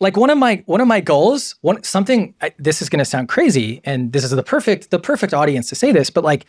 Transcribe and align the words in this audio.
like 0.00 0.16
one 0.16 0.30
of 0.30 0.38
my 0.38 0.62
one 0.66 0.80
of 0.80 0.88
my 0.88 1.00
goals, 1.00 1.56
one 1.60 1.82
something 1.82 2.34
I, 2.40 2.52
this 2.58 2.80
is 2.82 2.88
going 2.88 3.00
to 3.00 3.04
sound 3.04 3.28
crazy 3.28 3.80
and 3.84 4.12
this 4.12 4.24
is 4.24 4.30
the 4.30 4.42
perfect 4.42 4.90
the 4.90 4.98
perfect 4.98 5.34
audience 5.34 5.68
to 5.70 5.74
say 5.74 5.92
this, 5.92 6.10
but 6.10 6.24
like 6.24 6.46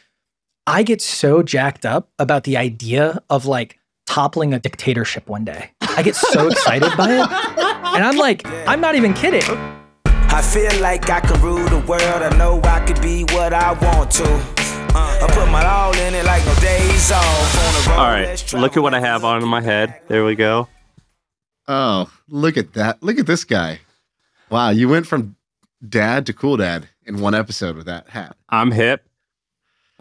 I 0.67 0.83
get 0.83 1.01
so 1.01 1.41
jacked 1.41 1.85
up 1.85 2.09
about 2.19 2.43
the 2.43 2.57
idea 2.57 3.21
of 3.29 3.45
like 3.45 3.79
toppling 4.05 4.53
a 4.53 4.59
dictatorship 4.59 5.27
one 5.27 5.45
day. 5.45 5.71
I 5.81 6.03
get 6.03 6.15
so 6.15 6.47
excited 6.51 6.95
by 6.95 7.11
it. 7.13 7.31
And 7.95 8.03
I'm 8.03 8.17
like, 8.17 8.45
I'm 8.67 8.81
not 8.81 8.95
even 8.95 9.13
kidding. 9.13 9.43
I 10.05 10.41
feel 10.41 10.79
like 10.81 11.09
I 11.09 11.19
can 11.21 11.41
rule 11.41 11.67
the 11.69 11.79
world. 11.79 12.03
I 12.03 12.35
know 12.37 12.61
I 12.63 12.85
could 12.85 13.01
be 13.01 13.23
what 13.23 13.53
I 13.53 13.73
want 13.73 14.11
to. 14.11 14.25
Uh, 14.25 15.19
I 15.23 15.27
put 15.31 15.49
my 15.51 15.65
all 15.65 15.93
in 15.97 16.13
it 16.15 16.25
like 16.25 16.45
no 16.45 16.55
days 16.55 17.11
off. 17.11 17.89
All 17.89 18.07
right, 18.07 18.53
look 18.53 18.77
at 18.77 18.83
what 18.83 18.93
I 18.93 18.99
have 18.99 19.23
on 19.23 19.47
my 19.47 19.61
head. 19.61 20.01
There 20.07 20.23
we 20.23 20.35
go. 20.35 20.67
Oh, 21.69 22.11
look 22.27 22.57
at 22.57 22.73
that. 22.73 23.01
Look 23.03 23.19
at 23.19 23.27
this 23.27 23.43
guy. 23.43 23.79
Wow, 24.49 24.71
you 24.71 24.89
went 24.89 25.05
from 25.05 25.35
dad 25.87 26.25
to 26.25 26.33
cool 26.33 26.57
dad 26.57 26.89
in 27.05 27.21
one 27.21 27.35
episode 27.35 27.75
with 27.75 27.85
that 27.85 28.09
hat. 28.09 28.35
I'm 28.49 28.71
hip. 28.71 29.07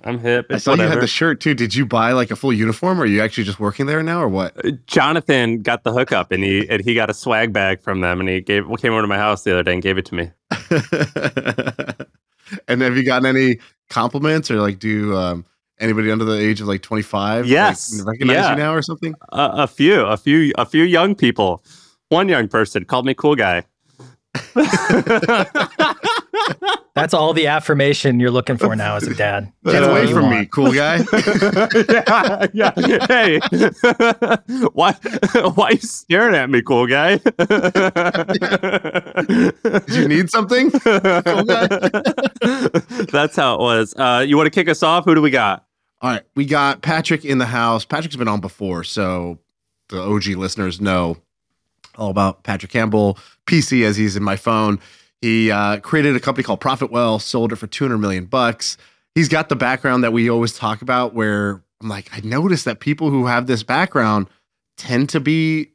I'm 0.02 0.19
hip. 0.19 0.47
I 0.48 0.56
saw 0.56 0.73
whatever. 0.73 0.89
you 0.89 0.95
had 0.95 1.02
the 1.02 1.09
shirt 1.09 1.41
too. 1.41 1.52
Did 1.52 1.75
you 1.75 1.84
buy 1.84 2.12
like 2.12 2.30
a 2.30 2.37
full 2.37 2.55
uniform 2.55 2.98
or 2.98 3.02
are 3.02 3.06
you 3.06 3.20
actually 3.20 3.45
just 3.45 3.61
working 3.61 3.84
there 3.84 4.02
now 4.02 4.23
or 4.23 4.28
what? 4.28 4.65
Uh, 4.65 4.70
Jonathan 4.87 5.61
got 5.61 5.84
the 5.84 5.92
hookup 5.92 6.33
and 6.33 6.42
he 6.42 6.66
and 6.70 6.83
he 6.83 6.95
got 6.95 7.11
a 7.11 7.15
swag 7.15 7.52
bag 7.52 7.83
from 7.83 8.00
them 8.00 8.19
and 8.19 8.30
he 8.30 8.41
gave 8.41 8.64
came 8.78 8.92
over 8.92 9.03
to 9.03 9.09
my 9.09 9.19
house 9.19 9.42
the 9.42 9.53
other 9.53 9.62
day 9.62 9.75
and 9.75 9.83
gave 9.83 9.98
it 9.98 10.06
to 10.06 10.14
me. 10.14 10.30
and 12.69 12.80
have 12.80 12.97
you 12.97 13.05
gotten 13.05 13.27
any 13.27 13.59
compliments 13.91 14.50
or 14.50 14.61
like 14.61 14.78
do 14.78 15.14
um, 15.14 15.45
anybody 15.80 16.10
under 16.10 16.24
the 16.24 16.38
age 16.38 16.60
of 16.60 16.66
like 16.66 16.82
25 16.82 17.46
yes 17.46 17.98
like, 17.98 18.06
recognize 18.06 18.36
yeah. 18.36 18.50
you 18.50 18.56
now 18.56 18.74
or 18.74 18.82
something? 18.82 19.14
Uh, 19.32 19.50
a 19.55 19.66
few, 19.66 20.02
a 20.02 20.16
few, 20.16 20.52
a 20.59 20.66
few 20.66 20.84
young 20.84 21.14
people. 21.14 21.64
One 22.09 22.28
young 22.28 22.48
person 22.48 22.84
called 22.84 23.06
me 23.06 23.14
cool 23.14 23.36
guy. 23.36 23.64
That's 26.98 27.14
all 27.14 27.33
the 27.33 27.47
affirmation 27.47 28.19
you're 28.19 28.33
looking 28.33 28.56
for 28.56 28.75
now 28.75 28.97
as 28.97 29.06
a 29.06 29.14
dad. 29.14 29.53
Get 29.64 29.84
away 29.84 30.12
from 30.12 30.25
want. 30.25 30.41
me, 30.41 30.47
cool 30.47 30.72
guy. 30.72 30.97
yeah, 32.53 32.72
yeah. 32.77 33.06
Hey, 33.06 33.38
why, 34.72 34.94
why 35.55 35.69
are 35.69 35.72
you 35.75 35.78
staring 35.78 36.34
at 36.34 36.50
me, 36.50 36.60
cool 36.60 36.88
guy? 36.88 37.19
Did 39.86 39.94
you 39.94 40.08
need 40.08 40.28
something? 40.28 40.72
Cool 40.72 41.44
That's 43.12 43.36
how 43.36 43.55
it 43.55 43.60
was. 43.60 43.94
Uh, 43.97 44.25
you 44.27 44.36
want 44.36 44.48
to 44.48 44.50
kick 44.50 44.69
us 44.69 44.83
off? 44.83 45.05
Who 45.05 45.14
do 45.14 45.22
we 45.22 45.31
got? 45.31 45.67
All 46.00 46.10
right, 46.10 46.22
we 46.36 46.44
got 46.44 46.82
Patrick 46.82 47.24
in 47.24 47.38
the 47.38 47.46
house. 47.46 47.84
Patrick's 47.84 48.14
been 48.16 48.28
on 48.28 48.41
before, 48.41 48.84
so 48.84 49.38
the 49.88 50.00
OG 50.00 50.27
listeners 50.27 50.80
know 50.80 51.16
all 51.96 52.10
about 52.10 52.44
Patrick 52.44 52.70
Campbell, 52.70 53.18
PC 53.46 53.84
as 53.84 53.96
he's 53.96 54.16
in 54.16 54.22
my 54.22 54.36
phone. 54.36 54.78
He 55.20 55.50
uh, 55.50 55.80
created 55.80 56.14
a 56.14 56.20
company 56.20 56.44
called 56.44 56.60
Profitwell, 56.60 57.20
sold 57.20 57.52
it 57.52 57.56
for 57.56 57.66
200 57.66 57.98
million 57.98 58.26
bucks. 58.26 58.76
He's 59.16 59.28
got 59.28 59.48
the 59.48 59.56
background 59.56 60.04
that 60.04 60.12
we 60.12 60.30
always 60.30 60.52
talk 60.52 60.82
about 60.82 61.14
where 61.14 61.62
I'm 61.80 61.88
like, 61.88 62.08
I 62.12 62.20
noticed 62.20 62.64
that 62.66 62.78
people 62.78 63.10
who 63.10 63.26
have 63.26 63.48
this 63.48 63.64
background 63.64 64.28
tend 64.76 65.08
to 65.10 65.20
be 65.20 65.72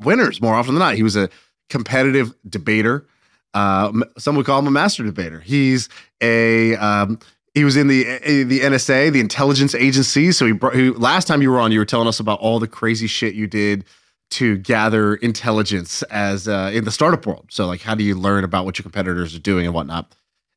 winners 0.00 0.42
more 0.42 0.54
often 0.54 0.74
than 0.74 0.80
not. 0.80 0.94
He 0.94 1.02
was 1.02 1.16
a 1.16 1.30
competitive 1.70 2.34
debater. 2.46 3.06
Uh, 3.54 3.92
some 4.18 4.36
would 4.36 4.44
call 4.44 4.58
him 4.58 4.66
a 4.66 4.70
master 4.70 5.02
debater. 5.02 5.40
He's 5.40 5.88
a 6.20 6.76
um, 6.76 7.18
he 7.56 7.64
was 7.64 7.74
in 7.74 7.88
the 7.88 8.04
the 8.44 8.60
NSA, 8.60 9.10
the 9.10 9.18
intelligence 9.18 9.74
agency. 9.74 10.30
So 10.30 10.44
he, 10.44 10.52
brought, 10.52 10.74
he 10.74 10.90
last 10.90 11.26
time 11.26 11.40
you 11.40 11.50
were 11.50 11.58
on, 11.58 11.72
you 11.72 11.78
were 11.78 11.86
telling 11.86 12.06
us 12.06 12.20
about 12.20 12.38
all 12.40 12.60
the 12.60 12.68
crazy 12.68 13.06
shit 13.06 13.34
you 13.34 13.46
did 13.46 13.84
to 14.32 14.58
gather 14.58 15.14
intelligence 15.14 16.02
as 16.04 16.48
uh, 16.48 16.70
in 16.74 16.84
the 16.84 16.90
startup 16.90 17.24
world. 17.24 17.46
So 17.48 17.66
like, 17.66 17.80
how 17.80 17.94
do 17.94 18.04
you 18.04 18.14
learn 18.14 18.44
about 18.44 18.66
what 18.66 18.78
your 18.78 18.82
competitors 18.82 19.34
are 19.34 19.40
doing 19.40 19.64
and 19.64 19.74
whatnot? 19.74 20.14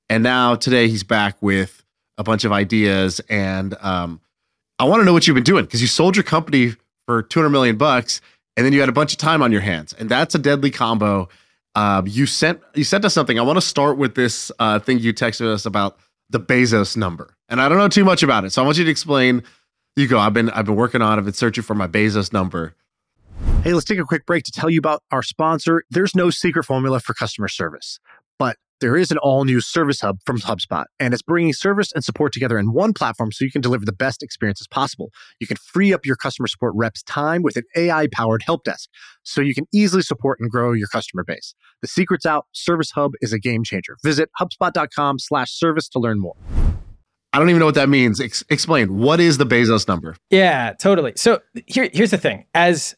And 0.09 0.23
now 0.23 0.55
today 0.55 0.89
he's 0.89 1.03
back 1.03 1.37
with 1.39 1.85
a 2.17 2.23
bunch 2.23 2.43
of 2.43 2.51
ideas, 2.51 3.21
and 3.29 3.77
um, 3.79 4.19
I 4.77 4.83
want 4.83 4.99
to 4.99 5.05
know 5.05 5.13
what 5.13 5.25
you've 5.25 5.35
been 5.35 5.43
doing 5.45 5.63
because 5.63 5.81
you 5.81 5.87
sold 5.87 6.17
your 6.17 6.23
company 6.23 6.73
for 7.05 7.23
200 7.23 7.49
million 7.49 7.77
bucks, 7.77 8.19
and 8.57 8.65
then 8.65 8.73
you 8.73 8.81
had 8.81 8.89
a 8.89 8.91
bunch 8.91 9.13
of 9.13 9.19
time 9.19 9.41
on 9.41 9.53
your 9.53 9.61
hands, 9.61 9.93
and 9.93 10.09
that's 10.09 10.35
a 10.35 10.39
deadly 10.39 10.69
combo. 10.69 11.29
Um, 11.75 12.07
you 12.07 12.25
sent 12.25 12.59
you 12.75 12.83
sent 12.83 13.05
us 13.05 13.13
something. 13.13 13.39
I 13.39 13.43
want 13.43 13.55
to 13.55 13.65
start 13.65 13.97
with 13.97 14.15
this 14.15 14.51
uh, 14.59 14.79
thing 14.79 14.99
you 14.99 15.13
texted 15.13 15.45
us 15.45 15.65
about 15.65 15.97
the 16.29 16.39
Bezos 16.39 16.95
number, 16.95 17.35
and 17.47 17.61
I 17.61 17.69
don't 17.69 17.77
know 17.77 17.87
too 17.87 18.05
much 18.05 18.23
about 18.23 18.45
it, 18.45 18.51
so 18.51 18.61
I 18.61 18.65
want 18.65 18.77
you 18.77 18.83
to 18.85 18.91
explain. 18.91 19.43
You 19.95 20.07
go. 20.07 20.19
I've 20.19 20.33
been 20.33 20.49
I've 20.51 20.65
been 20.65 20.75
working 20.75 21.01
on. 21.01 21.17
It, 21.17 21.21
I've 21.21 21.25
been 21.25 21.33
searching 21.33 21.63
for 21.63 21.75
my 21.75 21.87
Bezos 21.87 22.31
number. 22.31 22.75
Hey, 23.63 23.73
let's 23.73 23.85
take 23.85 23.99
a 23.99 24.05
quick 24.05 24.25
break 24.25 24.43
to 24.45 24.51
tell 24.51 24.69
you 24.69 24.79
about 24.79 25.03
our 25.11 25.23
sponsor. 25.23 25.83
There's 25.89 26.15
no 26.15 26.29
secret 26.29 26.63
formula 26.63 26.99
for 26.99 27.13
customer 27.13 27.47
service, 27.49 27.99
there 28.81 28.95
is 28.95 29.11
an 29.11 29.17
all 29.17 29.43
new 29.45 29.59
service 29.59 30.01
hub 30.01 30.19
from 30.25 30.39
HubSpot, 30.39 30.85
and 30.99 31.13
it's 31.13 31.21
bringing 31.21 31.53
service 31.53 31.91
and 31.93 32.03
support 32.03 32.31
together 32.31 32.57
in 32.57 32.71
one 32.71 32.93
platform 32.93 33.31
so 33.31 33.43
you 33.43 33.51
can 33.51 33.61
deliver 33.61 33.85
the 33.85 33.93
best 33.93 34.23
experiences 34.23 34.67
possible. 34.67 35.09
You 35.39 35.47
can 35.47 35.57
free 35.57 35.93
up 35.93 36.05
your 36.05 36.15
customer 36.15 36.47
support 36.47 36.73
reps' 36.75 37.03
time 37.03 37.41
with 37.41 37.57
an 37.57 37.63
AI 37.75 38.07
powered 38.13 38.43
help 38.43 38.63
desk 38.63 38.89
so 39.23 39.41
you 39.41 39.53
can 39.53 39.65
easily 39.73 40.01
support 40.01 40.39
and 40.39 40.49
grow 40.49 40.71
your 40.71 40.87
customer 40.87 41.23
base. 41.23 41.53
The 41.81 41.87
secret's 41.87 42.25
out. 42.25 42.45
Service 42.53 42.91
Hub 42.91 43.13
is 43.21 43.33
a 43.33 43.39
game 43.39 43.63
changer. 43.63 43.97
Visit 44.03 44.29
HubSpot.com 44.39 45.19
slash 45.19 45.51
service 45.51 45.89
to 45.89 45.99
learn 45.99 46.19
more. 46.19 46.35
I 47.31 47.37
don't 47.37 47.49
even 47.49 47.59
know 47.59 47.65
what 47.65 47.75
that 47.75 47.89
means. 47.89 48.19
Ex- 48.19 48.43
explain. 48.49 48.97
What 48.97 49.19
is 49.19 49.37
the 49.37 49.45
Bezos 49.45 49.87
number? 49.87 50.15
Yeah, 50.31 50.73
totally. 50.79 51.13
So 51.15 51.39
here, 51.67 51.89
here's 51.93 52.11
the 52.11 52.17
thing. 52.17 52.45
As 52.55 52.95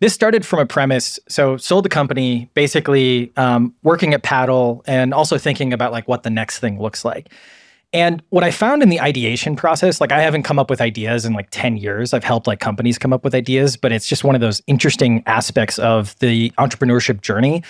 this 0.00 0.14
started 0.14 0.44
from 0.44 0.58
a 0.58 0.66
premise. 0.66 1.18
So 1.28 1.56
sold 1.56 1.84
the 1.84 1.90
company, 1.90 2.50
basically 2.54 3.32
um, 3.36 3.74
working 3.82 4.12
at 4.14 4.22
Paddle, 4.22 4.82
and 4.86 5.14
also 5.14 5.38
thinking 5.38 5.72
about 5.72 5.92
like 5.92 6.08
what 6.08 6.22
the 6.22 6.30
next 6.30 6.58
thing 6.58 6.80
looks 6.80 7.04
like. 7.04 7.28
And 7.92 8.22
what 8.30 8.44
I 8.44 8.50
found 8.50 8.82
in 8.82 8.88
the 8.88 9.00
ideation 9.00 9.56
process, 9.56 10.00
like 10.00 10.12
I 10.12 10.20
haven't 10.20 10.44
come 10.44 10.58
up 10.58 10.70
with 10.70 10.80
ideas 10.80 11.24
in 11.24 11.32
like 11.32 11.48
10 11.50 11.76
years. 11.76 12.14
I've 12.14 12.22
helped 12.22 12.46
like 12.46 12.60
companies 12.60 12.98
come 12.98 13.12
up 13.12 13.24
with 13.24 13.34
ideas, 13.34 13.76
but 13.76 13.90
it's 13.90 14.06
just 14.06 14.22
one 14.22 14.34
of 14.34 14.40
those 14.40 14.62
interesting 14.68 15.24
aspects 15.26 15.78
of 15.78 16.16
the 16.20 16.50
entrepreneurship 16.50 17.20
journey. 17.20 17.64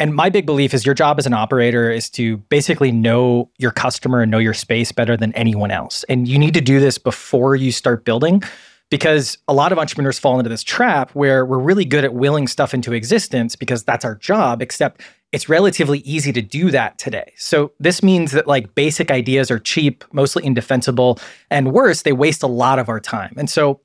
And 0.00 0.14
my 0.14 0.28
big 0.28 0.44
belief 0.44 0.74
is 0.74 0.84
your 0.84 0.94
job 0.94 1.18
as 1.18 1.26
an 1.26 1.34
operator 1.34 1.90
is 1.90 2.10
to 2.10 2.38
basically 2.48 2.90
know 2.90 3.48
your 3.58 3.70
customer 3.70 4.22
and 4.22 4.30
know 4.30 4.38
your 4.38 4.54
space 4.54 4.92
better 4.92 5.16
than 5.16 5.32
anyone 5.34 5.70
else. 5.70 6.04
And 6.08 6.26
you 6.26 6.38
need 6.38 6.54
to 6.54 6.60
do 6.60 6.80
this 6.80 6.98
before 6.98 7.54
you 7.54 7.70
start 7.70 8.04
building 8.04 8.42
because 8.90 9.38
a 9.48 9.54
lot 9.54 9.72
of 9.72 9.78
entrepreneurs 9.78 10.18
fall 10.18 10.38
into 10.38 10.50
this 10.50 10.62
trap 10.62 11.10
where 11.12 11.46
we're 11.46 11.58
really 11.58 11.84
good 11.84 12.04
at 12.04 12.12
willing 12.12 12.46
stuff 12.48 12.74
into 12.74 12.92
existence 12.92 13.56
because 13.56 13.84
that's 13.84 14.04
our 14.04 14.16
job, 14.16 14.60
except 14.60 15.00
it's 15.32 15.48
relatively 15.48 16.00
easy 16.00 16.32
to 16.32 16.42
do 16.42 16.72
that 16.72 16.98
today. 16.98 17.32
So 17.36 17.72
this 17.78 18.02
means 18.02 18.32
that 18.32 18.48
like 18.48 18.74
basic 18.74 19.10
ideas 19.12 19.50
are 19.50 19.60
cheap, 19.60 20.04
mostly 20.12 20.44
indefensible, 20.44 21.20
and 21.50 21.72
worse, 21.72 22.02
they 22.02 22.12
waste 22.12 22.42
a 22.42 22.48
lot 22.48 22.80
of 22.80 22.88
our 22.88 23.00
time. 23.00 23.32
And 23.36 23.48
so 23.48 23.80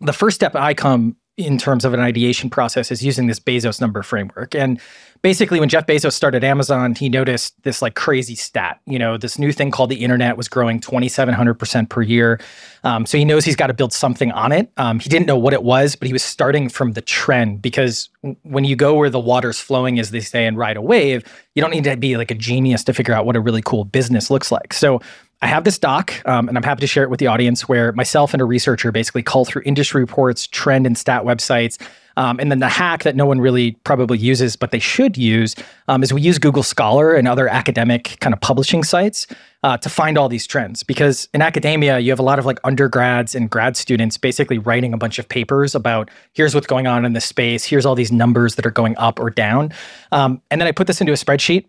the 0.00 0.12
first 0.12 0.34
step 0.34 0.54
I 0.54 0.74
come 0.74 1.16
in 1.38 1.56
terms 1.56 1.84
of 1.84 1.94
an 1.94 2.00
ideation 2.00 2.50
process 2.50 2.90
is 2.90 3.02
using 3.02 3.26
this 3.26 3.40
Bezos 3.40 3.80
number 3.80 4.02
framework. 4.02 4.54
And 4.54 4.78
basically, 5.22 5.60
when 5.60 5.70
Jeff 5.70 5.86
Bezos 5.86 6.12
started 6.12 6.44
Amazon, 6.44 6.94
he 6.94 7.08
noticed 7.08 7.54
this 7.62 7.80
like 7.80 7.94
crazy 7.94 8.34
stat. 8.34 8.80
You 8.86 8.98
know, 8.98 9.16
this 9.16 9.38
new 9.38 9.50
thing 9.50 9.70
called 9.70 9.88
the 9.88 10.04
internet 10.04 10.36
was 10.36 10.46
growing 10.46 10.78
2,700% 10.78 11.88
per 11.88 12.02
year. 12.02 12.38
Um, 12.84 13.06
so 13.06 13.16
he 13.16 13.24
knows 13.24 13.46
he's 13.46 13.56
got 13.56 13.68
to 13.68 13.74
build 13.74 13.94
something 13.94 14.30
on 14.32 14.52
it. 14.52 14.70
Um, 14.76 14.98
he 14.98 15.08
didn't 15.08 15.26
know 15.26 15.38
what 15.38 15.54
it 15.54 15.62
was, 15.62 15.96
but 15.96 16.06
he 16.06 16.12
was 16.12 16.22
starting 16.22 16.68
from 16.68 16.92
the 16.92 17.02
trend 17.02 17.62
because 17.62 18.10
when 18.42 18.64
you 18.64 18.76
go 18.76 18.94
where 18.94 19.08
the 19.08 19.20
water's 19.20 19.58
flowing, 19.58 19.98
as 19.98 20.10
they 20.10 20.20
say, 20.20 20.46
and 20.46 20.58
ride 20.58 20.76
a 20.76 20.82
wave, 20.82 21.24
you 21.54 21.62
don't 21.62 21.70
need 21.70 21.84
to 21.84 21.96
be 21.96 22.18
like 22.18 22.30
a 22.30 22.34
genius 22.34 22.84
to 22.84 22.92
figure 22.92 23.14
out 23.14 23.24
what 23.24 23.36
a 23.36 23.40
really 23.40 23.62
cool 23.62 23.84
business 23.84 24.30
looks 24.30 24.52
like. 24.52 24.74
So 24.74 25.00
I 25.42 25.46
have 25.48 25.64
this 25.64 25.76
doc, 25.76 26.14
um, 26.24 26.48
and 26.48 26.56
I'm 26.56 26.62
happy 26.62 26.80
to 26.82 26.86
share 26.86 27.02
it 27.02 27.10
with 27.10 27.18
the 27.18 27.26
audience 27.26 27.68
where 27.68 27.90
myself 27.92 28.32
and 28.32 28.40
a 28.40 28.44
researcher 28.44 28.92
basically 28.92 29.24
cull 29.24 29.44
through 29.44 29.62
industry 29.66 30.00
reports, 30.00 30.46
trend 30.46 30.86
and 30.86 30.96
stat 30.96 31.24
websites. 31.24 31.82
Um, 32.16 32.38
and 32.38 32.50
then 32.50 32.60
the 32.60 32.68
hack 32.68 33.02
that 33.02 33.16
no 33.16 33.26
one 33.26 33.40
really 33.40 33.72
probably 33.84 34.18
uses, 34.18 34.54
but 34.54 34.70
they 34.70 34.78
should 34.78 35.16
use, 35.16 35.56
um, 35.88 36.02
is 36.02 36.12
we 36.12 36.20
use 36.20 36.38
Google 36.38 36.62
Scholar 36.62 37.14
and 37.14 37.26
other 37.26 37.48
academic 37.48 38.18
kind 38.20 38.32
of 38.32 38.40
publishing 38.40 38.84
sites 38.84 39.26
uh, 39.64 39.78
to 39.78 39.88
find 39.88 40.16
all 40.16 40.28
these 40.28 40.46
trends. 40.46 40.84
Because 40.84 41.28
in 41.34 41.42
academia, 41.42 41.98
you 41.98 42.10
have 42.10 42.20
a 42.20 42.24
lot 42.24 42.38
of 42.38 42.46
like 42.46 42.60
undergrads 42.62 43.34
and 43.34 43.50
grad 43.50 43.76
students 43.76 44.18
basically 44.18 44.58
writing 44.58 44.92
a 44.92 44.98
bunch 44.98 45.18
of 45.18 45.28
papers 45.28 45.74
about 45.74 46.08
here's 46.34 46.54
what's 46.54 46.66
going 46.66 46.86
on 46.86 47.04
in 47.04 47.14
this 47.14 47.24
space, 47.24 47.64
here's 47.64 47.86
all 47.86 47.94
these 47.94 48.12
numbers 48.12 48.54
that 48.56 48.66
are 48.66 48.70
going 48.70 48.96
up 48.98 49.18
or 49.18 49.30
down. 49.30 49.72
Um, 50.12 50.40
and 50.50 50.60
then 50.60 50.68
I 50.68 50.72
put 50.72 50.86
this 50.86 51.00
into 51.00 51.12
a 51.12 51.16
spreadsheet 51.16 51.64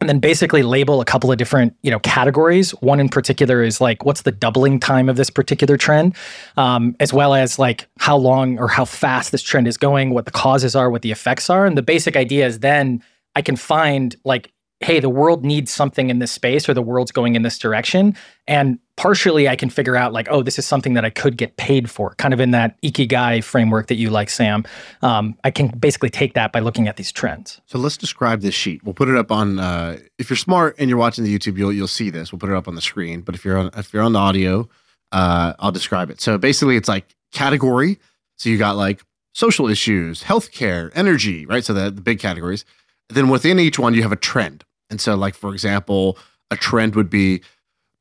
and 0.00 0.08
then 0.08 0.18
basically 0.18 0.62
label 0.62 1.00
a 1.00 1.04
couple 1.04 1.32
of 1.32 1.38
different 1.38 1.74
you 1.82 1.90
know 1.90 1.98
categories. 2.00 2.70
One 2.82 3.00
in 3.00 3.08
particular 3.08 3.62
is 3.62 3.80
like 3.80 4.04
what's 4.04 4.22
the 4.22 4.32
doubling 4.32 4.78
time 4.78 5.08
of 5.08 5.16
this 5.16 5.30
particular 5.30 5.76
trend 5.76 6.14
um, 6.56 6.96
as 7.00 7.12
well 7.12 7.34
as 7.34 7.58
like 7.58 7.88
how 7.98 8.16
long 8.16 8.58
or 8.58 8.68
how 8.68 8.84
fast 8.84 9.32
this 9.32 9.42
trend 9.42 9.66
is 9.66 9.76
going 9.76 10.10
what 10.10 10.24
the 10.24 10.30
causes 10.30 10.76
are 10.76 10.90
what 10.90 11.02
the 11.02 11.12
effects 11.12 11.48
are. 11.50 11.66
And 11.66 11.76
the 11.76 11.82
basic 11.82 12.16
idea 12.16 12.46
is 12.46 12.60
then 12.60 13.02
i 13.34 13.42
can 13.42 13.56
find 13.56 14.16
like 14.24 14.52
hey, 14.80 15.00
the 15.00 15.08
world 15.08 15.44
needs 15.44 15.70
something 15.70 16.10
in 16.10 16.18
this 16.18 16.30
space 16.30 16.68
or 16.68 16.74
the 16.74 16.82
world's 16.82 17.10
going 17.10 17.34
in 17.34 17.42
this 17.42 17.58
direction. 17.58 18.14
And 18.46 18.78
partially 18.96 19.48
I 19.48 19.56
can 19.56 19.70
figure 19.70 19.96
out 19.96 20.12
like, 20.12 20.28
oh, 20.30 20.42
this 20.42 20.58
is 20.58 20.66
something 20.66 20.92
that 20.94 21.04
I 21.04 21.10
could 21.10 21.38
get 21.38 21.56
paid 21.56 21.90
for, 21.90 22.14
kind 22.16 22.34
of 22.34 22.40
in 22.40 22.50
that 22.50 22.80
ikigai 22.82 23.42
framework 23.42 23.86
that 23.86 23.94
you 23.94 24.10
like, 24.10 24.28
Sam. 24.28 24.64
Um, 25.00 25.34
I 25.44 25.50
can 25.50 25.68
basically 25.68 26.10
take 26.10 26.34
that 26.34 26.52
by 26.52 26.60
looking 26.60 26.88
at 26.88 26.96
these 26.96 27.10
trends. 27.10 27.60
So 27.64 27.78
let's 27.78 27.96
describe 27.96 28.42
this 28.42 28.54
sheet. 28.54 28.84
We'll 28.84 28.94
put 28.94 29.08
it 29.08 29.16
up 29.16 29.32
on. 29.32 29.58
Uh, 29.58 29.98
if 30.18 30.28
you're 30.28 30.36
smart 30.36 30.76
and 30.78 30.90
you're 30.90 30.98
watching 30.98 31.24
the 31.24 31.36
YouTube, 31.36 31.56
you'll 31.56 31.72
you'll 31.72 31.88
see 31.88 32.10
this. 32.10 32.30
We'll 32.30 32.38
put 32.38 32.50
it 32.50 32.56
up 32.56 32.68
on 32.68 32.74
the 32.74 32.82
screen. 32.82 33.22
But 33.22 33.34
if 33.34 33.44
you're 33.44 33.56
on 33.56 33.70
if 33.76 33.94
you're 33.94 34.02
on 34.02 34.12
the 34.12 34.18
audio, 34.18 34.68
uh, 35.12 35.54
I'll 35.58 35.72
describe 35.72 36.10
it. 36.10 36.20
So 36.20 36.36
basically, 36.36 36.76
it's 36.76 36.88
like 36.88 37.06
category. 37.32 37.98
So 38.36 38.50
you 38.50 38.58
got 38.58 38.76
like 38.76 39.02
social 39.34 39.68
issues, 39.68 40.22
healthcare, 40.22 40.90
energy, 40.94 41.46
right? 41.46 41.64
So 41.64 41.72
the 41.72 41.90
the 41.90 42.02
big 42.02 42.20
categories. 42.20 42.66
Then 43.08 43.28
within 43.28 43.58
each 43.58 43.78
one, 43.78 43.94
you 43.94 44.02
have 44.02 44.12
a 44.12 44.16
trend. 44.16 44.64
And 44.90 45.00
so, 45.00 45.14
like 45.14 45.34
for 45.34 45.52
example, 45.52 46.18
a 46.50 46.56
trend 46.56 46.94
would 46.94 47.10
be 47.10 47.42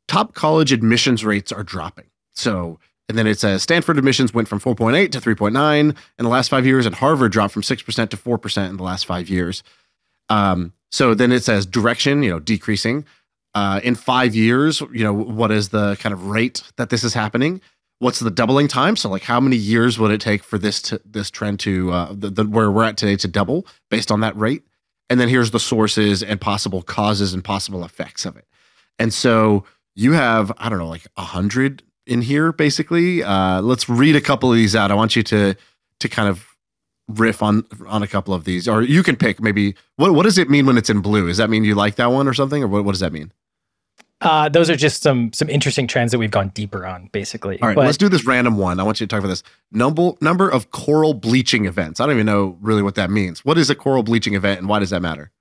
top 0.07 0.33
college 0.33 0.71
admissions 0.71 1.25
rates 1.25 1.51
are 1.51 1.63
dropping. 1.63 2.05
So, 2.33 2.79
and 3.07 3.17
then 3.17 3.27
it 3.27 3.39
says 3.39 3.63
Stanford 3.63 3.97
admissions 3.97 4.33
went 4.33 4.47
from 4.47 4.59
4.8 4.59 5.11
to 5.11 5.21
3.9 5.21 5.79
in 5.79 5.95
the 6.17 6.29
last 6.29 6.49
five 6.49 6.65
years, 6.65 6.85
and 6.85 6.95
Harvard 6.95 7.31
dropped 7.31 7.53
from 7.53 7.61
6% 7.61 8.09
to 8.09 8.17
4% 8.17 8.69
in 8.69 8.77
the 8.77 8.83
last 8.83 9.05
five 9.05 9.29
years. 9.29 9.63
Um, 10.29 10.73
so 10.91 11.13
then 11.13 11.31
it 11.31 11.43
says 11.43 11.65
direction, 11.65 12.23
you 12.23 12.31
know, 12.31 12.39
decreasing. 12.39 13.05
Uh, 13.53 13.79
in 13.83 13.95
five 13.95 14.35
years, 14.35 14.81
you 14.91 15.03
know, 15.03 15.13
what 15.13 15.49
is 15.49 15.69
the 15.69 15.95
kind 15.97 16.11
of 16.11 16.27
rate 16.27 16.61
that 16.75 16.89
this 16.89 17.03
is 17.03 17.13
happening? 17.13 17.61
What's 17.99 18.19
the 18.19 18.31
doubling 18.31 18.67
time? 18.67 18.97
So, 18.97 19.09
like, 19.09 19.23
how 19.23 19.39
many 19.39 19.55
years 19.55 19.97
would 19.97 20.11
it 20.11 20.19
take 20.19 20.43
for 20.43 20.57
this 20.57 20.81
to 20.83 20.99
this 21.05 21.31
trend 21.31 21.61
to 21.61 21.91
uh, 21.91 22.13
the, 22.13 22.29
the 22.29 22.43
where 22.43 22.69
we're 22.69 22.83
at 22.83 22.97
today 22.97 23.15
to 23.15 23.27
double 23.29 23.65
based 23.89 24.11
on 24.11 24.19
that 24.19 24.35
rate? 24.35 24.63
And 25.09 25.19
then 25.19 25.29
here's 25.29 25.51
the 25.51 25.59
sources 25.59 26.23
and 26.23 26.41
possible 26.41 26.81
causes 26.81 27.33
and 27.33 27.43
possible 27.43 27.83
effects 27.83 28.25
of 28.25 28.35
it. 28.37 28.45
And 28.97 29.13
so 29.13 29.65
you 29.95 30.13
have 30.13 30.51
I 30.57 30.69
don't 30.69 30.79
know 30.79 30.87
like 30.87 31.07
a 31.17 31.21
hundred 31.21 31.83
in 32.05 32.21
here 32.21 32.51
basically. 32.51 33.23
Uh, 33.23 33.61
let's 33.61 33.87
read 33.89 34.15
a 34.15 34.21
couple 34.21 34.51
of 34.51 34.57
these 34.57 34.75
out. 34.75 34.91
I 34.91 34.95
want 34.95 35.15
you 35.15 35.23
to 35.23 35.55
to 35.99 36.09
kind 36.09 36.29
of 36.29 36.47
riff 37.07 37.43
on 37.43 37.65
on 37.87 38.03
a 38.03 38.07
couple 38.07 38.33
of 38.33 38.45
these, 38.45 38.67
or 38.67 38.81
you 38.81 39.03
can 39.03 39.15
pick 39.15 39.41
maybe 39.41 39.75
what 39.97 40.13
what 40.13 40.23
does 40.23 40.37
it 40.37 40.49
mean 40.49 40.65
when 40.65 40.77
it's 40.77 40.89
in 40.89 41.01
blue? 41.01 41.27
Does 41.27 41.37
that 41.37 41.49
mean 41.49 41.63
you 41.63 41.75
like 41.75 41.95
that 41.95 42.07
one 42.07 42.27
or 42.27 42.33
something, 42.33 42.63
or 42.63 42.67
what, 42.67 42.83
what 42.83 42.91
does 42.91 43.01
that 43.01 43.13
mean? 43.13 43.31
Uh, 44.21 44.47
those 44.49 44.69
are 44.69 44.75
just 44.75 45.03
some 45.03 45.31
some 45.33 45.49
interesting 45.49 45.87
trends 45.87 46.11
that 46.11 46.17
we've 46.19 46.31
gone 46.31 46.49
deeper 46.49 46.85
on, 46.85 47.09
basically. 47.11 47.61
All 47.61 47.67
right, 47.67 47.75
But- 47.75 47.85
let's 47.85 47.97
do 47.97 48.09
this 48.09 48.25
random 48.25 48.57
one. 48.57 48.79
I 48.79 48.83
want 48.83 48.99
you 49.01 49.05
to 49.07 49.09
talk 49.09 49.19
about 49.19 49.27
this 49.29 49.43
number 49.71 50.11
number 50.21 50.49
of 50.49 50.71
coral 50.71 51.13
bleaching 51.13 51.65
events. 51.65 51.99
I 51.99 52.05
don't 52.05 52.15
even 52.15 52.25
know 52.25 52.57
really 52.61 52.81
what 52.81 52.95
that 52.95 53.09
means. 53.09 53.43
What 53.43 53.57
is 53.57 53.69
a 53.69 53.75
coral 53.75 54.03
bleaching 54.03 54.33
event, 54.33 54.59
and 54.59 54.69
why 54.69 54.79
does 54.79 54.89
that 54.91 55.01
matter? 55.01 55.31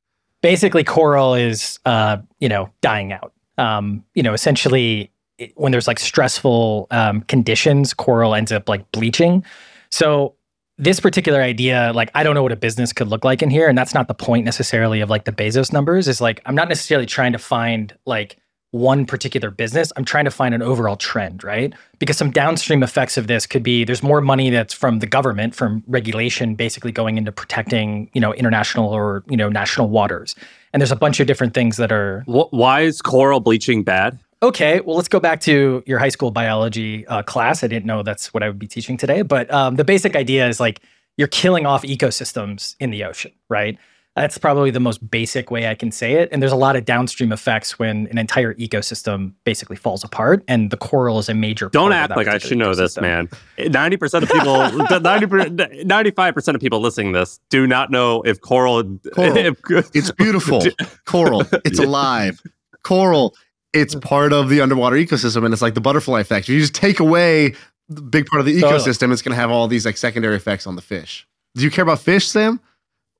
basically 0.42 0.84
coral 0.84 1.34
is 1.34 1.78
uh, 1.86 2.18
you 2.38 2.50
know 2.50 2.68
dying 2.82 3.14
out 3.14 3.32
um, 3.56 4.04
you 4.14 4.22
know 4.22 4.34
essentially 4.34 5.10
it- 5.38 5.52
when 5.56 5.72
there's 5.72 5.88
like 5.88 5.98
stressful 5.98 6.86
um, 6.90 7.22
conditions 7.22 7.94
coral 7.94 8.34
ends 8.34 8.52
up 8.52 8.68
like 8.68 8.90
bleaching 8.92 9.42
so 9.90 10.34
this 10.76 11.00
particular 11.00 11.40
idea 11.40 11.92
like 11.94 12.10
i 12.14 12.22
don't 12.22 12.34
know 12.34 12.42
what 12.42 12.52
a 12.52 12.56
business 12.56 12.92
could 12.92 13.08
look 13.08 13.24
like 13.24 13.40
in 13.40 13.48
here 13.48 13.68
and 13.68 13.78
that's 13.78 13.94
not 13.94 14.06
the 14.06 14.12
point 14.12 14.44
necessarily 14.44 15.00
of 15.00 15.08
like 15.08 15.24
the 15.24 15.32
bezos 15.32 15.72
numbers 15.72 16.08
is 16.08 16.20
like 16.20 16.42
i'm 16.44 16.54
not 16.54 16.68
necessarily 16.68 17.06
trying 17.06 17.32
to 17.32 17.38
find 17.38 17.96
like 18.04 18.36
one 18.74 19.06
particular 19.06 19.50
business 19.50 19.92
i'm 19.96 20.04
trying 20.04 20.24
to 20.24 20.30
find 20.30 20.54
an 20.54 20.62
overall 20.62 20.96
trend 20.96 21.44
right? 21.44 21.72
Because 21.98 22.16
some 22.16 22.30
downstream 22.30 22.82
effects 22.82 23.16
of 23.16 23.26
this 23.26 23.46
could 23.46 23.62
be 23.62 23.84
there's 23.84 24.02
more 24.02 24.20
money 24.20 24.50
that's 24.50 24.74
from 24.74 24.98
the 24.98 25.06
government 25.06 25.54
from 25.54 25.84
regulation 25.86 26.54
basically 26.54 26.90
going 26.90 27.16
into 27.18 27.30
protecting 27.30 28.10
you 28.14 28.20
know 28.20 28.34
international 28.34 28.90
or 28.90 29.22
you 29.28 29.36
know 29.36 29.48
national 29.48 29.88
waters. 29.88 30.34
And 30.72 30.80
there's 30.80 30.90
a 30.90 30.96
bunch 30.96 31.20
of 31.20 31.26
different 31.26 31.54
things 31.54 31.76
that 31.76 31.92
are 31.92 32.24
why 32.26 32.80
is 32.80 33.00
coral 33.00 33.40
bleaching 33.40 33.82
bad? 33.84 34.18
okay 34.42 34.80
well 34.80 34.96
let's 34.96 35.08
go 35.08 35.20
back 35.20 35.40
to 35.40 35.82
your 35.86 35.98
high 35.98 36.10
school 36.10 36.30
biology 36.30 37.06
uh, 37.06 37.22
class. 37.22 37.64
I 37.64 37.68
didn't 37.68 37.86
know 37.86 38.02
that's 38.02 38.34
what 38.34 38.42
i 38.42 38.48
would 38.48 38.58
be 38.58 38.66
teaching 38.66 38.96
today 38.96 39.22
but 39.22 39.50
um, 39.50 39.76
the 39.76 39.84
basic 39.84 40.16
idea 40.16 40.46
is 40.48 40.60
like 40.60 40.80
you're 41.16 41.28
killing 41.28 41.64
off 41.64 41.82
ecosystems 41.82 42.74
in 42.78 42.90
the 42.90 43.04
ocean 43.04 43.32
right 43.48 43.78
that's 44.16 44.38
probably 44.38 44.70
the 44.70 44.78
most 44.80 45.08
basic 45.10 45.50
way 45.50 45.66
i 45.68 45.74
can 45.74 45.90
say 45.90 46.12
it 46.14 46.28
and 46.30 46.40
there's 46.40 46.52
a 46.52 46.56
lot 46.56 46.76
of 46.76 46.84
downstream 46.84 47.32
effects 47.32 47.78
when 47.78 48.06
an 48.12 48.18
entire 48.18 48.54
ecosystem 48.54 49.32
basically 49.44 49.76
falls 49.76 50.04
apart 50.04 50.42
and 50.48 50.70
the 50.70 50.76
coral 50.76 51.18
is 51.18 51.28
a 51.28 51.34
major 51.34 51.68
problem. 51.68 51.90
Don't 51.90 51.92
part 51.92 51.98
of 51.98 52.02
act 52.04 52.08
that 52.10 52.16
like 52.16 52.28
I 52.28 52.32
particular 52.38 52.48
should 52.48 52.58
know 52.58 52.74
this, 52.82 53.00
man. 53.00 53.28
Ninety 53.58 53.96
percent 53.96 54.22
of 54.24 54.30
people, 54.30 54.56
95 55.84 56.34
percent 56.34 56.54
of 56.54 56.60
people 56.60 56.80
listening 56.80 57.12
to 57.12 57.18
this 57.20 57.40
do 57.50 57.66
not 57.66 57.90
know 57.90 58.22
if 58.22 58.40
coral. 58.40 58.82
Coral. 59.14 59.36
if- 59.36 59.60
It's 59.94 60.10
beautiful. 60.12 60.62
Coral. 61.04 61.42
It's 61.64 61.78
alive. 61.78 62.40
Coral. 62.82 63.34
It's 63.72 63.94
part 63.96 64.32
of 64.32 64.48
the 64.48 64.60
underwater 64.60 64.96
ecosystem, 64.96 65.44
and 65.44 65.52
it's 65.52 65.62
like 65.62 65.74
the 65.74 65.80
butterfly 65.80 66.20
effect. 66.20 66.48
You 66.48 66.60
just 66.60 66.74
take 66.74 67.00
away 67.00 67.54
the 67.88 68.02
big 68.02 68.26
part 68.26 68.40
of 68.40 68.46
the 68.46 68.60
Totally. 68.60 68.80
ecosystem, 68.80 69.12
it's 69.12 69.20
going 69.22 69.34
to 69.34 69.40
have 69.40 69.50
all 69.50 69.66
these 69.66 69.84
like 69.84 69.96
secondary 69.96 70.36
effects 70.36 70.66
on 70.66 70.76
the 70.76 70.82
fish. 70.82 71.26
Do 71.56 71.64
you 71.64 71.70
care 71.70 71.82
about 71.82 71.98
fish, 72.00 72.28
Sam? 72.28 72.60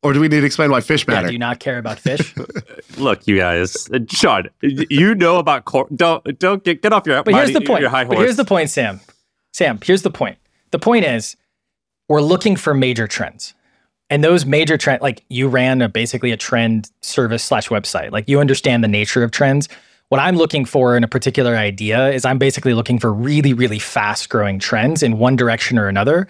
Or 0.04 0.12
do 0.12 0.20
we 0.20 0.28
need 0.28 0.40
to 0.40 0.46
explain 0.46 0.70
why 0.70 0.82
fish 0.82 1.06
yeah, 1.08 1.14
matter? 1.14 1.26
do 1.28 1.32
you 1.32 1.38
not 1.38 1.60
care 1.60 1.78
about 1.78 1.98
fish 1.98 2.34
Look, 2.98 3.26
you 3.26 3.38
guys, 3.38 3.88
Shaan, 3.88 4.50
you 4.60 5.14
know 5.14 5.38
about 5.38 5.64
coral. 5.64 5.88
Don't 5.96 6.38
don't 6.38 6.62
get 6.62 6.82
get 6.82 6.92
off 6.92 7.06
your. 7.06 7.22
But 7.22 7.34
here's 7.34 7.52
the 7.52 7.62
point. 7.62 7.80
Your 7.80 7.90
high 7.90 8.04
But 8.04 8.18
here's 8.18 8.36
the 8.36 8.44
point, 8.44 8.70
Sam. 8.70 9.00
Sam, 9.52 9.80
here's 9.82 10.02
the 10.02 10.10
point. 10.10 10.36
The 10.70 10.78
point 10.78 11.06
is, 11.06 11.36
we're 12.08 12.20
looking 12.20 12.54
for 12.54 12.74
major 12.74 13.08
trends, 13.08 13.54
and 14.10 14.22
those 14.22 14.44
major 14.44 14.76
trend, 14.76 15.00
like 15.00 15.24
you 15.30 15.48
ran 15.48 15.80
a 15.80 15.88
basically 15.88 16.30
a 16.32 16.36
trend 16.36 16.90
service 17.00 17.42
slash 17.42 17.68
website. 17.68 18.12
Like 18.12 18.28
you 18.28 18.40
understand 18.40 18.84
the 18.84 18.88
nature 18.88 19.24
of 19.24 19.30
trends. 19.30 19.68
What 20.10 20.20
I'm 20.20 20.36
looking 20.36 20.66
for 20.66 20.98
in 20.98 21.02
a 21.02 21.08
particular 21.08 21.56
idea 21.56 22.10
is 22.10 22.26
I'm 22.26 22.38
basically 22.38 22.74
looking 22.74 22.98
for 22.98 23.12
really, 23.12 23.54
really 23.54 23.78
fast 23.78 24.28
growing 24.28 24.58
trends 24.58 25.02
in 25.02 25.18
one 25.18 25.34
direction 25.34 25.78
or 25.78 25.88
another. 25.88 26.28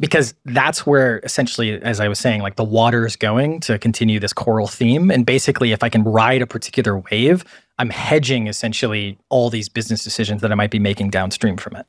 Because 0.00 0.34
that's 0.44 0.86
where 0.86 1.18
essentially, 1.24 1.80
as 1.82 1.98
I 1.98 2.06
was 2.06 2.20
saying, 2.20 2.40
like 2.40 2.54
the 2.54 2.64
water 2.64 3.04
is 3.04 3.16
going 3.16 3.60
to 3.60 3.78
continue 3.78 4.20
this 4.20 4.32
coral 4.32 4.68
theme. 4.68 5.10
And 5.10 5.26
basically, 5.26 5.72
if 5.72 5.82
I 5.82 5.88
can 5.88 6.04
ride 6.04 6.40
a 6.40 6.46
particular 6.46 6.98
wave, 7.10 7.44
I'm 7.78 7.90
hedging 7.90 8.46
essentially 8.46 9.18
all 9.28 9.50
these 9.50 9.68
business 9.68 10.04
decisions 10.04 10.40
that 10.42 10.52
I 10.52 10.54
might 10.54 10.70
be 10.70 10.78
making 10.78 11.10
downstream 11.10 11.56
from 11.56 11.76
it. 11.76 11.86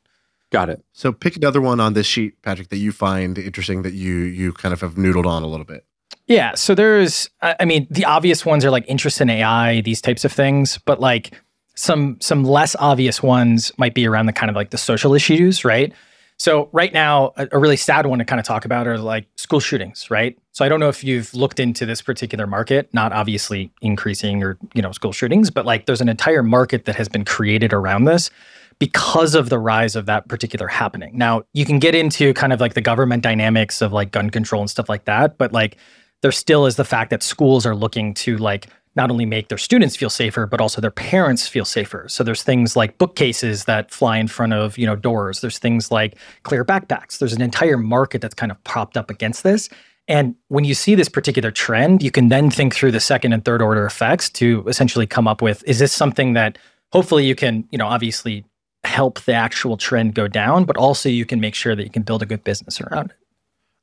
Got 0.52 0.70
it. 0.70 0.84
so 0.94 1.12
pick 1.12 1.36
another 1.36 1.62
one 1.62 1.80
on 1.80 1.94
this 1.94 2.08
sheet, 2.08 2.42
Patrick, 2.42 2.70
that 2.70 2.78
you 2.78 2.92
find 2.92 3.38
interesting 3.38 3.84
that 3.84 3.94
you 3.94 4.16
you 4.16 4.52
kind 4.54 4.74
of 4.74 4.82
have 4.82 4.96
noodled 4.96 5.28
on 5.28 5.44
a 5.44 5.48
little 5.48 5.66
bit. 5.66 5.86
Yeah. 6.26 6.56
So 6.56 6.74
there's, 6.74 7.30
I 7.42 7.56
I 7.60 7.66
mean, 7.66 7.86
the 7.92 8.06
obvious 8.06 8.46
ones 8.46 8.66
are 8.66 8.72
like 8.72 8.86
interest 8.88 9.22
in 9.22 9.30
AI, 9.30 9.82
these 9.82 10.02
types 10.02 10.26
of 10.26 10.32
things, 10.32 10.80
but 10.86 11.00
like 11.00 11.40
some 11.76 12.18
some 12.20 12.44
less 12.44 12.76
obvious 12.80 13.22
ones 13.22 13.72
might 13.78 13.94
be 13.94 14.08
around 14.08 14.26
the 14.26 14.34
kind 14.34 14.50
of 14.50 14.56
like 14.56 14.72
the 14.72 14.78
social 14.78 15.14
issues, 15.14 15.64
right? 15.64 15.94
So 16.40 16.70
right 16.72 16.94
now, 16.94 17.34
a, 17.36 17.50
a 17.52 17.60
really 17.60 17.76
sad 17.76 18.06
one 18.06 18.20
to 18.20 18.26
kind 18.26 18.40
of 18.40 18.46
talk 18.46 18.64
about 18.64 18.88
are 18.88 18.98
like 18.98 19.28
school 19.36 19.60
shootings, 19.60 20.10
right? 20.10 20.38
So 20.54 20.64
I 20.64 20.70
don't 20.70 20.80
know 20.80 20.88
if 20.88 21.04
you've 21.04 21.34
looked 21.34 21.60
into 21.60 21.86
this 21.86 22.02
particular 22.02 22.48
market, 22.48 22.92
not 22.94 23.12
obviously 23.12 23.72
increasing 23.82 24.42
or 24.42 24.58
you 24.74 24.82
know 24.82 24.94
school 24.94 25.12
shootings, 25.12 25.50
but 25.52 25.66
like 25.66 25.86
there's 25.86 26.02
an 26.02 26.08
entire 26.08 26.42
market 26.42 26.86
that 26.86 26.96
has 26.96 27.10
been 27.10 27.26
created 27.26 27.74
around 27.74 28.06
this 28.06 28.32
because 28.80 29.36
of 29.36 29.50
the 29.50 29.60
rise 29.60 29.98
of 29.98 30.06
that 30.06 30.30
particular 30.30 30.68
happening. 30.68 31.18
Now, 31.18 31.44
you 31.54 31.66
can 31.66 31.80
get 31.80 31.94
into 31.94 32.34
kind 32.34 32.54
of 32.54 32.62
like 32.62 32.74
the 32.74 32.82
government 32.82 33.22
dynamics 33.22 33.82
of 33.82 33.92
like 33.92 34.12
gun 34.12 34.30
control 34.30 34.62
and 34.62 34.70
stuff 34.70 34.88
like 34.88 35.04
that, 35.06 35.38
but 35.38 35.52
like 35.52 35.76
there 36.22 36.32
still 36.32 36.66
is 36.66 36.78
the 36.78 36.86
fact 36.86 37.10
that 37.10 37.22
schools 37.22 37.66
are 37.66 37.76
looking 37.76 38.14
to 38.14 38.38
like 38.38 38.68
not 38.96 39.12
only 39.12 39.26
make 39.26 39.48
their 39.50 39.58
students 39.58 39.96
feel 39.96 40.10
safer 40.10 40.46
but 40.46 40.60
also 40.62 40.82
their 40.82 40.92
parents 40.92 41.48
feel 41.48 41.66
safer. 41.66 42.06
So 42.08 42.24
there's 42.24 42.44
things 42.44 42.76
like 42.76 42.98
bookcases 42.98 43.66
that 43.66 43.92
fly 43.92 44.18
in 44.18 44.28
front 44.28 44.54
of 44.54 44.78
you 44.78 44.86
know 44.86 44.96
doors. 44.96 45.42
There's 45.42 45.60
things 45.60 45.92
like 45.92 46.18
clear 46.44 46.66
backpacks. 46.66 47.20
There's 47.20 47.34
an 47.34 47.42
entire 47.42 47.78
market 47.78 48.22
that's 48.22 48.34
kind 48.34 48.52
of 48.52 48.64
propped 48.64 48.98
up 48.98 49.10
against 49.10 49.44
this. 49.44 49.70
And 50.08 50.34
when 50.48 50.64
you 50.64 50.74
see 50.74 50.96
this 50.96 51.10
particular 51.10 51.52
trend 51.52 52.02
you 52.02 52.12
can 52.12 52.30
then 52.30 52.50
think 52.50 52.74
through 52.74 52.92
the 52.92 53.00
second 53.00 53.34
and 53.34 53.46
third 53.46 53.62
order 53.62 53.86
effects 53.86 54.30
to 54.32 54.66
essentially 54.68 55.06
come 55.06 55.28
up 55.28 55.42
with 55.42 55.64
is 55.68 55.80
this 55.80 55.94
something 55.94 56.34
that 56.34 56.58
hopefully 56.92 57.26
you 57.26 57.36
can 57.36 57.68
you 57.72 57.78
know 57.78 57.88
obviously 57.88 58.44
help 58.84 59.20
the 59.22 59.34
actual 59.34 59.78
trend 59.78 60.16
go 60.16 60.28
down 60.28 60.66
but 60.66 60.78
also 60.78 61.10
you 61.10 61.26
can 61.26 61.40
make 61.40 61.54
sure 61.54 61.76
that 61.76 61.84
you 61.84 61.92
can 61.92 62.02
build 62.02 62.24
a 62.24 62.26
good 62.26 62.44
business 62.44 62.82
around 62.82 63.12
it. 63.12 63.18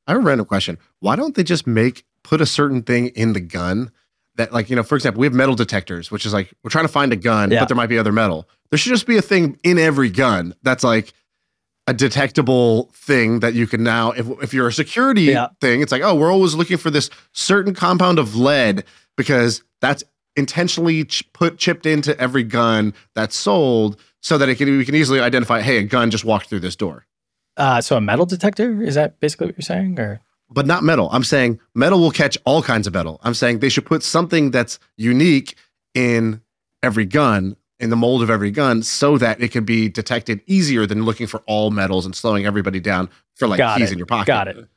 I 0.07 0.13
have 0.13 0.21
a 0.21 0.25
random 0.25 0.47
question. 0.47 0.79
Why 1.01 1.17
don't 1.17 1.35
they 1.35 1.43
just 1.43 1.67
make 1.67 2.05
put 2.23 2.41
a 2.41 2.47
certain 2.47 2.83
thing 2.83 3.09
in 3.09 3.33
the 3.33 3.41
gun 3.41 3.91
that 4.37 4.53
like, 4.53 4.71
you 4.71 4.77
know, 4.77 4.83
for 4.83 4.95
example, 4.97 5.21
we 5.21 5.27
have 5.27 5.35
metal 5.35 5.55
detectors, 5.55 6.11
which 6.11 6.25
is 6.27 6.33
like 6.33 6.53
we're 6.63 6.71
trying 6.71 6.85
to 6.87 6.93
find 6.93 7.13
a 7.13 7.17
gun, 7.17 7.51
Yeah. 7.51 7.61
but 7.61 7.69
there 7.69 7.77
might 7.77 7.89
be 7.89 7.99
other 7.99 8.13
metal. 8.13 8.49
There 8.71 8.79
should 8.79 8.91
just 8.93 9.07
be 9.07 9.17
a 9.17 9.23
thing 9.23 9.59
in 9.63 9.79
every 9.79 10.11
gun 10.11 10.55
that's 10.63 10.85
like 10.85 11.13
a 11.89 11.95
detectable 11.95 12.91
thing 12.95 13.41
that 13.41 13.55
you 13.55 13.67
can 13.67 13.83
now 13.83 14.11
if 14.13 14.27
if 14.43 14.53
you're 14.55 14.69
a 14.69 14.73
security 14.73 15.23
Yeah. 15.23 15.49
thing, 15.61 15.83
it's 15.83 15.93
like, 15.93 16.03
oh, 16.03 16.15
we're 16.15 16.33
always 16.33 16.55
looking 16.55 16.77
for 16.79 16.91
this 16.91 17.11
certain 17.33 17.75
compound 17.75 18.19
of 18.19 18.35
lead 18.37 18.85
because 19.17 19.63
that's 19.81 20.03
intentionally 20.37 21.05
ch- 21.05 21.31
put 21.33 21.59
chipped 21.59 21.87
into 21.87 22.19
every 22.21 22.43
gun 22.43 22.93
that's 23.15 23.37
sold 23.37 23.99
so 24.21 24.37
that 24.39 24.49
it 24.49 24.57
can 24.57 24.77
we 24.77 24.85
can 24.85 24.95
easily 24.95 25.21
identify, 25.21 25.61
hey, 25.63 25.79
a 25.79 25.83
gun 25.85 26.11
just 26.11 26.25
walked 26.25 26.49
through 26.49 26.61
this 26.61 26.77
door. 26.77 27.07
uh, 27.57 27.81
so 27.81 27.97
a 27.97 28.01
metal 28.01 28.27
detector 28.27 28.83
is 28.83 28.97
that 28.97 29.19
basically 29.21 29.47
what 29.47 29.57
you're 29.57 29.63
saying 29.63 29.99
or 29.99 30.21
but 30.51 30.67
not 30.67 30.83
metal. 30.85 31.09
I'm 31.13 31.25
saying 31.25 31.61
metal 31.75 32.01
will 32.01 32.11
catch 32.11 32.39
all 32.45 32.63
kinds 32.63 32.87
of 32.87 32.95
metal. 32.95 33.21
I'm 33.23 33.35
saying 33.35 33.59
they 33.59 33.69
should 33.69 33.87
put 33.87 34.03
something 34.03 34.51
that's 34.51 34.79
unique 34.97 35.57
in 35.95 36.41
every 36.83 37.05
gun, 37.05 37.57
in 37.81 37.91
the 37.91 37.97
mold 37.97 38.23
of 38.23 38.31
every 38.31 38.51
gun, 38.51 38.83
so 38.83 39.19
that 39.19 39.41
it 39.41 39.51
can 39.51 39.65
be 39.65 39.89
detected 39.89 40.41
easier 40.47 40.87
than 40.87 41.05
looking 41.05 41.27
for 41.27 41.43
all 41.47 41.71
metals 41.71 42.07
and 42.07 42.15
slowing 42.15 42.47
everybody 42.47 42.81
down 42.81 43.09
for 43.35 43.49
like 43.49 43.59
Got 43.59 43.79
keys 43.79 43.91
it. 43.91 43.93
in 43.93 43.99
your 43.99 44.07
pocket. 44.07 44.27
Got 44.27 44.49
it. 44.49 44.69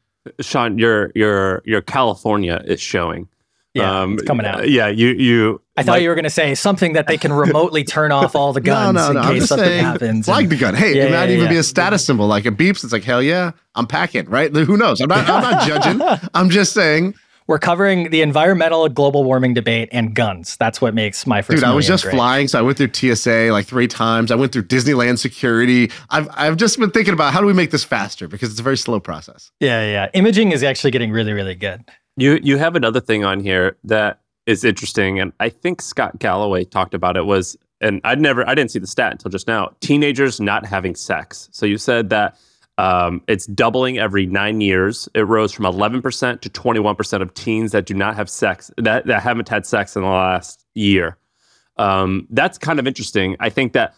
Shaan, 0.42 0.80
your 0.80 1.12
your 1.16 1.62
your 1.66 1.82
California 1.82 2.62
is 2.66 2.82
showing. 2.82 3.28
Yeah, 3.76 4.02
um, 4.02 4.14
it's 4.16 4.24
coming 4.24 4.46
out. 4.48 4.68
Yeah, 4.68 4.88
you 4.88 5.10
you. 5.10 5.62
I 5.78 5.84
thought 5.84 5.94
like- 5.94 6.02
you 6.02 6.10
were 6.10 6.16
going 6.16 6.24
to 6.24 6.30
say 6.30 6.56
something 6.56 6.94
that 6.94 7.06
they 7.08 7.18
can 7.18 7.32
remotely 7.32 7.84
turn 7.84 8.12
off 8.12 8.36
all 8.36 8.52
the 8.52 8.62
guns 8.72 8.96
no, 8.96 9.02
no, 9.04 9.08
in 9.10 9.16
no. 9.16 9.22
I'm 9.22 9.34
case 9.36 9.48
something 9.48 9.68
saying, 9.68 9.84
happens. 9.84 10.26
flag 10.26 10.44
and- 10.46 10.52
the 10.52 10.58
gun. 10.58 10.76
Hey, 10.76 10.96
Yeah, 10.98 11.04
it 11.06 11.12
might 11.12 11.26
yeah, 11.30 11.36
even 11.36 11.46
yeah. 11.46 11.50
be 11.52 11.58
a 11.58 11.64
status 11.64 12.04
symbol, 12.06 12.28
like 12.28 12.46
it 12.46 12.58
beeps. 12.58 12.84
It's 12.84 12.92
like 12.92 13.04
hell 13.04 13.22
yeah, 13.22 13.52
I'm 13.76 13.86
packing. 13.88 14.26
Right? 14.30 14.54
Who 14.56 14.76
knows? 14.76 15.00
I'm 15.02 15.08
not. 15.10 15.30
I'm 15.30 15.42
not 15.44 15.68
judging. 15.68 16.02
I'm 16.34 16.50
just 16.50 16.74
saying, 16.74 17.14
We're 17.46 17.60
covering 17.60 18.10
the 18.10 18.22
environmental 18.24 18.90
global 18.90 19.24
warming 19.24 19.54
debate 19.54 19.90
and 19.92 20.16
guns. 20.16 20.58
That's 20.58 20.82
what 20.82 20.94
makes 20.96 21.28
my 21.28 21.42
first. 21.44 21.58
dude. 21.58 21.64
I 21.64 21.74
was 21.74 21.86
just 21.88 22.04
great. 22.04 22.16
flying, 22.16 22.48
so 22.48 22.58
I 22.58 22.64
went 22.64 22.78
through 22.78 22.92
TSA 22.92 23.50
like 23.52 23.68
three 23.68 23.88
times. 23.88 24.32
I 24.32 24.36
went 24.36 24.52
through 24.52 24.64
Disneyland 24.64 25.20
security. 25.20 25.92
I've 26.10 26.28
I've 26.34 26.58
just 26.58 26.80
been 26.80 26.90
thinking 26.92 27.14
about 27.14 27.34
how 27.34 27.40
do 27.40 27.46
we 27.46 27.54
make 27.54 27.70
this 27.70 27.84
faster 27.84 28.28
because 28.28 28.50
it's 28.50 28.60
a 28.60 28.64
very 28.64 28.78
slow 28.78 29.00
process. 29.00 29.52
Yeah, 29.60 29.84
yeah. 29.86 30.08
Imaging 30.16 30.52
is 30.54 30.64
actually 30.64 30.90
getting 30.92 31.12
really, 31.12 31.34
really 31.34 31.56
good. 31.56 31.84
You 32.20 32.40
you 32.44 32.58
have 32.58 32.76
another 32.76 33.00
thing 33.00 33.24
on 33.24 33.40
here 33.40 33.78
that 33.86 34.20
is 34.46 34.64
interesting, 34.66 35.20
and 35.20 35.32
I 35.40 35.50
think 35.50 35.82
Scott 35.82 36.20
Galloway 36.20 36.66
talked 36.66 36.94
about 36.94 37.16
it. 37.16 37.26
Was 37.26 37.58
and 37.82 38.02
I'd 38.04 38.20
never 38.20 38.48
I 38.48 38.56
didn't 38.56 38.72
see 38.72 38.80
the 38.80 38.88
stat 38.88 39.14
until 39.14 39.32
just 39.32 39.48
now. 39.48 39.72
Teenagers 39.80 40.40
not 40.40 40.66
having 40.66 40.96
sex. 40.96 41.48
So 41.52 41.66
you 41.66 41.78
said 41.78 42.10
that 42.10 42.38
um, 42.78 43.22
it's 43.28 43.46
doubling 43.46 44.00
every 44.00 44.26
nine 44.26 44.62
years. 44.62 45.08
It 45.14 45.22
rose 45.22 45.52
from 45.52 45.66
11% 45.66 46.42
to 46.42 46.50
21% 46.50 47.22
of 47.22 47.34
teens 47.34 47.72
that 47.74 47.86
do 47.86 47.94
not 47.94 48.16
have 48.16 48.30
sex 48.30 48.72
that 48.78 49.06
that 49.06 49.22
haven't 49.22 49.48
had 49.48 49.66
sex 49.66 49.96
in 49.96 50.02
the 50.02 50.10
last 50.10 50.66
year. 50.76 51.18
Um, 51.78 52.28
that's 52.32 52.58
kind 52.58 52.80
of 52.80 52.88
interesting. 52.88 53.38
I 53.40 53.50
think 53.50 53.74
that 53.74 53.96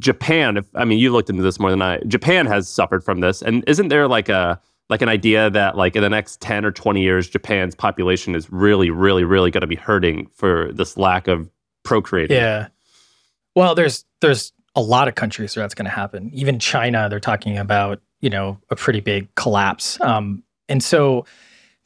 Japan, 0.00 0.56
if 0.56 0.66
I 0.76 0.84
mean 0.84 0.98
you 0.98 1.10
looked 1.10 1.30
into 1.30 1.42
this 1.42 1.58
more 1.58 1.70
than 1.70 1.82
I, 1.82 1.98
Japan 2.06 2.46
has 2.46 2.68
suffered 2.68 3.02
from 3.02 3.20
this, 3.20 3.42
and 3.42 3.64
isn't 3.66 3.88
there 3.88 4.06
like 4.06 4.28
a 4.28 4.60
like 4.88 5.02
an 5.02 5.08
idea 5.08 5.50
that 5.50 5.76
like 5.76 5.96
in 5.96 6.02
the 6.02 6.08
next 6.08 6.40
10 6.40 6.64
or 6.64 6.70
20 6.70 7.02
years 7.02 7.28
japan's 7.28 7.74
population 7.74 8.34
is 8.34 8.50
really 8.52 8.90
really 8.90 9.24
really 9.24 9.50
going 9.50 9.62
to 9.62 9.66
be 9.66 9.76
hurting 9.76 10.28
for 10.34 10.72
this 10.72 10.96
lack 10.96 11.28
of 11.28 11.50
procreating 11.82 12.36
Yeah. 12.36 12.68
Well, 13.56 13.74
there's 13.74 14.04
there's 14.20 14.52
a 14.76 14.82
lot 14.82 15.08
of 15.08 15.14
countries 15.14 15.56
where 15.56 15.64
that's 15.64 15.74
going 15.74 15.86
to 15.86 15.90
happen. 15.90 16.30
Even 16.34 16.58
China, 16.58 17.08
they're 17.08 17.18
talking 17.18 17.56
about 17.58 18.00
you 18.20 18.30
know 18.30 18.58
a 18.70 18.76
pretty 18.76 19.00
big 19.00 19.34
collapse. 19.34 19.98
Um, 20.02 20.44
and 20.68 20.82
so 20.82 21.24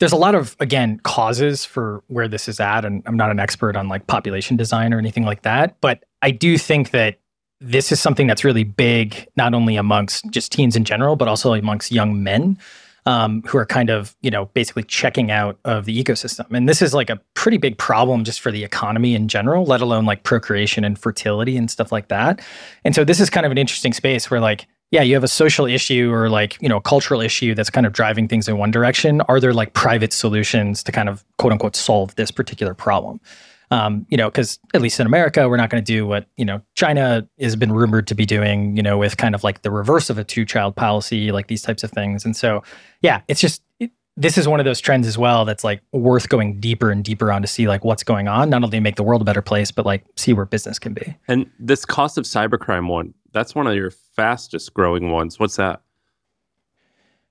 there's 0.01 0.13
a 0.13 0.17
lot 0.17 0.35
of 0.35 0.57
again 0.59 0.99
causes 1.05 1.65
for 1.65 2.03
where 2.09 2.27
this 2.27 2.49
is 2.49 2.59
at. 2.59 2.85
And 2.85 3.03
I'm 3.07 3.17
not 3.17 3.31
an 3.31 3.39
expert 3.39 3.77
on 3.77 3.89
like 3.89 4.09
population 4.09 4.57
design 4.57 4.93
or 4.93 4.99
anything 4.99 5.25
like 5.25 5.43
that, 5.43 5.81
but 5.81 6.05
I 6.23 6.33
do 6.33 6.59
think 6.59 6.91
that 6.91 7.21
this 7.61 7.93
is 7.93 8.01
something 8.01 8.27
that's 8.27 8.43
really 8.43 8.65
big, 8.65 9.29
not 9.37 9.55
only 9.55 9.77
amongst 9.77 10.29
just 10.31 10.51
teens 10.51 10.75
in 10.75 10.85
general, 10.85 11.15
but 11.15 11.29
also 11.29 11.53
amongst 11.53 11.93
young 11.93 12.23
men 12.23 12.59
um, 13.07 13.43
who 13.47 13.59
are 13.59 13.67
kind 13.67 13.91
of, 13.91 14.17
you 14.21 14.31
know, 14.31 14.47
basically 14.47 14.83
checking 14.83 15.31
out 15.31 15.59
of 15.65 15.85
the 15.85 16.03
ecosystem. 16.03 16.47
And 16.53 16.69
this 16.69 16.83
is 16.83 16.95
like 16.95 17.11
a 17.11 17.21
pretty 17.35 17.57
big 17.57 17.79
problem 17.79 18.25
just 18.25 18.41
for 18.41 18.51
the 18.51 18.65
economy 18.65 19.15
in 19.15 19.29
general, 19.29 19.65
let 19.65 19.81
alone 19.81 20.05
like 20.05 20.23
procreation 20.23 20.85
and 20.85 20.99
fertility 20.99 21.57
and 21.57 21.71
stuff 21.71 21.93
like 21.93 22.09
that. 22.09 22.41
And 22.85 22.95
so 22.95 23.05
this 23.05 23.21
is 23.21 23.31
kind 23.31 23.47
of 23.47 23.53
an 23.53 23.59
interesting 23.59 23.93
space 23.93 24.31
where 24.31 24.41
like, 24.41 24.67
yeah, 24.91 25.03
you 25.03 25.15
have 25.15 25.25
a 25.25 25.29
social 25.29 25.67
issue 25.67 26.13
or 26.13 26.29
like, 26.29 26.61
you 26.61 26.69
know, 26.69 26.79
a 26.79 26.83
cultural 26.83 27.21
issue 27.21 27.55
that's 27.55 27.71
kind 27.71 27.87
of 27.87 27.93
driving 27.93 28.27
things 28.27 28.49
in 28.49 28.59
one 28.59 28.73
direction. 28.73 29.21
Are 29.23 29.39
there 29.39 29.55
like 29.55 29.73
private 29.73 30.13
solutions 30.13 30.83
to 30.83 30.93
kind 30.93 31.09
of 31.09 31.25
quote 31.39 31.53
unquote 31.53 31.77
solve 31.77 32.15
this 32.17 32.31
particular 32.31 32.75
problem? 32.75 33.21
Um, 33.73 34.05
you 34.11 34.17
know, 34.17 34.29
because 34.29 34.59
at 34.75 34.81
least 34.81 34.99
in 34.99 35.07
America, 35.07 35.49
we're 35.49 35.57
not 35.57 35.71
going 35.71 35.83
to 35.83 35.93
do 35.93 36.07
what 36.07 36.27
you 36.37 36.45
know 36.45 36.61
China 36.75 37.29
has 37.41 37.55
been 37.57 37.73
rumored 37.73 38.07
to 38.09 38.15
be 38.15 38.27
doing. 38.27 38.77
You 38.77 38.83
know, 38.83 38.99
with 38.99 39.17
kind 39.17 39.35
of 39.35 39.45
like 39.45 39.63
the 39.63 39.71
reverse 39.71 40.11
of 40.11 40.19
a 40.19 40.25
two-child 40.25 40.77
policy, 40.77 41.31
like 41.33 41.47
these 41.47 41.63
types 41.63 41.85
of 41.85 41.91
things. 41.91 42.25
And 42.25 42.37
so, 42.37 42.63
yeah, 43.03 43.23
it's 43.29 43.41
just 43.41 43.63
it, 43.79 43.91
this 44.17 44.37
is 44.37 44.49
one 44.49 44.59
of 44.61 44.65
those 44.65 44.81
trends 44.81 45.07
as 45.07 45.17
well 45.17 45.45
that's 45.45 45.63
like 45.63 45.83
worth 45.93 46.29
going 46.29 46.59
deeper 46.61 46.91
and 46.91 47.05
deeper 47.05 47.31
on 47.31 47.43
to 47.43 47.49
see 47.49 47.69
like 47.69 47.85
what's 47.85 48.03
going 48.03 48.27
on. 48.27 48.51
Not 48.51 48.65
only 48.65 48.81
make 48.81 48.97
the 48.97 49.05
world 49.05 49.23
a 49.23 49.25
better 49.25 49.43
place, 49.43 49.71
but 49.71 49.87
like 49.87 50.05
see 50.17 50.33
where 50.33 50.47
business 50.47 50.79
can 50.79 50.93
be. 50.93 51.17
and 51.29 51.49
this 51.59 51.85
cost 51.85 52.19
of 52.19 52.25
cybercrime 52.25 52.89
one 52.89 53.15
that's 53.33 53.55
one 53.55 53.69
of 53.69 53.75
your 53.77 53.91
fastest 53.91 54.75
growing 54.75 55.13
ones 55.13 55.39
what's 55.39 55.57
that 55.57 55.83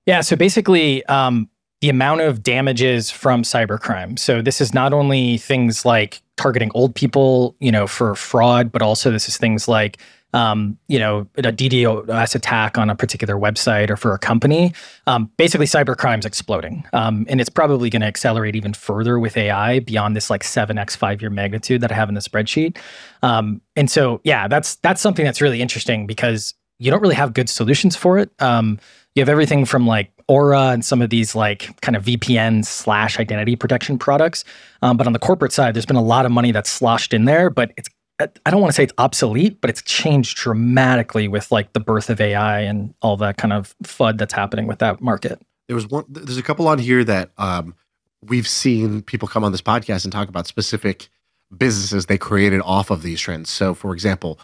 Yeah. 0.06 0.22
So 0.22 0.36
basically, 0.36 1.06
um, 1.06 1.50
the 1.82 1.90
amount 1.90 2.22
of 2.22 2.44
damages 2.44 3.10
from 3.10 3.44
cybercrime. 3.44 4.20
So 4.20 4.42
this 4.42 4.60
is 4.60 4.74
not 4.74 4.94
only 4.94 5.38
things 5.38 5.86
like 5.86 6.22
targeting 6.36 6.72
old 6.74 6.94
people, 6.94 7.56
you 7.60 7.72
know, 7.72 7.88
for 7.88 8.16
fraud, 8.16 8.72
but 8.72 8.82
also 8.82 9.12
this 9.12 9.30
is 9.30 9.38
things 9.38 9.68
like, 9.68 9.98
um, 10.34 10.78
you 10.88 11.00
know, 11.00 11.28
a 11.38 11.42
DDoS 11.42 12.36
attack 12.36 12.78
on 12.78 12.90
a 12.90 12.96
particular 12.96 13.36
website 13.36 13.90
or 13.90 13.98
for 13.98 14.14
a 14.14 14.20
company. 14.20 14.74
Um, 15.08 15.32
basically, 15.38 15.66
cybercrime's 15.66 16.26
exploding, 16.26 16.86
um, 16.94 17.26
and 17.30 17.42
it's 17.42 17.50
probably 17.50 17.90
going 17.90 18.02
to 18.02 18.08
accelerate 18.08 18.56
even 18.56 18.74
further 18.74 19.18
with 19.18 19.36
AI 19.38 19.80
beyond 19.80 20.16
this 20.16 20.30
like 20.30 20.44
seven 20.44 20.78
x 20.78 20.96
five 20.96 21.22
year 21.22 21.32
magnitude 21.32 21.82
that 21.82 21.92
I 21.92 21.96
have 21.96 22.10
in 22.10 22.16
the 22.16 22.22
spreadsheet. 22.22 22.78
Um, 23.24 23.62
and 23.76 23.90
so, 23.90 24.22
yeah, 24.24 24.48
that's 24.48 24.76
that's 24.76 25.02
something 25.02 25.26
that's 25.26 25.42
really 25.42 25.62
interesting 25.64 26.06
because 26.06 26.54
you 26.78 26.92
don't 26.92 27.02
really 27.02 27.16
have 27.16 27.34
good 27.34 27.50
solutions 27.50 27.96
for 27.96 28.18
it. 28.20 28.30
Um, 28.40 28.80
you 29.16 29.22
have 29.22 29.30
everything 29.30 29.66
from 29.66 29.88
like 29.88 30.12
Aura 30.28 30.70
and 30.70 30.86
some 30.86 31.02
of 31.02 31.10
these 31.10 31.36
like 31.36 31.80
kind 31.82 31.96
of 31.96 32.06
VPN 32.06 32.66
slash 32.66 33.20
identity 33.20 33.56
protection 33.56 33.98
products. 33.98 34.44
Um, 34.82 34.98
but 34.98 35.08
on 35.08 35.14
the 35.14 35.20
corporate 35.20 35.52
side, 35.52 35.74
there's 35.76 35.86
been 35.86 35.96
a 35.96 36.02
lot 36.02 36.26
of 36.26 36.32
money 36.32 36.52
that's 36.52 36.70
sloshed 36.70 37.14
in 37.14 37.26
there, 37.26 37.50
but 37.50 37.72
it's 37.78 37.90
I 38.20 38.52
don't 38.52 38.60
want 38.60 38.72
to 38.72 38.76
say 38.76 38.84
it's 38.84 38.94
obsolete, 38.98 39.62
but 39.62 39.70
it's 39.70 39.82
changed 39.82 40.38
dramatically 40.38 41.30
with 41.30 41.52
like 41.52 41.72
the 41.72 41.80
birth 41.80 42.10
of 42.10 42.20
AI 42.20 42.60
and 42.60 42.94
all 43.02 43.16
that 43.18 43.38
kind 43.38 43.54
of 43.54 43.74
FUD 43.84 44.18
that's 44.18 44.34
happening 44.34 44.68
with 44.68 44.80
that 44.80 45.00
market. 45.00 45.42
There 45.68 45.76
was 45.76 45.88
one. 45.88 46.04
There's 46.10 46.38
a 46.38 46.44
couple 46.44 46.68
on 46.68 46.80
here 46.80 47.04
that 47.06 47.32
um, 47.38 47.76
we've 48.22 48.48
seen 48.48 49.04
people 49.04 49.28
come 49.28 49.44
on 49.44 49.52
this 49.52 49.62
podcast 49.62 50.04
and 50.04 50.12
talk 50.12 50.28
about 50.28 50.48
specific 50.48 51.08
businesses 51.56 52.08
they 52.08 52.18
created 52.18 52.62
off 52.62 52.92
of 52.92 53.04
these 53.04 53.22
trends. 53.22 53.50
So, 53.50 53.74
for 53.74 53.94
example, 53.94 54.40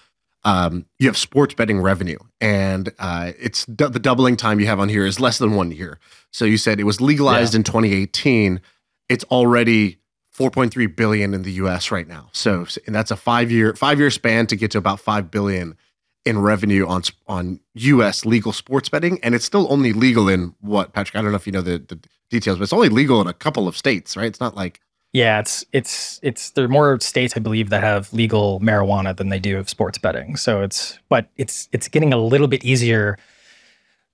um, 0.45 0.85
you 0.99 1.07
have 1.07 1.17
sports 1.17 1.55
betting 1.55 1.81
revenue, 1.81 2.19
and 2.39 2.93
uh, 2.99 3.31
it's 3.37 3.65
du- 3.65 3.89
the 3.89 3.99
doubling 3.99 4.37
time 4.37 4.59
you 4.59 4.67
have 4.67 4.79
on 4.79 4.87
here 4.87 5.05
is 5.05 5.19
less 5.19 5.39
than 5.39 5.55
one 5.55 5.71
year. 5.71 5.99
So 6.31 6.45
you 6.45 6.57
said 6.57 6.79
it 6.79 6.83
was 6.83 7.01
legalized 7.01 7.55
in 7.55 7.63
2018. 7.63 8.61
It's 9.09 9.23
already 9.25 9.97
4.3 10.37 10.95
billion 10.95 11.33
in 11.33 11.41
the 11.41 11.53
U.S. 11.53 11.91
right 11.91 12.07
now. 12.07 12.29
So, 12.31 12.67
and 12.85 12.95
that's 12.95 13.09
a 13.09 13.15
five 13.15 13.51
year 13.51 13.73
five 13.73 13.99
year 13.99 14.11
span 14.11 14.45
to 14.47 14.55
get 14.55 14.71
to 14.71 14.77
about 14.77 14.99
five 14.99 15.31
billion 15.31 15.75
in 16.25 16.39
revenue 16.39 16.85
on 16.87 17.01
on 17.27 17.59
U.S. 17.73 18.23
legal 18.23 18.53
sports 18.53 18.87
betting, 18.87 19.19
and 19.23 19.33
it's 19.33 19.45
still 19.45 19.71
only 19.71 19.93
legal 19.93 20.29
in 20.29 20.53
what 20.61 20.93
Patrick? 20.93 21.15
I 21.15 21.23
don't 21.23 21.31
know 21.31 21.37
if 21.37 21.47
you 21.47 21.53
know 21.53 21.61
the, 21.61 21.79
the 21.79 21.99
details, 22.29 22.59
but 22.59 22.63
it's 22.63 22.73
only 22.73 22.89
legal 22.89 23.19
in 23.19 23.27
a 23.27 23.33
couple 23.33 23.67
of 23.67 23.75
states, 23.75 24.15
right? 24.15 24.27
It's 24.27 24.39
not 24.39 24.55
like 24.55 24.79
Yeah, 25.13 25.39
it's 25.39 25.63
it's 25.71 26.19
it's 26.23 26.49
there 26.51 26.65
are 26.65 26.69
more 26.69 26.99
states 26.99 27.33
I 27.37 27.39
believe 27.39 27.69
that 27.69 27.83
have 27.83 28.11
legal 28.13 28.59
marijuana 28.59 29.15
than 29.15 29.29
they 29.29 29.39
do 29.39 29.57
of 29.57 29.69
sports 29.69 29.97
betting. 29.97 30.35
So 30.35 30.61
it's 30.61 30.99
but 31.09 31.29
it's 31.37 31.69
it's 31.71 31.87
getting 31.87 32.11
a 32.13 32.17
little 32.17 32.47
bit 32.47 32.65
easier. 32.65 33.17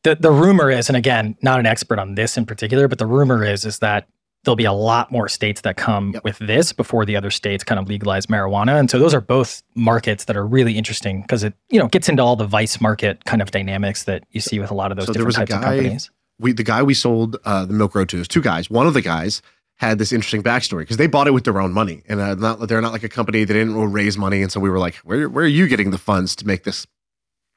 The 0.04 0.16
the 0.16 0.32
rumor 0.32 0.70
is, 0.70 0.90
and 0.90 0.98
again, 0.98 1.36
not 1.42 1.60
an 1.60 1.66
expert 1.66 1.98
on 2.00 2.16
this 2.16 2.38
in 2.38 2.46
particular, 2.46 2.88
but 2.88 3.00
the 3.00 3.06
rumor 3.08 3.44
is 3.44 3.66
is 3.66 3.80
that 3.80 4.08
there'll 4.44 4.56
be 4.56 4.66
a 4.66 4.74
lot 4.74 5.12
more 5.12 5.28
states 5.28 5.62
that 5.62 5.78
come 5.78 6.14
Yep. 6.14 6.24
with 6.24 6.38
this 6.40 6.74
before 6.74 7.06
the 7.06 7.16
other 7.16 7.30
states 7.30 7.64
kind 7.64 7.78
of 7.80 7.88
legalize 7.88 8.26
marijuana. 8.26 8.80
And 8.80 8.90
so 8.90 8.98
those 8.98 9.14
are 9.14 9.22
both 9.22 9.62
markets 9.76 10.26
that 10.26 10.36
are 10.36 10.46
really 10.48 10.80
interesting 10.80 11.22
because 11.22 11.44
it, 11.44 11.54
you 11.70 11.78
know, 11.78 11.88
gets 11.88 12.10
into 12.10 12.24
all 12.24 12.36
the 12.36 12.48
vice 12.48 12.82
market 12.82 13.24
kind 13.26 13.44
of 13.44 13.52
dynamics 13.52 14.06
that 14.06 14.24
you 14.32 14.42
see 14.42 14.60
with 14.60 14.72
a 14.72 14.74
lot 14.74 14.92
of 14.92 14.98
those 14.98 15.06
So 15.06 15.14
there 15.14 15.24
different 15.26 15.50
types 15.50 15.54
of 15.54 15.62
guy- 15.62 15.78
companies. 15.78 16.10
we 16.40 16.54
the 16.54 16.64
guy 16.64 16.82
we 16.82 16.96
sold 16.96 17.38
uh, 17.46 17.66
the 17.66 17.74
Milk 17.74 17.94
Road 17.94 18.10
to 18.10 18.18
is 18.18 18.28
two 18.28 18.42
guys. 18.42 18.68
One 18.70 18.88
of 18.88 18.96
the 18.96 19.02
guys 19.04 19.44
had 19.82 19.98
this 19.98 20.12
interesting 20.12 20.44
backstory 20.44 20.82
because 20.82 20.98
they 20.98 21.08
bought 21.08 21.28
it 21.28 21.32
with 21.32 21.44
their 21.44 21.60
own 21.60 21.74
money, 21.74 22.04
and 22.08 22.20
uh, 22.20 22.36
not 22.36 22.68
they're 22.68 22.82
not 22.82 22.94
like 22.94 23.04
a 23.04 23.10
company 23.10 23.44
that 23.44 23.54
didn't 23.54 23.76
raise 23.92 24.16
money, 24.18 24.42
and 24.44 24.52
so 24.52 24.60
we 24.60 24.70
were 24.70 24.78
like, 24.80 24.96
where 24.98 25.28
where 25.28 25.44
are 25.46 25.48
you 25.60 25.68
getting 25.68 25.90
the 25.92 25.98
funds 25.98 26.36
to 26.38 26.46
make 26.48 26.64
this 26.64 26.86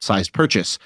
sized 0.01 0.33
purchase? 0.33 0.79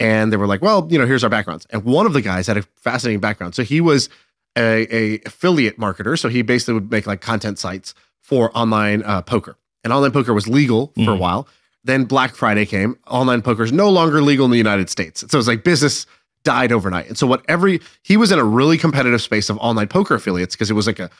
And 0.00 0.32
they 0.32 0.36
were 0.38 0.46
like, 0.46 0.62
well, 0.62 0.88
you 0.90 0.98
know, 0.98 1.06
here's 1.06 1.22
our 1.22 1.30
backgrounds. 1.30 1.66
And 1.70 1.84
one 1.84 2.06
of 2.06 2.12
the 2.14 2.22
guys 2.22 2.46
had 2.46 2.56
a 2.56 2.62
fascinating 2.62 3.20
background. 3.20 3.54
So 3.54 3.62
he 3.62 3.80
was 3.82 4.08
a, 4.56 4.86
a 4.94 5.20
affiliate 5.26 5.78
marketer. 5.78 6.18
So 6.18 6.28
he 6.30 6.40
basically 6.42 6.74
would 6.74 6.90
make 6.90 7.06
like 7.06 7.20
content 7.20 7.58
sites 7.58 7.94
for 8.20 8.50
online 8.56 9.02
uh, 9.04 9.20
poker. 9.20 9.56
And 9.84 9.92
online 9.92 10.12
poker 10.12 10.32
was 10.32 10.48
legal 10.48 10.88
for 10.96 11.12
a 11.12 11.16
Mm. 11.16 11.18
while. 11.18 11.48
Then 11.84 12.04
Black 12.04 12.34
Friday 12.34 12.64
came. 12.66 12.96
Online 13.06 13.42
poker 13.42 13.62
is 13.62 13.72
no 13.72 13.90
longer 13.90 14.22
legal 14.22 14.44
in 14.46 14.50
the 14.50 14.56
United 14.68 14.88
States. 14.90 15.22
So 15.30 15.38
it's 15.38 15.48
like 15.48 15.64
business 15.64 16.06
died 16.44 16.72
overnight. 16.72 17.08
And 17.08 17.18
so 17.18 17.26
what 17.26 17.44
every 17.48 17.80
he 18.02 18.16
was 18.16 18.32
in 18.32 18.38
a 18.38 18.44
really 18.44 18.78
competitive 18.78 19.22
space 19.22 19.50
of 19.50 19.58
online 19.58 19.88
poker 19.88 20.14
affiliates 20.14 20.54
because 20.54 20.70
it 20.70 20.74
was 20.74 20.86
like 20.86 20.98
a, 20.98 21.10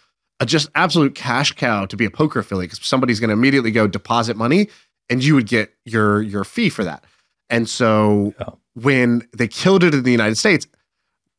a 0.40 0.46
just 0.46 0.70
absolute 0.74 1.14
cash 1.14 1.52
cow 1.52 1.86
to 1.86 1.96
be 1.96 2.04
a 2.04 2.10
poker 2.10 2.38
affiliate 2.38 2.70
because 2.70 2.86
somebody's 2.86 3.20
going 3.20 3.28
to 3.28 3.34
immediately 3.34 3.70
go 3.70 3.86
deposit 3.86 4.36
money 4.36 4.68
and 5.08 5.22
you 5.22 5.34
would 5.34 5.46
get 5.46 5.74
your 5.84 6.22
your 6.22 6.44
fee 6.44 6.70
for 6.70 6.84
that. 6.84 7.04
And 7.50 7.68
so 7.68 8.34
when 8.74 9.26
they 9.36 9.48
killed 9.48 9.82
it 9.82 9.92
in 9.92 10.04
the 10.04 10.12
United 10.12 10.36
States, 10.36 10.66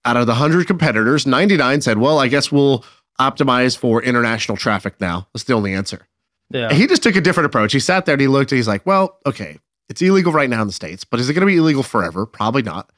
out 0.04 0.18
of 0.18 0.26
the 0.26 0.34
100 0.34 0.68
competitors, 0.68 1.26
99 1.26 1.82
said, 1.82 1.98
well, 1.98 2.20
I 2.20 2.28
guess 2.28 2.52
we'll 2.52 2.84
optimize 3.20 3.78
for 3.78 4.02
international 4.02 4.58
traffic 4.58 5.00
now. 5.00 5.28
That's 5.34 5.44
the 5.46 5.54
only 5.54 5.74
answer. 5.74 6.08
Yeah. 6.50 6.68
And 6.70 6.78
he 6.78 6.88
just 6.88 7.04
took 7.04 7.16
a 7.16 7.22
different 7.22 7.46
approach. 7.46 7.72
He 7.72 7.80
sat 7.80 8.06
there 8.06 8.14
and 8.14 8.22
he 8.22 8.28
looked 8.28 8.52
and 8.52 8.58
he's 8.58 8.68
like, 8.68 8.86
well, 8.86 9.20
okay, 9.26 9.60
it's 9.90 10.02
illegal 10.02 10.34
right 10.34 10.50
now 10.50 10.62
in 10.62 10.68
the 10.68 10.74
States, 10.74 11.04
but 11.04 11.20
is 11.20 11.30
it 11.30 11.34
going 11.34 11.42
to 11.42 11.46
be 11.46 11.58
illegal 11.58 11.84
forever? 11.84 12.26
Probably 12.26 12.62
not. 12.62 12.92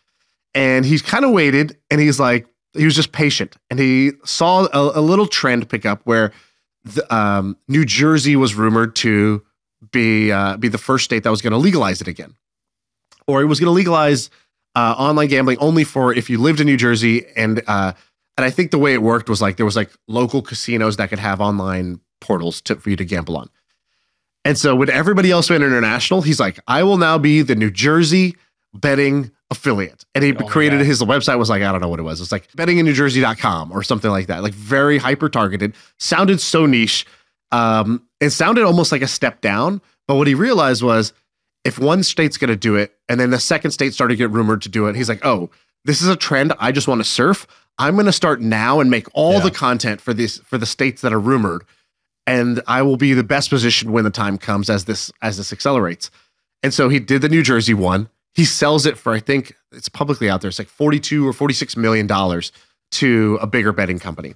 And 0.56 0.86
he's 0.86 1.02
kind 1.02 1.26
of 1.26 1.32
waited 1.32 1.78
and 1.90 2.00
he's 2.00 2.20
like, 2.20 2.48
he 2.74 2.86
was 2.86 2.96
just 2.96 3.12
patient. 3.12 3.56
And 3.70 3.80
he 3.80 4.12
saw 4.26 4.66
a, 4.66 5.00
a 5.00 5.02
little 5.02 5.28
trend 5.28 5.70
pick 5.70 5.86
up 5.86 6.02
where 6.06 6.32
the, 6.84 7.16
um, 7.16 7.58
New 7.68 7.86
Jersey 7.86 8.36
was 8.36 8.56
rumored 8.56 8.96
to 8.98 9.44
be 9.92 10.32
uh, 10.32 10.58
be 10.58 10.68
the 10.68 10.78
first 10.78 11.06
state 11.06 11.24
that 11.24 11.30
was 11.30 11.42
going 11.42 11.52
to 11.52 11.58
legalize 11.58 12.02
it 12.02 12.08
again, 12.08 12.36
or 13.28 13.42
it 13.42 13.46
was 13.46 13.60
going 13.60 13.68
to 13.68 13.72
legalize 13.72 14.30
uh, 14.76 14.96
online 14.98 15.28
gambling 15.28 15.58
only 15.60 15.84
for 15.84 16.14
if 16.14 16.30
you 16.30 16.40
lived 16.40 16.60
in 16.60 16.68
New 16.68 16.78
Jersey. 16.78 17.26
And 17.36 17.62
uh, 17.68 17.94
and 18.38 18.46
I 18.46 18.50
think 18.50 18.72
the 18.72 18.80
way 18.80 18.94
it 18.94 19.02
worked 19.02 19.30
was 19.30 19.42
like 19.42 19.58
there 19.58 19.66
was 19.66 19.76
like 19.76 19.92
local 20.08 20.42
casinos 20.42 20.98
that 20.98 21.10
could 21.10 21.20
have 21.20 21.42
online 21.42 22.00
portals 22.22 22.62
to, 22.62 22.76
for 22.76 22.90
you 22.90 22.96
to 22.96 23.06
gamble 23.06 23.38
on. 23.38 23.50
And 24.46 24.58
so 24.58 24.76
when 24.76 24.90
everybody 24.90 25.32
else 25.32 25.50
went 25.50 25.64
international, 25.64 26.22
he's 26.22 26.40
like, 26.40 26.60
I 26.68 26.84
will 26.84 26.98
now 26.98 27.18
be 27.18 27.42
the 27.42 27.56
New 27.56 27.72
Jersey 27.72 28.36
betting 28.74 29.32
affiliate. 29.54 30.04
And 30.14 30.24
he 30.24 30.34
Oh 30.36 30.46
created 30.46 30.82
his 30.82 31.02
website 31.02 31.38
was 31.40 31.50
like, 31.50 31.62
I 31.64 31.72
don't 31.72 31.80
know 31.82 31.88
what 31.90 32.00
it 32.00 32.04
was. 32.04 32.20
It's 32.22 32.32
like 32.32 32.52
bettinginnewjersey.com 32.54 33.72
or 33.72 33.84
something 33.84 34.12
like 34.12 34.28
that. 34.28 34.44
Like 34.44 34.54
very 34.54 34.98
hyper 34.98 35.30
targeted, 35.30 35.76
sounded 36.00 36.42
so 36.42 36.66
niche. 36.66 37.06
Um, 37.52 38.06
it 38.20 38.32
sounded 38.32 38.64
almost 38.66 38.92
like 38.92 39.02
a 39.02 39.08
step 39.08 39.42
down. 39.42 39.82
But 40.08 40.16
what 40.16 40.28
he 40.28 40.36
realized 40.36 40.84
was 40.84 41.14
if 41.64 41.80
one 41.80 42.04
state's 42.04 42.38
going 42.38 42.50
to 42.50 42.56
do 42.58 42.76
it 42.76 42.94
and 43.08 43.20
then 43.20 43.30
the 43.30 43.40
second 43.40 43.72
state 43.72 43.94
started 43.94 44.14
to 44.16 44.18
get 44.18 44.32
rumored 44.32 44.62
to 44.64 44.70
do 44.70 44.88
it, 44.88 44.96
he's 44.96 45.08
like, 45.10 45.26
oh, 45.26 45.50
this 45.86 46.02
is 46.02 46.08
a 46.10 46.16
trend 46.16 46.52
I 46.60 46.72
just 46.72 46.88
want 46.88 47.00
to 47.00 47.06
surf. 47.06 47.48
I'm 47.78 47.94
going 47.96 48.06
to 48.06 48.12
start 48.12 48.42
now 48.42 48.80
and 48.80 48.90
make 48.92 49.08
all 49.14 49.34
Yeah. 49.34 49.40
the 49.42 49.52
content 49.52 50.02
for 50.02 50.14
this 50.14 50.38
for 50.40 50.58
the 50.58 50.66
states 50.66 51.02
that 51.02 51.14
are 51.14 51.20
rumored 51.20 51.64
and 52.26 52.62
I 52.68 52.82
will 52.84 52.96
be 52.98 53.14
the 53.14 53.24
best 53.24 53.50
positioned 53.50 53.92
when 53.92 54.04
the 54.06 54.10
time 54.10 54.38
comes 54.38 54.70
as 54.70 54.86
this 54.86 55.12
as 55.22 55.38
this 55.38 55.52
accelerates. 55.52 56.10
And 56.62 56.74
so 56.74 56.88
he 56.88 57.00
did 57.00 57.22
the 57.22 57.28
New 57.30 57.44
Jersey 57.44 57.74
one. 57.74 58.08
He 58.34 58.46
sells 58.46 58.86
it 58.86 58.98
for 58.98 59.14
I 59.14 59.20
think 59.20 59.56
it's 59.72 59.90
publicly 59.90 60.30
out 60.30 60.42
there. 60.42 60.50
It's 60.50 60.60
like 60.60 60.68
42 60.70 61.28
or 61.28 61.34
46 61.34 61.78
million 61.78 62.08
dollars 62.08 62.52
to 62.94 63.38
a 63.42 63.48
bigger 63.48 63.72
betting 63.72 64.00
company. 64.00 64.36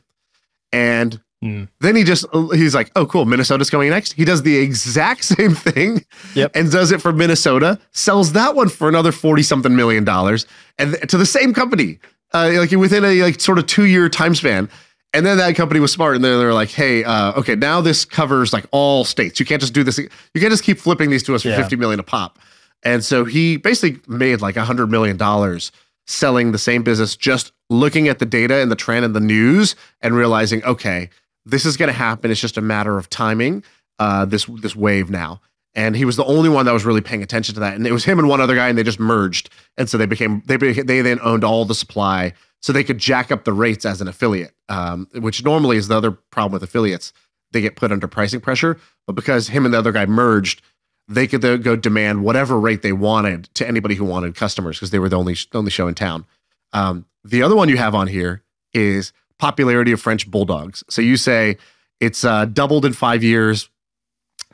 And 0.72 1.22
Hmm. 1.44 1.66
then 1.82 1.96
he 1.96 2.04
just 2.04 2.25
he's 2.51 2.74
like, 2.74 2.89
"Oh 2.96 3.06
cool, 3.06 3.25
Minnesota's 3.25 3.70
coming 3.70 3.92
next." 3.92 4.13
He 4.13 4.25
does 4.25 4.42
the 4.42 4.58
exact 4.58 5.24
same 5.38 5.54
thing 5.54 6.04
Yep. 6.34 6.51
and 6.56 6.72
does 6.72 6.92
it 6.92 7.00
for 7.00 7.13
Minnesota, 7.13 7.80
sells 7.92 8.34
that 8.34 8.56
one 8.56 8.70
for 8.70 8.89
another 8.89 9.12
40 9.12 9.44
something 9.44 9.75
million 9.75 10.04
dollars 10.04 10.48
and 10.80 10.94
th- 10.96 11.08
to 11.12 11.18
the 11.18 11.27
same 11.27 11.54
company. 11.54 12.00
Uh, 12.34 12.54
like 12.58 12.72
within 12.72 13.06
a 13.06 13.22
like 13.22 13.39
sort 13.39 13.60
of 13.60 13.68
2-year 13.68 14.10
time 14.10 14.34
span. 14.36 14.68
And 15.13 15.25
then 15.25 15.38
that 15.38 15.56
company 15.56 15.80
was 15.80 15.92
smart, 15.94 16.16
and 16.16 16.24
they're, 16.25 16.38
they're 16.38 16.54
like, 16.56 16.70
"Hey, 16.72 17.04
uh, 17.04 17.34
okay, 17.39 17.56
now 17.56 17.80
this 17.82 18.04
covers 18.04 18.51
like 18.51 18.66
all 18.72 19.06
states. 19.06 19.39
You 19.39 19.46
can't 19.46 19.62
just 19.62 19.74
do 19.74 19.84
this. 19.84 19.98
You 20.00 20.10
can't 20.36 20.51
just 20.51 20.63
keep 20.63 20.77
flipping 20.80 21.10
these 21.12 21.24
to 21.24 21.36
us 21.36 21.44
for 21.44 21.50
Yeah. 21.50 21.58
fifty 21.58 21.75
million 21.75 22.00
a 22.00 22.04
pop." 22.04 22.39
And 22.84 23.03
so 23.03 23.25
he 23.25 23.57
basically 23.57 24.01
made 24.07 24.41
like 24.41 24.55
a 24.55 24.65
hundred 24.65 24.88
million 24.88 25.17
dollars 25.17 25.72
selling 26.05 26.51
the 26.51 26.57
same 26.57 26.84
business, 26.84 27.15
just 27.15 27.51
looking 27.69 28.07
at 28.07 28.19
the 28.19 28.25
data 28.25 28.55
and 28.62 28.72
the 28.72 28.75
trend 28.75 29.03
and 29.03 29.15
the 29.15 29.19
news, 29.19 29.75
and 30.01 30.15
realizing, 30.15 30.63
okay, 30.63 31.10
this 31.46 31.65
is 31.65 31.77
going 31.77 31.88
to 31.88 31.93
happen. 31.93 32.31
It's 32.31 32.39
just 32.39 32.57
a 32.57 32.62
matter 32.62 32.98
of 32.98 33.10
timing. 33.10 33.63
Uh, 34.00 34.25
this 34.25 34.46
this 34.62 34.75
wave 34.75 35.10
now, 35.10 35.41
and 35.74 35.96
he 35.96 36.05
was 36.05 36.17
the 36.17 36.25
only 36.25 36.50
one 36.50 36.65
that 36.65 36.72
was 36.72 36.86
really 36.86 37.01
paying 37.01 37.24
attention 37.24 37.55
to 37.55 37.60
that. 37.62 37.74
And 37.74 37.88
it 37.88 37.91
was 37.91 38.05
him 38.05 38.19
and 38.19 38.27
one 38.27 38.39
other 38.39 38.53
guy, 38.53 38.69
and 38.69 38.77
they 38.77 38.84
just 38.84 39.00
merged, 39.00 39.50
and 39.75 39.89
so 39.89 39.98
they 39.98 40.05
became 40.05 40.43
they 40.46 40.55
they 40.57 41.01
then 41.01 41.19
owned 41.24 41.43
all 41.43 41.65
the 41.65 41.74
supply, 41.74 42.34
so 42.62 42.72
they 42.72 42.84
could 42.84 43.00
jack 43.00 43.31
up 43.31 43.43
the 43.43 43.53
rates 43.53 43.86
as 43.86 44.00
an 44.00 44.07
affiliate, 44.07 44.53
um, 44.69 45.07
which 45.15 45.43
normally 45.43 45.77
is 45.77 45.88
the 45.88 45.98
other 45.98 46.12
problem 46.12 46.53
with 46.53 46.62
affiliates. 46.62 47.12
They 47.53 47.62
get 47.62 47.75
put 47.75 47.91
under 47.91 48.07
pricing 48.07 48.39
pressure, 48.39 48.77
but 49.07 49.13
because 49.13 49.48
him 49.48 49.65
and 49.65 49.74
the 49.74 49.79
other 49.79 49.91
guy 49.91 50.05
merged, 50.05 50.62
they 51.07 51.27
could 51.27 51.41
go 51.63 51.75
demand 51.75 52.23
whatever 52.23 52.59
rate 52.59 52.81
they 52.81 52.91
wanted 52.91 53.45
to 53.55 53.67
anybody 53.67 53.95
who 53.95 54.03
wanted 54.03 54.35
customers 54.35 54.77
because 54.77 54.91
they 54.91 54.99
were 54.99 55.09
the 55.09 55.17
only 55.17 55.35
only 55.53 55.71
show 55.71 55.87
in 55.87 55.95
town. 55.95 56.25
Um, 56.73 57.05
the 57.23 57.43
other 57.43 57.55
one 57.55 57.69
you 57.69 57.77
have 57.77 57.95
on 57.95 58.07
here 58.07 58.43
is 58.73 59.13
popularity 59.39 59.91
of 59.91 60.01
French 60.01 60.29
bulldogs. 60.29 60.83
So 60.89 61.01
you 61.01 61.17
say 61.17 61.57
it's 61.99 62.23
uh, 62.23 62.45
doubled 62.45 62.85
in 62.85 62.93
five 62.93 63.23
years, 63.23 63.69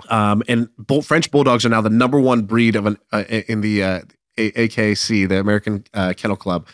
um, 0.09 0.43
and 0.47 0.69
bull, 0.77 1.01
French 1.01 1.31
bulldogs 1.31 1.65
are 1.65 1.69
now 1.69 1.81
the 1.81 1.89
number 1.89 2.19
one 2.19 2.43
breed 2.43 2.75
of 2.75 2.85
an 2.85 2.97
uh, 3.11 3.23
in 3.27 3.61
the 3.61 3.83
uh, 3.83 4.01
AKC, 4.37 5.27
the 5.27 5.39
American 5.39 5.85
uh, 5.93 6.13
Kennel 6.15 6.37
Club, 6.37 6.67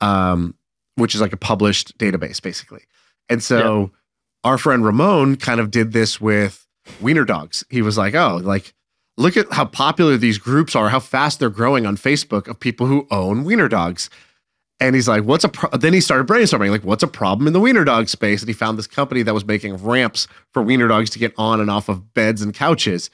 um, 0.00 0.54
which 0.96 1.14
is 1.14 1.20
like 1.20 1.32
a 1.32 1.36
published 1.36 1.96
database 1.98 2.40
basically. 2.40 2.82
And 3.28 3.42
so 3.42 3.90
our 4.44 4.58
friend 4.58 4.84
Ramon 4.84 5.36
kind 5.36 5.58
of 5.58 5.70
did 5.70 5.92
this 5.92 6.20
with 6.20 6.66
wiener 7.00 7.24
dogs. 7.24 7.64
He 7.68 7.82
was 7.82 7.98
like, 7.98 8.14
"Oh, 8.14 8.36
like." 8.36 8.74
Look 9.16 9.36
at 9.36 9.52
how 9.52 9.64
popular 9.66 10.16
these 10.16 10.38
groups 10.38 10.74
are, 10.74 10.88
how 10.88 11.00
fast 11.00 11.38
they're 11.38 11.50
growing 11.50 11.86
on 11.86 11.96
Facebook 11.96 12.48
of 12.48 12.58
people 12.58 12.86
who 12.86 13.06
own 13.10 13.44
wiener 13.44 13.68
dogs. 13.68 14.10
And 14.80 14.94
he's 14.94 15.06
like, 15.06 15.22
what's 15.22 15.44
a 15.44 15.48
pro-? 15.48 15.70
then 15.70 15.92
he 15.92 16.00
started 16.00 16.26
brainstorming, 16.26 16.70
like, 16.70 16.84
what's 16.84 17.04
a 17.04 17.08
problem 17.08 17.46
in 17.46 17.52
the 17.52 17.60
wiener 17.60 17.84
dog 17.84 18.08
space? 18.08 18.42
And 18.42 18.48
he 18.48 18.54
found 18.54 18.76
this 18.76 18.88
company 18.88 19.22
that 19.22 19.32
was 19.32 19.44
making 19.44 19.76
ramps 19.76 20.26
for 20.52 20.62
wiener 20.62 20.88
dogs 20.88 21.10
to 21.10 21.18
get 21.18 21.32
on 21.38 21.60
and 21.60 21.70
off 21.70 21.88
of 21.88 22.12
beds 22.12 22.42
and 22.42 22.52
couches. 22.52 23.08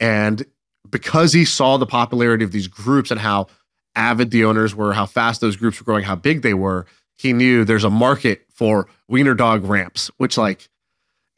And 0.00 0.44
because 0.90 1.32
he 1.32 1.44
saw 1.44 1.76
the 1.76 1.86
popularity 1.86 2.44
of 2.44 2.52
these 2.52 2.66
groups 2.66 3.10
and 3.10 3.20
how 3.20 3.46
avid 3.94 4.30
the 4.30 4.44
owners 4.44 4.74
were, 4.74 4.92
how 4.92 5.06
fast 5.06 5.40
those 5.40 5.56
groups 5.56 5.80
were 5.80 5.84
growing, 5.84 6.04
how 6.04 6.16
big 6.16 6.42
they 6.42 6.54
were, 6.54 6.86
he 7.16 7.32
knew 7.32 7.64
there's 7.64 7.84
a 7.84 7.90
market 7.90 8.44
for 8.52 8.88
wiener 9.08 9.34
dog 9.34 9.64
ramps, 9.64 10.10
which 10.18 10.36
like 10.36 10.68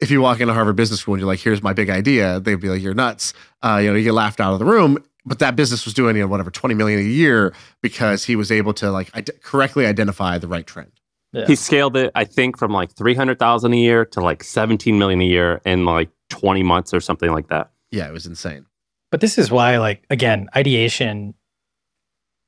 if 0.00 0.10
you 0.10 0.20
walk 0.20 0.40
into 0.40 0.54
Harvard 0.54 0.76
Business 0.76 1.00
School 1.00 1.14
and 1.14 1.20
you're 1.20 1.26
like, 1.28 1.40
here's 1.40 1.62
my 1.62 1.72
big 1.72 1.90
idea, 1.90 2.40
they'd 2.40 2.60
be 2.60 2.68
like, 2.68 2.82
you're 2.82 2.94
nuts. 2.94 3.34
Uh, 3.62 3.80
you 3.82 3.90
know, 3.90 3.96
you 3.96 4.04
get 4.04 4.14
laughed 4.14 4.40
out 4.40 4.52
of 4.52 4.58
the 4.58 4.64
room. 4.64 4.98
But 5.26 5.40
that 5.40 5.56
business 5.56 5.84
was 5.84 5.92
doing, 5.92 6.16
you 6.16 6.22
know, 6.22 6.28
whatever, 6.28 6.50
20 6.50 6.74
million 6.74 7.00
a 7.00 7.02
year 7.02 7.52
because 7.82 8.24
he 8.24 8.34
was 8.34 8.50
able 8.50 8.72
to 8.74 8.90
like 8.90 9.10
ide- 9.14 9.42
correctly 9.42 9.84
identify 9.84 10.38
the 10.38 10.48
right 10.48 10.66
trend. 10.66 10.92
Yeah. 11.32 11.46
He 11.46 11.56
scaled 11.56 11.96
it, 11.96 12.10
I 12.14 12.24
think, 12.24 12.56
from 12.56 12.72
like 12.72 12.92
three 12.92 13.14
hundred 13.14 13.38
thousand 13.38 13.74
a 13.74 13.76
year 13.76 14.06
to 14.06 14.20
like 14.20 14.42
seventeen 14.42 14.98
million 14.98 15.20
a 15.20 15.26
year 15.26 15.60
in 15.66 15.84
like 15.84 16.08
twenty 16.30 16.62
months 16.62 16.94
or 16.94 17.00
something 17.00 17.30
like 17.30 17.48
that. 17.48 17.70
Yeah, 17.90 18.08
it 18.08 18.12
was 18.12 18.24
insane. 18.24 18.64
But 19.10 19.20
this 19.20 19.36
is 19.36 19.50
why, 19.50 19.78
like, 19.78 20.04
again, 20.08 20.48
ideation 20.56 21.34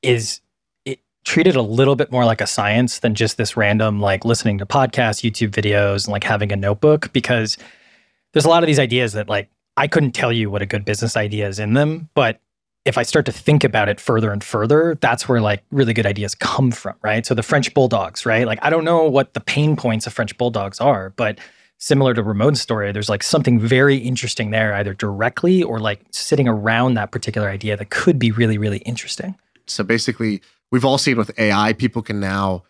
is 0.02 0.40
it 1.20 1.24
treated 1.24 1.56
a 1.56 1.62
little 1.62 1.96
bit 1.96 2.10
more 2.10 2.24
like 2.24 2.40
a 2.40 2.46
science 2.46 3.00
than 3.00 3.14
just 3.14 3.36
this 3.36 3.56
random, 3.56 4.00
like, 4.00 4.24
listening 4.24 4.58
to 4.58 4.66
podcasts, 4.66 5.28
YouTube 5.28 5.50
videos, 5.50 6.06
and 6.06 6.12
like 6.12 6.24
having 6.24 6.52
a 6.52 6.56
notebook. 6.56 7.12
Because 7.12 7.58
there's 8.32 8.44
a 8.44 8.48
lot 8.48 8.62
of 8.62 8.66
these 8.66 8.78
ideas 8.78 9.12
that, 9.14 9.28
like, 9.28 9.48
I 9.76 9.86
couldn't 9.86 10.12
tell 10.12 10.32
you 10.32 10.50
what 10.50 10.62
a 10.62 10.66
good 10.66 10.84
business 10.84 11.16
idea 11.16 11.48
is 11.48 11.58
in 11.58 11.74
them, 11.74 12.08
but 12.14 12.40
if 12.84 12.96
I 12.96 13.02
start 13.02 13.26
to 13.26 13.32
think 13.32 13.62
about 13.62 13.88
it 13.88 14.00
further 14.00 14.32
and 14.32 14.42
further, 14.42 14.96
that's 15.00 15.28
where 15.28 15.40
like 15.40 15.62
really 15.70 15.92
good 15.92 16.06
ideas 16.06 16.34
come 16.34 16.70
from, 16.70 16.94
right? 17.02 17.24
So 17.26 17.34
the 17.34 17.42
French 17.42 17.72
bulldogs, 17.74 18.24
right? 18.24 18.46
Like 18.46 18.58
I 18.62 18.70
don't 18.70 18.84
know 18.84 19.04
what 19.04 19.34
the 19.34 19.40
pain 19.40 19.76
points 19.76 20.06
of 20.06 20.12
French 20.12 20.36
bulldogs 20.38 20.80
are, 20.80 21.10
but 21.16 21.38
similar 21.78 22.14
to 22.14 22.22
Ramon's 22.22 22.60
story, 22.60 22.90
there's 22.92 23.08
like 23.08 23.22
something 23.22 23.58
very 23.58 23.96
interesting 23.96 24.50
there, 24.50 24.74
either 24.74 24.94
directly 24.94 25.62
or 25.62 25.78
like 25.78 26.00
sitting 26.10 26.48
around 26.48 26.94
that 26.94 27.10
particular 27.10 27.48
idea 27.48 27.76
that 27.76 27.90
could 27.90 28.18
be 28.18 28.30
really, 28.30 28.58
really 28.58 28.78
interesting. 28.78 29.36
So 29.66 29.84
basically, 29.84 30.42
we've 30.70 30.84
all 30.84 30.98
seen 30.98 31.16
with 31.16 31.30
AI, 31.38 31.72
people 31.72 32.02
can 32.02 32.20
now, 32.20 32.64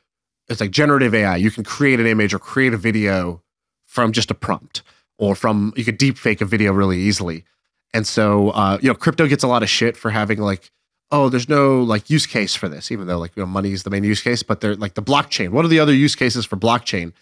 it's 0.48 0.60
like 0.60 0.70
generative 0.70 1.14
AI. 1.14 1.36
You 1.36 1.50
can 1.50 1.64
create 1.64 2.00
an 2.00 2.06
image 2.06 2.34
or 2.34 2.38
create 2.38 2.74
a 2.74 2.76
video 2.76 3.42
from 3.86 4.12
just 4.12 4.30
a 4.30 4.34
prompt, 4.34 4.82
or 5.18 5.34
from, 5.34 5.72
you 5.76 5.84
could 5.84 5.98
deep 5.98 6.16
fake 6.16 6.40
a 6.40 6.44
video 6.44 6.72
really 6.72 6.98
easily. 6.98 7.44
And 7.92 8.06
so, 8.06 8.50
uh, 8.50 8.78
you 8.80 8.88
know, 8.88 8.94
crypto 8.94 9.26
gets 9.26 9.42
a 9.42 9.48
lot 9.48 9.62
of 9.62 9.68
shit 9.68 9.96
for 9.96 10.10
having 10.10 10.38
like, 10.40 10.70
oh, 11.10 11.28
there's 11.28 11.48
no 11.48 11.82
like 11.82 12.08
use 12.08 12.26
case 12.26 12.54
for 12.54 12.68
this, 12.68 12.92
even 12.92 13.06
though 13.06 13.18
like, 13.18 13.36
you 13.36 13.42
know, 13.42 13.46
money 13.46 13.72
is 13.72 13.82
the 13.82 13.90
main 13.90 14.04
use 14.04 14.22
case, 14.22 14.42
but 14.42 14.60
they're 14.60 14.76
like 14.76 14.94
the 14.94 15.02
blockchain. 15.02 15.50
What 15.50 15.64
are 15.64 15.68
the 15.68 15.80
other 15.80 15.92
use 15.92 16.14
cases 16.14 16.46
for 16.46 16.56
blockchain? 16.56 17.12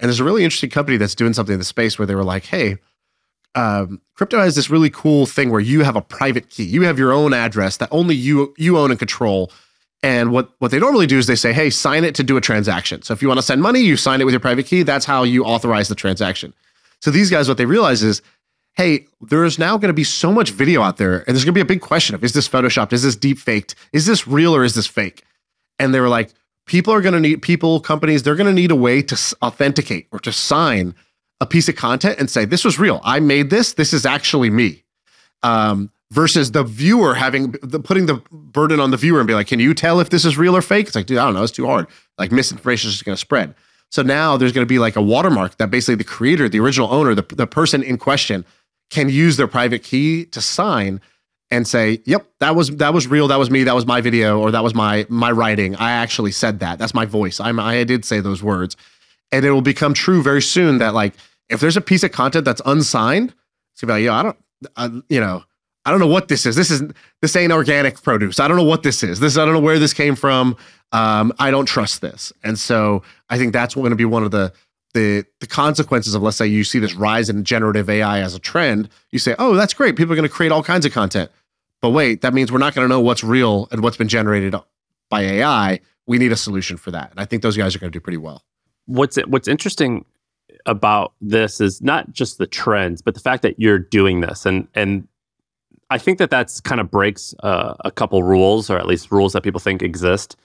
And 0.00 0.08
there's 0.08 0.20
a 0.20 0.24
really 0.24 0.44
interesting 0.44 0.70
company 0.70 0.96
that's 0.96 1.14
doing 1.14 1.34
something 1.34 1.52
in 1.52 1.58
the 1.58 1.64
space 1.64 1.98
where 1.98 2.06
they 2.06 2.14
were 2.14 2.24
like, 2.24 2.46
hey, 2.46 2.78
um, 3.54 4.00
crypto 4.14 4.40
has 4.40 4.56
this 4.56 4.70
really 4.70 4.90
cool 4.90 5.26
thing 5.26 5.50
where 5.50 5.60
you 5.60 5.84
have 5.84 5.94
a 5.94 6.02
private 6.02 6.48
key. 6.48 6.64
You 6.64 6.82
have 6.82 6.98
your 6.98 7.12
own 7.12 7.32
address 7.32 7.76
that 7.76 7.88
only 7.92 8.16
you 8.16 8.52
you 8.58 8.78
own 8.78 8.90
and 8.90 8.98
control. 8.98 9.52
And 10.04 10.32
what 10.32 10.50
what 10.58 10.70
they 10.70 10.78
normally 10.78 11.06
do 11.06 11.18
is 11.18 11.26
they 11.26 11.34
say, 11.34 11.54
"Hey, 11.54 11.70
sign 11.70 12.04
it 12.04 12.14
to 12.16 12.22
do 12.22 12.36
a 12.36 12.40
transaction." 12.40 13.00
So 13.00 13.14
if 13.14 13.22
you 13.22 13.28
want 13.28 13.38
to 13.38 13.42
send 13.42 13.62
money, 13.62 13.80
you 13.80 13.96
sign 13.96 14.20
it 14.20 14.24
with 14.24 14.34
your 14.34 14.40
private 14.40 14.66
key. 14.66 14.82
That's 14.82 15.06
how 15.06 15.22
you 15.22 15.44
authorize 15.44 15.88
the 15.88 15.94
transaction. 15.94 16.52
So 17.00 17.10
these 17.10 17.30
guys, 17.30 17.48
what 17.48 17.56
they 17.56 17.64
realize 17.64 18.02
is, 18.02 18.20
hey, 18.74 19.06
there 19.22 19.44
is 19.44 19.58
now 19.58 19.78
going 19.78 19.88
to 19.88 19.94
be 19.94 20.04
so 20.04 20.30
much 20.30 20.50
video 20.50 20.82
out 20.82 20.98
there, 20.98 21.20
and 21.20 21.28
there's 21.28 21.44
going 21.44 21.54
to 21.54 21.58
be 21.58 21.62
a 21.62 21.64
big 21.64 21.80
question 21.80 22.14
of: 22.14 22.22
Is 22.22 22.34
this 22.34 22.46
photoshopped? 22.46 22.92
Is 22.92 23.02
this 23.02 23.16
deep 23.16 23.38
faked? 23.38 23.76
Is 23.94 24.04
this 24.04 24.28
real 24.28 24.54
or 24.54 24.62
is 24.62 24.74
this 24.74 24.86
fake? 24.86 25.24
And 25.78 25.94
they 25.94 26.00
were 26.00 26.10
like, 26.10 26.34
people 26.66 26.92
are 26.92 27.00
going 27.00 27.14
to 27.14 27.20
need 27.20 27.42
people, 27.42 27.80
companies, 27.80 28.22
they're 28.22 28.36
going 28.36 28.46
to 28.46 28.52
need 28.52 28.70
a 28.70 28.76
way 28.76 29.02
to 29.02 29.36
authenticate 29.42 30.08
or 30.12 30.18
to 30.20 30.32
sign 30.32 30.94
a 31.40 31.46
piece 31.46 31.68
of 31.68 31.76
content 31.76 32.18
and 32.18 32.30
say, 32.30 32.44
this 32.44 32.64
was 32.64 32.78
real. 32.78 33.00
I 33.02 33.20
made 33.20 33.50
this. 33.50 33.74
This 33.74 33.92
is 33.92 34.06
actually 34.06 34.50
me. 34.50 34.84
Um, 35.42 35.90
versus 36.14 36.52
the 36.52 36.62
viewer 36.62 37.14
having 37.14 37.50
the 37.60 37.80
putting 37.80 38.06
the 38.06 38.22
burden 38.30 38.78
on 38.78 38.92
the 38.92 38.96
viewer 38.96 39.18
and 39.18 39.26
be 39.26 39.34
like, 39.34 39.48
can 39.48 39.58
you 39.58 39.74
tell 39.74 39.98
if 39.98 40.10
this 40.10 40.24
is 40.24 40.38
real 40.38 40.56
or 40.56 40.62
fake? 40.62 40.86
It's 40.86 40.94
like, 40.94 41.06
dude, 41.06 41.18
I 41.18 41.24
don't 41.24 41.34
know. 41.34 41.42
It's 41.42 41.52
too 41.52 41.66
hard. 41.66 41.88
Like 42.18 42.30
misinformation 42.30 42.88
is 42.88 42.94
just 42.94 43.04
going 43.04 43.16
to 43.16 43.20
spread. 43.20 43.54
So 43.90 44.02
now 44.02 44.36
there's 44.36 44.52
going 44.52 44.64
to 44.64 44.72
be 44.72 44.78
like 44.78 44.94
a 44.94 45.02
watermark 45.02 45.56
that 45.58 45.72
basically 45.72 45.96
the 45.96 46.04
creator, 46.04 46.48
the 46.48 46.60
original 46.60 46.92
owner, 46.92 47.16
the, 47.16 47.22
the 47.34 47.48
person 47.48 47.82
in 47.82 47.98
question 47.98 48.44
can 48.90 49.08
use 49.08 49.36
their 49.36 49.48
private 49.48 49.82
key 49.82 50.24
to 50.26 50.40
sign 50.40 51.00
and 51.50 51.66
say, 51.66 52.00
"Yep, 52.04 52.26
that 52.38 52.54
was 52.54 52.70
that 52.76 52.94
was 52.94 53.08
real. 53.08 53.28
That 53.28 53.38
was 53.38 53.50
me. 53.50 53.64
That 53.64 53.74
was 53.74 53.86
my 53.86 54.00
video, 54.00 54.40
or 54.40 54.52
that 54.52 54.62
was 54.62 54.74
my 54.74 55.06
my 55.08 55.32
writing. 55.32 55.74
I 55.76 55.92
actually 55.92 56.32
said 56.32 56.60
that. 56.60 56.78
That's 56.78 56.94
my 56.94 57.06
voice. 57.06 57.40
I'm 57.40 57.58
I 57.58 57.82
did 57.84 58.04
say 58.04 58.20
those 58.20 58.42
words." 58.42 58.76
And 59.32 59.44
it 59.44 59.50
will 59.50 59.62
become 59.62 59.94
true 59.94 60.22
very 60.22 60.42
soon 60.42 60.78
that 60.78 60.94
like 60.94 61.14
if 61.48 61.60
there's 61.60 61.76
a 61.76 61.80
piece 61.80 62.04
of 62.04 62.12
content 62.12 62.44
that's 62.44 62.62
unsigned, 62.64 63.34
it's 63.72 63.80
gonna 63.80 63.94
be 63.94 64.06
like, 64.06 64.06
"Yo, 64.06 64.12
I 64.14 64.22
don't, 64.22 64.38
I, 64.76 65.02
you 65.08 65.20
know." 65.20 65.44
I 65.84 65.90
don't 65.90 66.00
know 66.00 66.06
what 66.06 66.28
this 66.28 66.46
is. 66.46 66.56
This 66.56 66.70
is 66.70 66.82
this 67.20 67.36
ain't 67.36 67.52
organic 67.52 68.02
produce. 68.02 68.40
I 68.40 68.48
don't 68.48 68.56
know 68.56 68.64
what 68.64 68.82
this 68.82 69.02
is. 69.02 69.20
This 69.20 69.36
I 69.36 69.44
don't 69.44 69.54
know 69.54 69.60
where 69.60 69.78
this 69.78 69.92
came 69.92 70.16
from. 70.16 70.56
Um, 70.92 71.32
I 71.38 71.50
don't 71.50 71.66
trust 71.66 72.00
this. 72.00 72.32
And 72.42 72.58
so 72.58 73.02
I 73.28 73.36
think 73.36 73.52
that's 73.52 73.74
going 73.74 73.90
to 73.90 73.96
be 73.96 74.04
one 74.04 74.24
of 74.24 74.30
the 74.30 74.52
the 74.94 75.24
the 75.40 75.46
consequences 75.46 76.14
of 76.14 76.22
let's 76.22 76.36
say 76.36 76.46
you 76.46 76.64
see 76.64 76.78
this 76.78 76.94
rise 76.94 77.28
in 77.28 77.44
generative 77.44 77.90
AI 77.90 78.20
as 78.20 78.34
a 78.34 78.38
trend. 78.38 78.88
You 79.10 79.18
say, 79.18 79.34
oh, 79.38 79.54
that's 79.54 79.74
great. 79.74 79.96
People 79.96 80.12
are 80.12 80.16
going 80.16 80.28
to 80.28 80.34
create 80.34 80.52
all 80.52 80.62
kinds 80.62 80.86
of 80.86 80.92
content. 80.92 81.30
But 81.82 81.90
wait, 81.90 82.22
that 82.22 82.32
means 82.32 82.50
we're 82.50 82.58
not 82.58 82.74
going 82.74 82.88
to 82.88 82.88
know 82.88 83.00
what's 83.00 83.22
real 83.22 83.68
and 83.70 83.82
what's 83.82 83.98
been 83.98 84.08
generated 84.08 84.54
by 85.10 85.22
AI. 85.22 85.80
We 86.06 86.16
need 86.16 86.32
a 86.32 86.36
solution 86.36 86.78
for 86.78 86.90
that. 86.92 87.10
And 87.10 87.20
I 87.20 87.26
think 87.26 87.42
those 87.42 87.56
guys 87.56 87.76
are 87.76 87.78
going 87.78 87.92
to 87.92 87.96
do 87.98 88.00
pretty 88.00 88.16
well. 88.16 88.42
What's 88.86 89.16
what's 89.26 89.48
interesting 89.48 90.06
about 90.66 91.12
this 91.20 91.60
is 91.60 91.82
not 91.82 92.10
just 92.12 92.38
the 92.38 92.46
trends, 92.46 93.02
but 93.02 93.14
the 93.14 93.20
fact 93.20 93.42
that 93.42 93.60
you're 93.60 93.78
doing 93.78 94.20
this 94.20 94.46
and 94.46 94.66
and 94.74 95.06
I 95.90 95.98
think 95.98 96.18
that 96.18 96.30
that's 96.30 96.60
kind 96.60 96.80
of 96.80 96.90
breaks 96.90 97.34
uh, 97.42 97.74
a 97.84 97.90
couple 97.90 98.22
rules, 98.22 98.70
or 98.70 98.78
at 98.78 98.86
least 98.86 99.10
rules 99.10 99.32
that 99.32 99.42
people 99.42 99.60
think 99.60 99.82
exist. 99.82 100.36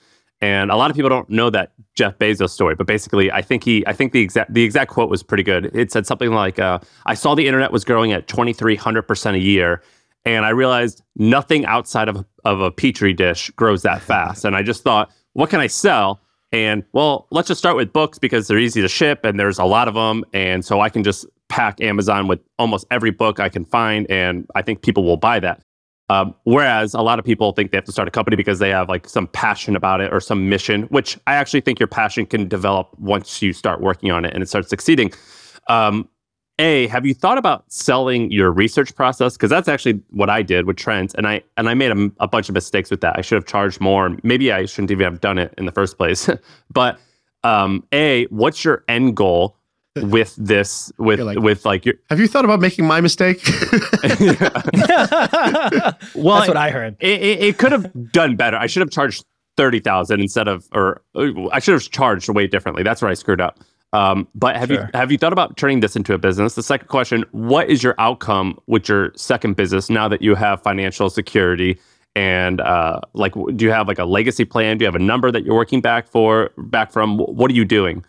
And 0.42 0.70
a 0.70 0.76
lot 0.76 0.90
of 0.90 0.96
people 0.96 1.10
don't 1.10 1.28
know 1.28 1.50
that 1.50 1.72
Jeff 1.94 2.18
Bezos 2.18 2.50
story, 2.50 2.74
but 2.74 2.86
basically, 2.86 3.30
I 3.30 3.42
think 3.42 3.62
he, 3.62 3.86
I 3.86 3.92
think 3.92 4.12
the 4.12 4.20
exact, 4.20 4.54
the 4.54 4.62
exact 4.62 4.90
quote 4.90 5.10
was 5.10 5.22
pretty 5.22 5.42
good. 5.42 5.70
It 5.74 5.92
said 5.92 6.06
something 6.06 6.30
like, 6.30 6.58
uh, 6.58 6.78
"I 7.04 7.14
saw 7.14 7.34
the 7.34 7.46
internet 7.46 7.72
was 7.72 7.84
growing 7.84 8.12
at 8.12 8.26
2,300 8.26 9.02
percent 9.02 9.36
a 9.36 9.40
year, 9.40 9.82
and 10.24 10.46
I 10.46 10.50
realized 10.50 11.02
nothing 11.16 11.66
outside 11.66 12.08
of 12.08 12.24
of 12.44 12.60
a 12.60 12.70
petri 12.70 13.12
dish 13.12 13.50
grows 13.50 13.82
that 13.82 14.00
fast. 14.00 14.46
And 14.46 14.56
I 14.56 14.62
just 14.62 14.82
thought, 14.82 15.10
what 15.34 15.50
can 15.50 15.60
I 15.60 15.66
sell? 15.66 16.20
And 16.52 16.84
well, 16.92 17.26
let's 17.30 17.48
just 17.48 17.58
start 17.58 17.76
with 17.76 17.92
books 17.92 18.18
because 18.18 18.48
they're 18.48 18.58
easy 18.58 18.80
to 18.80 18.88
ship 18.88 19.24
and 19.24 19.38
there's 19.38 19.58
a 19.58 19.64
lot 19.64 19.88
of 19.88 19.94
them, 19.94 20.24
and 20.32 20.64
so 20.64 20.80
I 20.80 20.88
can 20.88 21.04
just 21.04 21.26
pack 21.50 21.80
Amazon 21.82 22.28
with 22.28 22.40
almost 22.58 22.86
every 22.90 23.10
book 23.10 23.38
I 23.38 23.50
can 23.50 23.66
find, 23.66 24.10
and 24.10 24.46
I 24.54 24.62
think 24.62 24.80
people 24.80 25.04
will 25.04 25.18
buy 25.18 25.40
that. 25.40 25.62
Um, 26.08 26.34
whereas 26.44 26.94
a 26.94 27.02
lot 27.02 27.18
of 27.18 27.24
people 27.24 27.52
think 27.52 27.70
they 27.70 27.76
have 27.76 27.84
to 27.84 27.92
start 27.92 28.08
a 28.08 28.10
company 28.10 28.36
because 28.36 28.58
they 28.58 28.70
have 28.70 28.88
like 28.88 29.08
some 29.08 29.26
passion 29.28 29.76
about 29.76 30.00
it 30.00 30.12
or 30.12 30.18
some 30.20 30.48
mission, 30.48 30.84
which 30.84 31.18
I 31.26 31.34
actually 31.34 31.60
think 31.60 31.78
your 31.78 31.86
passion 31.86 32.26
can 32.26 32.48
develop 32.48 32.88
once 32.98 33.42
you 33.42 33.52
start 33.52 33.80
working 33.80 34.10
on 34.10 34.24
it 34.24 34.34
and 34.34 34.42
it 34.42 34.48
starts 34.48 34.68
succeeding. 34.68 35.12
Um, 35.68 36.08
a, 36.58 36.88
have 36.88 37.06
you 37.06 37.14
thought 37.14 37.38
about 37.38 37.64
selling 37.72 38.30
your 38.30 38.50
research 38.50 38.94
process? 38.94 39.34
Because 39.34 39.50
that's 39.50 39.68
actually 39.68 40.00
what 40.10 40.28
I 40.28 40.42
did 40.42 40.66
with 40.66 40.76
Trends, 40.76 41.14
and 41.14 41.26
I 41.26 41.42
and 41.56 41.68
I 41.68 41.74
made 41.74 41.90
a, 41.90 42.10
a 42.20 42.28
bunch 42.28 42.48
of 42.48 42.54
mistakes 42.54 42.90
with 42.90 43.00
that. 43.00 43.18
I 43.18 43.22
should 43.22 43.36
have 43.36 43.46
charged 43.46 43.80
more. 43.80 44.16
Maybe 44.22 44.52
I 44.52 44.66
shouldn't 44.66 44.90
even 44.90 45.04
have 45.04 45.20
done 45.20 45.38
it 45.38 45.54
in 45.56 45.64
the 45.64 45.72
first 45.72 45.96
place. 45.96 46.28
but 46.70 46.98
um, 47.44 47.86
a, 47.92 48.26
what's 48.26 48.64
your 48.64 48.84
end 48.88 49.16
goal? 49.16 49.56
With 49.96 50.36
this 50.36 50.92
with 50.98 51.20
like, 51.20 51.38
with 51.38 51.64
like 51.64 51.84
your 51.84 51.94
have 52.08 52.20
you 52.20 52.28
thought 52.28 52.44
about 52.44 52.60
making 52.60 52.86
my 52.86 53.00
mistake? 53.00 53.42
Well 56.14 56.36
that's 56.36 56.48
what 56.48 56.56
i 56.56 56.70
heard. 56.70 56.96
it, 57.00 57.20
it, 57.20 57.42
it 57.42 57.58
could 57.58 57.72
have 57.72 58.12
done 58.12 58.36
better. 58.36 58.56
I 58.56 58.66
should 58.66 58.80
have 58.80 58.90
charged 58.90 59.24
30000 59.56 60.20
instead 60.20 60.48
of 60.48 60.66
or 60.72 61.02
i 61.52 61.58
should 61.58 61.72
have 61.72 61.90
charged 61.90 62.28
way 62.28 62.46
differently. 62.46 62.82
That's 62.82 63.02
where 63.02 63.10
i 63.10 63.14
screwed 63.14 63.40
up. 63.40 63.58
Um, 63.92 64.28
but 64.36 64.56
have 64.56 64.68
sure. 64.68 64.82
you 64.82 64.88
have 64.94 65.10
you 65.10 65.18
thought 65.18 65.32
about 65.32 65.56
turning 65.56 65.80
this 65.80 65.96
into 65.96 66.14
a 66.14 66.18
business? 66.18 66.54
The 66.54 66.62
second 66.62 66.88
question 66.88 67.24
what 67.32 67.68
is 67.68 67.82
your 67.82 67.94
outcome 67.98 68.58
with 68.66 68.88
your 68.88 69.12
second 69.16 69.56
business 69.56 69.90
now 69.90 70.06
that 70.08 70.22
you 70.22 70.34
have 70.36 70.62
financial 70.62 71.10
security 71.10 71.78
and 72.14 72.60
uh, 72.60 73.00
like 73.14 73.34
do 73.56 73.64
you 73.64 73.72
have 73.72 73.88
like 73.88 73.98
a 73.98 74.04
legacy 74.04 74.44
plan? 74.44 74.78
Do 74.78 74.84
you 74.84 74.86
have 74.86 74.94
a 74.94 75.04
number 75.04 75.32
that 75.32 75.44
you're 75.44 75.56
working 75.56 75.80
back 75.80 76.06
for 76.06 76.50
back 76.56 76.92
from? 76.92 77.18
What 77.18 77.50
are 77.50 77.54
you 77.54 77.64
doing 77.64 78.04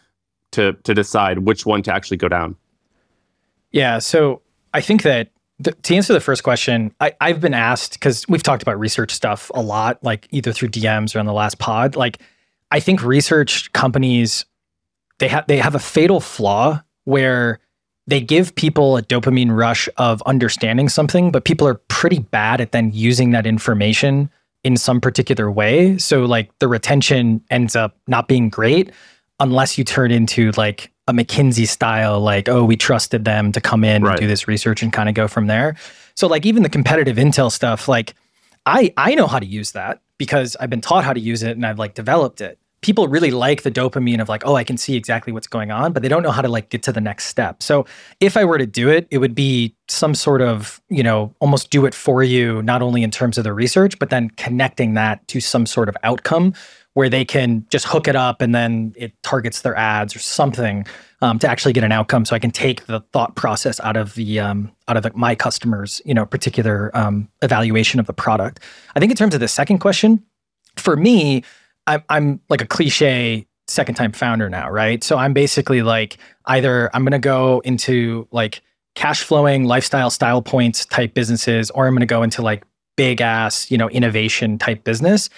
to 0.51 0.73
to 0.83 0.93
decide 0.93 1.39
which 1.39 1.65
one 1.65 1.81
to 1.83 1.93
actually 1.93 2.17
go 2.17 2.27
down? 2.27 2.55
Yeah, 3.71 3.99
so 3.99 4.41
I 4.73 4.81
think 4.81 5.03
that 5.03 5.29
th- 5.63 5.75
to 5.83 5.95
answer 5.95 6.13
the 6.13 6.19
first 6.19 6.43
question, 6.43 6.93
I, 6.99 7.13
I've 7.21 7.39
been 7.39 7.53
asked 7.53 7.93
because 7.93 8.27
we've 8.27 8.43
talked 8.43 8.61
about 8.61 8.79
research 8.79 9.11
stuff 9.11 9.49
a 9.53 9.61
lot, 9.61 10.03
like 10.03 10.27
either 10.31 10.51
through 10.51 10.69
DMs 10.69 11.15
or 11.15 11.19
on 11.19 11.25
the 11.25 11.33
last 11.33 11.59
pod. 11.59 11.95
Like, 11.95 12.19
I 12.71 12.79
think 12.79 13.03
research 13.03 13.71
companies 13.73 14.45
they 15.19 15.27
have 15.27 15.45
they 15.47 15.57
have 15.57 15.75
a 15.75 15.79
fatal 15.79 16.19
flaw 16.19 16.81
where 17.05 17.59
they 18.07 18.19
give 18.19 18.55
people 18.55 18.97
a 18.97 19.01
dopamine 19.03 19.55
rush 19.55 19.87
of 19.97 20.21
understanding 20.23 20.89
something, 20.89 21.31
but 21.31 21.45
people 21.45 21.67
are 21.67 21.75
pretty 21.87 22.19
bad 22.19 22.59
at 22.59 22.71
then 22.71 22.91
using 22.93 23.31
that 23.31 23.45
information 23.45 24.29
in 24.63 24.75
some 24.75 24.99
particular 24.99 25.49
way. 25.49 25.97
So 25.97 26.25
like 26.25 26.57
the 26.59 26.67
retention 26.67 27.43
ends 27.49 27.75
up 27.75 27.97
not 28.07 28.27
being 28.27 28.49
great 28.49 28.91
unless 29.41 29.77
you 29.77 29.83
turn 29.83 30.11
into 30.11 30.51
like 30.51 30.91
a 31.07 31.13
McKinsey 31.13 31.67
style, 31.67 32.21
like, 32.21 32.47
oh, 32.47 32.63
we 32.63 32.77
trusted 32.77 33.25
them 33.25 33.51
to 33.51 33.59
come 33.59 33.83
in 33.83 34.03
right. 34.03 34.11
and 34.11 34.19
do 34.21 34.27
this 34.27 34.47
research 34.47 34.81
and 34.83 34.93
kind 34.93 35.09
of 35.09 35.15
go 35.15 35.27
from 35.27 35.47
there. 35.47 35.75
So 36.15 36.27
like 36.27 36.45
even 36.45 36.63
the 36.63 36.69
competitive 36.69 37.17
intel 37.17 37.51
stuff, 37.51 37.87
like 37.87 38.13
I 38.65 38.93
I 38.95 39.15
know 39.15 39.27
how 39.27 39.39
to 39.39 39.45
use 39.45 39.71
that 39.71 40.01
because 40.17 40.55
I've 40.59 40.69
been 40.69 40.81
taught 40.81 41.03
how 41.03 41.13
to 41.13 41.19
use 41.19 41.41
it 41.41 41.57
and 41.57 41.65
I've 41.65 41.79
like 41.79 41.95
developed 41.95 42.39
it. 42.39 42.59
People 42.81 43.07
really 43.07 43.31
like 43.31 43.63
the 43.63 43.71
dopamine 43.71 44.21
of 44.21 44.29
like, 44.29 44.43
oh, 44.45 44.55
I 44.55 44.63
can 44.63 44.77
see 44.77 44.95
exactly 44.95 45.33
what's 45.33 45.47
going 45.47 45.69
on, 45.69 45.93
but 45.93 46.01
they 46.01 46.09
don't 46.09 46.23
know 46.23 46.31
how 46.31 46.41
to 46.41 46.47
like 46.47 46.69
get 46.69 46.81
to 46.83 46.91
the 46.91 47.01
next 47.01 47.25
step. 47.25 47.61
So 47.61 47.85
if 48.19 48.37
I 48.37 48.45
were 48.45 48.57
to 48.57 48.65
do 48.65 48.89
it, 48.89 49.07
it 49.11 49.19
would 49.19 49.35
be 49.35 49.75
some 49.87 50.15
sort 50.15 50.41
of, 50.41 50.81
you 50.89 51.03
know, 51.03 51.33
almost 51.39 51.69
do 51.69 51.85
it 51.85 51.93
for 51.93 52.23
you, 52.23 52.61
not 52.63 52.81
only 52.81 53.03
in 53.03 53.11
terms 53.11 53.37
of 53.37 53.43
the 53.43 53.53
research, 53.53 53.99
but 53.99 54.09
then 54.09 54.31
connecting 54.31 54.95
that 54.95 55.27
to 55.27 55.39
some 55.39 55.67
sort 55.67 55.89
of 55.89 55.97
outcome 56.03 56.53
where 56.93 57.09
they 57.09 57.23
can 57.23 57.65
just 57.69 57.85
hook 57.85 58.07
it 58.07 58.15
up 58.15 58.41
and 58.41 58.53
then 58.53 58.93
it 58.97 59.13
targets 59.23 59.61
their 59.61 59.75
ads 59.75 60.15
or 60.15 60.19
something 60.19 60.85
um, 61.21 61.39
to 61.39 61.49
actually 61.49 61.71
get 61.71 61.83
an 61.83 61.91
outcome. 61.91 62.25
So 62.25 62.35
I 62.35 62.39
can 62.39 62.51
take 62.51 62.85
the 62.87 62.99
thought 63.13 63.35
process 63.35 63.79
out 63.79 63.95
of 63.95 64.15
the 64.15 64.39
um, 64.39 64.71
out 64.87 64.97
of 64.97 65.03
the, 65.03 65.11
my 65.15 65.35
customers, 65.35 66.01
you 66.05 66.13
know, 66.13 66.25
particular 66.25 66.91
um, 66.93 67.29
evaluation 67.41 67.99
of 67.99 68.07
the 68.07 68.13
product. 68.13 68.59
I 68.95 68.99
think 68.99 69.11
in 69.11 69.17
terms 69.17 69.33
of 69.33 69.39
the 69.39 69.47
second 69.47 69.79
question, 69.79 70.23
for 70.75 70.97
me, 70.97 71.43
I'm, 71.87 72.03
I'm 72.09 72.41
like 72.49 72.61
a 72.61 72.67
cliche 72.67 73.47
second 73.67 73.95
time 73.95 74.11
founder 74.11 74.49
now, 74.49 74.69
right? 74.69 75.03
So 75.03 75.17
I'm 75.17 75.33
basically 75.33 75.81
like 75.81 76.17
either 76.45 76.89
I'm 76.93 77.03
going 77.03 77.11
to 77.13 77.19
go 77.19 77.61
into 77.61 78.27
like 78.31 78.61
cash 78.95 79.23
flowing 79.23 79.63
lifestyle 79.63 80.09
style 80.09 80.41
points 80.41 80.85
type 80.85 81.13
businesses, 81.13 81.71
or 81.71 81.87
I'm 81.87 81.93
going 81.93 82.01
to 82.01 82.05
go 82.05 82.23
into 82.23 82.41
like 82.41 82.65
big 82.97 83.21
ass, 83.21 83.71
you 83.71 83.77
know, 83.77 83.89
innovation 83.89 84.57
type 84.57 84.83
business. 84.83 85.29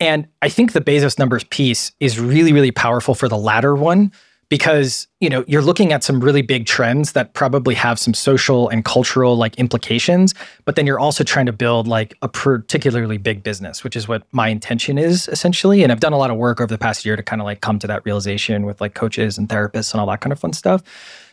And 0.00 0.28
I 0.42 0.48
think 0.48 0.72
the 0.72 0.80
Bezos 0.80 1.18
numbers 1.18 1.44
piece 1.44 1.92
is 2.00 2.20
really, 2.20 2.52
really 2.52 2.70
powerful 2.70 3.14
for 3.14 3.28
the 3.28 3.38
latter 3.38 3.74
one 3.74 4.12
because 4.48 5.08
you 5.20 5.28
know 5.28 5.44
you're 5.48 5.62
looking 5.62 5.92
at 5.92 6.04
some 6.04 6.20
really 6.20 6.42
big 6.42 6.66
trends 6.66 7.12
that 7.12 7.34
probably 7.34 7.74
have 7.74 7.98
some 7.98 8.14
social 8.14 8.68
and 8.68 8.84
cultural 8.84 9.36
like 9.36 9.56
implications 9.56 10.34
but 10.64 10.76
then 10.76 10.86
you're 10.86 11.00
also 11.00 11.24
trying 11.24 11.46
to 11.46 11.52
build 11.52 11.88
like 11.88 12.16
a 12.22 12.28
particularly 12.28 13.18
big 13.18 13.42
business 13.42 13.82
which 13.82 13.96
is 13.96 14.06
what 14.06 14.22
my 14.32 14.48
intention 14.48 14.98
is 14.98 15.28
essentially. 15.28 15.82
And 15.82 15.90
i've 15.90 16.00
done 16.00 16.12
a 16.12 16.18
lot 16.18 16.30
of 16.30 16.36
work 16.36 16.60
over 16.60 16.72
the 16.72 16.78
past 16.78 17.04
year 17.04 17.16
to 17.16 17.22
kind 17.22 17.42
of 17.42 17.44
like 17.44 17.60
come 17.60 17.78
to 17.80 17.86
that 17.86 18.04
realization 18.04 18.66
with 18.66 18.80
like 18.80 18.94
coaches 18.94 19.36
and 19.36 19.48
therapists 19.48 19.92
and 19.92 20.00
all 20.00 20.06
that 20.08 20.20
kind 20.20 20.32
of 20.32 20.38
fun 20.38 20.52
stuff. 20.52 20.82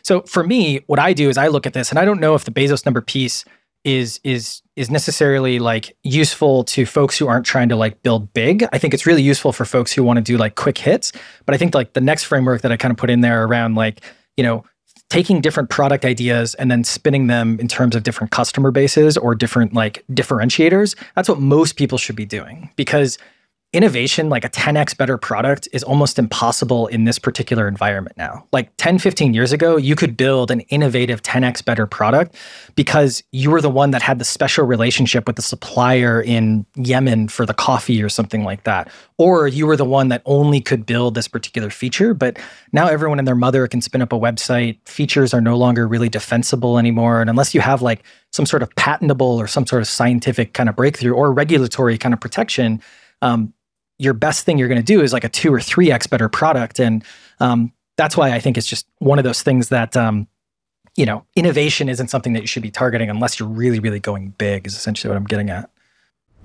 So 0.02 0.22
for 0.22 0.44
me 0.44 0.80
what 0.86 0.98
i 0.98 1.12
do 1.12 1.28
is 1.28 1.38
i 1.38 1.48
look 1.48 1.66
at 1.66 1.72
this 1.72 1.90
and 1.90 1.98
i 1.98 2.04
don't 2.04 2.20
know 2.20 2.34
if 2.34 2.44
the 2.44 2.50
bezos 2.50 2.84
number 2.84 3.00
piece 3.00 3.44
is 3.84 4.18
is 4.24 4.62
is 4.76 4.90
necessarily 4.90 5.58
like 5.58 5.96
useful 6.02 6.64
to 6.64 6.84
folks 6.84 7.16
who 7.16 7.28
aren't 7.28 7.46
trying 7.46 7.68
to 7.68 7.76
like 7.76 8.02
build 8.02 8.32
big. 8.32 8.66
I 8.72 8.78
think 8.78 8.92
it's 8.94 9.06
really 9.06 9.22
useful 9.22 9.52
for 9.52 9.64
folks 9.64 9.92
who 9.92 10.02
want 10.02 10.16
to 10.16 10.22
do 10.22 10.36
like 10.36 10.56
quick 10.56 10.78
hits. 10.78 11.12
But 11.46 11.54
I 11.54 11.58
think 11.58 11.74
like 11.74 11.92
the 11.92 12.00
next 12.00 12.24
framework 12.24 12.62
that 12.62 12.72
I 12.72 12.76
kind 12.76 12.90
of 12.90 12.96
put 12.96 13.10
in 13.10 13.20
there 13.20 13.44
around 13.44 13.76
like, 13.76 14.00
you 14.36 14.42
know, 14.42 14.64
taking 15.10 15.40
different 15.40 15.70
product 15.70 16.04
ideas 16.04 16.54
and 16.56 16.70
then 16.70 16.82
spinning 16.82 17.28
them 17.28 17.60
in 17.60 17.68
terms 17.68 17.94
of 17.94 18.02
different 18.02 18.32
customer 18.32 18.70
bases 18.70 19.16
or 19.16 19.34
different 19.34 19.74
like 19.74 20.02
differentiators, 20.10 20.96
that's 21.14 21.28
what 21.28 21.38
most 21.38 21.76
people 21.76 21.98
should 21.98 22.16
be 22.16 22.24
doing 22.24 22.70
because 22.74 23.18
innovation, 23.74 24.28
like 24.28 24.44
a 24.44 24.48
10x 24.48 24.96
better 24.96 25.18
product, 25.18 25.68
is 25.72 25.82
almost 25.82 26.16
impossible 26.16 26.86
in 26.86 27.04
this 27.04 27.18
particular 27.18 27.66
environment 27.66 28.16
now. 28.16 28.46
Like 28.52 28.70
10, 28.76 29.00
15 29.00 29.34
years 29.34 29.52
ago, 29.52 29.76
you 29.76 29.96
could 29.96 30.16
build 30.16 30.52
an 30.52 30.60
innovative 30.60 31.22
10x 31.22 31.64
better 31.64 31.84
product 31.84 32.36
because 32.76 33.24
you 33.32 33.50
were 33.50 33.60
the 33.60 33.68
one 33.68 33.90
that 33.90 34.00
had 34.00 34.20
the 34.20 34.24
special 34.24 34.64
relationship 34.64 35.26
with 35.26 35.34
the 35.34 35.42
supplier 35.42 36.22
in 36.22 36.64
Yemen 36.76 37.26
for 37.26 37.44
the 37.44 37.52
coffee 37.52 38.00
or 38.00 38.08
something 38.08 38.44
like 38.44 38.62
that. 38.62 38.88
Or 39.18 39.48
you 39.48 39.66
were 39.66 39.76
the 39.76 39.84
one 39.84 40.08
that 40.08 40.22
only 40.24 40.60
could 40.60 40.86
build 40.86 41.16
this 41.16 41.26
particular 41.26 41.68
feature. 41.68 42.14
But 42.14 42.38
now 42.72 42.86
everyone 42.86 43.18
and 43.18 43.26
their 43.26 43.34
mother 43.34 43.66
can 43.66 43.80
spin 43.80 44.02
up 44.02 44.12
a 44.12 44.18
website. 44.18 44.78
Features 44.88 45.34
are 45.34 45.40
no 45.40 45.56
longer 45.56 45.88
really 45.88 46.08
defensible 46.08 46.78
anymore. 46.78 47.20
And 47.20 47.28
unless 47.28 47.54
you 47.54 47.60
have 47.60 47.82
like 47.82 48.04
some 48.30 48.46
sort 48.46 48.62
of 48.62 48.74
patentable 48.76 49.40
or 49.40 49.48
some 49.48 49.66
sort 49.66 49.82
of 49.82 49.88
scientific 49.88 50.54
kind 50.54 50.68
of 50.68 50.76
breakthrough 50.76 51.12
or 51.12 51.32
regulatory 51.32 51.98
kind 51.98 52.14
of 52.14 52.20
protection, 52.20 52.80
um, 53.20 53.52
your 53.98 54.14
best 54.14 54.44
thing 54.44 54.58
you're 54.58 54.68
going 54.68 54.80
to 54.80 54.84
do 54.84 55.00
is 55.00 55.12
like 55.12 55.24
a 55.24 55.28
two 55.28 55.52
or 55.52 55.60
three 55.60 55.90
x 55.90 56.06
better 56.06 56.28
product, 56.28 56.80
and 56.80 57.04
um, 57.40 57.72
that's 57.96 58.16
why 58.16 58.32
I 58.32 58.40
think 58.40 58.58
it's 58.58 58.66
just 58.66 58.86
one 58.98 59.18
of 59.18 59.24
those 59.24 59.42
things 59.42 59.68
that 59.68 59.96
um, 59.96 60.26
you 60.96 61.06
know 61.06 61.24
innovation 61.36 61.88
isn't 61.88 62.08
something 62.08 62.32
that 62.32 62.40
you 62.40 62.46
should 62.46 62.62
be 62.62 62.70
targeting 62.70 63.10
unless 63.10 63.38
you're 63.38 63.48
really 63.48 63.80
really 63.80 64.00
going 64.00 64.30
big. 64.38 64.66
Is 64.66 64.74
essentially 64.74 65.10
what 65.10 65.16
I'm 65.16 65.24
getting 65.24 65.50
at. 65.50 65.70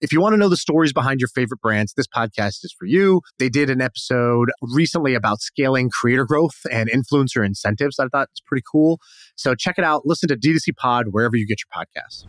If 0.00 0.12
you 0.12 0.20
want 0.20 0.34
to 0.34 0.36
know 0.36 0.48
the 0.48 0.56
stories 0.56 0.92
behind 0.92 1.18
your 1.18 1.28
favorite 1.28 1.60
brands, 1.60 1.94
this 1.94 2.06
podcast 2.06 2.64
is 2.64 2.72
for 2.78 2.86
you. 2.86 3.20
They 3.40 3.48
did 3.48 3.68
an 3.68 3.80
episode 3.80 4.48
recently 4.62 5.14
about 5.16 5.40
scaling 5.40 5.90
creator 5.90 6.24
growth 6.24 6.54
and 6.70 6.88
influencer 6.88 7.44
incentives. 7.44 7.98
I 7.98 8.06
thought 8.06 8.28
it's 8.30 8.40
pretty 8.40 8.62
cool. 8.70 9.00
So 9.34 9.56
check 9.56 9.76
it 9.76 9.82
out. 9.82 10.02
Listen 10.06 10.28
to 10.28 10.36
D2C 10.36 10.76
Pod 10.76 11.06
wherever 11.10 11.36
you 11.36 11.48
get 11.48 11.58
your 11.64 11.84
podcasts. 11.84 12.26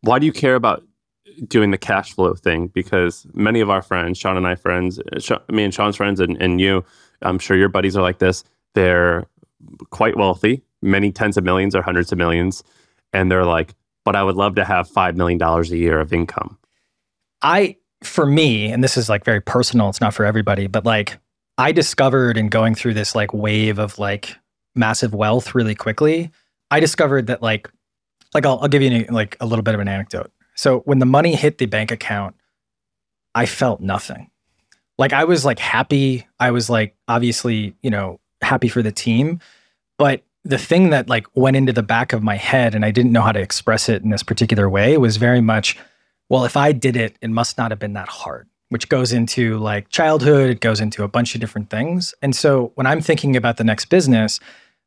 Why 0.00 0.18
do 0.18 0.24
you 0.24 0.32
care 0.32 0.54
about 0.54 0.82
doing 1.46 1.70
the 1.70 1.76
cash 1.76 2.14
flow 2.14 2.32
thing? 2.32 2.68
Because 2.68 3.26
many 3.34 3.60
of 3.60 3.68
our 3.68 3.82
friends, 3.82 4.18
Shaan 4.18 4.38
and 4.38 4.46
I 4.46 4.54
friends, 4.54 4.98
me 5.50 5.64
and 5.64 5.74
Shaan's 5.74 5.96
friends, 5.96 6.18
and, 6.18 6.40
and 6.40 6.62
you, 6.62 6.82
I'm 7.20 7.38
sure 7.38 7.58
your 7.58 7.68
buddies 7.68 7.94
are 7.94 8.02
like 8.02 8.20
this. 8.20 8.42
They're 8.72 9.26
quite 9.90 10.16
wealthy, 10.16 10.62
many 10.80 11.12
tens 11.12 11.36
of 11.36 11.44
millions 11.44 11.76
or 11.76 11.82
hundreds 11.82 12.10
of 12.10 12.16
millions. 12.16 12.64
And 13.12 13.30
they're 13.30 13.44
like, 13.44 13.74
but 14.02 14.16
I 14.16 14.22
would 14.22 14.36
love 14.36 14.54
to 14.54 14.64
have 14.64 14.88
$5 14.88 15.14
million 15.16 15.42
a 15.42 15.62
year 15.76 16.00
of 16.00 16.14
income. 16.14 16.56
I, 17.42 17.76
for 18.02 18.26
me, 18.26 18.70
and 18.72 18.82
this 18.82 18.96
is 18.96 19.08
like 19.08 19.24
very 19.24 19.40
personal, 19.40 19.88
it's 19.88 20.00
not 20.00 20.14
for 20.14 20.24
everybody, 20.24 20.66
but 20.66 20.84
like 20.84 21.18
I 21.58 21.72
discovered 21.72 22.36
in 22.36 22.48
going 22.48 22.74
through 22.74 22.94
this 22.94 23.14
like 23.14 23.32
wave 23.34 23.78
of 23.78 23.98
like 23.98 24.36
massive 24.74 25.14
wealth 25.14 25.54
really 25.54 25.74
quickly, 25.74 26.30
I 26.70 26.80
discovered 26.80 27.26
that 27.26 27.42
like, 27.42 27.70
like 28.34 28.46
I'll, 28.46 28.58
I'll 28.60 28.68
give 28.68 28.82
you 28.82 29.04
like 29.10 29.36
a 29.40 29.46
little 29.46 29.62
bit 29.62 29.74
of 29.74 29.80
an 29.80 29.88
anecdote. 29.88 30.30
So 30.54 30.80
when 30.80 30.98
the 30.98 31.06
money 31.06 31.34
hit 31.34 31.58
the 31.58 31.66
bank 31.66 31.90
account, 31.90 32.36
I 33.34 33.46
felt 33.46 33.80
nothing. 33.80 34.30
Like 34.98 35.12
I 35.12 35.24
was 35.24 35.44
like 35.44 35.58
happy. 35.58 36.26
I 36.38 36.50
was 36.50 36.68
like 36.68 36.94
obviously, 37.08 37.74
you 37.82 37.90
know, 37.90 38.20
happy 38.42 38.68
for 38.68 38.82
the 38.82 38.92
team. 38.92 39.40
But 39.98 40.22
the 40.44 40.58
thing 40.58 40.90
that 40.90 41.08
like 41.08 41.26
went 41.34 41.56
into 41.56 41.72
the 41.72 41.82
back 41.82 42.12
of 42.12 42.22
my 42.22 42.36
head 42.36 42.74
and 42.74 42.84
I 42.84 42.90
didn't 42.90 43.12
know 43.12 43.22
how 43.22 43.32
to 43.32 43.40
express 43.40 43.88
it 43.88 44.02
in 44.02 44.10
this 44.10 44.22
particular 44.22 44.68
way 44.68 44.96
was 44.96 45.16
very 45.16 45.40
much 45.40 45.76
well, 46.30 46.44
if 46.44 46.56
I 46.56 46.72
did 46.72 46.96
it, 46.96 47.16
it 47.20 47.28
must 47.28 47.58
not 47.58 47.72
have 47.72 47.78
been 47.78 47.92
that 47.94 48.08
hard, 48.08 48.48
which 48.70 48.88
goes 48.88 49.12
into 49.12 49.58
like 49.58 49.90
childhood, 49.90 50.48
it 50.48 50.60
goes 50.60 50.80
into 50.80 51.02
a 51.02 51.08
bunch 51.08 51.34
of 51.34 51.40
different 51.40 51.68
things. 51.68 52.14
And 52.22 52.34
so 52.34 52.72
when 52.76 52.86
I'm 52.86 53.02
thinking 53.02 53.36
about 53.36 53.58
the 53.58 53.64
next 53.64 53.86
business, 53.86 54.40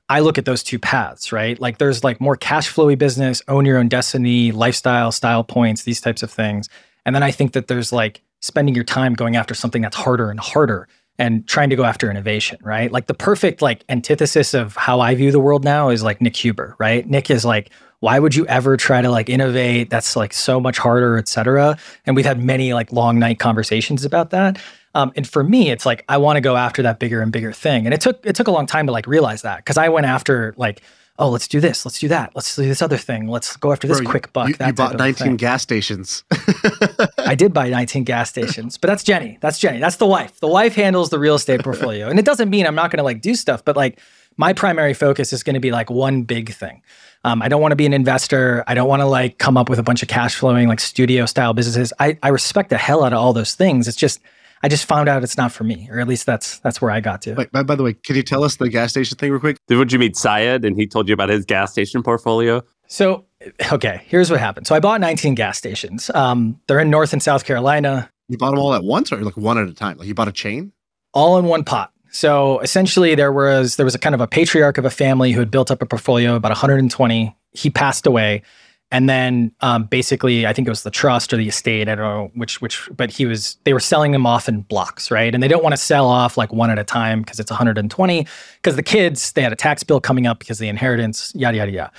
I 0.10 0.21
look 0.21 0.38
at 0.38 0.45
those 0.45 0.63
two 0.63 0.79
paths, 0.79 1.32
right? 1.32 1.60
Like 1.60 1.77
there's 1.77 2.03
like 2.03 2.19
more 2.21 2.38
cash 2.38 2.73
flowy 2.73 2.97
business, 2.97 3.41
own 3.47 3.65
your 3.65 3.77
own 3.77 3.89
destiny, 3.89 4.51
lifestyle, 4.51 5.12
style 5.12 5.43
points, 5.43 5.84
these 5.84 6.01
types 6.01 6.23
of 6.23 6.32
things. 6.32 6.69
And 7.06 7.13
then 7.13 7.23
I 7.23 7.32
think 7.32 7.51
that 7.51 7.67
there's 7.67 7.91
like 7.91 8.21
spending 8.41 8.73
your 8.73 8.84
time 8.86 9.13
going 9.13 9.36
after 9.36 9.53
something 9.53 9.82
that's 9.82 9.97
harder 9.97 10.32
and 10.32 10.39
harder 10.39 10.88
and 11.19 11.45
trying 11.47 11.69
to 11.69 11.75
go 11.75 11.84
after 11.84 12.10
innovation, 12.10 12.58
right? 12.62 12.91
Like 12.91 13.08
the 13.08 13.13
perfect 13.13 13.62
like 13.62 13.84
antithesis 13.89 14.53
of 14.53 14.75
how 14.75 14.99
I 14.99 15.13
view 15.13 15.32
the 15.32 15.39
world 15.39 15.63
now 15.63 15.89
is 15.89 16.03
like 16.03 16.21
Nick 16.21 16.36
Huber, 16.36 16.75
right? 16.79 17.08
Nick 17.08 17.29
is 17.29 17.45
like 17.45 17.69
why 18.03 18.19
would 18.19 18.35
you 18.35 18.45
ever 18.47 18.75
try 18.75 19.01
to 19.01 19.09
like 19.09 19.29
innovate 19.29 19.89
that's 19.89 20.17
like 20.17 20.33
so 20.33 20.59
much 20.59 20.77
harder 20.77 21.17
et 21.17 21.29
cetera 21.29 21.77
and 22.05 22.17
we've 22.17 22.25
had 22.25 22.37
many 22.43 22.73
like 22.73 22.91
long 22.91 23.17
night 23.17 23.39
conversations 23.39 24.03
about 24.03 24.29
that 24.31 24.61
um, 24.93 25.13
and 25.15 25.25
for 25.25 25.41
me 25.41 25.71
it's 25.71 25.85
like 25.85 26.03
i 26.09 26.17
want 26.17 26.35
to 26.35 26.41
go 26.41 26.57
after 26.57 26.81
that 26.83 26.99
bigger 26.99 27.21
and 27.21 27.31
bigger 27.31 27.53
thing 27.53 27.85
and 27.85 27.93
it 27.93 28.01
took 28.01 28.19
it 28.25 28.35
took 28.35 28.47
a 28.47 28.51
long 28.51 28.65
time 28.65 28.85
to 28.85 28.91
like 28.91 29.07
realize 29.07 29.41
that 29.41 29.57
because 29.59 29.77
i 29.77 29.87
went 29.87 30.05
after 30.05 30.53
like 30.57 30.81
oh 31.19 31.29
let's 31.29 31.47
do 31.47 31.61
this 31.61 31.85
let's 31.85 31.99
do 31.99 32.07
that 32.09 32.31
let's 32.35 32.55
do 32.55 32.63
this 32.63 32.81
other 32.81 32.97
thing 32.97 33.27
let's 33.27 33.55
go 33.55 33.71
after 33.71 33.87
this 33.87 34.01
Bro, 34.01 34.09
quick 34.11 34.33
buck 34.33 34.49
You, 34.49 34.55
that 34.55 34.67
you 34.67 34.73
bought 34.73 34.97
19 34.97 35.27
thing. 35.27 35.35
gas 35.37 35.61
stations. 35.61 36.23
I 37.19 37.35
did 37.35 37.53
buy 37.53 37.69
19 37.69 38.03
gas 38.03 38.29
stations, 38.29 38.77
but 38.77 38.87
that's 38.87 39.03
Jenny. 39.03 39.37
That's 39.39 39.59
Jenny. 39.59 39.79
That's 39.79 39.97
the 39.97 40.07
wife. 40.07 40.39
The 40.39 40.47
wife 40.47 40.73
handles 40.73 41.11
the 41.11 41.19
real 41.19 41.35
estate 41.35 41.61
portfolio. 41.63 42.09
And 42.09 42.17
it 42.17 42.25
doesn't 42.25 42.49
mean 42.49 42.65
I'm 42.65 42.73
not 42.73 42.89
going 42.89 42.97
to 42.97 43.03
like 43.03 43.21
do 43.21 43.35
stuff, 43.35 43.63
but 43.63 43.75
like 43.77 43.99
my 44.38 44.54
primary 44.54 44.93
focus 44.93 45.34
is 45.34 45.43
going 45.43 45.54
to 45.56 45.60
be 45.60 45.72
like 45.72 45.89
one 45.89 46.24
big 46.24 46.54
thing. 46.54 46.82
Um, 47.24 47.41
I 47.41 47.48
don't 47.48 47.62
want 47.62 47.72
to 47.72 47.76
be 47.78 47.86
an 47.86 47.93
investor. 47.93 48.63
I 48.67 48.74
don't 48.74 48.88
want 48.88 49.02
to 49.02 49.06
like 49.06 49.38
come 49.38 49.58
up 49.58 49.69
with 49.69 49.80
a 49.80 49.84
bunch 49.84 50.02
of 50.04 50.10
cash 50.10 50.36
flowing 50.36 50.67
like 50.67 50.80
studio 50.80 51.26
style 51.26 51.54
businesses. 51.54 51.93
I, 52.00 52.17
I 52.22 52.30
respect 52.30 52.69
the 52.69 52.78
hell 52.78 53.04
out 53.04 53.13
of 53.13 53.19
all 53.19 53.34
those 53.34 53.56
things. 53.56 53.88
It's 53.88 53.98
just 53.98 54.19
I 54.62 54.69
just 54.69 54.86
found 54.86 55.10
out 55.10 55.24
it's 55.24 55.38
not 55.38 55.52
for 55.52 55.63
me, 55.65 55.89
or 55.91 56.00
at 56.00 56.08
least 56.08 56.26
that's 56.26 56.60
that's 56.60 56.82
where 56.82 56.91
I 56.91 57.00
got 57.02 57.22
to. 57.24 57.34
Wait, 57.36 57.52
by, 57.52 57.63
by 57.63 57.76
the 57.76 57.84
way, 57.84 57.93
can 57.93 58.15
you 58.15 58.24
tell 58.24 58.43
us 58.43 58.56
the 58.58 58.69
gas 58.69 58.91
station 58.91 59.17
thing 59.17 59.32
real 59.32 59.39
quick? 59.39 59.58
Did 59.67 59.78
would 59.78 59.91
you 59.91 60.00
meet 60.00 60.15
Syed 60.15 60.65
and 60.65 60.78
he 60.78 60.88
told 60.88 61.08
you 61.08 61.13
about 61.13 61.30
his 61.30 61.46
gas 61.46 61.72
station 61.72 62.04
portfolio? 62.04 62.62
So 62.88 63.26
okay, 63.72 64.02
here's 64.06 64.30
what 64.30 64.39
happened. 64.39 64.67
So 64.67 64.76
I 64.76 64.80
bought 64.80 65.02
19 65.02 65.36
gas 65.36 65.58
stations. 65.58 66.10
Um, 66.13 66.60
they're 66.67 66.80
in 66.80 66.89
North 66.89 67.13
and 67.13 67.22
South 67.24 67.46
Carolina, 67.46 68.10
You 68.30 68.38
bought 68.38 68.52
them 68.52 68.60
all 68.60 68.74
at 68.74 68.84
once 68.84 69.12
or 69.12 69.22
like 69.22 69.38
one 69.38 69.58
at 69.58 69.67
a 69.67 69.74
time? 69.74 69.98
Like 69.98 70.08
you 70.08 70.13
bought 70.13 70.28
a 70.28 70.34
chain? 70.34 70.72
all 71.13 71.38
in 71.38 71.46
one 71.46 71.63
pot. 71.63 71.92
So 72.13 72.60
essentially, 72.60 73.15
there 73.15 73.34
was 73.34 73.76
there 73.76 73.86
was 73.86 73.95
a 73.95 73.99
kind 73.99 74.13
of 74.13 74.21
a 74.21 74.28
patriarch 74.28 74.78
of 74.78 74.86
a 74.86 74.91
family 74.91 75.32
who 75.32 75.39
had 75.39 75.49
built 75.49 75.71
up 75.71 75.82
a 75.82 75.86
portfolio 75.86 76.36
about 76.36 76.52
120. 76.52 77.36
He 77.54 77.69
passed 77.71 78.06
away, 78.06 78.43
and 78.91 79.10
then 79.10 79.52
um, 79.62 79.86
basically, 79.86 80.45
I 80.45 80.54
think 80.54 80.67
it 80.67 80.71
was 80.71 80.84
the 80.84 80.91
trust 80.91 81.34
or 81.34 81.38
the 81.38 81.47
estate. 81.47 81.89
I 81.89 81.95
don't 81.95 82.06
know 82.06 82.32
which 82.36 82.62
which, 82.62 82.88
but 82.95 83.10
he 83.10 83.26
was 83.26 83.58
they 83.63 83.73
were 83.73 83.80
selling 83.80 84.12
them 84.12 84.28
off 84.28 84.47
in 84.47 84.62
blocks, 84.62 85.10
right? 85.10 85.34
And 85.34 85.41
they 85.41 85.47
don't 85.47 85.63
want 85.63 85.73
to 85.73 85.82
sell 85.82 86.08
off 86.08 86.38
like 86.38 86.54
one 86.54 86.69
at 86.69 86.78
a 86.78 86.84
time 86.84 87.23
because 87.23 87.39
it's 87.39 87.49
120. 87.49 88.28
Because 88.58 88.76
the 88.76 88.84
kids 88.84 89.32
they 89.32 89.41
had 89.41 89.52
a 89.52 89.56
tax 89.56 89.84
bill 89.84 89.99
coming 89.99 90.28
up 90.28 90.38
because 90.38 90.60
the 90.60 90.67
inheritance, 90.67 91.34
yada 91.34 91.58
yada 91.58 91.71
yada. 91.71 91.91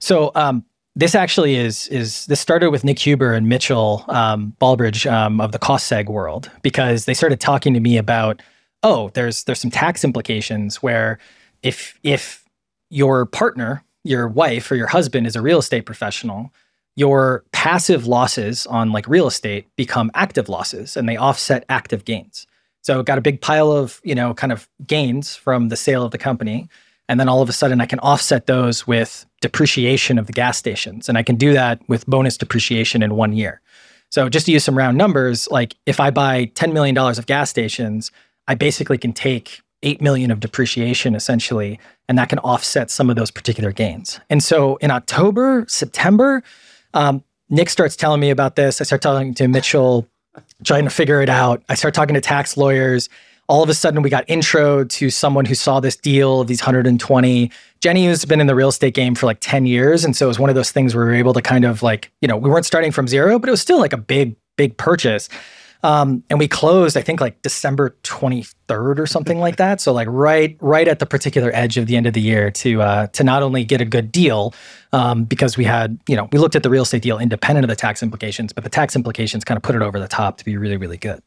So 0.00 0.32
um, 0.34 0.66
this 0.94 1.14
actually 1.14 1.54
is 1.54 1.88
is 1.88 2.26
this 2.26 2.40
started 2.40 2.68
with 2.68 2.84
Nick 2.84 2.98
Huber 2.98 3.32
and 3.32 3.48
Mitchell 3.48 4.04
um, 4.08 4.54
Baldridge 4.60 5.10
um, 5.10 5.40
of 5.40 5.52
the 5.52 5.58
cost 5.58 5.90
seg 5.90 6.10
world 6.10 6.50
because 6.60 7.06
they 7.06 7.14
started 7.14 7.40
talking 7.40 7.72
to 7.72 7.80
me 7.80 7.96
about 7.96 8.42
oh 8.82 9.10
there's 9.14 9.44
there's 9.44 9.60
some 9.60 9.70
tax 9.70 10.04
implications 10.04 10.76
where 10.76 11.18
if 11.62 11.98
if 12.02 12.44
your 12.90 13.26
partner 13.26 13.84
your 14.04 14.28
wife 14.28 14.70
or 14.70 14.74
your 14.74 14.88
husband 14.88 15.26
is 15.26 15.36
a 15.36 15.42
real 15.42 15.58
estate 15.58 15.86
professional 15.86 16.52
your 16.96 17.44
passive 17.52 18.06
losses 18.06 18.66
on 18.66 18.92
like 18.92 19.08
real 19.08 19.26
estate 19.26 19.66
become 19.76 20.10
active 20.14 20.48
losses 20.48 20.96
and 20.96 21.08
they 21.08 21.16
offset 21.16 21.64
active 21.68 22.04
gains. 22.04 22.46
So 22.82 23.02
got 23.02 23.18
a 23.18 23.22
big 23.22 23.40
pile 23.40 23.72
of 23.72 24.00
you 24.04 24.14
know 24.14 24.34
kind 24.34 24.52
of 24.52 24.68
gains 24.86 25.34
from 25.36 25.68
the 25.68 25.76
sale 25.76 26.04
of 26.04 26.10
the 26.10 26.18
company 26.18 26.68
and 27.08 27.18
then 27.18 27.28
all 27.28 27.42
of 27.42 27.48
a 27.48 27.52
sudden 27.52 27.80
i 27.80 27.86
can 27.86 27.98
offset 28.00 28.46
those 28.46 28.86
with 28.86 29.26
depreciation 29.40 30.18
of 30.18 30.26
the 30.26 30.32
gas 30.32 30.58
stations 30.58 31.08
and 31.08 31.16
i 31.16 31.22
can 31.22 31.36
do 31.36 31.52
that 31.52 31.80
with 31.88 32.06
bonus 32.06 32.36
depreciation 32.36 33.02
in 33.02 33.14
one 33.14 33.32
year. 33.32 33.60
So 34.10 34.28
just 34.28 34.44
to 34.46 34.52
use 34.52 34.64
some 34.64 34.76
round 34.76 34.98
numbers 34.98 35.48
like 35.50 35.76
if 35.86 36.00
i 36.00 36.10
buy 36.10 36.46
$10 36.46 36.72
million 36.72 36.96
of 36.98 37.26
gas 37.26 37.48
stations 37.48 38.10
i 38.48 38.54
basically 38.54 38.98
can 38.98 39.12
take 39.12 39.62
8 39.82 40.00
million 40.00 40.30
of 40.30 40.40
depreciation 40.40 41.14
essentially 41.14 41.78
and 42.08 42.16
that 42.18 42.28
can 42.28 42.38
offset 42.40 42.90
some 42.90 43.10
of 43.10 43.16
those 43.16 43.30
particular 43.30 43.72
gains. 43.72 44.20
And 44.30 44.42
so 44.42 44.76
in 44.76 44.90
october 44.90 45.64
september 45.68 46.42
um, 46.94 47.22
nick 47.48 47.70
starts 47.70 47.96
telling 47.96 48.20
me 48.20 48.30
about 48.30 48.56
this. 48.56 48.80
I 48.80 48.84
start 48.84 49.02
talking 49.02 49.34
to 49.34 49.48
mitchell 49.48 50.06
trying 50.64 50.84
to 50.84 50.90
figure 50.90 51.20
it 51.20 51.28
out. 51.28 51.62
I 51.68 51.74
start 51.74 51.92
talking 51.92 52.14
to 52.14 52.20
tax 52.20 52.56
lawyers. 52.56 53.10
All 53.48 53.62
of 53.62 53.68
a 53.68 53.74
sudden 53.74 54.00
we 54.00 54.08
got 54.08 54.24
intro 54.28 54.84
to 54.84 55.10
someone 55.10 55.44
who 55.44 55.54
saw 55.54 55.78
this 55.80 55.96
deal 55.96 56.40
of 56.40 56.46
these 56.46 56.60
120 56.60 57.50
jenny 57.80 58.06
has 58.06 58.24
been 58.24 58.40
in 58.40 58.46
the 58.46 58.54
real 58.54 58.68
estate 58.68 58.94
game 58.94 59.14
for 59.14 59.26
like 59.26 59.38
10 59.40 59.66
years 59.66 60.04
and 60.04 60.16
so 60.16 60.26
it 60.26 60.28
was 60.28 60.38
one 60.38 60.48
of 60.48 60.54
those 60.54 60.70
things 60.70 60.94
where 60.94 61.04
we 61.04 61.10
were 61.10 61.16
able 61.16 61.32
to 61.32 61.42
kind 61.42 61.64
of 61.64 61.82
like 61.82 62.12
you 62.22 62.28
know 62.28 62.36
we 62.36 62.48
weren't 62.48 62.64
starting 62.64 62.92
from 62.92 63.08
zero 63.08 63.38
but 63.40 63.48
it 63.48 63.50
was 63.50 63.60
still 63.60 63.80
like 63.80 63.92
a 63.92 63.98
big 63.98 64.36
big 64.56 64.76
purchase 64.76 65.28
Um, 65.82 66.22
and 66.30 66.38
we 66.38 66.46
closed, 66.46 66.96
I 66.96 67.02
think, 67.02 67.20
like 67.20 67.42
December 67.42 67.96
23rd 68.04 68.98
or 68.98 69.06
something 69.06 69.40
like 69.40 69.56
that. 69.56 69.80
So 69.80 69.92
like 69.92 70.06
right, 70.08 70.56
right 70.60 70.86
at 70.86 71.00
the 71.00 71.06
particular 71.06 71.50
edge 71.52 71.76
of 71.76 71.86
the 71.86 71.96
end 71.96 72.06
of 72.06 72.14
the 72.14 72.20
year 72.20 72.50
to 72.52 72.82
uh, 72.82 73.06
to 73.08 73.24
not 73.24 73.42
only 73.42 73.64
get 73.64 73.80
a 73.80 73.84
good 73.84 74.12
deal, 74.12 74.54
um, 74.92 75.24
because 75.24 75.56
we 75.56 75.64
had, 75.64 75.98
you 76.06 76.16
know, 76.16 76.28
we 76.30 76.38
looked 76.38 76.54
at 76.54 76.62
the 76.62 76.70
real 76.70 76.82
estate 76.84 77.02
deal 77.02 77.18
independent 77.18 77.64
of 77.64 77.68
the 77.68 77.76
tax 77.76 78.02
implications, 78.02 78.52
but 78.52 78.62
the 78.62 78.70
tax 78.70 78.94
implications 78.94 79.42
kind 79.44 79.56
of 79.56 79.62
put 79.62 79.74
it 79.74 79.82
over 79.82 79.98
the 79.98 80.08
top 80.08 80.38
to 80.38 80.44
be 80.44 80.56
really, 80.56 80.76
really 80.76 80.98
good. 80.98 81.20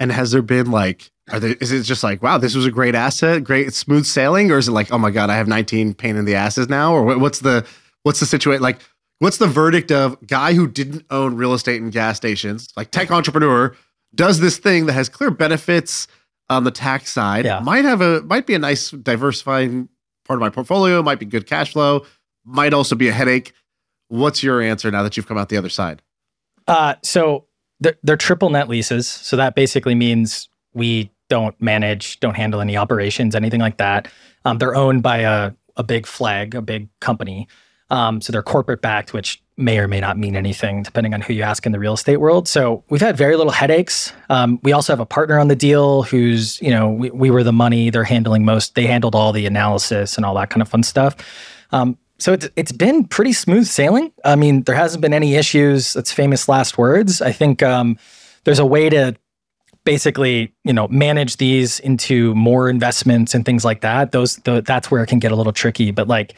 And 0.00 0.10
has 0.10 0.32
there 0.32 0.42
been 0.42 0.72
like, 0.72 1.10
are 1.30 1.38
there, 1.38 1.54
is 1.60 1.70
it 1.70 1.84
just 1.84 2.02
like, 2.02 2.20
wow, 2.20 2.36
this 2.36 2.54
was 2.54 2.66
a 2.66 2.70
great 2.70 2.96
asset, 2.96 3.44
great 3.44 3.72
smooth 3.72 4.06
sailing, 4.06 4.50
or 4.50 4.58
is 4.58 4.66
it 4.66 4.72
like, 4.72 4.90
oh 4.92 4.98
my 4.98 5.10
god, 5.10 5.30
I 5.30 5.36
have 5.36 5.46
19 5.46 5.94
pain 5.94 6.16
in 6.16 6.24
the 6.24 6.34
asses 6.34 6.68
now, 6.68 6.92
or 6.92 7.04
what, 7.04 7.20
what's 7.20 7.38
the 7.38 7.64
what's 8.02 8.20
the 8.20 8.26
situation 8.26 8.62
like? 8.62 8.80
What's 9.20 9.38
the 9.38 9.46
verdict 9.46 9.90
of 9.92 10.16
guy 10.26 10.54
who 10.54 10.66
didn't 10.66 11.04
own 11.10 11.36
real 11.36 11.54
estate 11.54 11.80
and 11.80 11.92
gas 11.92 12.16
stations, 12.16 12.68
like 12.76 12.90
tech 12.90 13.10
entrepreneur, 13.10 13.74
does 14.14 14.40
this 14.40 14.58
thing 14.58 14.86
that 14.86 14.92
has 14.92 15.08
clear 15.08 15.30
benefits 15.30 16.06
on 16.50 16.64
the 16.64 16.70
tax 16.70 17.10
side, 17.12 17.44
Yeah. 17.44 17.60
might 17.60 17.84
have 17.84 18.00
a 18.00 18.20
might 18.22 18.46
be 18.46 18.54
a 18.54 18.58
nice 18.58 18.90
diversifying 18.90 19.88
part 20.26 20.36
of 20.38 20.40
my 20.40 20.50
portfolio, 20.50 21.02
might 21.02 21.18
be 21.18 21.26
good 21.26 21.46
cash 21.46 21.72
flow, 21.72 22.04
might 22.44 22.74
also 22.74 22.94
be 22.94 23.08
a 23.08 23.12
headache. 23.12 23.52
What's 24.08 24.42
your 24.42 24.60
answer 24.60 24.90
now 24.90 25.02
that 25.02 25.16
you've 25.16 25.26
come 25.26 25.38
out 25.38 25.48
the 25.48 25.56
other 25.56 25.68
side? 25.70 26.02
Uh, 26.68 26.94
so 27.02 27.46
they're, 27.80 27.96
they're 28.02 28.16
triple 28.16 28.50
net 28.50 28.68
leases. 28.68 29.08
So 29.08 29.36
that 29.36 29.54
basically 29.54 29.94
means 29.94 30.48
we 30.74 31.10
don't 31.30 31.58
manage, 31.60 32.20
don't 32.20 32.36
handle 32.36 32.60
any 32.60 32.76
operations, 32.76 33.34
anything 33.34 33.60
like 33.60 33.78
that. 33.78 34.08
Um, 34.44 34.58
they're 34.58 34.74
owned 34.74 35.02
by 35.02 35.18
a, 35.18 35.52
a 35.76 35.82
big 35.82 36.06
flag, 36.06 36.54
a 36.54 36.62
big 36.62 36.88
company. 37.00 37.48
Um, 37.90 38.20
so 38.20 38.32
they're 38.32 38.42
corporate 38.42 38.80
backed, 38.80 39.12
which 39.12 39.42
may 39.56 39.78
or 39.78 39.86
may 39.86 40.00
not 40.00 40.18
mean 40.18 40.34
anything 40.34 40.82
depending 40.82 41.14
on 41.14 41.20
who 41.20 41.32
you 41.32 41.42
ask 41.42 41.64
in 41.64 41.72
the 41.72 41.78
real 41.78 41.94
estate 41.94 42.16
world. 42.16 42.48
So 42.48 42.82
we've 42.88 43.00
had 43.00 43.16
very 43.16 43.36
little 43.36 43.52
headaches. 43.52 44.12
Um, 44.28 44.58
we 44.62 44.72
also 44.72 44.92
have 44.92 45.00
a 45.00 45.06
partner 45.06 45.38
on 45.38 45.48
the 45.48 45.54
deal 45.54 46.02
who's, 46.02 46.60
you 46.60 46.70
know, 46.70 46.90
we, 46.90 47.10
we 47.10 47.30
were 47.30 47.44
the 47.44 47.52
money. 47.52 47.90
They're 47.90 48.04
handling 48.04 48.44
most. 48.44 48.74
They 48.74 48.86
handled 48.86 49.14
all 49.14 49.32
the 49.32 49.46
analysis 49.46 50.16
and 50.16 50.26
all 50.26 50.34
that 50.34 50.50
kind 50.50 50.62
of 50.62 50.68
fun 50.68 50.82
stuff. 50.82 51.14
Um, 51.70 51.98
so 52.18 52.32
it's 52.32 52.48
it's 52.56 52.72
been 52.72 53.04
pretty 53.04 53.32
smooth 53.32 53.66
sailing. 53.66 54.12
I 54.24 54.36
mean, 54.36 54.62
there 54.62 54.74
hasn't 54.74 55.02
been 55.02 55.14
any 55.14 55.34
issues. 55.34 55.92
That's 55.92 56.12
famous 56.12 56.48
last 56.48 56.78
words. 56.78 57.20
I 57.20 57.32
think 57.32 57.62
um, 57.62 57.98
there's 58.44 58.60
a 58.60 58.66
way 58.66 58.88
to 58.88 59.14
basically, 59.84 60.54
you 60.64 60.72
know, 60.72 60.88
manage 60.88 61.36
these 61.36 61.80
into 61.80 62.34
more 62.34 62.70
investments 62.70 63.34
and 63.34 63.44
things 63.44 63.64
like 63.64 63.82
that. 63.82 64.12
Those 64.12 64.36
the, 64.36 64.62
that's 64.62 64.90
where 64.90 65.02
it 65.02 65.08
can 65.08 65.18
get 65.18 65.32
a 65.32 65.36
little 65.36 65.52
tricky. 65.52 65.90
But 65.90 66.08
like, 66.08 66.34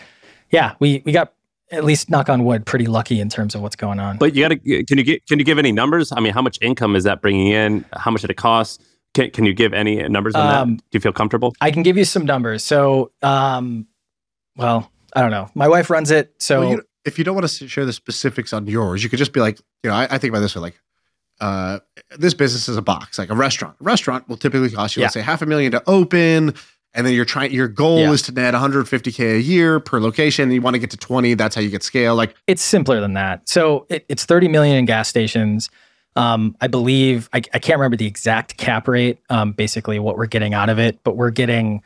yeah, 0.51 0.75
we 0.79 1.03
we 1.05 1.13
got 1.13 1.33
at 1.73 1.85
least 1.85 2.11
knock 2.11 2.29
on 2.29 2.45
wood, 2.45 2.65
pretty 2.65 2.87
lucky 2.87 3.21
in 3.21 3.29
terms 3.29 3.55
of 3.55 3.61
what's 3.61 3.77
going 3.77 3.99
on. 3.99 4.19
But 4.19 4.35
you 4.35 4.43
got 4.45 4.49
to 4.49 4.85
can 4.85 4.99
you 4.99 5.05
get 5.05 5.27
can 5.27 5.39
you 5.39 5.45
give 5.45 5.59
any 5.59 5.73
numbers? 5.73 6.13
I 6.13 6.21
mean, 6.21 6.33
how 6.33 6.43
much 6.43 6.59
income 6.61 6.97
is 6.97 7.05
that 7.05 7.21
bringing 7.21 7.49
in? 7.49 7.85
How 7.93 8.11
much 8.11 8.21
did 8.23 8.31
it 8.31 8.37
cost? 8.37 8.83
Can, 9.15 9.31
can 9.31 9.45
you 9.47 9.55
give 9.55 9.73
any 9.73 10.07
numbers 10.09 10.35
on 10.35 10.47
Um, 10.55 10.77
that? 10.77 10.83
Do 10.91 10.97
you 10.97 11.01
feel 11.01 11.13
comfortable? 11.13 11.55
I 11.61 11.71
can 11.71 11.83
give 11.83 11.97
you 11.97 12.05
some 12.05 12.27
numbers. 12.27 12.63
So, 12.63 13.13
um, 13.23 13.87
well, 14.57 14.91
I 15.15 15.23
don't 15.23 15.31
know. 15.31 15.49
My 15.55 15.69
wife 15.69 15.89
runs 15.89 16.11
it, 16.11 16.35
so 16.39 16.61
Well, 16.61 16.71
you, 16.73 16.83
if 17.07 17.19
you 17.19 17.25
don't 17.25 17.35
want 17.35 17.49
to 17.49 17.69
share 17.69 17.87
the 17.87 17.95
specifics 17.95 18.53
on 18.53 18.67
yours, 18.67 19.03
you 19.03 19.09
could 19.09 19.19
just 19.19 19.33
be 19.33 19.41
like, 19.41 19.59
you 19.83 19.89
know, 19.89 19.97
I, 19.97 20.05
I 20.11 20.19
think 20.19 20.33
about 20.33 20.41
this 20.41 20.55
way, 20.55 20.61
like, 20.61 20.79
uh, 21.41 21.79
this 22.19 22.35
business 22.35 22.69
is 22.69 22.77
a 22.77 22.83
box, 22.83 23.19
like 23.19 23.31
a 23.31 23.35
restaurant. 23.35 23.77
A 23.81 23.85
restaurant 23.85 24.29
will 24.29 24.37
typically 24.37 24.71
cost 24.71 24.97
you, 24.97 25.03
let's 25.03 25.15
say, 25.15 25.23
half 25.23 25.41
a 25.41 25.47
million 25.47 25.73
to 25.73 25.83
open, 25.87 26.55
and 26.97 27.07
then 27.07 27.15
you're 27.15 27.25
trying. 27.25 27.53
Your 27.53 27.69
goal 27.69 27.99
Yeah. 28.01 28.13
is 28.13 28.23
to 28.23 28.33
net 28.33 28.55
150k 28.55 29.37
a 29.37 29.41
year 29.41 29.79
per 29.81 30.01
location. 30.01 30.45
And 30.45 30.53
you 30.55 30.61
want 30.61 30.75
to 30.75 30.79
get 30.79 30.91
to 30.91 30.97
20. 30.97 31.35
That's 31.35 31.55
how 31.55 31.61
you 31.61 31.71
get 31.71 31.83
scale. 31.83 32.15
Like, 32.15 32.35
it's 32.47 32.63
simpler 32.63 33.01
than 33.01 33.15
that. 33.15 33.49
So 33.49 33.87
it, 33.89 34.05
it's 34.09 34.25
30 34.25 34.49
million 34.49 34.77
in 34.77 34.85
gas 34.87 35.09
stations. 35.09 35.71
Um, 36.17 36.57
I 36.63 36.67
believe 36.67 37.29
I, 37.35 37.39
I 37.53 37.59
can't 37.59 37.79
remember 37.79 37.97
the 37.99 38.07
exact 38.07 38.57
cap 38.57 38.89
rate. 38.89 39.19
Um, 39.29 39.53
basically, 39.53 39.99
what 39.99 40.17
we're 40.17 40.27
getting 40.27 40.55
out 40.55 40.69
of 40.71 40.79
it, 40.79 40.99
but 41.05 41.17
we're 41.17 41.31
getting. 41.31 41.83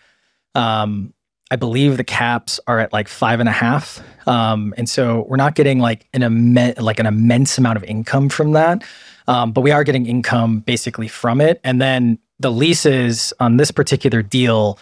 Um, 0.54 1.12
I 1.52 1.56
believe 1.56 1.96
the 1.96 2.04
caps 2.04 2.60
are 2.68 2.78
at 2.78 2.92
like 2.92 3.08
five 3.08 3.40
and 3.40 3.48
a 3.48 3.52
half, 3.52 4.00
um, 4.28 4.72
and 4.76 4.88
so 4.88 5.26
we're 5.28 5.36
not 5.36 5.56
getting 5.56 5.80
like 5.80 6.06
an 6.14 6.22
immense 6.22 6.78
like 6.78 7.00
an 7.00 7.06
immense 7.06 7.58
amount 7.58 7.76
of 7.76 7.82
income 7.82 8.28
from 8.28 8.52
that, 8.52 8.84
um, 9.26 9.50
but 9.50 9.62
we 9.62 9.72
are 9.72 9.82
getting 9.82 10.06
income 10.06 10.60
basically 10.60 11.08
from 11.08 11.40
it. 11.40 11.60
And 11.64 11.80
then 11.82 12.20
the 12.38 12.52
leases 12.52 13.32
on 13.40 13.56
this 13.56 13.72
particular 13.72 14.22
deal, 14.22 14.78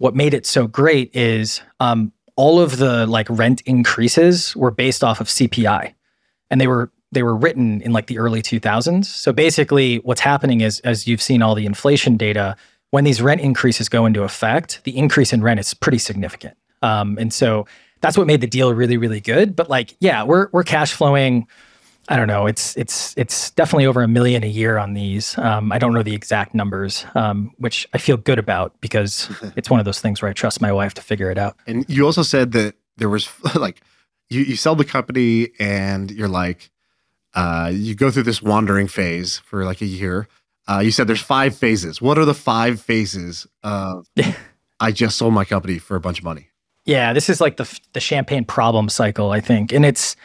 what 0.00 0.16
made 0.16 0.32
it 0.32 0.46
so 0.46 0.66
great 0.66 1.14
is 1.14 1.60
um, 1.78 2.10
all 2.34 2.58
of 2.58 2.78
the 2.78 3.06
like 3.06 3.26
rent 3.28 3.60
increases 3.66 4.56
were 4.56 4.70
based 4.70 5.04
off 5.04 5.20
of 5.20 5.26
CPI, 5.26 5.92
and 6.50 6.58
they 6.58 6.66
were 6.66 6.90
they 7.12 7.22
were 7.22 7.36
written 7.36 7.82
in 7.82 7.92
like 7.92 8.06
the 8.06 8.18
early 8.18 8.40
2000s. 8.40 9.04
So 9.04 9.30
basically, 9.30 9.98
what's 9.98 10.22
happening 10.22 10.62
is, 10.62 10.80
as 10.80 11.06
you've 11.06 11.20
seen 11.20 11.42
all 11.42 11.54
the 11.54 11.66
inflation 11.66 12.16
data, 12.16 12.56
when 12.92 13.04
these 13.04 13.20
rent 13.20 13.42
increases 13.42 13.90
go 13.90 14.06
into 14.06 14.22
effect, 14.22 14.80
the 14.84 14.96
increase 14.96 15.34
in 15.34 15.42
rent 15.42 15.60
is 15.60 15.74
pretty 15.74 15.98
significant. 15.98 16.56
Um, 16.80 17.18
and 17.18 17.30
so 17.30 17.66
that's 18.00 18.16
what 18.16 18.26
made 18.26 18.40
the 18.40 18.46
deal 18.46 18.72
really, 18.72 18.96
really 18.96 19.20
good. 19.20 19.54
But 19.54 19.68
like, 19.68 19.94
yeah, 20.00 20.24
we're 20.24 20.48
we're 20.52 20.64
cash 20.64 20.94
flowing. 20.94 21.46
I 22.10 22.16
don't 22.16 22.26
know. 22.26 22.46
It's 22.46 22.76
it's 22.76 23.14
it's 23.16 23.50
definitely 23.52 23.86
over 23.86 24.02
a 24.02 24.08
million 24.08 24.42
a 24.42 24.48
year 24.48 24.78
on 24.78 24.94
these. 24.94 25.38
Um, 25.38 25.70
I 25.70 25.78
don't 25.78 25.94
know 25.94 26.02
the 26.02 26.14
exact 26.14 26.56
numbers, 26.56 27.06
um, 27.14 27.52
which 27.58 27.86
I 27.94 27.98
feel 27.98 28.16
good 28.16 28.38
about 28.38 28.78
because 28.80 29.30
it's 29.56 29.70
one 29.70 29.78
of 29.78 29.86
those 29.86 30.00
things 30.00 30.20
where 30.20 30.28
I 30.28 30.34
trust 30.34 30.60
my 30.60 30.72
wife 30.72 30.92
to 30.94 31.02
figure 31.02 31.30
it 31.30 31.38
out. 31.38 31.56
and 31.68 31.88
you 31.88 32.04
also 32.04 32.22
said 32.22 32.50
that 32.52 32.74
there 32.96 33.08
was 33.08 33.28
like, 33.54 33.80
you 34.28 34.40
you 34.40 34.56
sell 34.56 34.74
the 34.74 34.84
company 34.84 35.50
and 35.60 36.10
you're 36.10 36.28
like, 36.28 36.70
uh, 37.34 37.70
you 37.72 37.94
go 37.94 38.10
through 38.10 38.24
this 38.24 38.42
wandering 38.42 38.88
phase 38.88 39.38
for 39.38 39.64
like 39.64 39.80
a 39.80 39.86
year. 39.86 40.26
Uh, 40.66 40.80
you 40.80 40.90
said 40.90 41.06
there's 41.06 41.22
five 41.22 41.56
phases. 41.56 42.02
What 42.02 42.18
are 42.18 42.24
the 42.24 42.34
five 42.34 42.80
phases 42.80 43.46
of? 43.62 44.08
I 44.80 44.90
just 44.90 45.16
sold 45.16 45.34
my 45.34 45.44
company 45.44 45.78
for 45.78 45.94
a 45.94 46.00
bunch 46.00 46.18
of 46.18 46.24
money. 46.24 46.48
Yeah, 46.86 47.12
this 47.12 47.28
is 47.28 47.40
like 47.40 47.56
the 47.56 47.80
the 47.92 48.00
champagne 48.00 48.44
problem 48.44 48.88
cycle, 48.88 49.30
I 49.30 49.40
think, 49.40 49.72
and 49.72 49.86
it's 49.86 50.16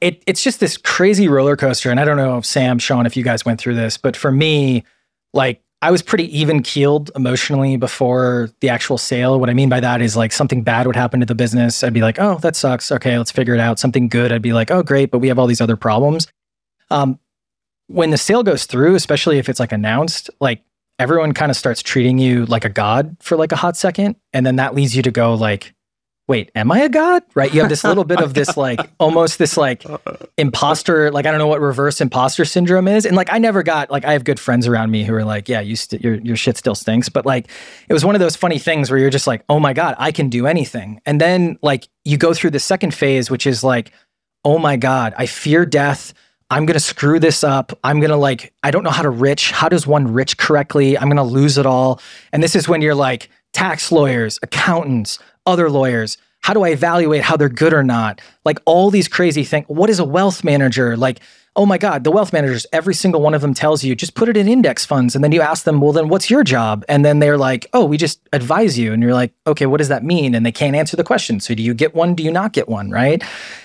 it 0.00 0.22
it's 0.26 0.42
just 0.42 0.60
this 0.60 0.76
crazy 0.76 1.28
roller 1.28 1.56
coaster. 1.56 1.90
And 1.90 1.98
I 1.98 2.04
don't 2.04 2.16
know 2.16 2.38
if 2.38 2.44
Sam, 2.44 2.78
Shaan, 2.78 3.06
if 3.06 3.16
you 3.16 3.24
guys 3.24 3.44
went 3.44 3.60
through 3.60 3.76
this, 3.76 3.96
but 3.96 4.16
for 4.16 4.30
me, 4.30 4.84
like 5.32 5.62
I 5.82 5.90
was 5.90 6.02
pretty 6.02 6.36
even 6.36 6.62
keeled 6.62 7.10
emotionally 7.14 7.76
before 7.76 8.50
the 8.60 8.68
actual 8.68 8.98
sale. 8.98 9.38
What 9.38 9.50
I 9.50 9.54
mean 9.54 9.68
by 9.68 9.80
that 9.80 10.00
is 10.00 10.16
like 10.16 10.32
something 10.32 10.62
bad 10.62 10.86
would 10.86 10.96
happen 10.96 11.20
to 11.20 11.26
the 11.26 11.34
business. 11.34 11.84
I'd 11.84 11.92
be 11.92 12.00
like, 12.00 12.18
oh, 12.18 12.38
that 12.38 12.56
sucks. 12.56 12.90
Okay, 12.90 13.16
let's 13.18 13.30
figure 13.30 13.54
it 13.54 13.60
out. 13.60 13.78
Something 13.78 14.08
good, 14.08 14.32
I'd 14.32 14.42
be 14.42 14.52
like, 14.54 14.70
oh, 14.70 14.82
great, 14.82 15.10
but 15.10 15.18
we 15.18 15.28
have 15.28 15.38
all 15.38 15.46
these 15.46 15.60
other 15.60 15.76
problems. 15.76 16.26
Um, 16.90 17.18
when 17.88 18.10
the 18.10 18.18
sale 18.18 18.42
goes 18.42 18.64
through, 18.64 18.94
especially 18.94 19.38
if 19.38 19.48
it's 19.48 19.60
like 19.60 19.70
announced, 19.70 20.30
like 20.40 20.62
everyone 20.98 21.32
kind 21.32 21.50
of 21.50 21.56
starts 21.56 21.82
treating 21.82 22.18
you 22.18 22.46
like 22.46 22.64
a 22.64 22.70
god 22.70 23.16
for 23.20 23.36
like 23.36 23.52
a 23.52 23.56
hot 23.56 23.76
second, 23.76 24.16
and 24.32 24.46
then 24.46 24.56
that 24.56 24.74
leads 24.74 24.96
you 24.96 25.02
to 25.02 25.10
go 25.10 25.34
like, 25.34 25.74
wait, 26.28 26.50
am 26.54 26.72
I 26.72 26.80
a 26.80 26.88
god? 26.88 27.22
Right? 27.34 27.52
You 27.52 27.60
have 27.60 27.68
this 27.68 27.84
little 27.84 28.04
bit 28.04 28.20
of 28.20 28.34
this 28.34 28.48
oh 28.56 28.60
like 28.60 28.80
almost 28.98 29.38
this 29.38 29.56
like 29.56 29.84
imposter, 30.36 31.10
like 31.10 31.26
I 31.26 31.30
don't 31.30 31.38
know 31.38 31.46
what 31.46 31.60
reverse 31.60 32.00
imposter 32.00 32.44
syndrome 32.44 32.88
is. 32.88 33.06
And 33.06 33.16
like 33.16 33.32
I 33.32 33.38
never 33.38 33.62
got 33.62 33.90
like 33.90 34.04
I 34.04 34.12
have 34.12 34.24
good 34.24 34.40
friends 34.40 34.66
around 34.66 34.90
me 34.90 35.04
who 35.04 35.14
are 35.14 35.24
like, 35.24 35.48
yeah, 35.48 35.60
you 35.60 35.76
st- 35.76 36.02
your 36.02 36.14
your 36.16 36.36
shit 36.36 36.56
still 36.56 36.74
stinks, 36.74 37.08
but 37.08 37.24
like 37.24 37.48
it 37.88 37.92
was 37.92 38.04
one 38.04 38.14
of 38.14 38.20
those 38.20 38.36
funny 38.36 38.58
things 38.58 38.90
where 38.90 38.98
you're 38.98 39.10
just 39.10 39.26
like, 39.26 39.44
oh 39.48 39.60
my 39.60 39.72
god, 39.72 39.94
I 39.98 40.12
can 40.12 40.28
do 40.28 40.46
anything. 40.46 41.00
And 41.06 41.20
then 41.20 41.58
like 41.62 41.88
you 42.04 42.16
go 42.16 42.34
through 42.34 42.50
the 42.50 42.60
second 42.60 42.94
phase, 42.94 43.30
which 43.30 43.46
is 43.46 43.62
like, 43.62 43.92
oh 44.44 44.58
my 44.58 44.76
god, 44.76 45.14
I 45.16 45.26
fear 45.26 45.64
death. 45.64 46.12
I'm 46.48 46.64
going 46.64 46.74
to 46.74 46.80
screw 46.80 47.18
this 47.18 47.42
up. 47.42 47.76
I'm 47.82 47.98
going 47.98 48.10
to 48.10 48.16
like, 48.16 48.54
I 48.62 48.70
don't 48.70 48.84
know 48.84 48.90
how 48.90 49.02
to 49.02 49.10
rich. 49.10 49.50
How 49.50 49.68
does 49.68 49.84
one 49.84 50.12
rich 50.12 50.38
correctly? 50.38 50.96
I'm 50.96 51.08
going 51.08 51.16
to 51.16 51.24
lose 51.24 51.58
it 51.58 51.66
all. 51.66 52.00
And 52.32 52.40
this 52.40 52.54
is 52.54 52.68
when 52.68 52.82
you're 52.82 52.94
like, 52.94 53.28
tax 53.52 53.90
lawyers, 53.90 54.38
accountants, 54.42 55.18
other 55.46 55.70
lawyers. 55.70 56.18
How 56.42 56.52
do 56.52 56.62
I 56.62 56.68
evaluate 56.68 57.22
how 57.22 57.36
they're 57.36 57.48
good 57.48 57.72
or 57.72 57.82
not? 57.82 58.20
Like 58.44 58.60
all 58.66 58.90
these 58.90 59.08
crazy 59.08 59.42
things. 59.42 59.66
What 59.68 59.90
is 59.90 59.98
a 59.98 60.04
wealth 60.04 60.44
manager? 60.44 60.96
Like, 60.96 61.20
oh 61.56 61.66
my 61.66 61.78
God, 61.78 62.04
the 62.04 62.10
wealth 62.10 62.32
managers, 62.32 62.66
every 62.72 62.94
single 62.94 63.22
one 63.22 63.34
of 63.34 63.40
them 63.40 63.54
tells 63.54 63.82
you 63.82 63.96
just 63.96 64.14
put 64.14 64.28
it 64.28 64.36
in 64.36 64.46
index 64.46 64.84
funds. 64.84 65.14
And 65.14 65.24
then 65.24 65.32
you 65.32 65.40
ask 65.40 65.64
them, 65.64 65.80
well, 65.80 65.92
then 65.92 66.08
what's 66.08 66.30
your 66.30 66.44
job? 66.44 66.84
And 66.88 67.04
then 67.04 67.18
they're 67.18 67.38
like, 67.38 67.66
oh, 67.72 67.84
we 67.84 67.96
just 67.96 68.20
advise 68.32 68.78
you. 68.78 68.92
And 68.92 69.02
you're 69.02 69.14
like, 69.14 69.32
okay, 69.46 69.66
what 69.66 69.78
does 69.78 69.88
that 69.88 70.04
mean? 70.04 70.34
And 70.34 70.44
they 70.44 70.52
can't 70.52 70.76
answer 70.76 70.96
the 70.96 71.04
question. 71.04 71.40
So 71.40 71.54
do 71.54 71.62
you 71.62 71.72
get 71.72 71.94
one? 71.94 72.14
Do 72.14 72.22
you 72.22 72.30
not 72.30 72.52
get 72.52 72.68
one? 72.68 72.90
Right. 72.90 73.24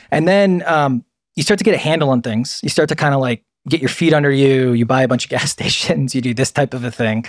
And 0.10 0.28
then 0.28 0.64
um, 0.66 1.04
you 1.36 1.44
start 1.44 1.58
to 1.58 1.64
get 1.64 1.76
a 1.76 1.78
handle 1.78 2.10
on 2.10 2.22
things. 2.22 2.62
You 2.64 2.70
start 2.70 2.90
to 2.90 2.96
kind 2.96 3.14
of 3.14 3.20
like 3.20 3.44
get 3.68 3.82
your 3.82 3.90
feet 3.90 4.14
under 4.14 4.32
you. 4.32 4.72
You 4.72 4.86
buy 4.86 5.04
a 5.04 5.08
bunch 5.08 5.26
of 5.26 5.30
gas 5.38 5.52
stations. 5.52 6.16
You 6.16 6.22
do 6.22 6.34
this 6.34 6.52
type 6.52 6.74
of 6.74 6.84
a 6.84 6.92
thing. 6.92 7.26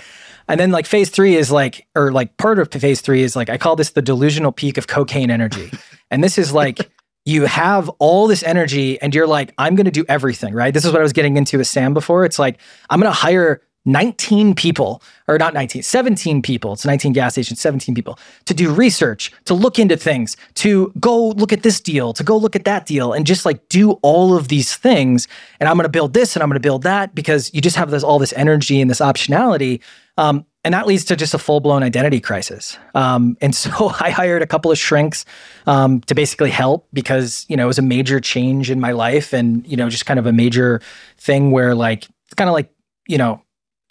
And 0.47 0.59
then 0.59 0.71
like 0.71 0.85
phase 0.85 1.09
three 1.09 1.35
is 1.35 1.51
like, 1.51 1.87
or 1.95 2.11
like 2.11 2.35
part 2.37 2.59
of 2.59 2.71
phase 2.71 3.01
three 3.01 3.23
is 3.23 3.35
like, 3.35 3.49
I 3.49 3.57
call 3.57 3.75
this 3.75 3.91
the 3.91 4.01
delusional 4.01 4.51
peak 4.51 4.77
of 4.77 4.87
cocaine 4.87 5.31
energy. 5.31 5.71
And 6.11 6.23
this 6.23 6.37
is 6.37 6.51
like, 6.51 6.91
you 7.25 7.45
have 7.45 7.89
all 7.99 8.27
this 8.27 8.43
energy 8.43 9.01
and 9.01 9.15
you're 9.15 9.27
like, 9.27 9.53
I'm 9.57 9.75
going 9.75 9.85
to 9.85 9.91
do 9.91 10.05
everything, 10.09 10.53
right? 10.53 10.73
This 10.73 10.83
is 10.83 10.91
what 10.91 10.99
I 10.99 11.03
was 11.03 11.13
getting 11.13 11.37
into 11.37 11.57
with 11.57 11.67
Sam 11.67 11.93
before. 11.93 12.25
It's 12.25 12.37
like, 12.37 12.59
I'm 12.89 12.99
going 12.99 13.11
to 13.11 13.17
hire 13.17 13.61
19 13.85 14.55
people, 14.55 15.01
or 15.27 15.37
not 15.37 15.53
19, 15.53 15.83
17 15.83 16.41
people, 16.41 16.73
it's 16.73 16.85
19 16.85 17.11
gas 17.11 17.33
stations, 17.33 17.59
17 17.59 17.93
people, 17.93 18.17
to 18.45 18.53
do 18.53 18.73
research, 18.73 19.31
to 19.43 19.53
look 19.53 19.77
into 19.77 19.97
things, 19.97 20.37
to 20.55 20.93
go 20.99 21.29
look 21.29 21.51
at 21.51 21.63
this 21.63 21.81
deal, 21.81 22.13
to 22.13 22.23
go 22.23 22.37
look 22.37 22.55
at 22.55 22.63
that 22.63 22.85
deal, 22.85 23.11
and 23.11 23.27
just 23.27 23.45
like 23.45 23.67
do 23.67 23.91
all 24.01 24.37
of 24.37 24.47
these 24.47 24.75
things. 24.75 25.27
And 25.59 25.67
I'm 25.67 25.75
going 25.75 25.83
to 25.83 25.89
build 25.89 26.13
this 26.13 26.35
and 26.35 26.43
I'm 26.43 26.49
going 26.49 26.61
to 26.61 26.65
build 26.65 26.83
that 26.83 27.13
because 27.13 27.53
you 27.53 27.59
just 27.59 27.75
have 27.75 27.91
this 27.91 28.03
all 28.03 28.19
this 28.19 28.33
energy 28.33 28.79
and 28.79 28.89
this 28.89 28.99
optionality. 28.99 29.81
Um, 30.17 30.45
and 30.63 30.73
that 30.73 30.87
leads 30.87 31.03
to 31.05 31.15
just 31.15 31.33
a 31.33 31.37
full 31.37 31.59
blown 31.59 31.83
identity 31.83 32.19
crisis. 32.19 32.77
Um, 32.95 33.37
and 33.41 33.53
so 33.53 33.91
I 33.99 34.09
hired 34.09 34.41
a 34.41 34.47
couple 34.47 34.71
of 34.71 34.77
shrinks 34.77 35.25
um, 35.67 36.01
to 36.01 36.15
basically 36.15 36.51
help 36.51 36.87
because 36.93 37.45
you 37.49 37.57
know 37.57 37.65
it 37.65 37.67
was 37.67 37.79
a 37.79 37.83
major 37.83 38.19
change 38.19 38.69
in 38.69 38.79
my 38.79 38.91
life, 38.91 39.33
and 39.33 39.65
you 39.67 39.77
know 39.77 39.89
just 39.89 40.05
kind 40.05 40.19
of 40.19 40.25
a 40.25 40.33
major 40.33 40.81
thing 41.17 41.51
where 41.51 41.75
like 41.75 42.05
it's 42.25 42.33
kind 42.35 42.49
of 42.49 42.53
like 42.53 42.71
you 43.07 43.17
know 43.17 43.41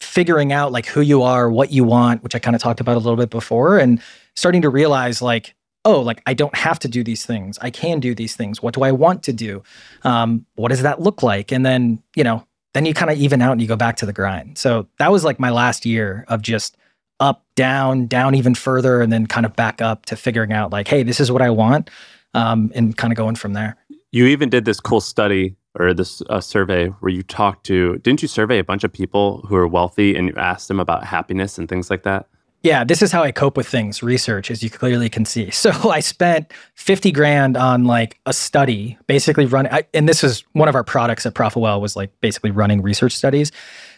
figuring 0.01 0.53
out 0.53 0.73
like 0.73 0.87
who 0.87 1.01
you 1.01 1.23
are, 1.23 1.51
what 1.51 1.71
you 1.71 1.85
want, 1.85 2.23
which 2.23 2.35
I 2.35 2.39
kind 2.39 2.57
of 2.57 2.63
talked 2.63 2.81
about 2.81 2.97
a 2.97 3.01
little 3.01 3.17
bit 3.17 3.31
before, 3.31 3.79
and 3.79 4.01
starting 4.35 4.63
to 4.63 4.71
realize 4.71 5.21
like, 5.21 5.55
oh, 5.85 6.01
like 6.01 6.23
I 6.27 6.35
don't 6.35 6.55
have 6.57 6.79
to 6.81 6.89
do 6.89 7.05
these 7.05 7.27
things. 7.27 7.59
I 7.61 7.71
can 7.71 8.01
do 8.01 8.15
these 8.15 8.35
things. 8.35 8.63
What 8.63 8.75
do 8.75 8.83
I 8.83 8.93
want 8.93 9.23
to 9.25 9.33
do? 9.33 9.63
Um, 10.05 10.47
what 10.55 10.69
does 10.69 10.83
that 10.83 11.01
look 11.01 11.23
like? 11.23 11.53
And 11.53 11.67
then, 11.67 12.03
you 12.17 12.25
know, 12.25 12.47
then 12.75 12.87
you 12.87 12.95
kind 12.95 13.11
of 13.11 13.19
even 13.19 13.43
out 13.43 13.53
and 13.53 13.61
you 13.61 13.69
go 13.69 13.77
back 13.77 13.97
to 13.97 14.07
the 14.07 14.13
grind. 14.13 14.59
So 14.59 14.87
that 14.99 15.13
was 15.13 15.25
like 15.25 15.39
my 15.39 15.51
last 15.51 15.85
year 15.85 16.25
of 16.29 16.43
just 16.43 16.77
up, 17.21 17.45
down, 17.55 18.07
down 18.07 18.35
even 18.35 18.55
further, 18.55 19.01
and 19.01 19.13
then 19.13 19.27
kind 19.27 19.47
of 19.47 19.55
back 19.55 19.81
up 19.81 20.07
to 20.07 20.17
figuring 20.17 20.53
out 20.53 20.73
like, 20.73 20.89
hey, 20.89 21.03
this 21.03 21.21
is 21.21 21.31
what 21.31 21.43
I 21.43 21.51
want, 21.51 21.91
um, 22.35 22.73
and 22.75 22.97
kind 22.97 23.13
of 23.13 23.17
going 23.17 23.37
from 23.37 23.53
there. 23.53 23.77
You 24.11 24.27
even 24.27 24.49
did 24.49 24.65
this 24.65 24.81
cool 24.81 25.01
study 25.01 25.55
or 25.79 25.95
this 25.95 26.23
uh, 26.29 26.41
survey 26.41 26.89
where 26.89 27.13
you 27.13 27.23
talked 27.23 27.65
to, 27.67 27.99
didn't 27.99 28.23
you 28.23 28.29
survey 28.29 28.59
a 28.59 28.65
bunch 28.65 28.85
of 28.85 28.93
people 28.93 29.45
who 29.49 29.57
are 29.57 29.69
wealthy 29.69 30.17
and 30.17 30.29
you 30.29 30.35
asked 30.37 30.69
them 30.69 30.81
about 30.81 31.05
happiness 31.05 31.59
and 31.59 31.69
things 31.69 31.91
like 31.91 32.03
that? 32.03 32.27
Yeah, 32.63 32.85
this 32.85 33.03
is 33.03 33.11
how 33.11 33.25
I 33.25 33.33
cope 33.33 33.57
with 33.57 33.69
things, 33.69 34.03
research, 34.03 34.51
as 34.51 34.63
you 34.63 34.71
clearly 34.71 35.09
can 35.09 35.25
see. 35.25 35.51
So 35.63 35.91
I 35.91 36.01
spent 36.01 36.53
50 36.75 37.13
grand 37.13 37.57
on 37.57 37.85
like 37.85 38.19
a 38.27 38.33
study, 38.33 38.99
basically 39.07 39.47
running, 39.47 39.73
and 39.95 40.09
this 40.09 40.25
is 40.25 40.45
one 40.53 40.69
of 40.69 40.75
our 40.75 40.83
products 40.83 41.25
at 41.25 41.35
ProfitWell 41.35 41.81
was 41.81 41.95
like 41.95 42.11
basically 42.21 42.51
running 42.51 42.83
research 42.83 43.13
studies. 43.13 43.53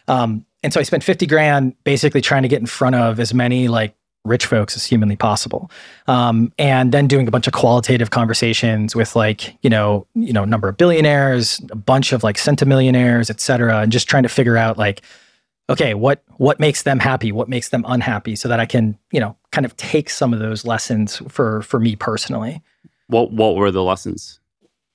Um, 0.08 0.44
and 0.62 0.72
so 0.72 0.80
I 0.80 0.82
spent 0.82 1.02
50 1.02 1.26
grand 1.26 1.74
basically 1.84 2.20
trying 2.20 2.42
to 2.42 2.48
get 2.48 2.60
in 2.60 2.66
front 2.66 2.96
of 2.96 3.18
as 3.18 3.32
many 3.32 3.68
like 3.68 3.94
rich 4.24 4.46
folks 4.46 4.76
as 4.76 4.84
humanly 4.84 5.16
possible. 5.16 5.70
Um, 6.06 6.52
and 6.58 6.92
then 6.92 7.06
doing 7.06 7.28
a 7.28 7.30
bunch 7.30 7.46
of 7.46 7.52
qualitative 7.52 8.10
conversations 8.10 8.94
with 8.94 9.14
like, 9.16 9.56
you 9.62 9.70
know, 9.70 10.06
you 10.14 10.32
know, 10.32 10.44
number 10.44 10.68
of 10.68 10.76
billionaires, 10.76 11.60
a 11.70 11.76
bunch 11.76 12.12
of 12.12 12.22
like 12.22 12.36
centimillionaires, 12.36 13.30
et 13.30 13.40
cetera, 13.40 13.80
and 13.80 13.92
just 13.92 14.08
trying 14.08 14.22
to 14.22 14.28
figure 14.28 14.56
out 14.56 14.78
like, 14.78 15.02
okay, 15.68 15.94
what 15.94 16.22
what 16.36 16.60
makes 16.60 16.82
them 16.82 16.98
happy, 16.98 17.32
what 17.32 17.48
makes 17.48 17.70
them 17.70 17.84
unhappy, 17.88 18.36
so 18.36 18.48
that 18.48 18.60
I 18.60 18.66
can, 18.66 18.98
you 19.12 19.20
know, 19.20 19.36
kind 19.52 19.64
of 19.64 19.76
take 19.76 20.10
some 20.10 20.32
of 20.32 20.40
those 20.40 20.64
lessons 20.64 21.22
for 21.28 21.62
for 21.62 21.80
me 21.80 21.96
personally. 21.96 22.62
What 23.08 23.32
what 23.32 23.56
were 23.56 23.70
the 23.70 23.82
lessons? 23.82 24.40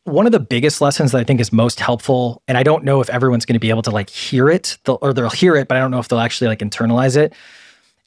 One 0.05 0.25
of 0.25 0.31
the 0.31 0.39
biggest 0.39 0.81
lessons 0.81 1.11
that 1.11 1.19
I 1.19 1.23
think 1.23 1.39
is 1.39 1.53
most 1.53 1.79
helpful, 1.79 2.41
and 2.47 2.57
I 2.57 2.63
don't 2.63 2.83
know 2.83 2.99
if 3.01 3.09
everyone's 3.09 3.45
going 3.45 3.55
to 3.55 3.59
be 3.59 3.69
able 3.69 3.83
to 3.83 3.91
like 3.91 4.09
hear 4.09 4.49
it, 4.49 4.77
they'll, 4.85 4.97
or 5.01 5.13
they'll 5.13 5.29
hear 5.29 5.55
it, 5.55 5.67
but 5.67 5.77
I 5.77 5.79
don't 5.79 5.91
know 5.91 5.99
if 5.99 6.07
they'll 6.07 6.19
actually 6.19 6.47
like 6.47 6.59
internalize 6.59 7.15
it, 7.15 7.33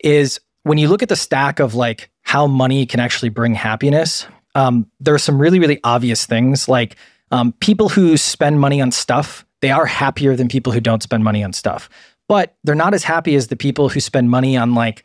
is 0.00 0.40
when 0.64 0.78
you 0.78 0.88
look 0.88 1.02
at 1.02 1.08
the 1.08 1.16
stack 1.16 1.60
of 1.60 1.74
like 1.74 2.10
how 2.22 2.46
money 2.46 2.86
can 2.86 2.98
actually 2.98 3.28
bring 3.28 3.54
happiness, 3.54 4.26
um, 4.54 4.86
there 5.00 5.14
are 5.14 5.18
some 5.18 5.40
really, 5.40 5.58
really 5.60 5.78
obvious 5.84 6.26
things 6.26 6.68
like 6.68 6.96
um, 7.30 7.52
people 7.60 7.88
who 7.88 8.16
spend 8.16 8.60
money 8.60 8.80
on 8.80 8.90
stuff, 8.90 9.46
they 9.60 9.70
are 9.70 9.86
happier 9.86 10.34
than 10.34 10.48
people 10.48 10.72
who 10.72 10.80
don't 10.80 11.02
spend 11.02 11.24
money 11.24 11.42
on 11.44 11.52
stuff. 11.52 11.88
But 12.32 12.56
they're 12.64 12.74
not 12.74 12.94
as 12.94 13.04
happy 13.04 13.34
as 13.34 13.48
the 13.48 13.56
people 13.56 13.90
who 13.90 14.00
spend 14.00 14.30
money 14.30 14.56
on 14.56 14.74
like 14.74 15.04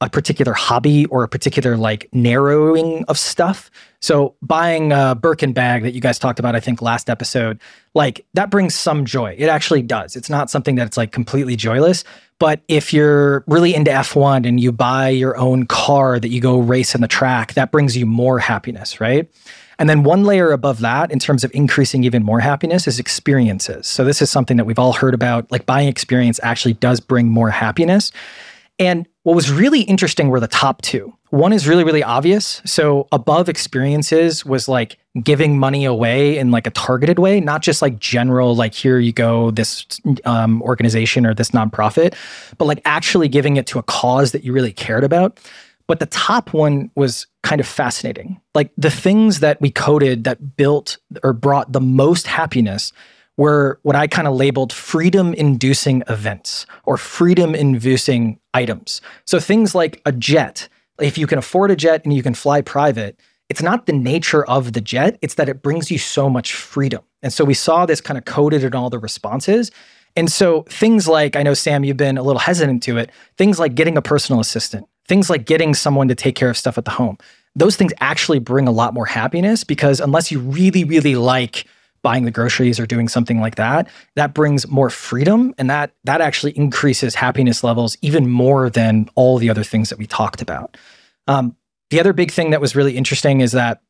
a 0.00 0.08
particular 0.08 0.52
hobby 0.52 1.06
or 1.06 1.24
a 1.24 1.28
particular 1.28 1.76
like 1.76 2.08
narrowing 2.12 3.04
of 3.08 3.18
stuff. 3.18 3.68
So 4.00 4.36
buying 4.42 4.92
a 4.92 5.16
Birkin 5.16 5.52
bag 5.52 5.82
that 5.82 5.92
you 5.92 6.00
guys 6.00 6.20
talked 6.20 6.38
about, 6.38 6.54
I 6.54 6.60
think 6.60 6.80
last 6.80 7.10
episode, 7.10 7.58
like 7.94 8.24
that 8.34 8.48
brings 8.48 8.76
some 8.76 9.04
joy. 9.04 9.34
It 9.36 9.48
actually 9.48 9.82
does. 9.82 10.14
It's 10.14 10.30
not 10.30 10.50
something 10.50 10.76
that's 10.76 10.96
like 10.96 11.10
completely 11.10 11.56
joyless. 11.56 12.04
But 12.38 12.60
if 12.68 12.92
you're 12.92 13.42
really 13.48 13.74
into 13.74 13.90
F1 13.90 14.46
and 14.46 14.60
you 14.60 14.70
buy 14.70 15.08
your 15.08 15.36
own 15.36 15.66
car 15.66 16.20
that 16.20 16.28
you 16.28 16.40
go 16.40 16.60
race 16.60 16.94
in 16.94 17.00
the 17.00 17.08
track, 17.08 17.54
that 17.54 17.72
brings 17.72 17.96
you 17.96 18.06
more 18.06 18.38
happiness, 18.38 19.00
right? 19.00 19.28
And 19.78 19.88
then 19.88 20.02
one 20.02 20.24
layer 20.24 20.50
above 20.50 20.80
that, 20.80 21.12
in 21.12 21.18
terms 21.18 21.44
of 21.44 21.50
increasing 21.54 22.02
even 22.04 22.24
more 22.24 22.40
happiness, 22.40 22.88
is 22.88 22.98
experiences. 22.98 23.86
So 23.86 24.04
this 24.04 24.20
is 24.20 24.30
something 24.30 24.56
that 24.56 24.64
we've 24.64 24.78
all 24.78 24.92
heard 24.92 25.14
about. 25.14 25.50
Like 25.52 25.66
buying 25.66 25.88
experience 25.88 26.40
actually 26.42 26.74
does 26.74 26.98
bring 27.00 27.28
more 27.28 27.50
happiness. 27.50 28.10
And 28.80 29.06
what 29.24 29.34
was 29.34 29.50
really 29.50 29.82
interesting 29.82 30.28
were 30.28 30.40
the 30.40 30.48
top 30.48 30.82
two. 30.82 31.12
One 31.30 31.52
is 31.52 31.68
really, 31.68 31.84
really 31.84 32.02
obvious. 32.02 32.62
So 32.64 33.06
above 33.12 33.48
experiences 33.48 34.44
was 34.44 34.68
like 34.68 34.98
giving 35.22 35.58
money 35.58 35.84
away 35.84 36.38
in 36.38 36.50
like 36.50 36.66
a 36.66 36.70
targeted 36.70 37.18
way, 37.18 37.40
not 37.40 37.60
just 37.60 37.82
like 37.82 37.98
general, 37.98 38.54
like 38.54 38.72
here 38.72 38.98
you 38.98 39.12
go, 39.12 39.50
this 39.50 39.84
um, 40.24 40.62
organization 40.62 41.26
or 41.26 41.34
this 41.34 41.50
nonprofit, 41.50 42.14
but 42.56 42.64
like 42.64 42.80
actually 42.84 43.28
giving 43.28 43.56
it 43.56 43.66
to 43.66 43.78
a 43.78 43.82
cause 43.82 44.32
that 44.32 44.44
you 44.44 44.52
really 44.52 44.72
cared 44.72 45.04
about. 45.04 45.38
But 45.88 46.00
the 46.00 46.06
top 46.06 46.52
one 46.52 46.90
was 46.94 47.26
kind 47.42 47.60
of 47.60 47.66
fascinating. 47.66 48.40
Like 48.54 48.70
the 48.76 48.90
things 48.90 49.40
that 49.40 49.60
we 49.60 49.70
coded 49.70 50.24
that 50.24 50.56
built 50.56 50.98
or 51.24 51.32
brought 51.32 51.72
the 51.72 51.80
most 51.80 52.26
happiness 52.28 52.92
were 53.38 53.78
what 53.82 53.96
I 53.96 54.06
kind 54.06 54.28
of 54.28 54.34
labeled 54.34 54.72
freedom 54.72 55.32
inducing 55.32 56.02
events 56.08 56.66
or 56.84 56.98
freedom 56.98 57.54
inducing 57.54 58.38
items. 58.52 59.00
So 59.24 59.40
things 59.40 59.74
like 59.74 60.02
a 60.04 60.12
jet. 60.12 60.68
If 61.00 61.16
you 61.16 61.26
can 61.26 61.38
afford 61.38 61.70
a 61.70 61.76
jet 61.76 62.04
and 62.04 62.12
you 62.12 62.22
can 62.22 62.34
fly 62.34 62.60
private, 62.60 63.18
it's 63.48 63.62
not 63.62 63.86
the 63.86 63.92
nature 63.92 64.44
of 64.44 64.74
the 64.74 64.80
jet, 64.80 65.18
it's 65.22 65.34
that 65.34 65.48
it 65.48 65.62
brings 65.62 65.90
you 65.90 65.98
so 65.98 66.28
much 66.28 66.52
freedom. 66.52 67.02
And 67.22 67.32
so 67.32 67.44
we 67.44 67.54
saw 67.54 67.86
this 67.86 68.00
kind 68.00 68.18
of 68.18 68.24
coded 68.24 68.62
in 68.62 68.74
all 68.74 68.90
the 68.90 68.98
responses. 68.98 69.70
And 70.16 70.30
so 70.30 70.62
things 70.62 71.08
like, 71.08 71.36
I 71.36 71.42
know, 71.42 71.54
Sam, 71.54 71.84
you've 71.84 71.96
been 71.96 72.18
a 72.18 72.22
little 72.22 72.40
hesitant 72.40 72.82
to 72.84 72.98
it, 72.98 73.10
things 73.36 73.58
like 73.58 73.74
getting 73.74 73.96
a 73.96 74.02
personal 74.02 74.40
assistant, 74.40 74.86
things 75.08 75.28
like 75.28 75.46
getting 75.46 75.74
someone 75.74 76.08
to 76.08 76.14
take 76.14 76.36
care 76.36 76.50
of 76.50 76.56
stuff 76.56 76.78
at 76.78 76.84
the 76.84 76.90
home, 76.90 77.18
those 77.56 77.76
things 77.76 77.92
actually 78.00 78.38
bring 78.38 78.68
a 78.68 78.70
lot 78.70 78.94
more 78.94 79.06
happiness 79.06 79.64
because 79.64 80.00
unless 80.00 80.30
you 80.30 80.38
really, 80.38 80.84
really 80.84 81.16
like, 81.16 81.66
buying 82.02 82.24
the 82.24 82.30
groceries 82.30 82.78
or 82.78 82.86
doing 82.86 83.08
something 83.08 83.40
like 83.40 83.56
that 83.56 83.88
that 84.14 84.34
brings 84.34 84.68
more 84.68 84.90
freedom 84.90 85.54
and 85.58 85.68
that 85.68 85.92
that 86.04 86.20
actually 86.20 86.52
increases 86.56 87.14
happiness 87.14 87.64
levels 87.64 87.96
even 88.02 88.28
more 88.28 88.70
than 88.70 89.08
all 89.14 89.38
the 89.38 89.50
other 89.50 89.64
things 89.64 89.90
that 89.90 89.98
we 89.98 90.06
talked 90.06 90.40
about. 90.40 90.76
Um, 91.26 91.56
the 91.90 92.00
other 92.00 92.12
big 92.12 92.30
thing 92.30 92.50
that 92.50 92.60
was 92.60 92.76
really 92.76 92.96
interesting 92.96 93.40
is 93.40 93.52
that 93.52 93.80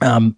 um, 0.00 0.36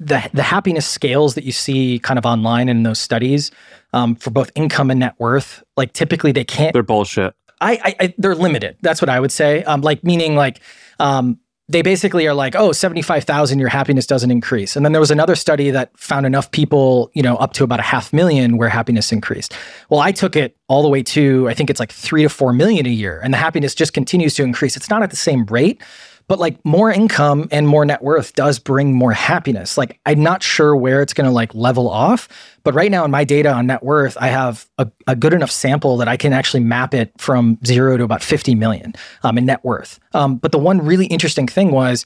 the 0.00 0.28
the 0.32 0.42
happiness 0.42 0.86
scales 0.86 1.34
that 1.34 1.44
you 1.44 1.52
see 1.52 1.98
kind 1.98 2.18
of 2.18 2.26
online 2.26 2.68
in 2.68 2.82
those 2.82 2.98
studies 2.98 3.50
um, 3.92 4.16
for 4.16 4.30
both 4.30 4.50
income 4.54 4.90
and 4.90 5.00
net 5.00 5.14
worth 5.18 5.62
like 5.76 5.92
typically 5.92 6.32
they 6.32 6.44
can't 6.44 6.72
they're 6.72 6.82
bullshit 6.82 7.34
I, 7.62 7.72
I, 7.72 7.94
I 8.00 8.14
they're 8.18 8.34
limited 8.34 8.76
that's 8.82 9.00
what 9.00 9.08
i 9.08 9.18
would 9.18 9.32
say 9.32 9.62
um, 9.64 9.80
like 9.80 10.04
meaning 10.04 10.36
like 10.36 10.60
um, 10.98 11.38
they 11.72 11.82
basically 11.82 12.26
are 12.26 12.34
like, 12.34 12.54
oh, 12.54 12.72
75,000, 12.72 13.58
your 13.58 13.68
happiness 13.68 14.06
doesn't 14.06 14.30
increase. 14.30 14.76
And 14.76 14.84
then 14.84 14.92
there 14.92 15.00
was 15.00 15.10
another 15.10 15.34
study 15.34 15.70
that 15.70 15.96
found 15.98 16.26
enough 16.26 16.50
people, 16.50 17.10
you 17.14 17.22
know, 17.22 17.36
up 17.36 17.52
to 17.54 17.64
about 17.64 17.80
a 17.80 17.84
half 17.84 18.12
million 18.12 18.58
where 18.58 18.68
happiness 18.68 19.10
increased. 19.10 19.54
Well, 19.88 20.00
I 20.00 20.12
took 20.12 20.36
it 20.36 20.56
all 20.68 20.82
the 20.82 20.88
way 20.88 21.02
to, 21.04 21.48
I 21.48 21.54
think 21.54 21.70
it's 21.70 21.80
like 21.80 21.92
three 21.92 22.22
to 22.22 22.28
four 22.28 22.52
million 22.52 22.84
a 22.84 22.90
year, 22.90 23.20
and 23.22 23.32
the 23.32 23.38
happiness 23.38 23.74
just 23.74 23.94
continues 23.94 24.34
to 24.34 24.42
increase. 24.42 24.76
It's 24.76 24.90
not 24.90 25.02
at 25.02 25.10
the 25.10 25.16
same 25.16 25.46
rate, 25.46 25.80
but 26.28 26.38
like 26.38 26.62
more 26.64 26.90
income 26.90 27.48
and 27.50 27.68
more 27.68 27.84
net 27.84 28.02
worth 28.02 28.34
does 28.34 28.58
bring 28.58 28.94
more 28.94 29.12
happiness. 29.12 29.76
Like 29.76 30.00
I'm 30.06 30.22
not 30.22 30.42
sure 30.42 30.76
where 30.76 31.02
it's 31.02 31.14
going 31.14 31.26
to 31.26 31.32
like 31.32 31.54
level 31.54 31.88
off, 31.88 32.28
but 32.62 32.74
right 32.74 32.90
now 32.90 33.04
in 33.04 33.10
my 33.10 33.24
data 33.24 33.52
on 33.52 33.66
net 33.66 33.82
worth, 33.82 34.16
I 34.20 34.28
have 34.28 34.68
a, 34.78 34.90
a 35.06 35.16
good 35.16 35.32
enough 35.32 35.50
sample 35.50 35.96
that 35.98 36.08
I 36.08 36.16
can 36.16 36.32
actually 36.32 36.62
map 36.62 36.94
it 36.94 37.12
from 37.18 37.58
zero 37.64 37.96
to 37.96 38.04
about 38.04 38.22
50 38.22 38.54
million 38.54 38.94
um, 39.22 39.38
in 39.38 39.46
net 39.46 39.64
worth. 39.64 39.98
Um, 40.14 40.36
but 40.36 40.52
the 40.52 40.58
one 40.58 40.84
really 40.84 41.06
interesting 41.06 41.46
thing 41.46 41.70
was, 41.70 42.04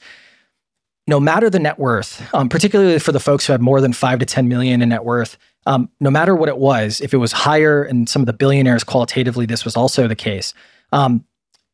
no 1.09 1.19
matter 1.21 1.49
the 1.49 1.59
net 1.59 1.79
worth, 1.79 2.21
um, 2.33 2.49
particularly 2.49 2.99
for 2.99 3.13
the 3.13 3.19
folks 3.19 3.47
who 3.47 3.53
had 3.53 3.61
more 3.61 3.79
than 3.79 3.93
five 3.93 4.19
to 4.19 4.25
10 4.25 4.49
million 4.49 4.81
in 4.81 4.89
net 4.89 5.05
worth, 5.05 5.37
um, 5.65 5.89
no 5.99 6.11
matter 6.11 6.35
what 6.35 6.49
it 6.49 6.57
was, 6.57 6.99
if 7.01 7.13
it 7.13 7.17
was 7.17 7.31
higher 7.31 7.83
and 7.83 8.09
some 8.09 8.21
of 8.21 8.25
the 8.25 8.33
billionaires 8.33 8.83
qualitatively, 8.83 9.45
this 9.45 9.63
was 9.63 9.77
also 9.77 10.07
the 10.07 10.15
case, 10.15 10.53
um, 10.91 11.23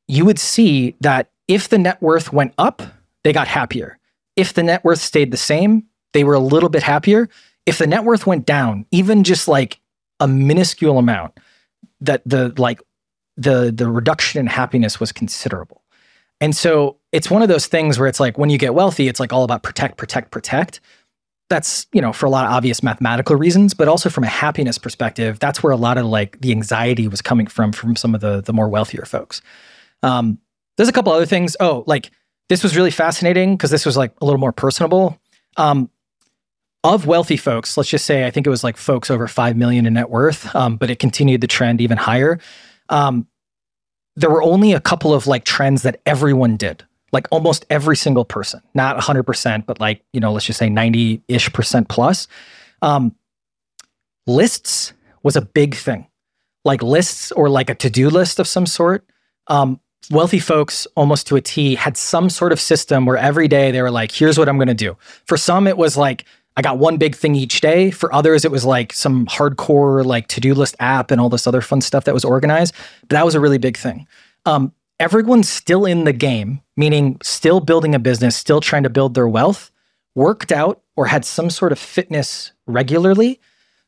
you 0.07 0.25
would 0.25 0.39
see 0.39 0.95
that 1.01 1.31
if 1.47 1.69
the 1.69 1.77
net 1.77 2.01
worth 2.01 2.31
went 2.33 2.53
up, 2.57 2.81
they 3.23 3.33
got 3.33 3.47
happier. 3.47 3.99
If 4.35 4.53
the 4.53 4.63
net 4.63 4.83
worth 4.83 4.99
stayed 4.99 5.31
the 5.31 5.37
same, 5.37 5.83
they 6.13 6.23
were 6.23 6.33
a 6.33 6.39
little 6.39 6.69
bit 6.69 6.83
happier. 6.83 7.29
If 7.65 7.77
the 7.77 7.87
net 7.87 8.03
worth 8.03 8.25
went 8.27 8.45
down, 8.45 8.85
even 8.91 9.23
just 9.23 9.47
like 9.47 9.79
a 10.19 10.27
minuscule 10.27 10.97
amount, 10.97 11.37
that 12.01 12.21
the 12.25 12.53
like 12.57 12.81
the 13.37 13.71
the 13.75 13.87
reduction 13.87 14.39
in 14.39 14.47
happiness 14.47 14.99
was 14.99 15.11
considerable. 15.11 15.81
And 16.41 16.55
so 16.55 16.97
it's 17.11 17.29
one 17.29 17.41
of 17.41 17.47
those 17.47 17.67
things 17.67 17.97
where 17.97 18.07
it's 18.07 18.19
like 18.19 18.37
when 18.37 18.49
you 18.49 18.57
get 18.57 18.73
wealthy, 18.73 19.07
it's 19.07 19.19
like 19.19 19.31
all 19.31 19.43
about 19.43 19.63
protect, 19.63 19.97
protect, 19.97 20.31
protect. 20.31 20.81
that's 21.49 21.87
you 21.93 22.01
know 22.01 22.11
for 22.13 22.25
a 22.25 22.29
lot 22.29 22.45
of 22.45 22.51
obvious 22.51 22.81
mathematical 22.81 23.35
reasons 23.35 23.73
but 23.73 23.87
also 23.87 24.09
from 24.09 24.23
a 24.23 24.27
happiness 24.27 24.77
perspective 24.77 25.37
that's 25.39 25.61
where 25.61 25.71
a 25.71 25.77
lot 25.77 25.97
of 25.97 26.05
like 26.05 26.39
the 26.41 26.51
anxiety 26.51 27.07
was 27.07 27.21
coming 27.21 27.47
from 27.47 27.71
from 27.71 27.95
some 27.95 28.15
of 28.15 28.21
the 28.21 28.41
the 28.41 28.53
more 28.53 28.69
wealthier 28.69 29.05
folks 29.05 29.41
um, 30.03 30.37
there's 30.78 30.89
a 30.89 30.93
couple 30.93 31.11
other 31.11 31.26
things 31.26 31.55
oh 31.59 31.84
like 31.88 32.11
this 32.49 32.63
was 32.63 32.76
really 32.76 32.91
fascinating 32.91 33.55
because 33.55 33.71
this 33.71 33.86
was 33.86 33.97
like 33.97 34.13
a 34.21 34.26
little 34.26 34.39
more 34.39 34.51
personable 34.51 35.19
um, 35.57 35.89
of 36.84 37.05
wealthy 37.05 37.38
folks 37.38 37.78
let's 37.78 37.89
just 37.89 38.05
say 38.05 38.26
i 38.26 38.32
think 38.32 38.45
it 38.45 38.49
was 38.49 38.63
like 38.63 38.78
folks 38.78 39.09
over 39.09 39.28
5 39.28 39.55
million 39.55 39.86
in 39.86 39.93
net 39.93 40.09
worth 40.09 40.53
um, 40.55 40.78
but 40.78 40.89
it 40.89 40.99
continued 40.99 41.41
the 41.41 41.47
trend 41.47 41.82
even 41.82 41.97
higher 41.97 42.39
um, 42.89 43.28
there 44.15 44.30
were 44.30 44.43
only 44.43 44.74
a 44.74 44.80
couple 44.80 45.13
of 45.13 45.28
like 45.28 45.43
trends 45.43 45.84
that 45.84 46.01
everyone 46.05 46.57
did 46.57 46.84
like 47.13 47.28
almost 47.30 47.65
every 47.69 47.95
single 47.95 48.26
person, 48.26 48.59
not 48.74 48.97
100%, 48.97 49.65
but 49.65 49.80
like, 49.80 50.03
you 50.11 50.19
know, 50.19 50.34
let's 50.34 50.45
just 50.45 50.59
say 50.59 50.67
90 50.67 51.21
ish 51.28 51.53
percent 51.53 51.88
plus. 51.88 52.28
Um, 52.82 53.15
lists 54.26 54.93
was 55.21 55.36
a 55.36 55.41
big 55.41 55.76
thing, 55.76 56.07
like 56.65 56.82
lists 56.82 57.32
or 57.32 57.49
like 57.49 57.69
a 57.69 57.76
to 57.76 57.89
do 57.89 58.09
list 58.09 58.39
of 58.39 58.47
some 58.47 58.65
sort. 58.65 59.05
Um, 59.47 59.80
wealthy 60.11 60.39
folks, 60.39 60.85
almost 60.95 61.27
to 61.27 61.35
a 61.35 61.41
T, 61.41 61.75
had 61.75 61.97
some 61.97 62.29
sort 62.29 62.51
of 62.51 62.59
system 62.59 63.05
where 63.05 63.17
every 63.17 63.47
day 63.47 63.71
they 63.71 63.81
were 63.81 63.91
like, 63.91 64.11
here's 64.11 64.37
what 64.37 64.49
I'm 64.49 64.57
going 64.57 64.67
to 64.67 64.73
do. 64.73 64.97
For 65.25 65.37
some, 65.37 65.67
it 65.67 65.77
was 65.77 65.97
like, 65.97 66.25
I 66.55 66.61
got 66.61 66.77
one 66.77 66.97
big 66.97 67.15
thing 67.15 67.35
each 67.35 67.61
day. 67.61 67.89
For 67.89 68.13
others, 68.13 68.45
it 68.45 68.51
was 68.51 68.63
like 68.63 68.93
some 68.93 69.25
hardcore 69.25 70.05
like 70.05 70.27
to 70.27 70.39
do 70.39 70.53
list 70.53 70.75
app 70.79 71.09
and 71.09 71.19
all 71.19 71.29
this 71.29 71.47
other 71.47 71.61
fun 71.61 71.81
stuff 71.81 72.03
that 72.05 72.13
was 72.13 72.25
organized. 72.25 72.75
But 73.01 73.09
that 73.09 73.25
was 73.25 73.35
a 73.35 73.39
really 73.39 73.57
big 73.57 73.77
thing. 73.77 74.07
Um, 74.45 74.71
everyone's 74.99 75.49
still 75.49 75.85
in 75.85 76.03
the 76.03 76.13
game, 76.13 76.61
meaning 76.77 77.17
still 77.23 77.59
building 77.59 77.95
a 77.95 77.99
business, 77.99 78.35
still 78.35 78.61
trying 78.61 78.83
to 78.83 78.89
build 78.89 79.15
their 79.15 79.27
wealth, 79.27 79.71
worked 80.15 80.51
out 80.51 80.81
or 80.95 81.07
had 81.07 81.25
some 81.25 81.49
sort 81.49 81.71
of 81.71 81.79
fitness 81.79 82.51
regularly. 82.67 83.39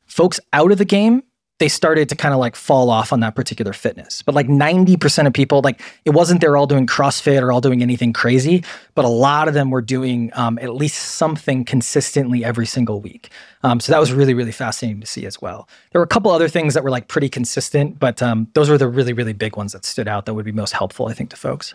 Folks 0.08 0.40
out 0.54 0.72
of 0.72 0.78
the 0.78 0.86
game 0.86 1.24
they 1.60 1.70
started 1.70 2.10
to 2.10 2.16
kind 2.16 2.34
of 2.34 2.40
like 2.40 2.56
fall 2.56 2.90
off 2.90 3.14
on 3.14 3.22
that 3.22 3.34
particular 3.36 3.72
fitness. 3.72 4.22
But 4.22 4.36
like 4.36 4.48
90% 4.48 5.28
of 5.28 5.34
people, 5.34 5.62
like 5.64 5.82
it 6.04 6.10
wasn't 6.10 6.42
they're 6.42 6.58
all 6.58 6.68
doing 6.68 6.86
CrossFit 6.86 7.42
or 7.42 7.52
all 7.52 7.62
doing 7.62 7.82
anything 7.82 8.12
crazy, 8.12 8.64
but 8.94 9.06
a 9.06 9.10
lot 9.10 9.48
of 9.48 9.54
them 9.54 9.70
were 9.70 9.82
doing 9.82 10.32
um, 10.34 10.60
at 10.60 10.76
least 10.76 10.98
something 11.16 11.64
consistently 11.64 12.44
every 12.44 12.66
single 12.66 13.00
week. 13.00 13.30
Um, 13.64 13.80
so 13.80 13.94
that 13.94 14.00
was 14.00 14.12
really, 14.12 14.34
really 14.34 14.52
fascinating 14.52 15.00
to 15.00 15.08
see 15.08 15.26
as 15.26 15.42
well. 15.42 15.70
There 15.92 16.00
were 16.00 16.06
a 16.06 16.10
couple 16.10 16.32
other 16.32 16.50
things 16.50 16.74
that 16.74 16.84
were 16.84 16.92
like 16.92 17.08
pretty 17.08 17.30
consistent, 17.30 18.00
but 18.00 18.22
um, 18.22 18.48
those 18.54 18.70
were 18.70 18.78
the 18.78 18.88
really, 18.88 19.14
really 19.14 19.34
big 19.34 19.56
ones 19.56 19.72
that 19.72 19.86
stood 19.86 20.10
out 20.10 20.26
that 20.26 20.34
would 20.34 20.46
be 20.46 20.52
most 20.52 20.74
helpful, 20.74 21.08
I 21.08 21.14
think, 21.14 21.30
to 21.30 21.38
folks. 21.38 21.74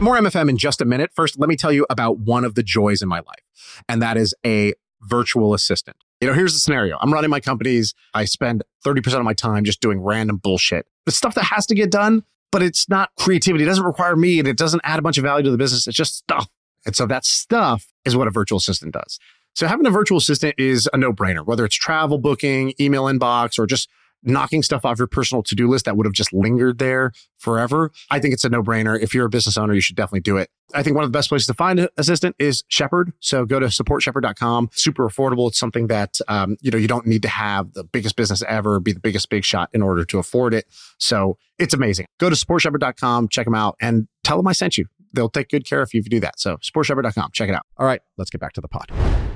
More 0.00 0.16
MFM 0.18 0.50
in 0.50 0.58
just 0.58 0.80
a 0.80 0.84
minute. 0.84 1.10
First, 1.14 1.38
let 1.38 1.48
me 1.48 1.56
tell 1.56 1.72
you 1.72 1.86
about 1.88 2.18
one 2.18 2.44
of 2.44 2.54
the 2.54 2.62
joys 2.62 3.02
in 3.02 3.08
my 3.08 3.20
life, 3.20 3.82
and 3.88 4.02
that 4.02 4.16
is 4.16 4.34
a 4.44 4.74
virtual 5.00 5.54
assistant. 5.54 5.96
You 6.20 6.28
know, 6.28 6.34
here's 6.34 6.54
the 6.54 6.58
scenario. 6.58 6.96
I'm 7.00 7.12
running 7.12 7.30
my 7.30 7.40
companies. 7.40 7.94
I 8.14 8.24
spend 8.24 8.64
30% 8.84 9.18
of 9.18 9.24
my 9.24 9.34
time 9.34 9.64
just 9.64 9.80
doing 9.80 10.00
random 10.00 10.38
bullshit. 10.38 10.86
The 11.04 11.12
stuff 11.12 11.34
that 11.34 11.44
has 11.44 11.66
to 11.66 11.74
get 11.74 11.90
done, 11.90 12.24
but 12.50 12.62
it's 12.62 12.88
not 12.88 13.10
creativity. 13.18 13.64
It 13.64 13.66
doesn't 13.66 13.84
require 13.84 14.16
me 14.16 14.38
and 14.38 14.48
it 14.48 14.56
doesn't 14.56 14.80
add 14.84 14.98
a 14.98 15.02
bunch 15.02 15.18
of 15.18 15.24
value 15.24 15.44
to 15.44 15.50
the 15.50 15.58
business. 15.58 15.86
It's 15.86 15.96
just 15.96 16.16
stuff. 16.16 16.48
And 16.86 16.96
so 16.96 17.04
that 17.06 17.24
stuff 17.24 17.92
is 18.04 18.16
what 18.16 18.28
a 18.28 18.30
virtual 18.30 18.58
assistant 18.58 18.94
does. 18.94 19.18
So 19.54 19.66
having 19.66 19.86
a 19.86 19.90
virtual 19.90 20.18
assistant 20.18 20.54
is 20.58 20.88
a 20.92 20.96
no 20.96 21.12
brainer, 21.12 21.44
whether 21.44 21.64
it's 21.64 21.74
travel 21.74 22.18
booking, 22.18 22.74
email 22.80 23.04
inbox, 23.04 23.58
or 23.58 23.66
just 23.66 23.88
knocking 24.26 24.62
stuff 24.62 24.84
off 24.84 24.98
your 24.98 25.06
personal 25.06 25.42
to-do 25.42 25.68
list 25.68 25.84
that 25.84 25.96
would 25.96 26.06
have 26.06 26.12
just 26.12 26.32
lingered 26.32 26.78
there 26.78 27.12
forever. 27.38 27.92
I 28.10 28.18
think 28.18 28.34
it's 28.34 28.44
a 28.44 28.48
no-brainer. 28.48 29.00
If 29.00 29.14
you're 29.14 29.26
a 29.26 29.30
business 29.30 29.56
owner, 29.56 29.74
you 29.74 29.80
should 29.80 29.96
definitely 29.96 30.20
do 30.20 30.36
it. 30.36 30.50
I 30.74 30.82
think 30.82 30.96
one 30.96 31.04
of 31.04 31.12
the 31.12 31.16
best 31.16 31.28
places 31.28 31.46
to 31.46 31.54
find 31.54 31.78
an 31.78 31.88
assistant 31.96 32.34
is 32.38 32.64
Shepherd. 32.68 33.12
So 33.20 33.44
go 33.44 33.60
to 33.60 33.66
supportshepherd.com. 33.66 34.70
Super 34.72 35.08
affordable. 35.08 35.48
It's 35.48 35.58
something 35.58 35.86
that 35.86 36.18
um, 36.28 36.56
you 36.60 36.70
know 36.70 36.78
you 36.78 36.88
don't 36.88 37.06
need 37.06 37.22
to 37.22 37.28
have 37.28 37.72
the 37.74 37.84
biggest 37.84 38.16
business 38.16 38.42
ever, 38.48 38.80
be 38.80 38.92
the 38.92 39.00
biggest 39.00 39.30
big 39.30 39.44
shot 39.44 39.70
in 39.72 39.82
order 39.82 40.04
to 40.04 40.18
afford 40.18 40.54
it. 40.54 40.66
So 40.98 41.38
it's 41.58 41.74
amazing. 41.74 42.06
Go 42.18 42.28
to 42.28 42.36
supportshepherd.com, 42.36 43.28
check 43.28 43.44
them 43.44 43.54
out, 43.54 43.76
and 43.80 44.08
tell 44.24 44.36
them 44.36 44.46
I 44.48 44.52
sent 44.52 44.76
you. 44.76 44.86
They'll 45.12 45.30
take 45.30 45.48
good 45.48 45.64
care 45.64 45.82
of 45.82 45.94
you 45.94 46.00
if 46.00 46.06
you 46.06 46.10
do 46.10 46.20
that. 46.20 46.38
So 46.40 46.56
supportshepherd.com, 46.56 47.30
check 47.32 47.48
it 47.48 47.54
out. 47.54 47.62
All 47.78 47.86
right, 47.86 48.00
let's 48.18 48.30
get 48.30 48.40
back 48.40 48.52
to 48.54 48.60
the 48.60 48.68
pod. 48.68 49.35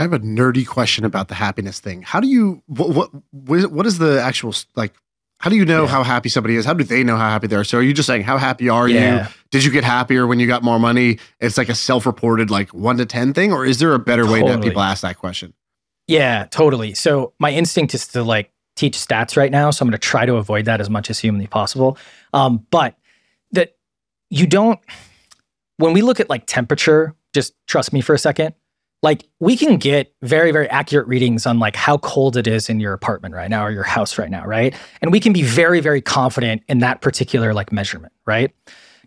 I 0.00 0.04
have 0.04 0.14
a 0.14 0.18
nerdy 0.20 0.66
question 0.66 1.04
about 1.04 1.28
the 1.28 1.34
happiness 1.34 1.78
thing. 1.78 2.00
How 2.00 2.20
do 2.20 2.26
you 2.26 2.62
what 2.68 3.12
what 3.32 3.70
what 3.70 3.84
is 3.84 3.98
the 3.98 4.18
actual 4.22 4.54
like? 4.74 4.94
How 5.40 5.50
do 5.50 5.56
you 5.56 5.66
know 5.66 5.82
yeah. 5.82 5.88
how 5.88 6.02
happy 6.02 6.30
somebody 6.30 6.56
is? 6.56 6.64
How 6.64 6.72
do 6.72 6.84
they 6.84 7.04
know 7.04 7.18
how 7.18 7.28
happy 7.28 7.48
they 7.48 7.56
are? 7.56 7.64
So 7.64 7.76
are 7.76 7.82
you 7.82 7.92
just 7.92 8.06
saying 8.06 8.22
how 8.22 8.38
happy 8.38 8.70
are 8.70 8.88
yeah. 8.88 9.28
you? 9.28 9.34
Did 9.50 9.62
you 9.62 9.70
get 9.70 9.84
happier 9.84 10.26
when 10.26 10.40
you 10.40 10.46
got 10.46 10.62
more 10.62 10.78
money? 10.78 11.18
It's 11.38 11.58
like 11.58 11.68
a 11.68 11.74
self-reported 11.74 12.50
like 12.50 12.72
one 12.72 12.96
to 12.96 13.04
ten 13.04 13.34
thing, 13.34 13.52
or 13.52 13.66
is 13.66 13.78
there 13.78 13.92
a 13.92 13.98
better 13.98 14.22
totally. 14.22 14.42
way 14.42 14.48
that 14.48 14.62
people 14.62 14.80
ask 14.80 15.02
that 15.02 15.18
question? 15.18 15.52
Yeah, 16.06 16.46
totally. 16.50 16.94
So 16.94 17.34
my 17.38 17.52
instinct 17.52 17.92
is 17.92 18.08
to 18.08 18.22
like 18.22 18.50
teach 18.76 18.96
stats 18.96 19.36
right 19.36 19.50
now, 19.50 19.70
so 19.70 19.82
I'm 19.82 19.88
going 19.90 20.00
to 20.00 20.08
try 20.08 20.24
to 20.24 20.36
avoid 20.36 20.64
that 20.64 20.80
as 20.80 20.88
much 20.88 21.10
as 21.10 21.18
humanly 21.18 21.46
possible. 21.46 21.98
Um, 22.32 22.66
but 22.70 22.96
that 23.52 23.76
you 24.30 24.46
don't. 24.46 24.80
When 25.76 25.92
we 25.92 26.00
look 26.00 26.20
at 26.20 26.30
like 26.30 26.46
temperature, 26.46 27.14
just 27.34 27.52
trust 27.66 27.92
me 27.92 28.00
for 28.00 28.14
a 28.14 28.18
second 28.18 28.54
like 29.02 29.24
we 29.38 29.56
can 29.56 29.76
get 29.76 30.12
very 30.22 30.52
very 30.52 30.68
accurate 30.68 31.06
readings 31.06 31.46
on 31.46 31.58
like 31.58 31.76
how 31.76 31.98
cold 31.98 32.36
it 32.36 32.46
is 32.46 32.68
in 32.68 32.80
your 32.80 32.92
apartment 32.92 33.34
right 33.34 33.50
now 33.50 33.64
or 33.64 33.70
your 33.70 33.82
house 33.82 34.18
right 34.18 34.30
now 34.30 34.44
right? 34.44 34.74
And 35.00 35.12
we 35.12 35.20
can 35.20 35.32
be 35.32 35.42
very 35.42 35.80
very 35.80 36.00
confident 36.00 36.62
in 36.68 36.78
that 36.80 37.00
particular 37.00 37.54
like 37.54 37.72
measurement 37.72 38.12
right? 38.26 38.54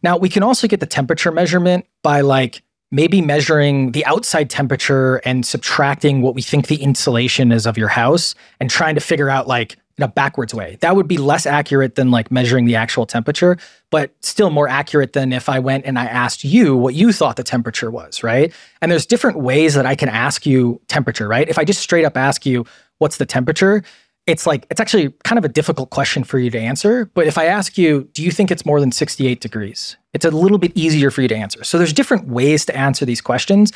Now 0.01 0.17
we 0.17 0.29
can 0.29 0.43
also 0.43 0.67
get 0.67 0.79
the 0.79 0.85
temperature 0.85 1.31
measurement 1.31 1.85
by 2.01 2.21
like 2.21 2.63
maybe 2.93 3.21
measuring 3.21 3.91
the 3.91 4.05
outside 4.05 4.51
temperature 4.51 5.15
and 5.25 5.45
subtracting 5.45 6.21
what 6.21 6.35
we 6.35 6.43
think 6.43 6.67
the 6.67 6.75
insulation 6.75 7.51
is 7.51 7.65
of 7.65 7.75
your 7.75 7.87
house 7.87 8.35
and 8.59 8.69
trying 8.69 8.93
to 8.93 9.01
figure 9.01 9.31
out 9.31 9.47
like 9.47 9.77
in 9.97 10.03
a 10.03 10.07
backwards 10.07 10.53
way. 10.53 10.77
That 10.81 10.95
would 10.95 11.07
be 11.07 11.17
less 11.17 11.45
accurate 11.45 11.95
than 11.95 12.09
like 12.09 12.31
measuring 12.31 12.65
the 12.65 12.75
actual 12.75 13.05
temperature, 13.05 13.57
but 13.91 14.11
still 14.21 14.49
more 14.49 14.67
accurate 14.67 15.13
than 15.13 15.31
if 15.31 15.49
I 15.49 15.59
went 15.59 15.85
and 15.85 15.99
I 15.99 16.05
asked 16.05 16.43
you 16.43 16.75
what 16.75 16.95
you 16.95 17.11
thought 17.11 17.35
the 17.35 17.43
temperature 17.43 17.91
was, 17.91 18.23
right? 18.23 18.51
And 18.81 18.91
there's 18.91 19.05
different 19.05 19.39
ways 19.39 19.75
that 19.75 19.85
I 19.85 19.95
can 19.95 20.09
ask 20.09 20.45
you 20.45 20.81
temperature, 20.87 21.27
right? 21.27 21.47
If 21.47 21.59
I 21.59 21.63
just 21.63 21.81
straight 21.81 22.05
up 22.05 22.17
ask 22.17 22.45
you 22.45 22.65
what's 22.97 23.17
the 23.17 23.25
temperature, 23.25 23.83
it's 24.25 24.47
like 24.47 24.65
it's 24.71 24.79
actually 24.79 25.13
kind 25.23 25.37
of 25.37 25.45
a 25.45 25.49
difficult 25.49 25.89
question 25.89 26.23
for 26.23 26.39
you 26.39 26.49
to 26.49 26.59
answer, 26.59 27.05
but 27.13 27.27
if 27.27 27.37
I 27.37 27.45
ask 27.45 27.77
you, 27.77 28.09
do 28.13 28.23
you 28.23 28.31
think 28.31 28.51
it's 28.51 28.65
more 28.65 28.79
than 28.79 28.91
68 28.91 29.41
degrees? 29.41 29.97
It's 30.13 30.25
a 30.25 30.31
little 30.31 30.57
bit 30.57 30.71
easier 30.75 31.11
for 31.11 31.21
you 31.21 31.27
to 31.27 31.35
answer. 31.35 31.63
So 31.63 31.77
there's 31.77 31.93
different 31.93 32.29
ways 32.29 32.65
to 32.65 32.75
answer 32.75 33.05
these 33.05 33.21
questions. 33.21 33.73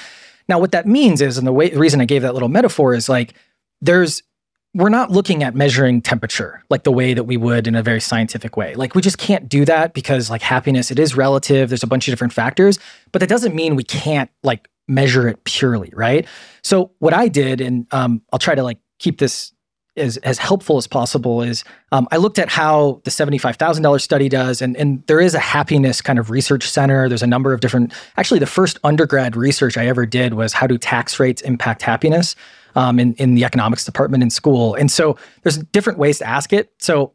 Now 0.48 0.58
what 0.58 0.72
that 0.72 0.88
means 0.88 1.22
is 1.22 1.38
and 1.38 1.46
the 1.46 1.52
way 1.52 1.70
the 1.70 1.80
reason 1.80 2.02
I 2.02 2.06
gave 2.06 2.22
that 2.22 2.34
little 2.34 2.50
metaphor 2.50 2.94
is 2.94 3.10
like 3.10 3.34
there's 3.82 4.24
we're 4.78 4.90
not 4.90 5.10
looking 5.10 5.42
at 5.42 5.56
measuring 5.56 6.02
temperature 6.02 6.64
like 6.70 6.84
the 6.84 6.92
way 6.92 7.16
that 7.16 7.24
we 7.24 7.36
would 7.36 7.68
in 7.68 7.74
a 7.74 7.82
very 7.82 8.00
scientific 8.00 8.56
way. 8.56 8.76
Like 8.76 8.94
we 8.94 9.02
just 9.02 9.18
can't 9.18 9.50
do 9.50 9.66
that 9.66 9.96
because 9.96 10.30
like 10.30 10.44
happiness, 10.44 10.92
it 10.92 11.00
is 11.00 11.18
relative. 11.18 11.70
There's 11.70 11.82
a 11.82 11.88
bunch 11.88 12.08
of 12.08 12.12
different 12.12 12.32
factors, 12.32 12.78
but 13.12 13.20
that 13.20 13.28
doesn't 13.28 13.56
mean 13.56 13.76
we 13.76 13.84
can't 13.84 14.30
like 14.44 14.70
measure 14.88 15.28
it 15.28 15.44
purely, 15.46 15.92
right? 15.94 16.28
So 16.62 16.92
what 17.00 17.16
I 17.16 17.28
did, 17.28 17.60
and 17.60 17.88
um, 17.92 18.22
I'll 18.32 18.38
try 18.38 18.54
to 18.54 18.62
like 18.62 18.78
keep 19.00 19.18
this 19.18 19.52
as, 19.96 20.18
as 20.18 20.38
helpful 20.38 20.78
as 20.78 20.86
possible 20.86 21.42
is 21.42 21.64
um, 21.92 22.08
I 22.12 22.18
looked 22.18 22.38
at 22.38 22.50
how 22.50 23.02
the 23.04 23.10
$75,000 23.10 24.00
study 24.00 24.30
does, 24.30 24.62
and, 24.62 24.78
and 24.78 25.04
there 25.08 25.20
is 25.20 25.34
a 25.34 25.40
happiness 25.40 26.02
kind 26.02 26.20
of 26.20 26.30
research 26.30 26.70
center. 26.70 27.10
There's 27.10 27.24
a 27.24 27.28
number 27.28 27.52
of 27.52 27.62
different, 27.62 27.94
actually, 28.16 28.40
the 28.40 28.46
first 28.46 28.78
undergrad 28.84 29.36
research 29.36 29.76
I 29.76 29.88
ever 29.88 30.06
did 30.06 30.36
was 30.36 30.54
how 30.54 30.68
do 30.68 30.78
tax 30.78 31.20
rates 31.20 31.42
impact 31.42 31.82
happiness? 31.82 32.36
Um, 32.78 33.00
in, 33.00 33.14
in 33.16 33.34
the 33.36 33.44
economics 33.44 33.84
department 33.84 34.22
in 34.24 34.30
school. 34.30 34.76
And 34.76 34.90
so 34.90 35.18
there's 35.42 35.58
different 35.58 35.98
ways 35.98 36.20
to 36.20 36.28
ask 36.28 36.54
it. 36.54 36.72
So 36.78 37.12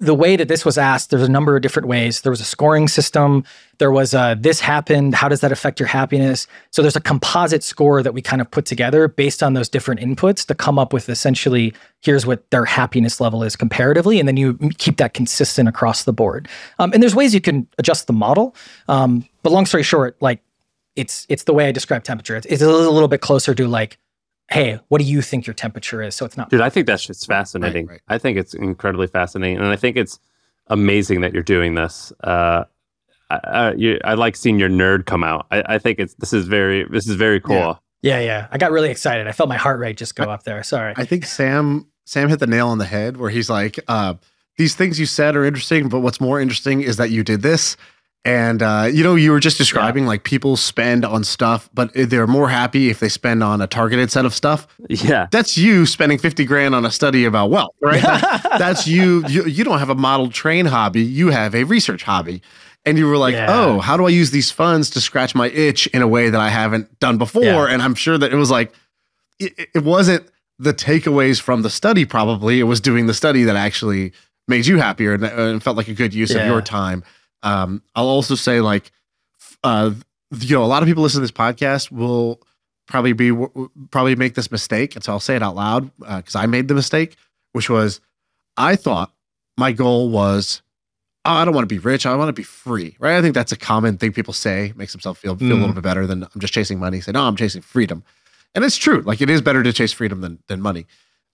the 0.00 0.14
way 0.14 0.34
that 0.34 0.48
this 0.48 0.64
was 0.64 0.78
asked, 0.78 1.10
there's 1.10 1.22
a 1.22 1.30
number 1.30 1.54
of 1.54 1.62
different 1.62 1.86
ways. 1.86 2.22
There 2.22 2.30
was 2.30 2.40
a 2.40 2.44
scoring 2.44 2.88
system. 2.88 3.44
There 3.78 3.92
was 3.92 4.14
a, 4.14 4.36
this 4.40 4.58
happened. 4.58 5.14
How 5.14 5.28
does 5.28 5.40
that 5.42 5.52
affect 5.52 5.78
your 5.78 5.86
happiness? 5.86 6.48
So 6.70 6.80
there's 6.82 6.96
a 6.96 7.00
composite 7.00 7.62
score 7.62 8.02
that 8.02 8.14
we 8.14 8.22
kind 8.22 8.40
of 8.40 8.50
put 8.50 8.64
together 8.64 9.06
based 9.06 9.42
on 9.42 9.52
those 9.52 9.68
different 9.68 10.00
inputs 10.00 10.46
to 10.46 10.54
come 10.54 10.78
up 10.78 10.92
with 10.94 11.08
essentially 11.08 11.74
here's 12.00 12.26
what 12.26 12.50
their 12.50 12.64
happiness 12.64 13.20
level 13.20 13.44
is 13.44 13.54
comparatively, 13.54 14.18
and 14.18 14.26
then 14.26 14.36
you 14.36 14.58
keep 14.78 14.96
that 14.96 15.14
consistent 15.14 15.68
across 15.68 16.02
the 16.04 16.12
board. 16.12 16.48
Um, 16.80 16.90
and 16.94 17.02
there's 17.02 17.14
ways 17.14 17.32
you 17.32 17.40
can 17.40 17.68
adjust 17.78 18.06
the 18.06 18.12
model. 18.12 18.56
Um, 18.88 19.28
but 19.42 19.52
long 19.52 19.66
story 19.66 19.84
short, 19.84 20.16
like 20.20 20.40
it's 20.96 21.26
it's 21.28 21.44
the 21.44 21.54
way 21.54 21.68
I 21.68 21.72
describe 21.72 22.02
temperature. 22.02 22.34
It's, 22.36 22.46
it's 22.46 22.62
a 22.62 22.66
little 22.66 23.08
bit 23.08 23.20
closer 23.20 23.54
to 23.54 23.68
like 23.68 23.98
hey, 24.52 24.78
what 24.88 25.00
do 25.00 25.04
you 25.04 25.22
think 25.22 25.46
your 25.46 25.54
temperature 25.54 26.02
is? 26.02 26.14
So 26.14 26.24
it's 26.24 26.36
not. 26.36 26.50
Dude, 26.50 26.60
I 26.60 26.68
think 26.68 26.86
that's 26.86 27.06
just 27.06 27.26
fascinating. 27.26 27.86
Right, 27.86 27.94
right. 27.94 28.14
I 28.14 28.18
think 28.18 28.38
it's 28.38 28.54
incredibly 28.54 29.06
fascinating, 29.06 29.58
and 29.58 29.66
I 29.66 29.76
think 29.76 29.96
it's 29.96 30.20
amazing 30.68 31.22
that 31.22 31.32
you're 31.32 31.42
doing 31.42 31.74
this. 31.74 32.12
Uh, 32.22 32.64
I, 33.30 33.72
you, 33.72 33.98
I, 34.04 34.14
like 34.14 34.36
seeing 34.36 34.58
your 34.58 34.68
nerd 34.68 35.06
come 35.06 35.24
out. 35.24 35.46
I, 35.50 35.62
I, 35.66 35.78
think 35.78 35.98
it's 35.98 36.14
this 36.14 36.32
is 36.32 36.46
very 36.46 36.84
this 36.84 37.08
is 37.08 37.16
very 37.16 37.40
cool. 37.40 37.80
Yeah. 38.02 38.18
yeah, 38.18 38.20
yeah. 38.20 38.48
I 38.50 38.58
got 38.58 38.70
really 38.70 38.90
excited. 38.90 39.26
I 39.26 39.32
felt 39.32 39.48
my 39.48 39.56
heart 39.56 39.78
rate 39.78 39.96
just 39.96 40.14
go 40.14 40.24
I, 40.24 40.34
up 40.34 40.42
there. 40.42 40.62
Sorry. 40.62 40.92
I 40.96 41.04
think 41.04 41.24
Sam 41.24 41.88
Sam 42.04 42.28
hit 42.28 42.40
the 42.40 42.46
nail 42.46 42.68
on 42.68 42.78
the 42.78 42.84
head 42.84 43.16
where 43.16 43.30
he's 43.30 43.48
like, 43.48 43.78
uh, 43.88 44.14
"These 44.58 44.74
things 44.74 45.00
you 45.00 45.06
said 45.06 45.34
are 45.34 45.44
interesting, 45.44 45.88
but 45.88 46.00
what's 46.00 46.20
more 46.20 46.40
interesting 46.40 46.82
is 46.82 46.98
that 46.98 47.10
you 47.10 47.24
did 47.24 47.42
this." 47.42 47.76
And 48.24 48.62
uh, 48.62 48.88
you 48.92 49.02
know, 49.02 49.16
you 49.16 49.32
were 49.32 49.40
just 49.40 49.58
describing 49.58 50.06
like 50.06 50.22
people 50.22 50.56
spend 50.56 51.04
on 51.04 51.24
stuff, 51.24 51.68
but 51.74 51.90
they're 51.94 52.28
more 52.28 52.48
happy 52.48 52.88
if 52.88 53.00
they 53.00 53.08
spend 53.08 53.42
on 53.42 53.60
a 53.60 53.66
targeted 53.66 54.12
set 54.12 54.24
of 54.24 54.32
stuff. 54.32 54.68
Yeah. 54.88 55.26
That's 55.32 55.58
you 55.58 55.86
spending 55.86 56.18
50 56.18 56.44
grand 56.44 56.74
on 56.76 56.84
a 56.86 56.90
study 56.92 57.24
about 57.24 57.50
wealth, 57.50 57.74
right? 57.80 58.00
That- 58.00 58.42
that's 58.58 58.86
you, 58.86 59.26
you. 59.26 59.44
You 59.46 59.64
don't 59.64 59.80
have 59.80 59.90
a 59.90 59.96
model 59.96 60.28
train 60.30 60.66
hobby, 60.66 61.02
you 61.02 61.30
have 61.30 61.54
a 61.54 61.64
research 61.64 62.04
hobby. 62.04 62.42
And 62.84 62.96
you 62.98 63.06
were 63.08 63.16
like, 63.16 63.34
Yeah. 63.34 63.46
oh, 63.48 63.78
how 63.80 63.96
do 63.96 64.06
I 64.06 64.10
use 64.10 64.30
these 64.32 64.50
funds 64.52 64.90
to 64.90 65.00
scratch 65.00 65.34
my 65.36 65.48
itch 65.50 65.86
in 65.88 66.02
a 66.02 66.08
way 66.08 66.30
that 66.30 66.40
I 66.40 66.48
haven't 66.48 66.98
done 67.00 67.18
before? 67.18 67.42
Yeah. 67.44 67.66
And 67.66 67.80
I'm 67.82 67.94
sure 67.94 68.18
that 68.18 68.32
it 68.32 68.36
was 68.36 68.50
like, 68.50 68.72
it, 69.40 69.68
it 69.74 69.84
wasn't 69.84 70.26
the 70.58 70.72
takeaways 70.74 71.40
from 71.40 71.62
the 71.62 71.70
study, 71.70 72.04
probably. 72.04 72.60
It 72.60 72.64
was 72.64 72.80
doing 72.80 73.06
the 73.06 73.14
study 73.14 73.42
that 73.44 73.56
actually 73.56 74.12
made 74.48 74.66
you 74.66 74.78
happier 74.78 75.14
and, 75.14 75.24
and 75.24 75.62
felt 75.62 75.76
like 75.76 75.88
a 75.88 75.94
good 75.94 76.12
use 76.14 76.34
of 76.34 76.44
your 76.46 76.60
time. 76.62 77.02
Um, 77.42 77.82
I'll 77.94 78.06
also 78.08 78.34
say, 78.34 78.60
like, 78.60 78.92
uh, 79.64 79.92
you 80.38 80.56
know, 80.56 80.64
a 80.64 80.66
lot 80.66 80.82
of 80.82 80.88
people 80.88 81.02
listen 81.02 81.18
to 81.18 81.22
this 81.22 81.30
podcast 81.30 81.90
will 81.90 82.40
probably 82.86 83.12
be 83.12 83.32
probably 83.90 84.16
make 84.16 84.34
this 84.34 84.50
mistake, 84.50 84.94
and 84.94 85.04
so 85.04 85.12
I'll 85.12 85.20
say 85.20 85.36
it 85.36 85.42
out 85.42 85.54
loud 85.54 85.90
because 85.98 86.34
I 86.34 86.46
made 86.46 86.68
the 86.68 86.74
mistake, 86.74 87.16
which 87.52 87.68
was 87.70 88.00
I 88.56 88.76
thought 88.76 89.12
my 89.56 89.72
goal 89.72 90.08
was 90.10 90.62
oh, 91.24 91.30
I 91.30 91.44
don't 91.44 91.54
want 91.54 91.62
to 91.68 91.72
be 91.72 91.78
rich, 91.78 92.04
I 92.04 92.16
want 92.16 92.30
to 92.30 92.32
be 92.32 92.42
free, 92.42 92.96
right? 92.98 93.16
I 93.16 93.22
think 93.22 93.32
that's 93.34 93.52
a 93.52 93.56
common 93.56 93.96
thing 93.96 94.12
people 94.12 94.34
say, 94.34 94.72
makes 94.74 94.90
themselves 94.92 95.20
feel 95.20 95.36
feel 95.36 95.52
a 95.52 95.54
Mm. 95.54 95.60
little 95.60 95.74
bit 95.74 95.84
better 95.84 96.04
than 96.06 96.24
I'm 96.24 96.40
just 96.40 96.52
chasing 96.52 96.80
money. 96.80 97.00
Say 97.00 97.12
no, 97.12 97.22
I'm 97.22 97.36
chasing 97.36 97.62
freedom, 97.62 98.02
and 98.54 98.64
it's 98.64 98.76
true. 98.76 99.02
Like 99.02 99.20
it 99.20 99.30
is 99.30 99.40
better 99.42 99.62
to 99.62 99.72
chase 99.72 99.92
freedom 99.92 100.20
than 100.20 100.38
than 100.48 100.60
money. 100.60 100.86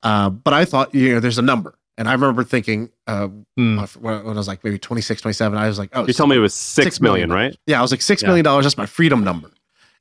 Uh, 0.03 0.29
but 0.31 0.53
I 0.55 0.65
thought 0.65 0.95
you 0.95 1.15
know 1.15 1.21
there's 1.21 1.39
a 1.39 1.43
number, 1.43 1.78
and 1.99 2.09
I 2.09 2.13
remember 2.13 2.45
thinking 2.45 2.91
uh, 3.07 3.29
Hmm. 3.57 3.79
when 4.01 4.25
when 4.25 4.35
I 4.37 4.39
was 4.39 4.49
like 4.49 4.65
maybe 4.65 4.79
26, 4.79 5.21
27, 5.21 5.59
I 5.59 5.69
was 5.69 5.79
like, 5.79 5.91
oh, 5.93 6.07
You 6.07 6.15
told 6.15 6.31
me 6.31 6.37
it 6.37 6.41
was 6.41 6.55
six 6.55 6.85
Six 6.87 7.01
million, 7.01 7.29
million. 7.29 7.49
right? 7.51 7.59
yeah, 7.67 7.79
I 7.79 7.83
was 7.83 7.91
like 7.91 8.01
six 8.01 8.23
Yeah. 8.23 8.29
million 8.29 8.45
dollars. 8.45 8.65
That's 8.65 8.79
my 8.79 8.87
freedom 8.87 9.23
number. 9.25 9.51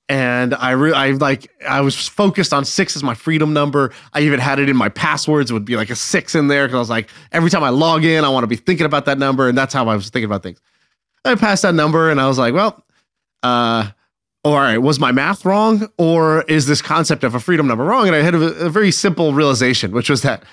And 0.09 0.55
I, 0.55 0.71
re- 0.71 0.93
I 0.93 1.09
like, 1.11 1.51
I 1.67 1.81
was 1.81 2.07
focused 2.07 2.53
on 2.53 2.63
six 2.63 2.95
as 2.95 3.03
my 3.03 3.13
freedom 3.13 3.51
number. 3.51 3.91
I 4.13 4.21
even 4.21 4.39
had 4.39 4.57
it 4.57 4.69
in 4.69 4.77
my 4.77 4.87
passwords. 4.87 5.51
It 5.51 5.53
would 5.53 5.65
be 5.65 5.75
like 5.75 5.89
a 5.89 5.97
six 5.97 6.33
in 6.33 6.47
there 6.47 6.65
because 6.65 6.75
I 6.75 6.79
was 6.79 6.89
like, 6.89 7.09
every 7.33 7.49
time 7.49 7.61
I 7.61 7.69
log 7.71 8.05
in, 8.05 8.23
I 8.23 8.29
want 8.29 8.43
to 8.43 8.47
be 8.47 8.55
thinking 8.55 8.85
about 8.85 9.03
that 9.05 9.17
number, 9.17 9.49
and 9.49 9.57
that's 9.57 9.73
how 9.73 9.89
I 9.89 9.95
was 9.97 10.09
thinking 10.09 10.27
about 10.29 10.43
things. 10.43 10.61
I 11.25 11.35
passed 11.35 11.63
that 11.63 11.75
number, 11.75 12.09
and 12.09 12.21
I 12.21 12.27
was 12.29 12.37
like, 12.37 12.53
well, 12.53 12.81
uh, 13.43 13.89
all 14.45 14.55
right, 14.55 14.77
was 14.77 14.97
my 14.97 15.11
math 15.11 15.43
wrong, 15.43 15.89
or 15.97 16.43
is 16.43 16.67
this 16.67 16.81
concept 16.81 17.25
of 17.25 17.35
a 17.35 17.39
freedom 17.41 17.67
number 17.67 17.83
wrong? 17.83 18.07
And 18.07 18.15
I 18.15 18.21
had 18.21 18.33
a, 18.33 18.41
a 18.65 18.69
very 18.69 18.91
simple 18.91 19.33
realization, 19.33 19.91
which 19.91 20.09
was 20.09 20.21
that 20.21 20.43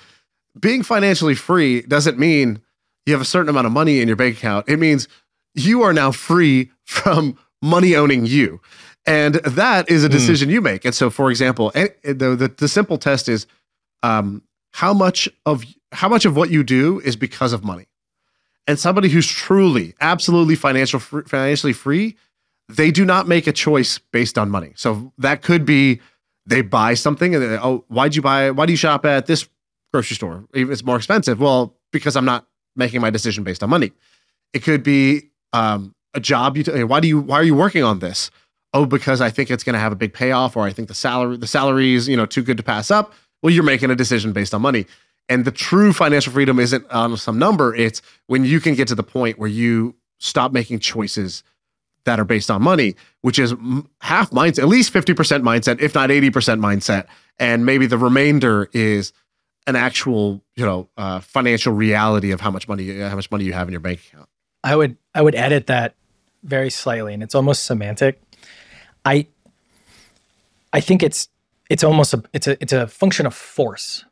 being 0.59 0.83
financially 0.83 1.35
free 1.35 1.83
doesn't 1.83 2.19
mean 2.19 2.61
you 3.07 3.13
have 3.13 3.23
a 3.23 3.27
certain 3.27 3.49
amount 3.49 3.67
of 3.67 3.73
money 3.73 4.01
in 4.01 4.09
your 4.09 4.17
bank 4.17 4.37
account. 4.37 4.69
It 4.69 4.79
means 4.79 5.09
you 5.55 5.83
are 5.83 5.93
now 5.93 6.11
free 6.11 6.71
from 6.85 7.39
money 7.63 7.95
owning 7.95 8.27
you. 8.27 8.61
And 9.07 9.35
that 9.35 9.91
is 9.91 10.03
a 10.03 10.09
decision 10.09 10.49
you 10.49 10.63
make. 10.63 10.85
And 10.85 10.95
so, 10.95 11.11
for 11.11 11.31
example, 11.31 11.71
the, 11.75 11.95
the, 12.05 12.55
the 12.57 12.69
simple 12.69 12.97
test 12.97 13.29
is 13.29 13.47
um, 14.03 14.43
how 14.73 14.95
much 14.95 15.29
of 15.45 15.65
how 15.93 16.09
much 16.09 16.25
of 16.25 16.37
what 16.37 16.51
you 16.51 16.65
do 16.65 17.01
is 17.01 17.15
because 17.15 17.53
of 17.53 17.63
money. 17.65 17.87
And 18.67 18.79
somebody 18.79 19.11
who's 19.11 19.27
truly, 19.27 19.95
absolutely 20.01 20.55
financial 20.55 21.01
financially 21.01 21.75
free, 21.75 22.17
they 22.69 22.91
do 22.91 23.05
not 23.05 23.29
make 23.29 23.47
a 23.47 23.53
choice 23.53 23.99
based 23.99 24.39
on 24.39 24.51
money. 24.51 24.73
So 24.75 25.13
that 25.19 25.43
could 25.43 25.67
be 25.67 26.01
they 26.47 26.63
buy 26.63 26.95
something 26.95 27.35
and 27.35 27.43
they, 27.43 27.59
oh, 27.59 27.85
why'd 27.89 28.17
you 28.17 28.23
buy? 28.23 28.51
Why 28.53 28.65
do 28.65 28.73
you 28.73 28.77
shop 28.79 29.05
at 29.05 29.27
this 29.27 29.47
grocery 29.95 30.17
store? 30.17 30.45
Even 30.55 30.73
it's 30.73 30.85
more 30.85 30.97
expensive. 30.97 31.39
Well, 31.39 31.77
because 31.93 32.17
I'm 32.17 32.25
not 32.25 32.49
making 32.75 33.01
my 33.01 33.11
decision 33.11 33.45
based 33.45 33.63
on 33.63 33.71
money. 33.71 33.93
It 34.53 34.65
could 34.65 34.83
be 34.83 35.31
um, 35.53 35.95
a 36.15 36.21
job. 36.21 36.57
You 36.57 36.65
t- 36.65 36.83
why 36.83 36.99
do 36.99 37.07
you 37.07 37.21
why 37.21 37.37
are 37.37 37.45
you 37.45 37.55
working 37.55 37.85
on 37.85 38.01
this? 38.01 38.33
Oh, 38.73 38.87
because 38.87 39.21
I 39.21 39.31
think 39.31 39.53
it's 39.53 39.63
going 39.63 39.75
to 39.75 39.79
have 39.79 39.93
a 39.93 39.97
big 39.97 40.13
payoff, 40.13 40.57
or 40.57 40.65
I 40.65 40.73
think 40.73 40.89
the 40.89 40.95
salary 40.95 41.37
the 41.37 41.47
salary 41.47 41.95
is 41.95 42.09
you 42.09 42.17
know 42.17 42.27
too 42.27 42.43
good 42.43 42.57
to 42.57 42.65
pass 42.65 42.91
up. 42.91 43.13
Well, 43.41 43.53
you're 43.53 43.63
making 43.63 43.91
a 43.91 43.95
decision 43.95 44.33
based 44.33 44.53
on 44.53 44.63
money. 44.63 44.87
And 45.29 45.45
the 45.45 45.53
true 45.53 45.93
financial 45.93 46.33
freedom 46.33 46.59
isn't 46.59 46.91
on 46.91 47.17
some 47.17 47.39
number. 47.39 47.75
It's 47.75 48.03
when 48.27 48.45
you 48.45 48.59
can 48.61 48.75
get 48.75 48.89
to 48.89 48.95
the 48.95 49.05
point 49.05 49.39
where 49.39 49.49
you 49.49 49.95
stop 50.19 50.53
making 50.53 50.81
choices 50.81 51.45
that 52.05 52.19
are 52.19 52.25
based 52.25 52.51
on 52.51 52.63
money, 52.63 52.97
which 53.23 53.39
is 53.39 53.55
half 54.01 54.31
mindset, 54.31 54.59
at 54.59 54.69
least 54.69 54.93
50% 54.93 55.15
mindset, 55.43 55.81
if 55.81 55.95
not 55.95 56.11
80% 56.11 56.61
mindset. 56.61 57.07
And 57.39 57.65
maybe 57.65 57.87
the 57.87 57.97
remainder 57.97 58.69
is 58.75 59.15
an 59.67 59.77
actual, 59.77 60.43
you 60.57 60.65
know, 60.65 60.89
uh, 60.97 61.21
financial 61.21 61.73
reality 61.73 62.31
of 62.31 62.41
how 62.41 62.51
much 62.51 62.69
money, 62.69 63.01
how 63.01 63.17
much 63.17 63.31
money 63.31 63.45
you 63.45 63.53
have 63.53 63.69
in 63.69 63.73
your 63.73 63.81
bank 63.81 64.01
account. 64.07 64.29
I 64.63 64.77
would 64.77 64.97
I 65.15 65.23
would 65.23 65.35
edit 65.35 65.67
that 65.67 65.95
very 66.43 66.71
slightly, 66.71 67.15
and 67.15 67.23
it's 67.23 67.35
almost 67.35 67.65
semantic. 67.65 68.21
I 69.05 69.27
I 70.73 70.81
think 70.81 71.03
it's 71.03 71.29
it's 71.71 71.85
almost 71.85 72.15
a 72.15 72.23
it's 72.33 72.47
a 72.47 72.61
it's 72.63 72.73
a 72.73 72.87
function 72.87 73.27
of 73.27 73.35
force 73.35 74.05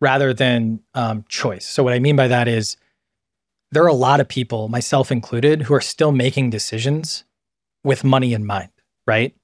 rather 0.00 0.32
than 0.32 0.80
um, 0.94 1.24
choice. 1.28 1.66
So 1.66 1.82
what 1.82 1.92
I 1.92 1.98
mean 1.98 2.16
by 2.16 2.28
that 2.28 2.48
is 2.48 2.76
there 3.70 3.82
are 3.82 3.88
a 3.88 3.94
lot 3.94 4.20
of 4.20 4.28
people, 4.28 4.68
myself 4.68 5.10
included, 5.10 5.62
who 5.62 5.74
are 5.74 5.80
still 5.80 6.12
making 6.12 6.50
decisions 6.50 7.24
with 7.84 8.04
money 8.04 8.32
in 8.32 8.46
mind, 8.46 8.70
right? 9.06 9.34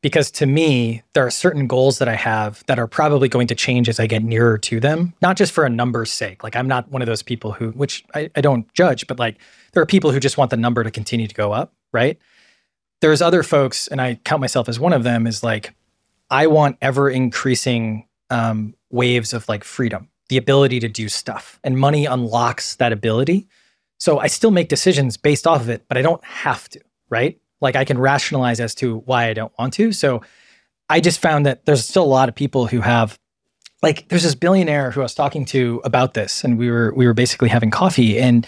Because 0.00 0.30
to 0.32 0.46
me, 0.46 1.02
there 1.14 1.26
are 1.26 1.30
certain 1.30 1.66
goals 1.66 1.98
that 1.98 2.06
I 2.06 2.14
have 2.14 2.62
that 2.66 2.78
are 2.78 2.86
probably 2.86 3.28
going 3.28 3.48
to 3.48 3.54
change 3.56 3.88
as 3.88 3.98
I 3.98 4.06
get 4.06 4.22
nearer 4.22 4.56
to 4.58 4.78
them, 4.78 5.12
not 5.20 5.36
just 5.36 5.50
for 5.50 5.64
a 5.64 5.68
number's 5.68 6.12
sake. 6.12 6.44
Like, 6.44 6.54
I'm 6.54 6.68
not 6.68 6.88
one 6.92 7.02
of 7.02 7.06
those 7.06 7.22
people 7.22 7.50
who, 7.50 7.70
which 7.70 8.04
I, 8.14 8.30
I 8.36 8.40
don't 8.40 8.72
judge, 8.74 9.08
but 9.08 9.18
like, 9.18 9.38
there 9.72 9.82
are 9.82 9.86
people 9.86 10.12
who 10.12 10.20
just 10.20 10.38
want 10.38 10.50
the 10.50 10.56
number 10.56 10.84
to 10.84 10.90
continue 10.92 11.26
to 11.26 11.34
go 11.34 11.52
up, 11.52 11.74
right? 11.92 12.16
There's 13.00 13.20
other 13.20 13.42
folks, 13.42 13.88
and 13.88 14.00
I 14.00 14.20
count 14.24 14.40
myself 14.40 14.68
as 14.68 14.78
one 14.78 14.92
of 14.92 15.02
them, 15.02 15.26
is 15.26 15.42
like, 15.42 15.74
I 16.30 16.46
want 16.46 16.76
ever 16.80 17.10
increasing 17.10 18.06
um, 18.30 18.74
waves 18.90 19.32
of 19.32 19.48
like 19.48 19.64
freedom, 19.64 20.10
the 20.28 20.36
ability 20.36 20.78
to 20.80 20.88
do 20.88 21.08
stuff, 21.08 21.58
and 21.64 21.76
money 21.76 22.06
unlocks 22.06 22.76
that 22.76 22.92
ability. 22.92 23.48
So 23.98 24.20
I 24.20 24.28
still 24.28 24.52
make 24.52 24.68
decisions 24.68 25.16
based 25.16 25.46
off 25.46 25.62
of 25.62 25.68
it, 25.68 25.86
but 25.88 25.96
I 25.96 26.02
don't 26.02 26.22
have 26.24 26.68
to, 26.68 26.80
right? 27.08 27.40
Like 27.60 27.76
I 27.76 27.84
can 27.84 27.98
rationalize 27.98 28.60
as 28.60 28.74
to 28.76 28.98
why 28.98 29.28
I 29.28 29.34
don't 29.34 29.52
want 29.58 29.74
to. 29.74 29.92
So 29.92 30.22
I 30.88 31.00
just 31.00 31.20
found 31.20 31.46
that 31.46 31.64
there's 31.66 31.86
still 31.86 32.04
a 32.04 32.06
lot 32.06 32.28
of 32.28 32.34
people 32.34 32.66
who 32.66 32.80
have 32.80 33.18
like 33.82 34.08
there's 34.08 34.22
this 34.22 34.34
billionaire 34.34 34.90
who 34.90 35.00
I 35.00 35.04
was 35.04 35.14
talking 35.14 35.44
to 35.46 35.80
about 35.84 36.14
this 36.14 36.44
and 36.44 36.58
we 36.58 36.70
were 36.70 36.92
we 36.94 37.06
were 37.06 37.14
basically 37.14 37.48
having 37.48 37.70
coffee 37.70 38.18
and 38.18 38.46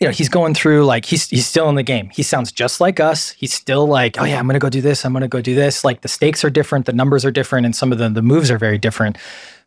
you 0.00 0.08
know, 0.08 0.12
he's 0.12 0.28
going 0.28 0.52
through 0.54 0.84
like 0.84 1.04
he's 1.04 1.28
he's 1.28 1.46
still 1.46 1.68
in 1.68 1.76
the 1.76 1.82
game. 1.84 2.10
He 2.10 2.24
sounds 2.24 2.50
just 2.50 2.80
like 2.80 2.98
us. 2.98 3.30
He's 3.30 3.54
still 3.54 3.86
like, 3.86 4.20
"Oh 4.20 4.24
yeah, 4.24 4.40
I'm 4.40 4.48
to 4.48 4.58
go 4.58 4.68
do 4.68 4.80
this. 4.80 5.04
I'm 5.04 5.14
to 5.14 5.28
go 5.28 5.40
do 5.40 5.54
this." 5.54 5.84
Like 5.84 6.00
the 6.00 6.08
stakes 6.08 6.44
are 6.44 6.50
different, 6.50 6.86
the 6.86 6.92
numbers 6.92 7.24
are 7.24 7.30
different 7.30 7.66
and 7.66 7.76
some 7.76 7.92
of 7.92 7.98
the 7.98 8.08
the 8.08 8.22
moves 8.22 8.50
are 8.50 8.58
very 8.58 8.78
different. 8.78 9.16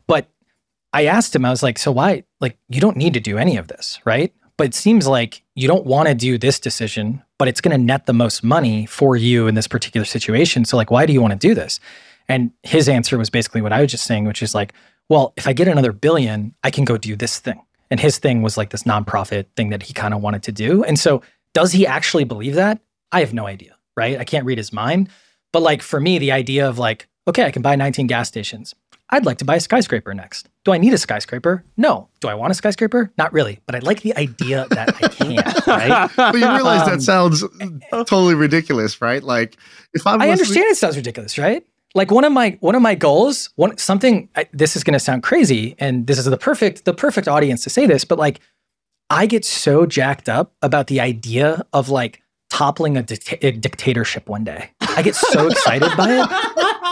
But 0.06 0.28
I 0.96 1.04
asked 1.04 1.36
him, 1.36 1.44
I 1.44 1.50
was 1.50 1.62
like, 1.62 1.78
so 1.78 1.92
why, 1.92 2.24
like, 2.40 2.56
you 2.70 2.80
don't 2.80 2.96
need 2.96 3.12
to 3.14 3.20
do 3.20 3.36
any 3.36 3.58
of 3.58 3.68
this, 3.68 4.00
right? 4.06 4.32
But 4.56 4.68
it 4.68 4.74
seems 4.74 5.06
like 5.06 5.42
you 5.54 5.68
don't 5.68 5.84
want 5.84 6.08
to 6.08 6.14
do 6.14 6.38
this 6.38 6.58
decision, 6.58 7.22
but 7.38 7.48
it's 7.48 7.60
going 7.60 7.78
to 7.78 7.82
net 7.82 8.06
the 8.06 8.12
most 8.12 8.42
money 8.42 8.86
for 8.86 9.16
you 9.16 9.46
in 9.46 9.54
this 9.54 9.68
particular 9.68 10.04
situation. 10.04 10.64
So, 10.64 10.76
like, 10.76 10.90
why 10.90 11.06
do 11.06 11.12
you 11.12 11.20
want 11.20 11.32
to 11.32 11.38
do 11.38 11.54
this? 11.54 11.80
And 12.28 12.50
his 12.62 12.88
answer 12.88 13.18
was 13.18 13.30
basically 13.30 13.62
what 13.62 13.72
I 13.72 13.82
was 13.82 13.90
just 13.90 14.04
saying, 14.04 14.24
which 14.24 14.42
is 14.42 14.54
like, 14.54 14.72
well, 15.08 15.32
if 15.36 15.46
I 15.46 15.52
get 15.52 15.68
another 15.68 15.92
billion, 15.92 16.54
I 16.64 16.70
can 16.70 16.84
go 16.84 16.96
do 16.96 17.14
this 17.14 17.38
thing. 17.38 17.62
And 17.90 18.00
his 18.00 18.18
thing 18.18 18.42
was 18.42 18.56
like 18.56 18.70
this 18.70 18.82
nonprofit 18.82 19.46
thing 19.56 19.70
that 19.70 19.84
he 19.84 19.92
kind 19.92 20.12
of 20.12 20.20
wanted 20.20 20.42
to 20.44 20.52
do. 20.52 20.82
And 20.82 20.98
so, 20.98 21.22
does 21.52 21.72
he 21.72 21.86
actually 21.86 22.24
believe 22.24 22.54
that? 22.54 22.80
I 23.12 23.20
have 23.20 23.32
no 23.32 23.46
idea, 23.46 23.76
right? 23.96 24.18
I 24.18 24.24
can't 24.24 24.44
read 24.44 24.58
his 24.58 24.72
mind. 24.72 25.08
But 25.52 25.62
like 25.62 25.82
for 25.82 26.00
me, 26.00 26.18
the 26.18 26.32
idea 26.32 26.68
of 26.68 26.78
like, 26.78 27.08
okay, 27.28 27.44
I 27.44 27.50
can 27.50 27.62
buy 27.62 27.76
19 27.76 28.06
gas 28.08 28.28
stations. 28.28 28.74
I'd 29.10 29.24
like 29.24 29.38
to 29.38 29.44
buy 29.44 29.56
a 29.56 29.60
skyscraper 29.60 30.12
next. 30.14 30.48
Do 30.64 30.72
I 30.72 30.78
need 30.78 30.92
a 30.92 30.98
skyscraper? 30.98 31.64
No. 31.76 32.08
Do 32.20 32.26
I 32.28 32.34
want 32.34 32.50
a 32.50 32.54
skyscraper? 32.54 33.12
Not 33.16 33.32
really. 33.32 33.60
But 33.66 33.76
I 33.76 33.78
like 33.78 34.00
the 34.02 34.16
idea 34.16 34.66
that 34.70 34.96
I 35.02 35.08
can, 35.08 35.36
right? 35.66 36.10
But 36.16 36.34
you 36.34 36.40
realize 36.40 36.82
Um, 36.82 36.90
that 36.94 37.02
sounds 37.02 37.44
totally 37.90 38.34
ridiculous, 38.34 39.00
right? 39.00 39.22
Like 39.22 39.56
if 39.94 40.04
I'm 40.06 40.14
I 40.20 40.26
listening- 40.26 40.32
understand 40.32 40.64
it 40.70 40.76
sounds 40.76 40.96
ridiculous, 40.96 41.38
right? 41.38 41.64
Like 41.94 42.10
one 42.10 42.24
of 42.24 42.32
my 42.32 42.58
one 42.60 42.74
of 42.74 42.82
my 42.82 42.94
goals, 42.96 43.50
one 43.56 43.78
something. 43.78 44.28
I, 44.36 44.46
this 44.52 44.76
is 44.76 44.82
going 44.84 44.92
to 44.92 44.98
sound 45.00 45.22
crazy, 45.22 45.76
and 45.78 46.06
this 46.06 46.18
is 46.18 46.24
the 46.26 46.36
perfect 46.36 46.84
the 46.84 46.92
perfect 46.92 47.26
audience 47.28 47.62
to 47.64 47.70
say 47.70 47.86
this, 47.86 48.04
but 48.04 48.18
like, 48.18 48.40
I 49.08 49.24
get 49.26 49.44
so 49.46 49.86
jacked 49.86 50.28
up 50.28 50.52
about 50.60 50.88
the 50.88 51.00
idea 51.00 51.64
of 51.72 51.88
like 51.88 52.22
toppling 52.50 52.98
a, 52.98 53.04
a 53.40 53.50
dictatorship 53.52 54.28
one 54.28 54.44
day. 54.44 54.70
I 54.80 55.00
get 55.02 55.14
so 55.14 55.46
excited 55.46 55.90
by 55.96 56.10
it, 56.18 56.28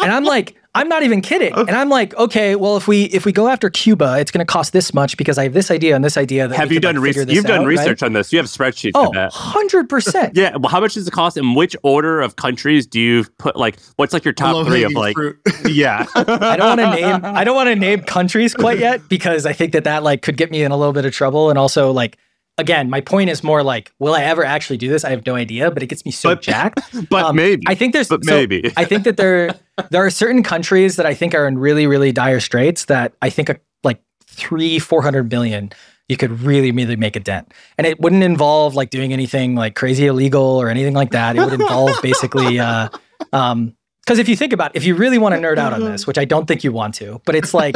and 0.05 0.11
I'm 0.13 0.25
like, 0.25 0.57
I'm 0.77 0.89
not 0.89 1.05
even 1.05 1.21
kidding. 1.21 1.53
Oh. 1.55 1.61
And 1.61 1.71
I'm 1.71 1.89
like, 1.89 2.15
okay, 2.17 2.57
well, 2.57 2.77
if 2.77 2.89
we 2.89 3.05
if 3.05 3.25
we 3.25 3.31
go 3.31 3.47
after 3.49 3.71
Cuba, 3.71 4.19
it's 4.19 4.33
going 4.33 4.45
to 4.45 4.51
cost 4.51 4.73
this 4.73 4.93
much 4.93 5.17
because 5.17 5.39
I 5.39 5.45
have 5.45 5.53
this 5.53 5.71
idea 5.71 5.95
and 5.95 6.05
this 6.05 6.17
idea. 6.17 6.49
That 6.49 6.57
have 6.57 6.73
you 6.73 6.81
could, 6.81 6.85
like, 6.87 6.95
done 6.97 7.03
figure 7.03 7.21
research? 7.23 7.27
this 7.29 7.35
You've 7.37 7.45
done 7.45 7.61
out, 7.61 7.67
right? 7.67 7.79
research 7.79 8.03
on 8.03 8.13
this. 8.13 8.33
You 8.33 8.39
have 8.39 8.47
spreadsheets 8.47 8.91
Oh, 8.95 9.07
for 9.07 9.15
that. 9.15 9.33
100 9.33 9.89
percent. 9.89 10.37
Yeah. 10.37 10.57
Well, 10.57 10.71
how 10.71 10.81
much 10.81 10.95
does 10.95 11.07
it 11.07 11.13
cost? 11.13 11.37
And 11.37 11.55
which 11.55 11.77
order 11.85 12.21
of 12.21 12.35
countries 12.37 12.87
do 12.89 12.99
you 13.01 13.25
put? 13.39 13.55
Like, 13.57 13.79
what's 13.97 14.13
like 14.13 14.25
your 14.25 14.35
top 14.35 14.67
three 14.67 14.83
of 14.83 14.93
like? 14.93 15.15
fruit. 15.15 15.39
Yeah. 15.69 16.07
I 16.15 16.57
don't 16.57 16.77
want 16.77 16.81
to 16.81 16.91
name 16.91 17.21
I 17.25 17.45
don't 17.45 17.55
want 17.55 17.69
to 17.69 17.77
name 17.77 18.01
countries 18.03 18.53
quite 18.55 18.79
yet 18.79 19.09
because 19.09 19.47
I 19.47 19.53
think 19.53 19.73
that 19.73 19.85
that 19.85 20.03
like 20.03 20.23
could 20.23 20.37
get 20.37 20.51
me 20.51 20.63
in 20.63 20.73
a 20.73 20.77
little 20.77 20.93
bit 20.93 21.05
of 21.05 21.13
trouble 21.13 21.51
and 21.51 21.59
also 21.59 21.93
like 21.93 22.19
again, 22.59 22.89
my 22.91 23.01
point 23.01 23.31
is 23.31 23.43
more 23.43 23.63
like, 23.63 23.93
will 23.99 24.15
I 24.15 24.23
ever 24.23 24.45
actually 24.45 24.77
do 24.77 24.89
this? 24.89 25.05
I 25.05 25.11
have 25.11 25.27
no 25.27 25.35
idea, 25.35 25.71
but 25.71 25.83
it 25.83 25.87
gets 25.87 26.05
me 26.05 26.13
so 26.13 26.31
But- 26.31 26.43
jacked. 26.51 26.81
But 27.11 27.25
Um, 27.27 27.37
maybe. 27.37 27.63
I 27.67 27.75
think 27.75 27.93
there's 27.93 28.09
But 28.09 28.25
so 28.25 28.35
maybe. 28.35 28.73
I 28.77 28.85
think 28.85 29.05
that 29.05 29.17
there 29.17 29.55
there 29.91 30.05
are 30.05 30.11
certain 30.11 30.43
countries 30.43 30.97
that 30.97 31.07
I 31.07 31.15
think 31.15 31.35
are 31.35 31.47
in 31.49 31.59
really 31.59 31.87
really 31.87 32.13
dire 32.13 32.41
straits 32.41 32.85
that 32.87 33.13
I 33.23 33.31
think 33.31 33.51
are 33.51 33.61
like 33.83 34.01
three 34.27 34.79
four 34.79 35.03
hundred 35.03 35.29
billion 35.29 35.73
you 36.09 36.17
could 36.19 36.43
really 36.43 36.71
really 36.71 36.97
make 36.97 37.17
a 37.17 37.21
dent, 37.21 37.51
and 37.79 37.87
it 37.87 37.99
wouldn't 37.99 38.23
involve 38.23 38.75
like 38.75 38.91
doing 38.91 39.15
anything 39.15 39.55
like 39.55 39.75
crazy 39.75 40.07
illegal 40.07 40.43
or 40.61 40.69
anything 40.69 40.93
like 40.93 41.13
that. 41.13 41.35
It 41.35 41.41
would 41.41 41.55
involve 41.55 41.97
basically. 42.03 42.59
Uh, 42.61 42.89
um, 43.33 43.75
because 44.05 44.19
if 44.19 44.29
you 44.29 44.37
think 44.37 44.53
about, 44.53 44.77
if 44.77 44.85
you 44.85 44.97
really 44.97 45.17
want 45.17 45.35
to 45.35 45.41
nerd 45.41 45.57
out 45.57 45.73
on 45.73 45.81
this, 45.83 46.07
which 46.07 46.19
I 46.19 46.27
don't 46.27 46.45
think 46.45 46.63
you 46.63 46.73
want 46.73 46.95
to, 46.97 47.23
but 47.25 47.35
it's 47.35 47.55
like 47.55 47.75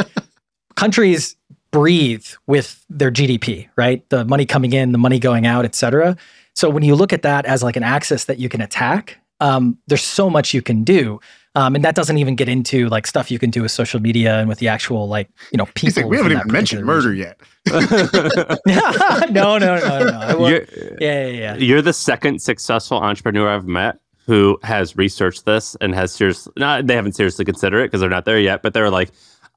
countries 0.75 1.35
breathe 1.71 2.25
with 2.47 2.83
their 2.89 3.11
GDP, 3.11 3.67
right? 3.75 4.07
The 4.09 4.25
money 4.25 4.45
coming 4.45 4.73
in, 4.73 4.91
the 4.91 4.97
money 4.97 5.19
going 5.19 5.45
out, 5.45 5.65
et 5.65 5.75
cetera. 5.75 6.17
So 6.55 6.69
when 6.69 6.83
you 6.83 6.95
look 6.95 7.13
at 7.13 7.21
that 7.21 7.45
as 7.45 7.63
like 7.63 7.75
an 7.75 7.83
axis 7.83 8.25
that 8.25 8.39
you 8.39 8.49
can 8.49 8.61
attack, 8.61 9.17
um, 9.39 9.77
there's 9.87 10.03
so 10.03 10.29
much 10.29 10.53
you 10.53 10.61
can 10.61 10.83
do. 10.83 11.19
Um, 11.55 11.75
and 11.75 11.83
that 11.83 11.95
doesn't 11.95 12.17
even 12.17 12.35
get 12.35 12.47
into 12.47 12.87
like 12.89 13.07
stuff 13.07 13.31
you 13.31 13.39
can 13.39 13.49
do 13.49 13.63
with 13.63 13.71
social 13.71 13.99
media 13.99 14.39
and 14.39 14.47
with 14.47 14.59
the 14.59 14.67
actual 14.67 15.07
like, 15.07 15.29
you 15.51 15.57
know, 15.57 15.65
people. 15.65 15.87
He's 15.87 15.97
like, 15.97 16.05
we 16.05 16.17
haven't 16.17 16.33
even 16.33 16.51
mentioned 16.51 16.85
particular 16.85 16.85
murder 16.85 17.13
yet. 17.13 17.39
no, 19.31 19.57
no, 19.57 19.57
no, 19.57 19.79
no, 19.79 20.03
no. 20.05 20.19
I 20.19 20.35
won't- 20.35 20.51
You're, 20.51 20.65
yeah, 20.99 21.27
yeah, 21.27 21.27
yeah. 21.27 21.55
you're 21.55 21.81
the 21.81 21.93
second 21.93 22.41
successful 22.41 22.97
entrepreneur 22.97 23.49
I've 23.49 23.67
met 23.67 23.99
who 24.25 24.59
has 24.61 24.95
researched 24.95 25.45
this 25.45 25.75
and 25.81 25.95
has 25.95 26.13
seriously, 26.13 26.53
not, 26.55 26.85
they 26.85 26.95
haven't 26.95 27.13
seriously 27.13 27.43
considered 27.45 27.79
it 27.79 27.85
because 27.87 28.01
they're 28.01 28.11
not 28.11 28.25
there 28.25 28.39
yet, 28.39 28.61
but 28.61 28.75
they're 28.75 28.91
like, 28.91 29.09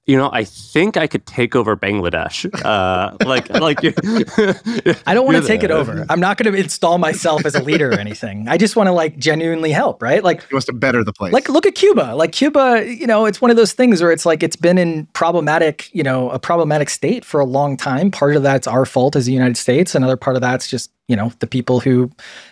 you 0.07 0.17
know, 0.17 0.31
I 0.33 0.43
think 0.43 0.97
I 0.97 1.07
could 1.07 1.27
take 1.27 1.55
over 1.55 1.77
Bangladesh. 1.77 2.51
Uh, 2.65 3.17
like, 3.25 3.49
like 3.51 3.83
you 3.85 3.93
I 5.07 5.15
don't 5.15 5.27
want 5.27 5.41
to 5.41 5.47
take 5.47 5.63
it 5.63 5.71
over. 5.71 6.05
I'm 6.09 6.19
not 6.19 6.39
going 6.39 6.53
to 6.53 6.59
install 6.59 6.99
myself 6.99 7.45
as 7.45 7.55
a 7.55 7.63
leader 7.63 7.91
or 7.91 7.99
anything. 7.99 8.49
I 8.49 8.57
just 8.57 8.75
want 8.75 8.89
to 8.89 8.93
like 8.93 9.17
genuinely 9.17 9.71
help, 9.71 10.03
right? 10.03 10.25
Like 10.25 10.47
He 10.49 10.55
wants 10.55 10.67
to 10.67 10.73
better 10.73 11.05
the 11.05 11.13
place. 11.13 11.33
like 11.33 11.49
look 11.49 11.67
at 11.67 11.77
Cuba. 11.77 12.15
Like 12.17 12.33
Cuba, 12.33 12.85
you 12.85 13.07
know, 13.07 13.27
it's 13.27 13.41
one 13.41 13.53
of 13.53 13.57
those 13.57 13.75
things 13.75 14.03
where 14.03 14.11
it's 14.11 14.27
like 14.27 14.43
it's 14.43 14.57
been 14.57 14.77
in 14.77 15.07
problematic, 15.13 15.89
you 15.95 16.03
know, 16.03 16.31
a 16.31 16.39
problematic 16.39 16.91
state 16.91 17.25
for 17.25 17.39
a 17.39 17.47
long 17.47 17.77
time. 17.77 18.11
Part 18.11 18.35
of 18.35 18.43
that's 18.43 18.67
our 18.67 18.85
fault 18.85 19.15
as 19.15 19.27
the 19.27 19.33
United 19.33 19.57
States. 19.57 19.95
Another 19.95 20.17
part 20.17 20.35
of 20.35 20.43
that's 20.43 20.67
just, 20.69 20.91
you 21.07 21.15
know, 21.15 21.33
the 21.39 21.47
people 21.47 21.79
who 21.79 22.11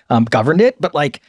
um, 0.09 0.25
governed 0.25 0.61
it. 0.61 0.81
But 0.81 0.95
like 0.95 1.21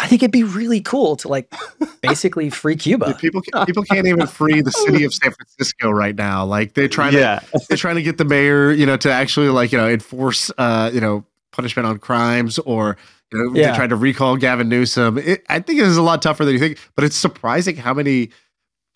I 0.00 0.06
think 0.06 0.22
it'd 0.22 0.30
be 0.32 0.44
really 0.44 0.80
cool 0.80 1.16
to 1.16 1.28
like 1.28 1.52
basically 2.02 2.50
free 2.50 2.76
Cuba. 2.76 3.14
people 3.14 3.42
ca- 3.42 3.64
people 3.64 3.82
can't 3.82 4.06
even 4.06 4.26
free 4.26 4.60
the 4.60 4.70
city 4.70 5.04
of 5.04 5.12
San 5.12 5.32
Francisco 5.32 5.90
right 5.90 6.14
now. 6.14 6.44
Like 6.44 6.74
they're 6.74 6.88
trying 6.88 7.12
to 7.12 7.18
yeah. 7.18 7.40
they're 7.68 7.76
trying 7.76 7.96
to 7.96 8.02
get 8.02 8.16
the 8.18 8.24
mayor, 8.24 8.70
you 8.70 8.86
know, 8.86 8.96
to 8.98 9.10
actually 9.12 9.48
like 9.48 9.72
you 9.72 9.78
know 9.78 9.88
enforce 9.88 10.50
uh 10.58 10.90
you 10.92 11.00
know 11.00 11.24
punishment 11.52 11.86
on 11.86 11.98
crimes 11.98 12.58
or 12.60 12.96
you 13.32 13.38
know 13.42 13.54
Yeah. 13.54 13.70
they 13.72 13.76
tried 13.76 13.90
to 13.90 13.96
recall 13.96 14.36
Gavin 14.36 14.68
Newsom. 14.68 15.18
It, 15.18 15.44
I 15.48 15.58
think 15.60 15.80
it 15.80 15.86
is 15.86 15.96
a 15.96 16.02
lot 16.02 16.22
tougher 16.22 16.44
than 16.44 16.54
you 16.54 16.60
think, 16.60 16.78
but 16.94 17.04
it's 17.04 17.16
surprising 17.16 17.76
how 17.76 17.92
many 17.92 18.30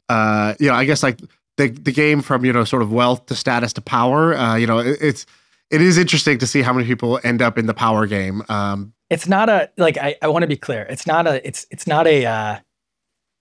uh 0.09 0.55
you 0.61 0.69
know 0.69 0.75
I 0.75 0.85
guess 0.85 1.03
like 1.03 1.19
the 1.57 1.69
the 1.69 1.93
game 1.93 2.23
from 2.23 2.45
you 2.45 2.53
know 2.53 2.65
sort 2.65 2.83
of 2.83 2.93
wealth 2.93 3.27
to 3.27 3.35
status 3.35 3.73
to 3.75 3.81
power. 3.81 4.35
Uh, 4.37 4.55
you 4.57 4.67
know 4.67 4.79
it, 4.79 4.99
it's 5.01 5.27
it 5.71 5.81
is 5.81 5.99
interesting 5.99 6.39
to 6.39 6.47
see 6.47 6.63
how 6.63 6.73
many 6.73 6.87
people 6.87 7.19
end 7.25 7.43
up 7.43 7.59
in 7.59 7.67
the 7.67 7.75
power 7.75 8.07
game. 8.07 8.43
Um, 8.49 8.93
It's 9.13 9.29
not 9.29 9.49
a 9.49 9.71
like 9.77 9.97
I, 9.99 10.17
I 10.23 10.29
want 10.29 10.43
to 10.43 10.47
be 10.49 10.57
clear. 10.57 10.83
It's 10.91 11.07
not 11.07 11.27
a 11.27 11.47
it's 11.47 11.67
it's 11.71 11.87
not 11.87 12.07
a 12.07 12.27
uh 12.27 12.59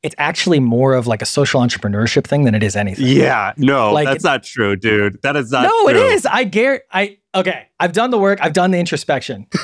it's 0.04 0.16
actually 0.18 0.60
more 0.60 0.94
of 0.96 1.06
like 1.08 1.22
a 1.22 1.26
social 1.26 1.62
entrepreneurship 1.62 2.26
thing 2.26 2.44
than 2.44 2.56
it 2.56 2.64
is 2.64 2.76
anything. 2.76 3.06
Yeah. 3.08 3.54
No, 3.58 3.92
Like- 3.94 4.08
that's 4.08 4.24
not 4.24 4.44
true, 4.44 4.76
dude. 4.76 5.22
That 5.22 5.36
is 5.36 5.52
not 5.52 5.64
no, 5.64 5.70
true. 5.70 5.90
it 5.90 5.96
is. 6.14 6.26
I 6.26 6.44
dare 6.44 6.82
I 6.92 7.18
okay. 7.36 7.68
I've 7.80 7.94
done 7.94 8.10
the 8.12 8.18
work. 8.18 8.40
I've 8.42 8.54
done 8.54 8.72
the 8.72 8.80
introspection. 8.80 9.48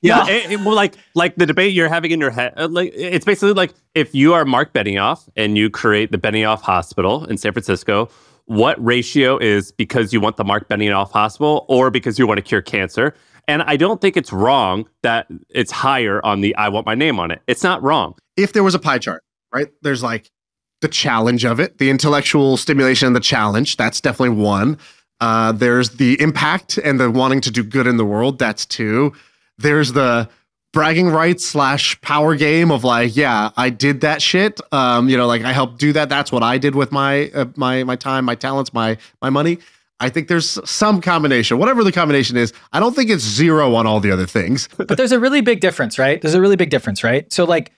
Yeah, 0.00 0.18
No. 0.18 0.28
it, 0.28 0.52
it- 0.52 0.60
well, 0.60 0.76
like 0.76 0.94
like 1.16 1.34
the 1.34 1.44
debate 1.46 1.72
you're 1.72 1.88
having 1.88 2.12
in 2.12 2.20
your 2.20 2.30
head, 2.30 2.52
uh, 2.56 2.68
like 2.68 2.92
it's 2.94 3.24
basically 3.24 3.52
like 3.52 3.74
if 3.96 4.14
you 4.14 4.32
are 4.32 4.44
Mark 4.44 4.72
Benioff 4.72 5.28
and 5.34 5.58
you 5.58 5.70
create 5.70 6.12
the 6.12 6.18
Benioff 6.18 6.60
Hospital 6.60 7.24
in 7.24 7.36
San 7.36 7.52
Francisco, 7.52 8.08
what 8.44 8.82
ratio 8.84 9.38
is 9.38 9.72
because 9.72 10.12
you 10.12 10.20
want 10.20 10.36
the 10.36 10.44
Mark 10.44 10.68
Benioff 10.68 11.10
Hospital 11.10 11.66
or 11.68 11.90
because 11.90 12.16
you 12.16 12.28
want 12.28 12.38
to 12.38 12.42
cure 12.42 12.62
cancer? 12.62 13.12
And 13.48 13.62
I 13.62 13.76
don't 13.76 14.00
think 14.00 14.16
it's 14.16 14.32
wrong 14.32 14.86
that 15.02 15.26
it's 15.48 15.72
higher 15.72 16.24
on 16.24 16.42
the 16.42 16.54
I 16.56 16.68
want 16.68 16.86
my 16.86 16.94
name 16.94 17.18
on 17.18 17.30
it. 17.30 17.40
It's 17.46 17.64
not 17.64 17.82
wrong. 17.82 18.14
if 18.36 18.52
there 18.52 18.62
was 18.62 18.74
a 18.74 18.78
pie 18.78 18.98
chart, 18.98 19.24
right? 19.52 19.68
There's 19.82 20.02
like 20.02 20.30
the 20.80 20.88
challenge 20.88 21.44
of 21.44 21.58
it, 21.58 21.78
the 21.78 21.90
intellectual 21.90 22.56
stimulation 22.56 23.06
and 23.08 23.16
the 23.16 23.20
challenge. 23.20 23.76
That's 23.76 24.00
definitely 24.00 24.36
one. 24.36 24.78
Uh, 25.20 25.50
there's 25.50 25.90
the 25.90 26.20
impact 26.20 26.78
and 26.78 27.00
the 27.00 27.10
wanting 27.10 27.40
to 27.40 27.50
do 27.50 27.64
good 27.64 27.88
in 27.88 27.96
the 27.96 28.04
world. 28.04 28.38
That's 28.38 28.64
two. 28.64 29.12
There's 29.56 29.92
the 29.92 30.28
bragging 30.72 31.08
rights 31.08 31.44
slash 31.44 32.00
power 32.02 32.36
game 32.36 32.70
of 32.70 32.84
like, 32.84 33.16
yeah, 33.16 33.50
I 33.56 33.70
did 33.70 34.02
that 34.02 34.22
shit. 34.22 34.60
Um, 34.70 35.08
you 35.08 35.16
know, 35.16 35.26
like 35.26 35.42
I 35.42 35.52
helped 35.52 35.78
do 35.78 35.92
that. 35.94 36.08
That's 36.08 36.30
what 36.30 36.42
I 36.44 36.58
did 36.58 36.74
with 36.74 36.92
my 36.92 37.30
uh, 37.34 37.46
my 37.56 37.82
my 37.82 37.96
time, 37.96 38.24
my 38.26 38.36
talents, 38.36 38.72
my 38.72 38.98
my 39.20 39.30
money. 39.30 39.58
I 40.00 40.08
think 40.08 40.28
there's 40.28 40.58
some 40.68 41.00
combination, 41.00 41.58
whatever 41.58 41.82
the 41.82 41.92
combination 41.92 42.36
is. 42.36 42.52
I 42.72 42.78
don't 42.78 42.94
think 42.94 43.10
it's 43.10 43.24
zero 43.24 43.74
on 43.74 43.86
all 43.86 43.98
the 43.98 44.12
other 44.12 44.26
things. 44.26 44.68
but 44.76 44.96
there's 44.96 45.12
a 45.12 45.18
really 45.18 45.40
big 45.40 45.60
difference, 45.60 45.98
right? 45.98 46.20
There's 46.20 46.34
a 46.34 46.40
really 46.40 46.56
big 46.56 46.70
difference, 46.70 47.02
right? 47.02 47.30
So 47.32 47.44
like 47.44 47.72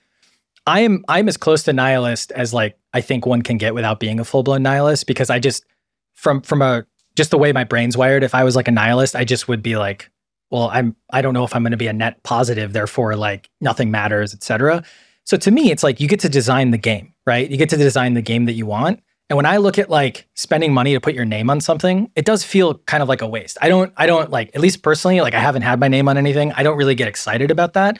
I 0.67 0.81
am 0.81 1.03
I'm 1.07 1.27
as 1.27 1.37
close 1.37 1.63
to 1.63 1.73
nihilist 1.73 2.31
as 2.31 2.53
like 2.53 2.77
I 2.93 3.01
think 3.01 3.25
one 3.25 3.41
can 3.41 3.57
get 3.57 3.73
without 3.73 3.99
being 3.99 4.19
a 4.19 4.25
full-blown 4.25 4.61
nihilist 4.61 5.07
because 5.07 5.29
I 5.29 5.39
just 5.39 5.65
from 6.13 6.41
from 6.41 6.61
a 6.61 6.85
just 7.15 7.31
the 7.31 7.37
way 7.37 7.51
my 7.51 7.63
brain's 7.63 7.97
wired, 7.97 8.23
if 8.23 8.35
I 8.35 8.43
was 8.43 8.55
like 8.55 8.67
a 8.67 8.71
nihilist, 8.71 9.15
I 9.15 9.25
just 9.25 9.47
would 9.47 9.61
be 9.61 9.75
like, 9.75 10.09
well, 10.49 10.69
I'm 10.71 10.95
I 11.09 11.21
don't 11.21 11.33
know 11.33 11.43
if 11.43 11.55
I'm 11.55 11.63
going 11.63 11.71
to 11.71 11.77
be 11.77 11.87
a 11.87 11.93
net 11.93 12.21
positive, 12.23 12.73
therefore 12.73 13.15
like 13.15 13.49
nothing 13.59 13.89
matters, 13.89 14.33
etc. 14.33 14.83
So 15.25 15.37
to 15.37 15.51
me, 15.51 15.71
it's 15.71 15.83
like 15.83 15.99
you 15.99 16.07
get 16.07 16.19
to 16.21 16.29
design 16.29 16.71
the 16.71 16.77
game, 16.77 17.13
right? 17.25 17.49
You 17.49 17.57
get 17.57 17.69
to 17.69 17.77
design 17.77 18.13
the 18.13 18.21
game 18.21 18.45
that 18.45 18.53
you 18.53 18.65
want. 18.65 19.01
And 19.31 19.37
when 19.37 19.45
I 19.45 19.57
look 19.57 19.79
at 19.79 19.89
like 19.89 20.27
spending 20.33 20.73
money 20.73 20.93
to 20.93 20.99
put 20.99 21.13
your 21.15 21.23
name 21.23 21.49
on 21.49 21.61
something, 21.61 22.11
it 22.17 22.25
does 22.25 22.43
feel 22.43 22.73
kind 22.79 23.01
of 23.01 23.07
like 23.07 23.21
a 23.21 23.27
waste. 23.27 23.57
I 23.61 23.69
don't 23.69 23.93
I 23.95 24.05
don't 24.05 24.29
like 24.29 24.51
at 24.53 24.59
least 24.59 24.83
personally, 24.83 25.21
like 25.21 25.33
I 25.33 25.39
haven't 25.39 25.61
had 25.61 25.79
my 25.79 25.87
name 25.87 26.09
on 26.09 26.17
anything. 26.17 26.51
I 26.51 26.63
don't 26.63 26.75
really 26.75 26.95
get 26.95 27.07
excited 27.07 27.49
about 27.49 27.71
that. 27.71 27.97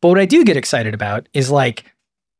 But 0.00 0.08
what 0.08 0.18
I 0.18 0.24
do 0.24 0.42
get 0.46 0.56
excited 0.56 0.94
about 0.94 1.28
is 1.34 1.50
like 1.50 1.84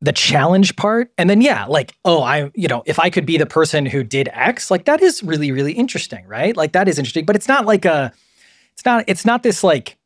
the 0.00 0.12
challenge 0.12 0.76
part. 0.76 1.12
And 1.18 1.28
then 1.28 1.42
yeah, 1.42 1.66
like, 1.66 1.92
oh, 2.06 2.22
I, 2.22 2.50
you 2.54 2.68
know, 2.68 2.82
if 2.86 2.98
I 2.98 3.10
could 3.10 3.26
be 3.26 3.36
the 3.36 3.44
person 3.44 3.84
who 3.84 4.02
did 4.02 4.30
X, 4.32 4.70
like 4.70 4.86
that 4.86 5.02
is 5.02 5.22
really, 5.22 5.52
really 5.52 5.74
interesting, 5.74 6.26
right? 6.26 6.56
Like 6.56 6.72
that 6.72 6.88
is 6.88 6.98
interesting. 6.98 7.26
But 7.26 7.36
it's 7.36 7.48
not 7.48 7.66
like 7.66 7.84
a 7.84 8.14
it's 8.72 8.86
not 8.86 9.04
it's 9.08 9.26
not 9.26 9.42
this 9.42 9.62
like 9.62 9.98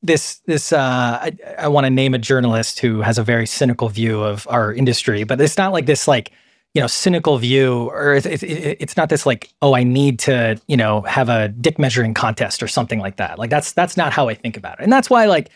this 0.00 0.40
this 0.46 0.72
uh 0.72 1.18
I, 1.20 1.36
I 1.58 1.68
want 1.68 1.84
to 1.84 1.90
name 1.90 2.14
a 2.14 2.18
journalist 2.18 2.78
who 2.78 3.02
has 3.02 3.18
a 3.18 3.22
very 3.22 3.46
cynical 3.46 3.90
view 3.90 4.22
of 4.22 4.46
our 4.48 4.72
industry, 4.72 5.24
but 5.24 5.38
it's 5.42 5.58
not 5.58 5.74
like 5.74 5.84
this 5.84 6.08
like 6.08 6.32
you 6.76 6.82
know 6.82 6.86
cynical 6.86 7.38
view 7.38 7.88
or 7.90 8.16
it's, 8.16 8.26
it's, 8.26 8.42
it's 8.42 8.98
not 8.98 9.08
this 9.08 9.24
like 9.24 9.50
oh 9.62 9.74
i 9.74 9.82
need 9.82 10.18
to 10.18 10.60
you 10.66 10.76
know 10.76 11.00
have 11.02 11.30
a 11.30 11.48
dick 11.48 11.78
measuring 11.78 12.12
contest 12.12 12.62
or 12.62 12.68
something 12.68 13.00
like 13.00 13.16
that. 13.16 13.38
Like 13.38 13.48
that's 13.48 13.72
that's 13.72 13.96
not 13.96 14.12
how 14.12 14.28
i 14.28 14.34
think 14.34 14.58
about 14.58 14.78
it. 14.78 14.82
And 14.82 14.92
that's 14.92 15.08
why 15.08 15.24
like 15.24 15.48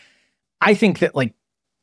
i 0.61 0.73
think 0.73 0.97
that 0.97 1.13
like 1.13 1.35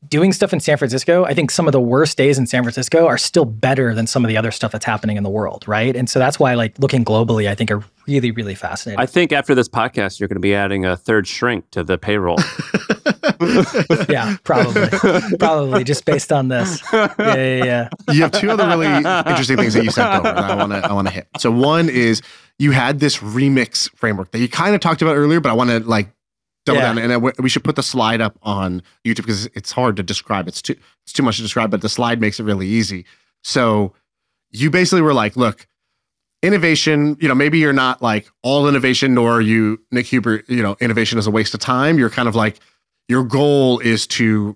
doing 0.08 0.32
stuff 0.32 0.52
in 0.52 0.60
san 0.60 0.76
francisco 0.76 1.24
i 1.24 1.34
think 1.34 1.50
some 1.50 1.66
of 1.66 1.72
the 1.72 1.80
worst 1.80 2.16
days 2.16 2.38
in 2.38 2.46
san 2.46 2.62
francisco 2.62 3.06
are 3.06 3.18
still 3.18 3.44
better 3.44 3.94
than 3.94 4.06
some 4.06 4.24
of 4.24 4.28
the 4.28 4.36
other 4.36 4.52
stuff 4.52 4.70
that's 4.70 4.84
happening 4.84 5.16
in 5.16 5.22
the 5.22 5.30
world 5.30 5.64
right? 5.68 5.94
And 5.94 6.10
so 6.10 6.18
that's 6.18 6.40
why 6.40 6.54
like 6.54 6.76
looking 6.80 7.04
globally 7.04 7.48
i 7.48 7.54
think 7.54 7.70
are 7.70 7.84
really 8.08 8.32
really 8.32 8.56
fascinating. 8.56 8.98
I 8.98 9.06
think 9.06 9.32
after 9.32 9.54
this 9.54 9.68
podcast, 9.68 10.18
you're 10.18 10.28
going 10.28 10.36
to 10.36 10.40
be 10.40 10.54
adding 10.54 10.84
a 10.84 10.96
third 10.96 11.28
shrink 11.28 11.70
to 11.70 11.84
the 11.84 11.96
payroll. 11.96 12.38
yeah 14.08 14.36
probably 14.44 14.88
probably 15.38 15.84
just 15.84 16.04
based 16.04 16.32
on 16.32 16.48
this 16.48 16.82
yeah 16.92 17.08
yeah, 17.18 17.64
yeah. 17.64 17.88
you 18.12 18.22
have 18.22 18.32
two 18.32 18.50
other 18.50 18.66
really 18.66 18.86
interesting 18.86 19.56
things 19.56 19.74
that 19.74 19.84
you 19.84 19.90
sent 19.90 20.08
over 20.14 20.22
that 20.24 20.50
I 20.50 20.54
want 20.54 20.72
to 20.72 20.78
I 20.78 20.92
want 20.92 21.08
to 21.08 21.14
hit. 21.14 21.28
So 21.38 21.50
one 21.50 21.88
is 21.88 22.22
you 22.58 22.70
had 22.72 23.00
this 23.00 23.18
remix 23.18 23.90
framework 23.96 24.30
that 24.32 24.38
you 24.38 24.48
kind 24.48 24.74
of 24.74 24.80
talked 24.80 25.00
about 25.02 25.14
earlier, 25.16 25.40
but 25.40 25.50
I 25.50 25.54
want 25.54 25.70
to 25.70 25.80
like 25.80 26.10
double 26.66 26.80
Yeah. 26.80 26.94
down 26.94 26.98
and 26.98 27.12
I- 27.12 27.16
we 27.42 27.48
should 27.48 27.64
put 27.64 27.76
the 27.76 27.82
slide 27.82 28.20
up 28.20 28.38
on 28.42 28.82
YouTube 29.04 29.16
because 29.16 29.46
it's 29.54 29.72
hard 29.72 29.96
to 29.96 30.02
describe. 30.02 30.48
It's 30.48 30.60
too 30.62 30.74
it's 31.04 31.12
too 31.12 31.22
much 31.22 31.36
to 31.36 31.42
describe, 31.42 31.70
but 31.70 31.80
the 31.82 31.88
slide 31.88 32.20
makes 32.20 32.40
it 32.40 32.44
really 32.44 32.66
easy. 32.66 33.04
So 33.44 33.94
you 34.50 34.70
basically 34.70 35.02
were 35.02 35.14
like, 35.14 35.36
look, 35.36 35.66
innovation, 36.42 37.16
you 37.20 37.28
know, 37.28 37.34
maybe 37.34 37.58
you're 37.58 37.72
not 37.72 38.00
like 38.02 38.30
all 38.42 38.68
innovation, 38.68 39.14
nor 39.14 39.32
are 39.34 39.40
you 39.40 39.80
Nick 39.90 40.06
Huber, 40.06 40.42
you 40.48 40.62
know, 40.62 40.76
innovation 40.80 41.18
is 41.18 41.26
a 41.26 41.30
waste 41.30 41.54
of 41.54 41.60
time. 41.60 41.98
You're 41.98 42.10
kind 42.10 42.28
of 42.28 42.34
like 42.36 42.58
your 43.08 43.24
goal 43.24 43.78
is 43.78 44.06
to, 44.06 44.54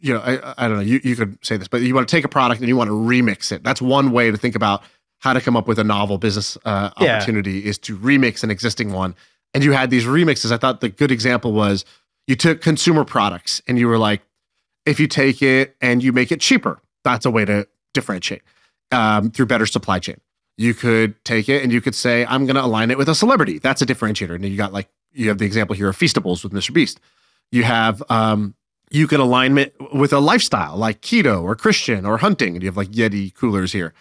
you 0.00 0.12
know, 0.14 0.20
I, 0.20 0.54
I 0.64 0.68
don't 0.68 0.78
know, 0.78 0.82
you, 0.82 1.00
you 1.04 1.14
could 1.16 1.38
say 1.44 1.56
this, 1.56 1.68
but 1.68 1.82
you 1.82 1.94
want 1.94 2.08
to 2.08 2.14
take 2.14 2.24
a 2.24 2.28
product 2.28 2.60
and 2.60 2.68
you 2.68 2.76
want 2.76 2.88
to 2.88 2.94
remix 2.94 3.52
it. 3.52 3.62
That's 3.62 3.80
one 3.80 4.10
way 4.10 4.30
to 4.30 4.36
think 4.36 4.54
about 4.56 4.82
how 5.18 5.32
to 5.32 5.40
come 5.40 5.56
up 5.56 5.68
with 5.68 5.78
a 5.78 5.84
novel 5.84 6.18
business 6.18 6.58
uh, 6.64 6.90
Yeah. 7.00 7.16
opportunity 7.16 7.64
is 7.64 7.78
to 7.78 7.96
remix 7.96 8.42
an 8.42 8.50
existing 8.50 8.92
one. 8.92 9.14
And 9.54 9.62
you 9.62 9.72
had 9.72 9.90
these 9.90 10.04
remixes. 10.04 10.50
I 10.50 10.56
thought 10.56 10.80
the 10.80 10.88
good 10.88 11.12
example 11.12 11.52
was 11.52 11.84
you 12.26 12.34
took 12.34 12.60
consumer 12.60 13.04
products 13.04 13.62
and 13.68 13.78
you 13.78 13.86
were 13.86 13.98
like, 13.98 14.22
if 14.84 14.98
you 14.98 15.06
take 15.06 15.40
it 15.42 15.76
and 15.80 16.02
you 16.02 16.12
make 16.12 16.32
it 16.32 16.40
cheaper, 16.40 16.80
that's 17.04 17.24
a 17.24 17.30
way 17.30 17.44
to 17.44 17.68
differentiate 17.94 18.42
um, 18.90 19.30
through 19.30 19.46
better 19.46 19.66
supply 19.66 20.00
chain. 20.00 20.20
You 20.56 20.74
could 20.74 21.24
take 21.24 21.48
it 21.48 21.62
and 21.62 21.72
you 21.72 21.80
could 21.80 21.94
say, 21.94 22.26
I'm 22.26 22.46
going 22.46 22.56
to 22.56 22.64
align 22.64 22.90
it 22.90 22.98
with 22.98 23.08
a 23.08 23.14
celebrity. 23.14 23.58
That's 23.58 23.80
a 23.80 23.86
differentiator. 23.86 24.34
And 24.34 24.44
you 24.44 24.56
got 24.56 24.72
like 24.72 24.88
you 25.12 25.28
have 25.28 25.38
the 25.38 25.44
example 25.44 25.76
here 25.76 25.88
of 25.88 25.96
Feastables 25.96 26.42
with 26.42 26.52
Mr. 26.52 26.72
Beast. 26.72 26.98
You 27.52 27.62
have 27.62 28.02
um, 28.08 28.54
you 28.90 29.06
can 29.06 29.20
alignment 29.20 29.72
with 29.94 30.12
a 30.12 30.18
lifestyle 30.18 30.76
like 30.76 31.00
keto 31.00 31.42
or 31.42 31.54
Christian 31.54 32.04
or 32.04 32.18
hunting, 32.18 32.54
and 32.54 32.62
you 32.62 32.68
have 32.68 32.76
like 32.76 32.90
Yeti 32.90 33.32
coolers 33.34 33.72
here. 33.72 33.94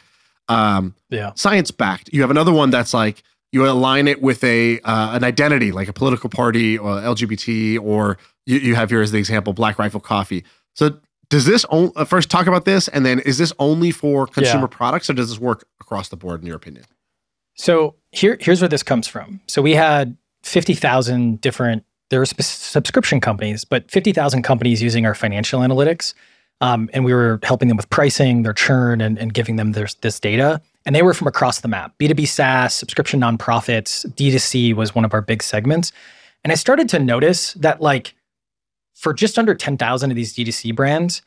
Um, 0.47 0.95
Yeah. 1.09 1.31
science 1.35 1.69
backed. 1.71 2.09
You 2.11 2.21
have 2.21 2.31
another 2.31 2.51
one 2.51 2.71
that's 2.71 2.93
like 2.93 3.23
you 3.51 3.65
align 3.69 4.07
it 4.07 4.21
with 4.21 4.43
a 4.43 4.79
uh, 4.81 5.11
an 5.13 5.23
identity, 5.23 5.71
like 5.71 5.87
a 5.87 5.93
political 5.93 6.29
party 6.29 6.77
or 6.77 6.95
LGBT, 6.95 7.79
or 7.79 8.17
you, 8.45 8.57
you 8.57 8.75
have 8.75 8.89
here 8.89 9.01
as 9.01 9.11
the 9.11 9.19
example 9.19 9.53
Black 9.53 9.77
Rifle 9.77 9.99
Coffee. 9.99 10.43
So 10.73 10.97
does 11.29 11.45
this 11.45 11.63
on, 11.65 11.91
uh, 11.95 12.05
first 12.05 12.29
talk 12.29 12.47
about 12.47 12.65
this, 12.65 12.87
and 12.87 13.05
then 13.05 13.19
is 13.19 13.37
this 13.37 13.53
only 13.59 13.91
for 13.91 14.27
consumer 14.27 14.67
products, 14.67 15.09
or 15.09 15.13
does 15.13 15.29
this 15.29 15.39
work 15.39 15.65
across 15.79 16.09
the 16.09 16.17
board 16.17 16.41
in 16.41 16.47
your 16.47 16.55
opinion? 16.55 16.85
So 17.55 17.95
here, 18.11 18.37
here's 18.39 18.61
where 18.61 18.67
this 18.69 18.83
comes 18.83 19.07
from. 19.07 19.41
So 19.47 19.61
we 19.61 19.73
had 19.73 20.17
50,000 20.43 21.39
different, 21.41 21.83
there 22.11 22.19
were 22.19 22.27
sp- 22.27 22.43
subscription 22.43 23.19
companies, 23.19 23.65
but 23.65 23.89
50,000 23.89 24.43
companies 24.43 24.83
using 24.83 25.05
our 25.05 25.15
financial 25.15 25.61
analytics. 25.61 26.13
Um, 26.59 26.89
and 26.93 27.03
we 27.03 27.13
were 27.13 27.39
helping 27.41 27.69
them 27.69 27.77
with 27.77 27.89
pricing, 27.89 28.43
their 28.43 28.53
churn, 28.53 29.01
and, 29.01 29.17
and 29.17 29.33
giving 29.33 29.55
them 29.55 29.71
this, 29.71 29.95
this 29.95 30.19
data. 30.19 30.61
And 30.85 30.95
they 30.95 31.01
were 31.01 31.15
from 31.15 31.27
across 31.27 31.61
the 31.61 31.67
map 31.67 31.97
B2B 31.99 32.27
SaaS, 32.27 32.75
subscription 32.75 33.19
nonprofits, 33.19 34.05
D2C 34.13 34.75
was 34.75 34.93
one 34.93 35.03
of 35.03 35.13
our 35.13 35.21
big 35.21 35.41
segments. 35.41 35.91
And 36.43 36.51
I 36.51 36.55
started 36.55 36.89
to 36.89 36.99
notice 36.99 37.53
that, 37.53 37.81
like, 37.81 38.13
for 38.93 39.13
just 39.13 39.39
under 39.39 39.55
10,000 39.55 40.11
of 40.11 40.15
these 40.15 40.35
D2C 40.35 40.75
brands, 40.75 41.23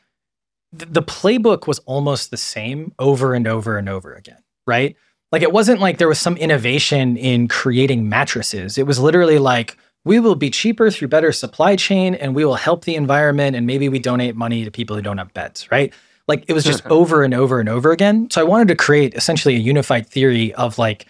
th- 0.77 0.91
the 0.91 1.03
playbook 1.03 1.67
was 1.67 1.79
almost 1.79 2.31
the 2.31 2.37
same 2.37 2.93
over 2.99 3.33
and 3.33 3.47
over 3.47 3.77
and 3.77 3.89
over 3.89 4.13
again, 4.13 4.41
right? 4.65 4.95
Like 5.31 5.41
it 5.41 5.51
wasn't 5.51 5.81
like 5.81 5.97
there 5.97 6.07
was 6.07 6.19
some 6.19 6.37
innovation 6.37 7.17
in 7.17 7.49
creating 7.49 8.07
mattresses. 8.07 8.77
It 8.77 8.87
was 8.87 8.99
literally 8.99 9.39
like 9.39 9.77
we 10.05 10.19
will 10.19 10.35
be 10.35 10.49
cheaper 10.49 10.89
through 10.89 11.09
better 11.09 11.31
supply 11.31 11.75
chain 11.75 12.15
and 12.15 12.35
we 12.35 12.45
will 12.45 12.55
help 12.55 12.85
the 12.85 12.95
environment 12.95 13.55
and 13.55 13.67
maybe 13.67 13.89
we 13.89 13.99
donate 13.99 14.35
money 14.35 14.63
to 14.63 14.71
people 14.71 14.95
who 14.95 15.01
don't 15.01 15.17
have 15.17 15.33
beds, 15.33 15.69
right? 15.71 15.91
Like 16.27 16.45
it 16.47 16.53
was 16.53 16.63
just 16.63 16.85
over 16.87 17.23
and 17.23 17.33
over 17.33 17.59
and 17.59 17.67
over 17.67 17.91
again. 17.91 18.29
So 18.31 18.41
I 18.41 18.43
wanted 18.43 18.67
to 18.69 18.75
create 18.75 19.13
essentially 19.15 19.55
a 19.55 19.59
unified 19.59 20.07
theory 20.07 20.53
of 20.53 20.77
like 20.77 21.07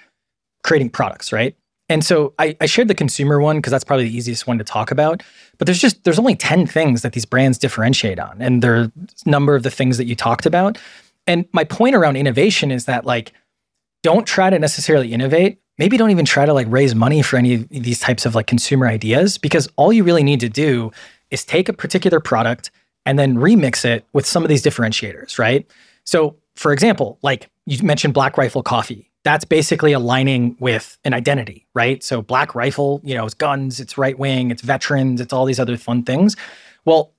creating 0.64 0.90
products, 0.90 1.32
right? 1.32 1.56
And 1.88 2.04
so 2.04 2.34
I, 2.40 2.58
I 2.60 2.66
shared 2.66 2.88
the 2.88 2.96
consumer 2.96 3.40
one 3.40 3.58
because 3.58 3.72
that's 3.72 3.84
probably 3.84 4.06
the 4.06 4.18
easiest 4.18 4.48
one 4.48 4.58
to 4.58 4.64
talk 4.64 4.92
about. 4.92 5.22
But 5.58 5.68
there's 5.68 5.80
just 5.80 6.04
there's 6.04 6.18
only 6.18 6.36
10 6.36 6.66
things 6.66 7.02
that 7.04 7.14
these 7.14 7.26
brands 7.26 7.58
differentiate 7.58 8.20
on. 8.20 8.42
And 8.42 8.62
there 8.62 8.76
are 8.76 8.84
a 8.84 8.92
number 9.26 9.56
of 9.56 9.64
the 9.64 9.70
things 9.70 9.98
that 9.98 10.06
you 10.06 10.16
talked 10.16 10.46
about. 10.46 10.78
And 11.28 11.46
my 11.54 11.64
point 11.64 11.96
around 11.96 12.16
innovation 12.16 12.72
is 12.72 12.86
that 12.86 13.06
like 13.06 13.34
don't 14.04 14.26
try 14.26 14.50
to 14.50 14.60
necessarily 14.60 15.14
innovate. 15.14 15.60
Maybe 15.78 15.98
don't 15.98 16.12
even 16.12 16.26
try 16.26 16.46
to 16.46 16.54
like 16.54 16.68
raise 16.70 16.96
money 16.96 17.22
for 17.22 17.38
any 17.38 17.56
of 17.56 17.70
these 17.70 18.00
types 18.00 18.26
of 18.26 18.36
like 18.36 18.48
consumer 18.48 18.88
ideas 18.88 19.38
because 19.38 19.68
all 19.76 19.92
you 19.92 20.04
really 20.04 20.24
need 20.24 20.40
to 20.40 20.50
do 20.50 20.92
is 21.32 21.44
take 21.44 21.68
a 21.68 21.74
particular 21.74 22.20
product 22.20 22.72
and 23.06 23.20
then 23.20 23.36
remix 23.36 23.86
it 23.86 24.06
with 24.14 24.26
some 24.26 24.44
of 24.44 24.50
these 24.50 24.64
differentiators, 24.64 25.38
right? 25.38 25.70
So, 26.06 26.38
for 26.56 26.72
example, 26.72 27.20
like 27.22 27.50
you 27.66 27.82
mentioned 27.84 28.14
Black 28.14 28.38
Rifle 28.38 28.64
Coffee. 28.64 29.12
That's 29.24 29.44
basically 29.44 29.92
aligning 29.92 30.56
with 30.60 31.00
an 31.04 31.14
identity, 31.14 31.66
right? 31.74 32.04
So, 32.04 32.22
Black 32.22 32.54
Rifle, 32.54 33.02
you 33.04 33.16
know, 33.16 33.26
it's 33.26 33.34
guns, 33.34 33.80
it's 33.80 33.98
right 33.98 34.18
wing, 34.18 34.52
it's 34.52 34.62
veterans, 34.62 35.20
it's 35.20 35.34
all 35.34 35.46
these 35.46 35.60
other 35.60 35.78
fun 35.78 36.04
things. 36.04 36.36
Well, 36.86 37.12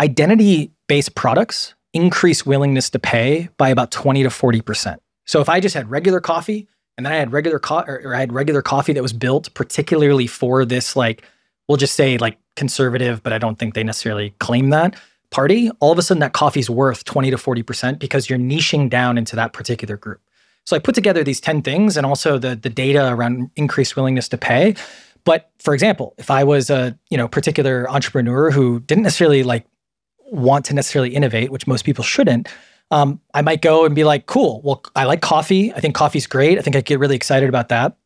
identity 0.00 0.72
based 0.86 1.14
products 1.14 1.74
increase 1.92 2.44
willingness 2.44 2.90
to 2.90 2.98
pay 2.98 3.50
by 3.56 3.68
about 3.68 3.90
20 3.90 4.22
to 4.22 4.28
40%. 4.28 4.96
So 5.26 5.40
if 5.40 5.48
I 5.48 5.60
just 5.60 5.74
had 5.74 5.90
regular 5.90 6.20
coffee 6.20 6.66
and 6.96 7.04
then 7.04 7.12
I 7.12 7.16
had 7.16 7.32
regular 7.32 7.58
co- 7.58 7.84
or, 7.86 8.00
or 8.04 8.14
I 8.14 8.20
had 8.20 8.32
regular 8.32 8.62
coffee 8.62 8.92
that 8.92 9.02
was 9.02 9.12
built 9.12 9.52
particularly 9.54 10.26
for 10.26 10.64
this 10.64 10.96
like 10.96 11.24
we'll 11.68 11.78
just 11.78 11.94
say 11.94 12.18
like 12.18 12.38
conservative, 12.56 13.22
but 13.22 13.32
I 13.32 13.38
don't 13.38 13.58
think 13.58 13.74
they 13.74 13.84
necessarily 13.84 14.34
claim 14.38 14.70
that 14.70 14.96
party, 15.30 15.70
all 15.80 15.90
of 15.90 15.98
a 15.98 16.02
sudden 16.02 16.20
that 16.20 16.32
coffee's 16.32 16.70
worth 16.70 17.04
20 17.04 17.30
to 17.30 17.36
40% 17.36 17.98
because 17.98 18.30
you're 18.30 18.38
niching 18.38 18.88
down 18.88 19.18
into 19.18 19.34
that 19.34 19.52
particular 19.52 19.96
group. 19.96 20.20
So 20.64 20.76
I 20.76 20.78
put 20.78 20.94
together 20.94 21.24
these 21.24 21.40
10 21.40 21.62
things 21.62 21.96
and 21.96 22.06
also 22.06 22.38
the 22.38 22.56
the 22.56 22.70
data 22.70 23.12
around 23.12 23.50
increased 23.56 23.96
willingness 23.96 24.28
to 24.30 24.38
pay. 24.38 24.74
But 25.24 25.50
for 25.58 25.74
example, 25.74 26.14
if 26.18 26.30
I 26.30 26.44
was 26.44 26.70
a, 26.70 26.98
you 27.10 27.16
know, 27.16 27.28
particular 27.28 27.90
entrepreneur 27.90 28.50
who 28.50 28.80
didn't 28.80 29.04
necessarily 29.04 29.42
like 29.42 29.66
want 30.30 30.64
to 30.66 30.74
necessarily 30.74 31.14
innovate, 31.14 31.50
which 31.50 31.66
most 31.66 31.84
people 31.84 32.04
shouldn't, 32.04 32.48
um, 32.94 33.20
I 33.34 33.42
might 33.42 33.60
go 33.60 33.84
and 33.84 33.92
be 33.92 34.04
like, 34.04 34.26
cool. 34.26 34.60
Well, 34.62 34.80
I 34.94 35.02
like 35.04 35.20
coffee. 35.20 35.72
I 35.72 35.80
think 35.80 35.96
coffee's 35.96 36.28
great. 36.28 36.58
I 36.58 36.62
think 36.62 36.76
I 36.76 36.80
get 36.80 37.00
really 37.00 37.16
excited 37.16 37.48
about 37.48 37.68
that. 37.70 37.96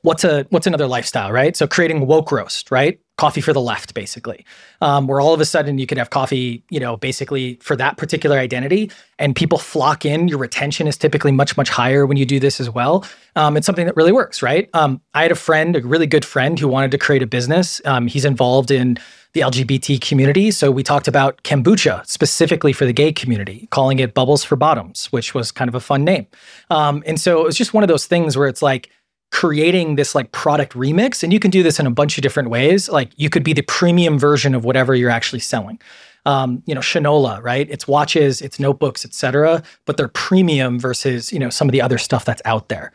What's 0.00 0.24
a 0.24 0.46
what's 0.50 0.66
another 0.66 0.88
lifestyle, 0.88 1.30
right? 1.30 1.56
So 1.56 1.68
creating 1.68 2.08
woke 2.08 2.32
roast, 2.32 2.72
right? 2.72 2.98
Coffee 3.22 3.40
for 3.40 3.52
the 3.52 3.60
left, 3.60 3.94
basically, 3.94 4.44
um, 4.80 5.06
where 5.06 5.20
all 5.20 5.32
of 5.32 5.40
a 5.40 5.44
sudden 5.44 5.78
you 5.78 5.86
could 5.86 5.96
have 5.96 6.10
coffee, 6.10 6.64
you 6.70 6.80
know, 6.80 6.96
basically 6.96 7.54
for 7.62 7.76
that 7.76 7.96
particular 7.96 8.36
identity, 8.36 8.90
and 9.20 9.36
people 9.36 9.58
flock 9.58 10.04
in. 10.04 10.26
Your 10.26 10.38
retention 10.38 10.88
is 10.88 10.96
typically 10.96 11.30
much 11.30 11.56
much 11.56 11.70
higher 11.70 12.04
when 12.04 12.16
you 12.16 12.26
do 12.26 12.40
this 12.40 12.58
as 12.58 12.68
well. 12.68 13.06
Um, 13.36 13.56
it's 13.56 13.64
something 13.64 13.86
that 13.86 13.94
really 13.94 14.10
works, 14.10 14.42
right? 14.42 14.68
Um, 14.74 15.00
I 15.14 15.22
had 15.22 15.30
a 15.30 15.36
friend, 15.36 15.76
a 15.76 15.80
really 15.82 16.08
good 16.08 16.24
friend, 16.24 16.58
who 16.58 16.66
wanted 16.66 16.90
to 16.90 16.98
create 16.98 17.22
a 17.22 17.26
business. 17.28 17.80
Um, 17.84 18.08
he's 18.08 18.24
involved 18.24 18.72
in 18.72 18.98
the 19.34 19.40
LGBT 19.42 20.00
community. 20.00 20.50
So 20.50 20.72
we 20.72 20.82
talked 20.82 21.06
about 21.06 21.44
kombucha 21.44 22.04
specifically 22.06 22.72
for 22.72 22.86
the 22.86 22.92
gay 22.92 23.12
community, 23.12 23.68
calling 23.70 24.00
it 24.00 24.14
Bubbles 24.14 24.42
for 24.42 24.56
Bottoms, 24.56 25.06
which 25.12 25.32
was 25.32 25.52
kind 25.52 25.68
of 25.68 25.76
a 25.76 25.80
fun 25.80 26.02
name. 26.02 26.26
Um, 26.70 27.04
and 27.06 27.20
so 27.20 27.40
it 27.40 27.44
was 27.44 27.56
just 27.56 27.72
one 27.72 27.84
of 27.84 27.88
those 27.88 28.06
things 28.06 28.36
where 28.36 28.48
it's 28.48 28.62
like 28.62 28.90
creating 29.32 29.96
this 29.96 30.14
like 30.14 30.30
product 30.30 30.74
remix, 30.74 31.22
and 31.22 31.32
you 31.32 31.40
can 31.40 31.50
do 31.50 31.62
this 31.62 31.80
in 31.80 31.86
a 31.86 31.90
bunch 31.90 32.16
of 32.16 32.22
different 32.22 32.50
ways. 32.50 32.88
Like 32.88 33.10
you 33.16 33.30
could 33.30 33.42
be 33.42 33.52
the 33.52 33.62
premium 33.62 34.18
version 34.18 34.54
of 34.54 34.64
whatever 34.64 34.94
you're 34.94 35.10
actually 35.10 35.40
selling. 35.40 35.80
Um, 36.24 36.62
you 36.66 36.74
know, 36.74 36.80
Shinola, 36.80 37.42
right? 37.42 37.66
It's 37.68 37.88
watches, 37.88 38.40
it's 38.40 38.60
notebooks, 38.60 39.04
etc. 39.04 39.62
But 39.86 39.96
they're 39.96 40.08
premium 40.08 40.78
versus 40.78 41.32
you 41.32 41.38
know 41.38 41.50
some 41.50 41.66
of 41.66 41.72
the 41.72 41.80
other 41.80 41.98
stuff 41.98 42.24
that's 42.24 42.42
out 42.44 42.68
there. 42.68 42.92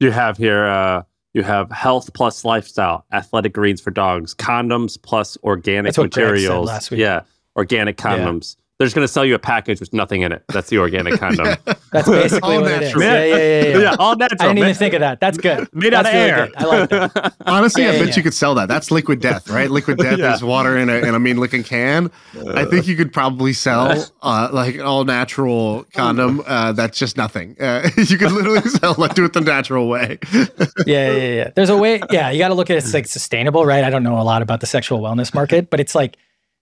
You 0.00 0.10
have 0.10 0.36
here, 0.36 0.66
uh, 0.66 1.04
you 1.32 1.44
have 1.44 1.70
health 1.70 2.12
plus 2.12 2.44
lifestyle, 2.44 3.06
athletic 3.12 3.52
greens 3.54 3.80
for 3.80 3.92
dogs, 3.92 4.34
condoms 4.34 5.00
plus 5.00 5.38
organic 5.44 5.90
That's 5.90 5.98
what 5.98 6.10
Greg 6.10 6.26
said 6.26 6.32
materials. 6.32 6.66
last 6.66 6.90
week. 6.90 7.00
Yeah, 7.00 7.22
organic 7.56 7.96
condoms. 7.96 8.56
They're 8.82 8.86
just 8.86 8.96
going 8.96 9.06
to 9.06 9.12
sell 9.12 9.24
you 9.24 9.36
a 9.36 9.38
package 9.38 9.78
with 9.78 9.92
nothing 9.92 10.22
in 10.22 10.32
it. 10.32 10.42
That's 10.48 10.68
the 10.68 10.78
organic 10.78 11.20
condom. 11.20 11.54
That's 11.92 12.08
basically 12.08 12.56
All 12.56 12.62
what 12.62 12.72
it 12.72 12.82
is. 12.82 12.88
natural. 12.88 13.04
Yeah, 13.04 13.24
yeah, 13.24 13.36
yeah, 13.36 13.62
yeah. 13.62 13.78
yeah, 13.82 13.96
all 14.00 14.16
natural. 14.16 14.42
I 14.42 14.46
didn't 14.48 14.58
even 14.58 14.74
think 14.74 14.94
of 14.94 15.00
that. 15.00 15.20
That's 15.20 15.38
good. 15.38 15.68
Made 15.72 15.94
out 15.94 16.02
That's 16.02 16.16
of 16.16 16.20
really 16.20 16.30
air. 16.30 16.46
good. 16.48 16.56
I 16.56 16.64
like 16.80 16.88
that. 17.14 17.34
Honestly, 17.46 17.84
Yeah, 17.84 17.90
I 17.90 17.98
bet 18.00 18.08
yeah. 18.08 18.16
you 18.16 18.22
could 18.24 18.34
sell 18.34 18.56
that. 18.56 18.66
That's 18.66 18.90
liquid 18.90 19.20
death, 19.20 19.48
right? 19.48 19.70
Liquid 19.70 19.98
death 19.98 20.18
Yeah. 20.18 20.34
is 20.34 20.42
water 20.42 20.76
in 20.76 20.88
a 20.88 20.94
in 20.94 21.14
a 21.14 21.20
mean 21.20 21.38
looking 21.38 21.62
can. 21.62 22.10
I 22.56 22.64
think 22.64 22.88
you 22.88 22.96
could 22.96 23.12
probably 23.12 23.52
sell 23.52 24.04
uh, 24.22 24.48
like 24.52 24.74
an 24.74 24.80
all 24.80 25.04
natural 25.04 25.84
condom. 25.94 26.42
Uh, 26.44 26.72
that's 26.72 26.98
just 26.98 27.16
nothing. 27.16 27.54
Uh, 27.60 27.88
you 27.96 28.18
could 28.18 28.32
literally 28.32 28.62
sell 28.62 28.96
like 28.98 29.14
do 29.14 29.24
it 29.24 29.32
the 29.32 29.40
natural 29.42 29.88
way. 29.88 30.18
yeah, 30.32 31.12
yeah, 31.12 31.12
yeah. 31.12 31.50
There's 31.54 31.70
a 31.70 31.76
way. 31.76 32.00
Yeah, 32.10 32.30
you 32.30 32.40
got 32.40 32.48
to 32.48 32.54
look 32.54 32.68
at 32.70 32.74
it 32.78 32.82
as 32.84 32.92
like 32.94 33.06
sustainable, 33.06 33.64
right? 33.64 33.84
I 33.84 33.90
don't 33.90 34.02
know 34.02 34.18
a 34.18 34.24
lot 34.24 34.42
about 34.42 34.58
the 34.60 34.66
sexual 34.66 35.00
wellness 35.00 35.32
market, 35.34 35.70
but 35.70 35.78
it's 35.78 35.94
like, 35.94 36.16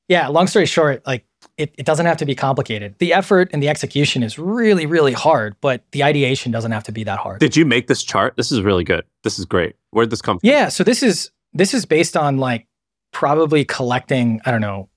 yeah. 0.09 0.27
Long 0.29 0.47
story 0.49 0.66
short, 0.66 1.07
like 1.07 1.25
it, 1.61 1.75
it 1.77 1.87
doesn't 1.87 2.07
have 2.07 2.17
to 2.17 2.25
be 2.25 2.35
complicated. 2.35 2.95
The 2.99 3.13
effort 3.13 3.51
and 3.53 3.63
the 3.63 3.69
execution 3.69 4.23
is 4.23 4.39
really, 4.39 4.87
really 4.87 5.13
hard, 5.13 5.57
but 5.61 5.85
the 5.93 6.03
ideation 6.03 6.51
doesn't 6.51 6.73
have 6.73 6.85
to 6.85 6.93
be 6.93 7.05
that 7.05 7.19
hard. 7.19 7.41
Did 7.41 7.57
you 7.57 7.67
make 7.67 7.87
this 7.87 8.03
chart? 8.03 8.35
This 8.37 8.51
is 8.51 8.63
really 8.63 8.85
good. 8.85 9.05
This 9.23 9.39
is 9.39 9.45
great. 9.45 9.77
Where'd 9.91 10.11
this 10.11 10.23
come 10.23 10.39
from? 10.39 10.49
Yeah. 10.49 10.69
So 10.69 10.83
this 10.83 11.03
is 11.03 11.31
this 11.53 11.75
is 11.75 11.85
based 11.85 12.17
on 12.17 12.39
like 12.39 12.67
probably 13.13 13.65
collecting. 13.65 14.41
I 14.47 14.51
don't 14.51 14.63
know. 14.63 14.89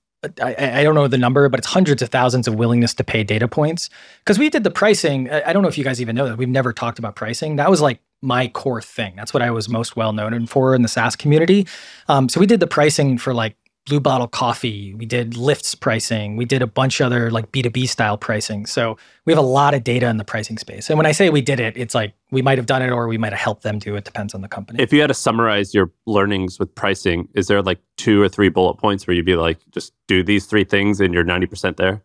I, 0.41 0.55
I 0.57 0.79
I 0.79 0.83
don't 0.83 0.95
know 0.95 1.07
the 1.07 1.17
number, 1.17 1.49
but 1.49 1.59
it's 1.59 1.67
hundreds 1.67 2.01
of 2.01 2.09
thousands 2.09 2.47
of 2.47 2.55
willingness 2.55 2.93
to 2.95 3.03
pay 3.03 3.23
data 3.23 3.47
points. 3.47 3.89
Because 4.19 4.39
we 4.39 4.49
did 4.49 4.63
the 4.63 4.71
pricing. 4.71 5.29
I 5.29 5.49
I 5.49 5.53
don't 5.53 5.63
know 5.63 5.69
if 5.69 5.77
you 5.77 5.83
guys 5.83 5.99
even 6.01 6.15
know 6.15 6.29
that 6.29 6.37
we've 6.37 6.47
never 6.47 6.71
talked 6.71 6.97
about 6.97 7.15
pricing. 7.15 7.57
That 7.57 7.69
was 7.69 7.81
like 7.81 7.99
my 8.21 8.47
core 8.47 8.81
thing. 8.81 9.13
That's 9.17 9.33
what 9.33 9.43
I 9.43 9.51
was 9.51 9.67
most 9.67 9.97
well 9.97 10.13
known 10.13 10.47
for 10.47 10.73
in 10.75 10.81
the 10.81 10.87
SaaS 10.87 11.17
community. 11.17 11.67
Um, 12.07 12.29
so 12.29 12.39
we 12.39 12.45
did 12.45 12.61
the 12.61 12.67
pricing 12.67 13.17
for 13.17 13.33
like 13.33 13.57
Blue 13.85 13.99
Bottle 13.99 14.27
Coffee. 14.27 14.93
We 14.93 15.05
did 15.05 15.33
Lyft's 15.33 15.75
pricing. 15.75 16.37
We 16.37 16.45
did 16.45 16.61
a 16.61 16.67
bunch 16.67 17.01
of 17.01 17.07
other 17.07 17.29
like 17.29 17.51
B2B 17.51 17.89
style 17.89 18.17
pricing. 18.17 18.65
So 18.65 18.97
we 19.25 19.33
have 19.33 19.37
a 19.37 19.45
lot 19.45 19.73
of 19.73 19.83
data 19.83 20.07
in 20.07 20.15
the 20.17 20.23
pricing 20.23 20.57
space. 20.57 20.89
And 20.89 20.97
when 20.97 21.05
I 21.05 21.11
say 21.11 21.29
we 21.29 21.41
did 21.41 21.59
it, 21.59 21.75
it's 21.75 21.93
like 21.93 22.13
we 22.31 22.41
might 22.41 22.57
have 22.57 22.65
done 22.65 22.81
it 22.81 22.91
or 22.91 23.07
we 23.07 23.17
might 23.17 23.33
have 23.33 23.41
helped 23.41 23.63
them 23.63 23.79
do 23.79 23.95
it. 23.95 24.05
Depends 24.05 24.33
on 24.33 24.41
the 24.41 24.47
company. 24.47 24.81
If 24.81 24.93
you 24.93 25.01
had 25.01 25.07
to 25.07 25.13
summarize 25.13 25.73
your 25.73 25.91
learnings 26.05 26.59
with 26.59 26.73
pricing, 26.75 27.27
is 27.33 27.47
there 27.47 27.61
like 27.61 27.79
two 27.97 28.21
or 28.21 28.29
three 28.29 28.49
bullet 28.49 28.75
points 28.75 29.05
where 29.05 29.15
you'd 29.15 29.25
be 29.25 29.35
like, 29.35 29.59
just 29.71 29.91
do 30.07 30.23
these 30.23 30.45
three 30.45 30.63
things 30.63 31.01
and 31.01 31.13
you're 31.13 31.25
90% 31.25 31.75
there? 31.75 32.03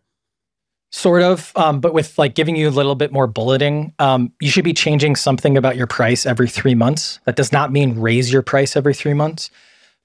sort 0.91 1.21
of 1.21 1.51
um, 1.55 1.79
but 1.79 1.93
with 1.93 2.17
like 2.17 2.33
giving 2.33 2.55
you 2.55 2.67
a 2.67 2.71
little 2.71 2.95
bit 2.95 3.11
more 3.11 3.27
bulleting 3.27 3.93
um, 3.99 4.31
you 4.41 4.49
should 4.49 4.63
be 4.63 4.73
changing 4.73 5.15
something 5.15 5.55
about 5.55 5.77
your 5.77 5.85
price 5.85 6.25
every 6.25 6.49
three 6.49 6.73
months 6.73 7.19
that 7.25 7.35
does 7.35 7.51
not 7.51 7.71
mean 7.71 7.99
raise 7.99 8.33
your 8.33 8.41
price 8.41 8.75
every 8.75 8.95
three 8.95 9.13
months 9.13 9.51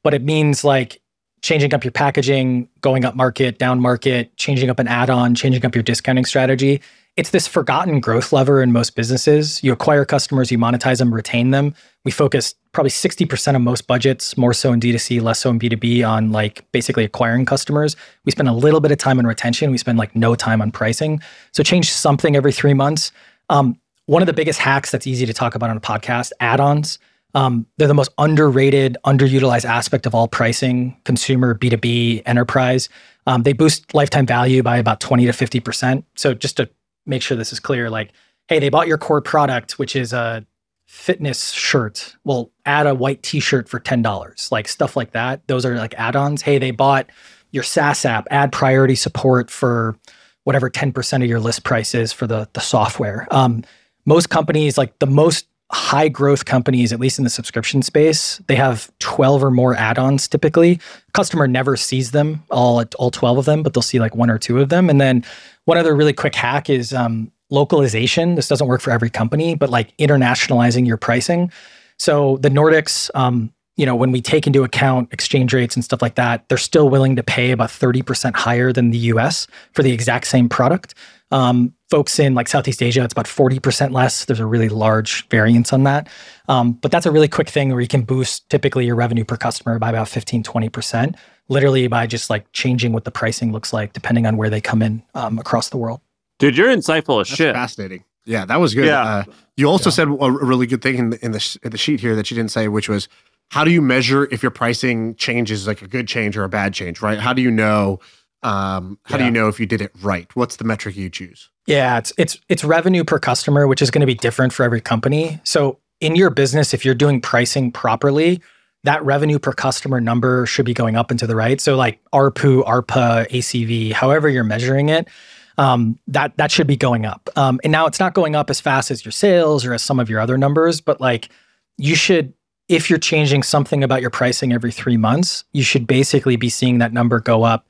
but 0.03 0.12
it 0.12 0.22
means 0.22 0.62
like 0.62 1.01
changing 1.45 1.75
up 1.75 1.85
your 1.85 1.93
packaging 1.93 2.67
going 2.81 3.05
up 3.05 3.15
market 3.15 3.59
down 3.59 3.79
market 3.79 4.35
changing 4.37 4.71
up 4.71 4.79
an 4.79 4.89
add-on 4.89 5.35
changing 5.35 5.65
up 5.65 5.75
your 5.75 5.83
discounting 5.83 6.25
strategy 6.25 6.81
it's 7.17 7.31
this 7.31 7.47
forgotten 7.47 8.01
growth 8.01 8.33
lever 8.33 8.61
in 8.61 8.73
most 8.73 8.97
businesses. 8.97 9.63
You 9.63 9.73
acquire 9.73 10.05
customers, 10.05 10.51
you 10.51 10.59
monetize 10.59 10.99
them, 10.99 11.15
retain 11.15 11.53
them. 11.53 11.75
We 12.05 12.11
focus 12.11 12.55
probably 12.73 12.91
60% 12.91 13.55
of 13.55 13.63
most 13.63 13.87
budgets, 13.87 14.37
more 14.37 14.53
so 14.53 14.73
in 14.73 14.81
D2C, 14.81 15.23
less 15.23 15.39
so 15.39 15.51
in 15.51 15.61
B2B, 15.61 16.07
on 16.09 16.33
like 16.33 16.71
basically 16.73 17.05
acquiring 17.05 17.45
customers. 17.45 17.95
We 18.25 18.33
spend 18.33 18.49
a 18.49 18.53
little 18.53 18.81
bit 18.81 18.91
of 18.91 18.99
time 18.99 19.21
on 19.21 19.27
retention. 19.27 19.71
We 19.71 19.79
spend 19.79 19.97
like 19.97 20.17
no 20.17 20.35
time 20.35 20.61
on 20.61 20.73
pricing. 20.73 21.21
So 21.53 21.63
change 21.63 21.93
something 21.93 22.35
every 22.35 22.53
three 22.53 22.75
months. 22.75 23.13
Um, 23.49 23.79
one 24.07 24.21
of 24.21 24.27
the 24.27 24.33
biggest 24.33 24.59
hacks 24.59 24.91
that's 24.91 25.07
easy 25.07 25.25
to 25.25 25.33
talk 25.33 25.55
about 25.55 25.71
on 25.71 25.77
a 25.77 25.81
podcast 25.81 26.33
add 26.41 26.59
ons. 26.59 26.99
Um, 27.35 27.66
they're 27.76 27.89
the 27.89 27.95
most 27.95 28.12
underrated, 28.18 28.97
underutilized 29.05 29.64
aspect 29.64 30.07
of 30.07 30.14
all 30.14 30.28
pricing, 30.28 30.97
consumer, 31.05 31.55
B2B, 31.55 32.22
enterprise. 32.26 32.89
Um, 33.26 33.43
they 33.43 33.53
boost 33.53 33.95
lifetime 33.95 34.26
value 34.26 34.62
by 34.62 34.76
about 34.76 35.01
20 35.01 35.26
to 35.26 35.32
50%. 35.32 36.05
So 36.14 36.35
just 36.35 36.57
to 36.59 36.68
make 37.07 37.22
sure 37.22 37.37
this 37.37 37.53
is 37.53 37.61
clear, 37.61 37.91
like, 37.91 38.12
hey, 38.49 38.59
they 38.59 38.68
bought 38.68 38.87
your 38.87 38.99
core 38.99 39.20
product, 39.20 39.78
which 39.78 39.97
is 39.97 40.12
a 40.12 40.47
fitness 40.87 41.51
shirt. 41.51 42.14
Well, 42.24 42.51
add 42.66 42.87
a 42.87 42.95
white 42.95 43.22
t-shirt 43.22 43.68
for 43.68 43.80
$10, 43.80 44.53
like 44.53 44.68
stuff 44.68 44.97
like 44.97 45.12
that. 45.12 45.47
Those 45.49 45.64
are 45.64 45.76
like 45.76 45.95
add-ons. 45.95 46.43
Hey, 46.43 46.59
they 46.59 46.70
bought 46.70 47.11
your 47.51 47.62
SaaS 47.62 48.05
app, 48.05 48.26
add 48.30 48.53
priority 48.53 48.95
support 48.95 49.51
for 49.51 49.97
whatever 50.45 50.68
10% 50.68 51.22
of 51.22 51.28
your 51.28 51.41
list 51.41 51.64
price 51.64 51.95
is 51.95 52.12
for 52.12 52.26
the, 52.26 52.49
the 52.53 52.61
software. 52.61 53.26
Um, 53.30 53.64
most 54.05 54.28
companies, 54.28 54.76
like 54.76 54.99
the 54.99 55.07
most 55.07 55.47
high 55.73 56.09
growth 56.09 56.45
companies, 56.45 56.93
at 56.93 57.01
least 57.01 57.19
in 57.19 57.25
the 57.25 57.31
subscription 57.31 57.83
space, 57.83 58.39
they 58.47 58.55
have 58.55 58.91
12 58.99 59.43
or 59.43 59.51
more 59.51 59.75
add-ons 59.75 60.29
typically. 60.29 60.79
Customer 61.12 61.49
never 61.49 61.77
sees 61.77 62.11
them, 62.11 62.43
all 62.51 62.85
all 62.99 63.11
12 63.11 63.39
of 63.39 63.45
them, 63.45 63.62
but 63.62 63.73
they'll 63.75 63.83
see 63.83 63.99
like 63.99 64.15
one 64.15 64.31
or 64.31 64.39
two 64.39 64.61
of 64.61 64.69
them. 64.69 64.91
And 64.91 65.01
then 65.01 65.25
one 65.65 65.79
other 65.79 65.95
really 65.97 66.12
quick 66.12 66.35
hack 66.35 66.69
is 66.69 66.93
um, 66.93 67.33
localization. 67.51 68.35
This 68.35 68.49
doesn't 68.49 68.67
work 68.67 68.81
for 68.81 68.91
every 68.91 69.11
company, 69.11 69.55
but 69.55 69.71
like 69.71 69.97
internationalizing 69.97 70.87
your 70.87 70.97
pricing. 70.97 71.51
So 71.99 72.37
the 72.39 72.51
Nordics, 72.51 73.11
um, 73.15 73.53
you 73.77 73.85
know, 73.87 73.97
when 73.97 74.12
we 74.12 74.20
take 74.20 74.47
into 74.47 74.62
account 74.62 75.12
exchange 75.12 75.53
rates 75.53 75.75
and 75.75 75.85
stuff 75.85 76.01
like 76.01 76.14
that, 76.14 76.49
they're 76.49 76.59
still 76.59 76.89
willing 76.91 77.16
to 77.16 77.22
pay 77.22 77.51
about 77.51 77.70
30% 77.70 78.35
higher 78.37 78.72
than 78.72 78.91
the 78.91 78.99
US 78.99 79.47
for 79.72 79.83
the 79.83 79.91
exact 79.93 80.27
same 80.27 80.49
product. 80.49 80.95
Um, 81.31 81.72
folks 81.91 82.18
in 82.20 82.35
like 82.35 82.47
Southeast 82.47 82.81
Asia, 82.83 83.03
it's 83.03 83.12
about 83.12 83.27
40% 83.27 83.91
less. 83.93 84.25
There's 84.27 84.39
a 84.39 84.47
really 84.47 84.68
large 84.68 85.29
variance 85.29 85.72
on 85.72 85.83
that. 85.85 86.09
Um, 86.49 86.72
but 86.72 86.93
that's 86.93 87.07
a 87.07 87.11
really 87.11 87.27
quick 87.27 87.49
thing 87.49 87.70
where 87.70 87.81
you 87.81 87.89
can 87.89 88.03
boost 88.03 88.49
typically 88.51 88.87
your 88.87 88.95
revenue 88.95 89.25
per 89.25 89.37
customer 89.37 89.79
by 89.81 89.89
about 89.91 90.09
15, 90.09 90.45
20%, 90.45 91.16
literally 91.49 91.89
by 91.89 92.07
just 92.07 92.31
like 92.31 92.51
changing 92.53 92.93
what 92.93 93.05
the 93.05 93.11
pricing 93.11 93.51
looks 93.53 93.72
like 93.72 93.93
depending 93.93 94.27
on 94.27 94.37
where 94.37 94.51
they 94.51 94.61
come 94.61 94.83
in 94.83 95.03
um, 95.14 95.39
across 95.41 95.70
the 95.70 95.77
world. 95.77 96.01
Dude, 96.39 96.57
you're 96.57 96.68
insightful 96.68 97.20
as 97.20 97.29
That's 97.29 97.37
shit. 97.39 97.55
fascinating. 97.55 98.05
Yeah, 98.27 98.45
that 98.45 98.61
was 98.61 98.72
good. 98.75 98.87
Yeah. 98.87 99.03
Uh, 99.03 99.25
you 99.57 99.66
also 99.66 99.91
Yeah. 99.91 99.95
said 99.95 100.09
a 100.09 100.31
really 100.31 100.66
good 100.66 100.83
thing 100.83 100.97
in 100.97 101.11
the, 101.11 101.25
in 101.25 101.33
the 101.33 101.41
sh- 101.41 101.59
in 101.62 101.70
the 101.72 101.79
sheet 101.79 102.01
here 102.01 102.14
that 102.16 102.31
you 102.31 102.37
didn't 102.37 102.51
say, 102.53 102.68
which 102.68 102.89
was 102.89 103.09
how 103.51 103.65
do 103.65 103.71
you 103.71 103.81
measure 103.81 104.29
if 104.31 104.43
your 104.43 104.51
pricing 104.51 105.15
change 105.17 105.51
is 105.51 105.67
like 105.67 105.83
a 105.83 105.89
good 105.89 106.09
change 106.09 106.37
or 106.37 106.45
a 106.45 106.49
bad 106.49 106.75
change, 106.75 107.01
right? 107.01 107.19
How 107.19 107.33
do 107.33 107.43
you 107.43 107.51
know? 107.51 108.01
Um, 108.43 108.99
how 109.05 109.17
do 109.17 109.25
you 109.25 109.31
know 109.31 109.49
if 109.49 109.59
you 109.59 109.65
did 109.65 109.81
it 109.81 109.91
right? 110.03 110.29
What's 110.37 110.57
the 110.57 110.65
metric 110.65 110.97
you 110.97 111.09
choose? 111.09 111.51
Yeah, 111.67 111.97
it's 111.97 112.13
it's 112.19 112.39
it's 112.49 112.63
revenue 112.63 113.05
per 113.05 113.19
customer, 113.19 113.67
which 113.67 113.81
is 113.81 113.91
going 113.91 114.01
to 114.01 114.07
be 114.07 114.15
different 114.15 114.53
for 114.53 114.65
every 114.65 114.81
company. 114.81 115.41
So 115.45 115.79
in 116.01 116.15
your 116.15 116.31
business, 116.31 116.75
if 116.75 116.85
you're 116.85 116.95
doing 116.95 117.21
pricing 117.21 117.73
properly, 117.73 118.43
that 118.85 119.03
revenue 119.03 119.39
per 119.39 119.53
customer 119.53 120.01
number 120.01 120.45
should 120.45 120.67
be 120.67 120.75
going 120.75 120.97
up 120.97 121.11
and 121.11 121.19
to 121.19 121.27
the 121.27 121.35
right. 121.35 121.61
So 121.61 121.75
like 121.75 122.01
ARPU, 122.13 122.65
ARPA, 122.67 123.29
ACV, 123.31 123.93
however 123.93 124.29
you're 124.29 124.45
measuring 124.45 124.91
it, 124.91 125.09
um, 125.57 125.99
that 126.09 126.37
that 126.37 126.51
should 126.51 126.67
be 126.67 126.77
going 126.77 127.07
up. 127.07 127.31
Um, 127.37 127.61
and 127.65 127.73
now 127.73 127.87
it's 127.87 127.99
not 128.01 128.13
going 128.13 128.37
up 128.37 128.51
as 128.51 128.61
fast 128.61 128.91
as 128.91 129.05
your 129.05 129.13
sales 129.13 129.65
or 129.65 129.73
as 129.73 129.83
some 129.83 129.99
of 129.99 130.11
your 130.11 130.21
other 130.21 130.37
numbers, 130.37 130.81
but 130.81 131.01
like 131.01 131.31
you 131.79 131.95
should, 131.95 132.35
if 132.69 132.89
you're 132.89 132.99
changing 132.99 133.43
something 133.43 133.85
about 133.85 134.01
your 134.01 134.11
pricing 134.11 134.53
every 134.53 134.73
three 134.73 134.97
months, 134.97 135.45
you 135.53 135.62
should 135.62 135.87
basically 135.87 136.37
be 136.37 136.49
seeing 136.49 136.79
that 136.79 136.93
number 136.93 137.21
go 137.21 137.43
up. 137.45 137.67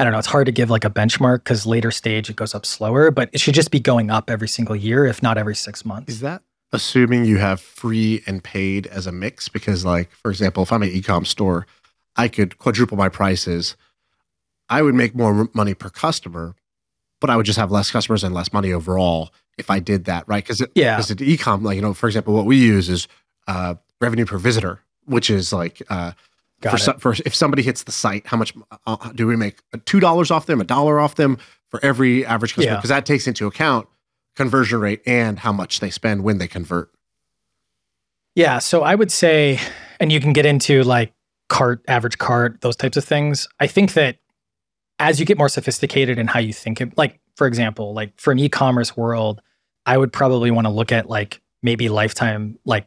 I 0.00 0.04
don't 0.04 0.12
know. 0.12 0.18
It's 0.18 0.28
hard 0.28 0.46
to 0.46 0.52
give 0.52 0.70
like 0.70 0.84
a 0.84 0.90
benchmark 0.90 1.38
because 1.38 1.66
later 1.66 1.90
stage 1.90 2.30
it 2.30 2.36
goes 2.36 2.54
up 2.54 2.64
slower, 2.64 3.10
but 3.10 3.28
it 3.32 3.40
should 3.40 3.54
just 3.54 3.70
be 3.70 3.80
going 3.80 4.10
up 4.10 4.30
every 4.30 4.48
single 4.48 4.76
year, 4.76 5.04
if 5.04 5.22
not 5.22 5.36
every 5.36 5.56
six 5.56 5.84
months. 5.84 6.12
Is 6.12 6.20
that 6.20 6.42
assuming 6.72 7.24
you 7.24 7.38
have 7.38 7.60
free 7.60 8.22
and 8.26 8.42
paid 8.42 8.86
as 8.86 9.06
a 9.06 9.12
mix? 9.12 9.48
Because, 9.48 9.84
like, 9.84 10.10
for 10.12 10.30
example, 10.30 10.62
if 10.62 10.72
I'm 10.72 10.82
an 10.82 10.90
e-com 10.90 11.24
store, 11.24 11.66
I 12.16 12.28
could 12.28 12.58
quadruple 12.58 12.96
my 12.96 13.08
prices. 13.08 13.76
I 14.68 14.82
would 14.82 14.94
make 14.94 15.14
more 15.16 15.48
money 15.52 15.74
per 15.74 15.88
customer, 15.90 16.54
but 17.20 17.28
I 17.28 17.36
would 17.36 17.46
just 17.46 17.58
have 17.58 17.72
less 17.72 17.90
customers 17.90 18.22
and 18.22 18.34
less 18.34 18.52
money 18.52 18.72
overall 18.72 19.30
if 19.56 19.68
I 19.70 19.80
did 19.80 20.04
that, 20.04 20.24
right? 20.28 20.44
Because 20.44 20.62
Yeah. 20.76 20.96
because 20.96 21.20
e-com, 21.20 21.64
like 21.64 21.74
you 21.76 21.82
know, 21.82 21.92
for 21.94 22.06
example, 22.06 22.34
what 22.34 22.46
we 22.46 22.56
use 22.56 22.88
is 22.88 23.08
uh, 23.48 23.74
revenue 24.00 24.26
per 24.26 24.38
visitor, 24.38 24.80
which 25.06 25.30
is 25.30 25.52
like 25.52 25.82
uh, 25.90 26.12
Got 26.60 26.80
for, 26.80 27.14
for 27.14 27.14
if 27.24 27.34
somebody 27.34 27.62
hits 27.62 27.84
the 27.84 27.92
site, 27.92 28.26
how 28.26 28.36
much 28.36 28.52
uh, 28.86 28.96
do 29.14 29.26
we 29.26 29.36
make? 29.36 29.60
Two 29.84 30.00
dollars 30.00 30.30
off 30.30 30.46
them, 30.46 30.60
a 30.60 30.64
dollar 30.64 30.98
off 30.98 31.14
them 31.14 31.38
for 31.68 31.78
every 31.84 32.26
average 32.26 32.54
customer? 32.54 32.72
Yeah. 32.72 32.76
Because 32.76 32.90
that 32.90 33.06
takes 33.06 33.28
into 33.28 33.46
account 33.46 33.86
conversion 34.34 34.80
rate 34.80 35.00
and 35.06 35.38
how 35.38 35.52
much 35.52 35.80
they 35.80 35.90
spend 35.90 36.24
when 36.24 36.38
they 36.38 36.48
convert. 36.48 36.90
Yeah. 38.34 38.58
So 38.58 38.82
I 38.82 38.94
would 38.94 39.12
say, 39.12 39.60
and 40.00 40.10
you 40.10 40.20
can 40.20 40.32
get 40.32 40.46
into 40.46 40.82
like 40.82 41.12
cart, 41.48 41.82
average 41.86 42.18
cart, 42.18 42.60
those 42.60 42.76
types 42.76 42.96
of 42.96 43.04
things. 43.04 43.48
I 43.60 43.66
think 43.66 43.94
that 43.94 44.18
as 44.98 45.20
you 45.20 45.26
get 45.26 45.38
more 45.38 45.48
sophisticated 45.48 46.18
in 46.18 46.26
how 46.26 46.40
you 46.40 46.52
think, 46.52 46.80
it, 46.80 46.96
like, 46.96 47.20
for 47.36 47.46
example, 47.46 47.94
like 47.94 48.18
for 48.20 48.32
an 48.32 48.38
e 48.40 48.48
commerce 48.48 48.96
world, 48.96 49.40
I 49.86 49.96
would 49.96 50.12
probably 50.12 50.50
want 50.50 50.66
to 50.66 50.72
look 50.72 50.90
at 50.90 51.08
like 51.08 51.40
maybe 51.62 51.88
lifetime, 51.88 52.58
like 52.64 52.86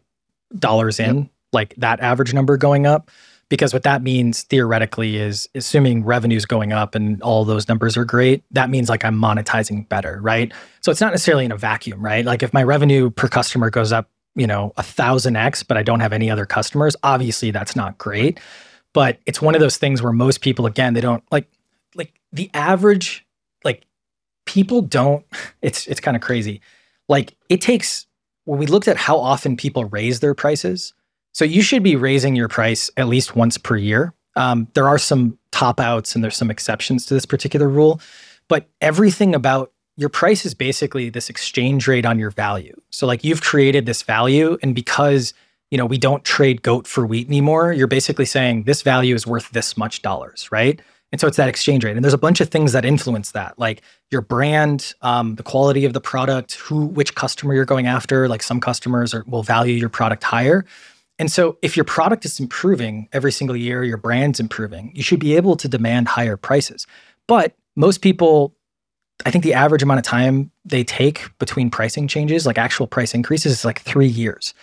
dollars 0.58 0.99
in, 0.99 1.16
mm-hmm. 1.16 1.30
like 1.54 1.76
that 1.78 1.99
average 1.99 2.34
number 2.34 2.58
going 2.58 2.86
up. 2.86 3.12
Because 3.49 3.74
what 3.74 3.84
that 3.84 4.02
means 4.02 4.43
theoretically 4.43 5.18
is 5.18 5.49
assuming 5.56 6.06
revenue's 6.06 6.45
going 6.45 6.72
up 6.72 6.95
and 6.95 7.22
all 7.22 7.43
those 7.43 7.68
numbers 7.68 7.97
are 7.97 8.06
great, 8.06 8.45
that 8.52 8.70
means 8.70 8.88
like 8.88 9.04
I'm 9.04 9.18
monetizing 9.18 9.89
better, 9.89 10.20
right? 10.22 10.54
So 10.80 10.89
it's 10.89 11.02
not 11.02 11.12
necessarily 11.12 11.43
in 11.43 11.52
a 11.52 11.58
vacuum, 11.58 12.02
right? 12.02 12.24
Like 12.24 12.43
if 12.43 12.54
my 12.54 12.64
revenue 12.64 13.10
per 13.10 13.28
customer 13.28 13.70
goes 13.70 13.91
up 13.91 14.10
you 14.36 14.47
know, 14.47 14.72
a 14.78 14.84
thousand 14.84 15.36
X, 15.36 15.64
but 15.64 15.78
I 15.78 15.84
don't 15.84 15.99
have 15.99 16.14
any 16.14 16.30
other 16.30 16.45
customers, 16.45 16.95
obviously 17.04 17.52
that's 17.52 17.76
not 17.76 17.97
great. 17.97 18.39
But 18.93 19.20
it's 19.26 19.41
one 19.41 19.56
of 19.56 19.62
those 19.62 19.78
things 19.78 20.02
where 20.02 20.14
most 20.14 20.41
people, 20.41 20.66
again, 20.66 20.93
they 20.93 21.02
don't 21.02 21.24
like 21.32 21.47
like 21.95 22.14
the 22.32 22.49
average, 22.54 23.26
like 23.64 23.86
people 24.45 24.82
don't, 24.82 25.26
it's 25.62 25.88
it's 25.88 25.99
kind 25.99 26.16
of 26.16 26.22
crazy. 26.22 26.62
Like 27.10 27.36
it 27.49 27.62
takes 27.62 28.08
when 28.46 28.60
we 28.60 28.66
looked 28.66 28.88
at 28.88 28.98
how 28.98 29.18
often 29.18 29.56
people 29.58 29.86
raise 29.86 30.20
their 30.20 30.34
prices. 30.34 30.94
So 31.34 31.46
you 31.46 31.62
should 31.62 31.84
be 31.84 31.96
raising 31.96 32.36
your 32.36 32.48
price 32.48 32.89
at 32.98 33.08
least 33.08 33.36
once 33.36 33.58
per 33.58 33.78
year. 33.78 34.14
Um, 34.36 34.68
there 34.74 34.88
are 34.88 34.98
some 34.98 35.38
top 35.52 35.80
outs 35.80 36.16
and 36.16 36.24
there's 36.24 36.38
some 36.38 36.52
exceptions 36.52 37.06
to 37.06 37.14
this 37.14 37.26
particular 37.26 37.68
rule, 37.68 38.02
but 38.48 38.68
everything 38.82 39.36
about 39.36 39.72
your 39.98 40.10
price 40.10 40.46
is 40.46 40.54
basically 40.54 41.10
this 41.10 41.30
exchange 41.30 41.88
rate 41.88 42.06
on 42.06 42.18
your 42.18 42.32
value. 42.32 42.76
So 42.89 43.06
like 43.06 43.24
you've 43.24 43.42
created 43.42 43.86
this 43.86 44.02
value 44.02 44.58
and 44.64 44.74
because 44.74 45.34
you 45.70 45.78
know 45.78 45.86
we 45.86 45.98
don't 45.98 46.24
trade 46.24 46.62
goat 46.62 46.88
for 46.88 47.06
wheat 47.06 47.28
anymore, 47.28 47.74
you're 47.74 47.88
basically 47.88 48.26
saying 48.26 48.64
this 48.64 48.82
value 48.82 49.16
is 49.16 49.28
worth 49.28 49.52
this 49.52 49.78
much 49.78 50.02
dollars, 50.02 50.52
right? 50.52 50.82
And 51.12 51.20
so 51.20 51.28
it's 51.28 51.38
that 51.38 51.49
exchange 51.49 51.84
rate. 51.84 51.95
And 51.95 52.03
there's 52.03 52.14
a 52.14 52.18
bunch 52.18 52.39
of 52.39 52.49
things 52.49 52.72
that 52.72 52.86
influence 52.86 53.32
that, 53.32 53.59
like 53.59 53.82
your 54.12 54.22
brand, 54.22 54.93
um, 55.01 55.36
the 55.36 55.43
quality 55.43 55.84
of 55.86 55.93
the 55.93 56.01
product, 56.01 56.55
who, 56.55 56.86
which 56.86 57.16
customer 57.16 57.53
you're 57.53 57.66
going 57.66 57.88
after. 57.88 58.28
Like 58.28 58.43
some 58.43 58.59
customers 58.59 59.14
are, 59.14 59.24
will 59.28 59.43
value 59.43 59.76
your 59.76 59.89
product 59.89 60.24
higher. 60.24 60.66
And 61.20 61.32
so 61.32 61.57
if 61.62 61.76
your 61.76 61.84
product 61.84 62.26
is 62.26 62.39
improving 62.39 63.07
every 63.12 63.32
single 63.32 63.55
year, 63.55 63.84
your 63.84 63.97
brand's 63.97 64.39
improving, 64.39 64.91
you 64.95 65.03
should 65.03 65.20
be 65.20 65.36
able 65.36 65.55
to 65.57 65.68
demand 65.68 66.07
higher 66.07 66.38
prices. 66.38 66.88
But 67.28 67.55
most 67.76 68.01
people 68.01 68.55
I 69.26 69.32
think 69.32 69.43
the 69.43 69.53
average 69.53 69.84
amount 69.84 69.99
of 69.99 70.03
time 70.03 70.51
they 70.66 70.84
take 70.84 71.30
between 71.38 71.70
pricing 71.70 72.07
changes, 72.07 72.45
like 72.45 72.57
actual 72.57 72.88
price 72.88 73.14
increases, 73.14 73.53
is 73.53 73.66
like 73.66 73.82
three 73.82 74.07
years. 74.07 74.53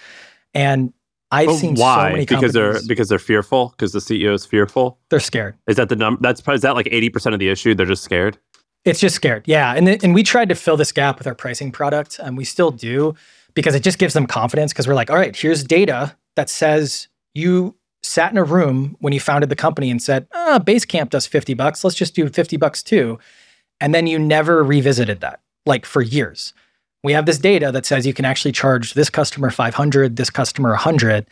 And 0.55 0.92
I've 1.31 1.47
But 1.49 1.57
seen 1.57 1.76
so 1.76 1.83
why? 1.83 2.11
many 2.12 2.24
because 2.26 2.53
they're 2.53 2.81
because 2.87 3.09
they're 3.09 3.18
fearful. 3.18 3.70
Because 3.76 3.93
the 3.93 3.99
CEO 3.99 4.33
is 4.35 4.47
fearful. 4.47 4.99
they're 5.11 5.20
scared. 5.20 5.57
Is 5.66 5.76
that 5.76 5.89
the 5.89 5.97
number? 5.97 6.20
That's 6.22 6.43
is 6.49 6.62
that 6.62 6.74
like 6.74 6.89
eighty 6.91 7.09
percent 7.11 7.35
of 7.35 7.39
the 7.39 7.49
issue? 7.49 7.74
They're 7.74 7.87
just 7.87 8.03
scared. 8.05 8.39
It's 8.85 9.01
just 9.01 9.16
scared. 9.16 9.43
Yeah. 9.47 9.74
And, 9.74 9.87
th- 9.87 10.03
and 10.05 10.14
we 10.14 10.22
tried 10.22 10.49
to 10.49 10.55
fill 10.55 10.76
this 10.76 10.93
gap 10.93 11.18
with 11.18 11.26
our 11.26 11.35
pricing 11.35 11.70
product, 11.72 12.18
and 12.22 12.37
we 12.39 12.45
still 12.45 12.70
do 12.70 13.14
because 13.55 13.74
it 13.74 13.83
just 13.83 13.99
gives 13.99 14.14
them 14.14 14.26
confidence 14.26 14.72
because 14.72 14.87
we're 14.89 14.95
like, 14.95 15.11
all 15.11 15.16
right, 15.16 15.37
here's 15.37 15.62
data 15.64 16.16
that 16.37 16.49
says 16.49 17.09
you 17.35 17.74
sat 18.03 18.31
in 18.31 18.39
a 18.39 18.45
room 18.45 18.97
when 19.01 19.12
you 19.12 19.20
founded 19.20 19.51
the 19.51 19.57
company 19.57 19.91
and 19.91 20.01
said, 20.01 20.26
ah, 20.33 20.61
Basecamp 20.64 21.11
does 21.11 21.26
50 21.26 21.53
bucks. 21.55 21.83
Let's 21.83 21.97
just 21.97 22.14
do 22.14 22.29
50 22.29 22.57
bucks 22.57 22.83
too. 22.83 23.18
And 23.81 23.93
then 23.95 24.07
you 24.07 24.18
never 24.18 24.62
revisited 24.64 25.20
that, 25.20 25.41
like 25.66 25.85
for 25.85 26.01
years. 26.01 26.55
We 27.05 27.12
have 27.12 27.26
this 27.26 27.38
data 27.38 27.70
that 27.72 27.86
says 27.86 28.07
you 28.07 28.14
can 28.14 28.24
actually 28.24 28.53
charge 28.53 28.94
this 28.94 29.09
customer 29.11 29.51
500, 29.51 30.16
this 30.16 30.30
customer 30.30 30.70
100. 30.70 31.26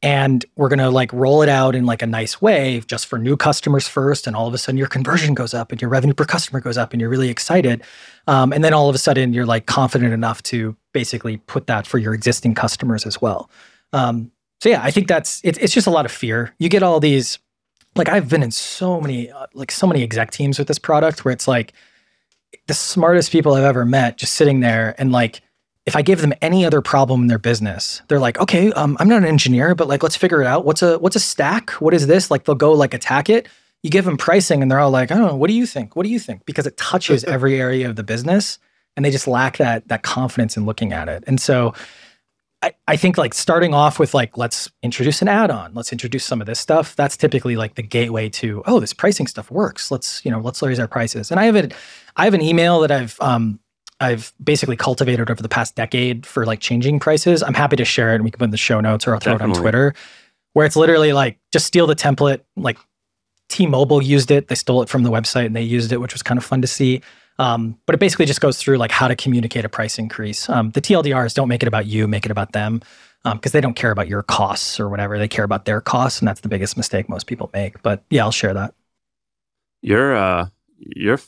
and 0.00 0.44
we're 0.56 0.68
going 0.68 0.78
to 0.78 0.90
like 0.90 1.12
roll 1.12 1.42
it 1.42 1.48
out 1.48 1.74
in 1.74 1.84
like 1.84 2.02
a 2.02 2.06
nice 2.06 2.40
way 2.40 2.80
just 2.86 3.06
for 3.06 3.18
new 3.18 3.36
customers 3.36 3.88
first 3.88 4.26
and 4.28 4.36
all 4.36 4.46
of 4.46 4.54
a 4.54 4.58
sudden 4.58 4.78
your 4.78 4.86
conversion 4.86 5.34
goes 5.34 5.52
up 5.54 5.72
and 5.72 5.80
your 5.82 5.90
revenue 5.90 6.14
per 6.14 6.24
customer 6.24 6.60
goes 6.60 6.78
up 6.78 6.92
and 6.92 7.00
you're 7.00 7.10
really 7.10 7.28
excited 7.30 7.82
um, 8.28 8.52
and 8.52 8.62
then 8.62 8.72
all 8.72 8.88
of 8.88 8.94
a 8.94 8.98
sudden 8.98 9.32
you're 9.32 9.46
like 9.46 9.66
confident 9.66 10.12
enough 10.12 10.40
to 10.42 10.76
basically 10.92 11.38
put 11.38 11.66
that 11.66 11.84
for 11.86 11.98
your 11.98 12.14
existing 12.14 12.54
customers 12.54 13.06
as 13.06 13.20
well 13.20 13.50
um, 13.92 14.30
so 14.60 14.68
yeah 14.68 14.80
i 14.84 14.90
think 14.90 15.08
that's 15.08 15.40
it, 15.42 15.58
it's 15.60 15.74
just 15.74 15.88
a 15.88 15.90
lot 15.90 16.04
of 16.04 16.12
fear 16.12 16.54
you 16.60 16.68
get 16.68 16.84
all 16.84 17.00
these 17.00 17.40
like 17.96 18.08
i've 18.08 18.28
been 18.28 18.42
in 18.44 18.52
so 18.52 19.00
many 19.00 19.28
uh, 19.32 19.46
like 19.52 19.72
so 19.72 19.86
many 19.86 20.04
exec 20.04 20.30
teams 20.30 20.60
with 20.60 20.68
this 20.68 20.78
product 20.78 21.24
where 21.24 21.32
it's 21.32 21.48
like 21.48 21.72
the 22.66 22.74
smartest 22.74 23.30
people 23.32 23.54
i've 23.54 23.64
ever 23.64 23.84
met 23.84 24.16
just 24.18 24.34
sitting 24.34 24.60
there 24.60 24.94
and 24.98 25.12
like 25.12 25.42
if 25.88 25.96
I 25.96 26.02
give 26.02 26.20
them 26.20 26.34
any 26.42 26.66
other 26.66 26.82
problem 26.82 27.22
in 27.22 27.26
their 27.28 27.38
business, 27.38 28.02
they're 28.08 28.18
like, 28.18 28.38
okay, 28.38 28.70
um, 28.72 28.94
I'm 29.00 29.08
not 29.08 29.22
an 29.22 29.24
engineer, 29.24 29.74
but 29.74 29.88
like, 29.88 30.02
let's 30.02 30.16
figure 30.16 30.42
it 30.42 30.46
out. 30.46 30.66
What's 30.66 30.82
a 30.82 30.98
what's 30.98 31.16
a 31.16 31.20
stack? 31.20 31.70
What 31.80 31.94
is 31.94 32.06
this? 32.06 32.30
Like, 32.30 32.44
they'll 32.44 32.54
go 32.54 32.72
like 32.72 32.92
attack 32.92 33.30
it. 33.30 33.48
You 33.82 33.88
give 33.88 34.04
them 34.04 34.18
pricing, 34.18 34.60
and 34.60 34.70
they're 34.70 34.80
all 34.80 34.90
like, 34.90 35.10
I 35.10 35.14
don't 35.14 35.26
know. 35.26 35.34
What 35.34 35.48
do 35.48 35.54
you 35.54 35.64
think? 35.64 35.96
What 35.96 36.02
do 36.02 36.10
you 36.10 36.18
think? 36.18 36.44
Because 36.44 36.66
it 36.66 36.76
touches 36.76 37.24
every 37.34 37.58
area 37.58 37.88
of 37.88 37.96
the 37.96 38.02
business, 38.02 38.58
and 38.96 39.04
they 39.04 39.10
just 39.10 39.26
lack 39.26 39.56
that 39.56 39.88
that 39.88 40.02
confidence 40.02 40.58
in 40.58 40.66
looking 40.66 40.92
at 40.92 41.08
it. 41.08 41.24
And 41.26 41.40
so, 41.40 41.72
I, 42.60 42.74
I 42.88 42.96
think 42.96 43.16
like 43.16 43.34
starting 43.34 43.72
off 43.72 44.00
with 44.00 44.14
like, 44.14 44.36
let's 44.36 44.70
introduce 44.82 45.22
an 45.22 45.28
add-on. 45.28 45.74
Let's 45.74 45.92
introduce 45.92 46.24
some 46.24 46.40
of 46.40 46.46
this 46.46 46.58
stuff. 46.58 46.96
That's 46.96 47.16
typically 47.16 47.56
like 47.56 47.76
the 47.76 47.82
gateway 47.82 48.28
to, 48.30 48.62
oh, 48.66 48.80
this 48.80 48.92
pricing 48.92 49.28
stuff 49.28 49.50
works. 49.50 49.90
Let's 49.90 50.24
you 50.24 50.30
know, 50.30 50.40
let's 50.40 50.60
raise 50.60 50.80
our 50.80 50.88
prices. 50.88 51.30
And 51.30 51.38
I 51.38 51.44
have 51.44 51.56
a, 51.56 51.68
I 52.16 52.24
have 52.24 52.34
an 52.34 52.42
email 52.42 52.80
that 52.80 52.90
I've 52.90 53.20
um, 53.20 53.60
I've 54.00 54.32
basically 54.42 54.76
cultivated 54.76 55.30
over 55.30 55.42
the 55.42 55.48
past 55.48 55.74
decade 55.74 56.24
for 56.24 56.46
like 56.46 56.60
changing 56.60 57.00
prices. 57.00 57.42
I'm 57.42 57.54
happy 57.54 57.76
to 57.76 57.84
share 57.84 58.12
it 58.12 58.16
and 58.16 58.24
we 58.24 58.30
can 58.30 58.38
put 58.38 58.44
in 58.44 58.50
the 58.50 58.56
show 58.56 58.80
notes 58.80 59.06
or 59.06 59.14
I'll 59.14 59.20
throw 59.20 59.34
Definitely. 59.34 59.54
it 59.54 59.56
on 59.56 59.62
Twitter 59.62 59.94
where 60.52 60.66
it's 60.66 60.76
literally 60.76 61.12
like 61.12 61.38
just 61.52 61.66
steal 61.66 61.86
the 61.86 61.96
template. 61.96 62.40
Like 62.56 62.78
T-Mobile 63.48 64.02
used 64.02 64.30
it. 64.30 64.48
They 64.48 64.54
stole 64.54 64.82
it 64.82 64.88
from 64.88 65.02
the 65.02 65.10
website 65.10 65.46
and 65.46 65.56
they 65.56 65.62
used 65.62 65.92
it, 65.92 65.98
which 65.98 66.12
was 66.12 66.22
kind 66.22 66.38
of 66.38 66.44
fun 66.44 66.62
to 66.62 66.68
see. 66.68 67.02
Um, 67.38 67.78
but 67.86 67.94
it 67.94 67.98
basically 67.98 68.26
just 68.26 68.40
goes 68.40 68.58
through 68.58 68.78
like 68.78 68.90
how 68.90 69.08
to 69.08 69.14
communicate 69.14 69.64
a 69.64 69.68
price 69.68 69.98
increase. 69.98 70.48
Um, 70.48 70.70
the 70.70 70.80
TLDRs 70.80 71.34
don't 71.34 71.48
make 71.48 71.62
it 71.62 71.68
about 71.68 71.86
you, 71.86 72.08
make 72.08 72.24
it 72.24 72.32
about 72.32 72.52
them 72.52 72.82
because 73.24 73.52
they 73.52 73.60
don't 73.60 73.74
care 73.74 73.90
about 73.90 74.08
your 74.08 74.22
costs 74.22 74.80
or 74.80 74.88
whatever. 74.88 75.18
They 75.18 75.28
care 75.28 75.44
about 75.44 75.64
their 75.64 75.80
costs. 75.80 76.18
And 76.20 76.26
that's 76.26 76.40
the 76.40 76.48
biggest 76.48 76.76
mistake 76.76 77.08
most 77.08 77.26
people 77.26 77.50
make. 77.52 77.82
But 77.82 78.02
yeah, 78.10 78.24
I'll 78.24 78.32
share 78.32 78.54
that. 78.54 78.74
You're 79.82 80.16
uh 80.16 80.48
you're 80.78 81.20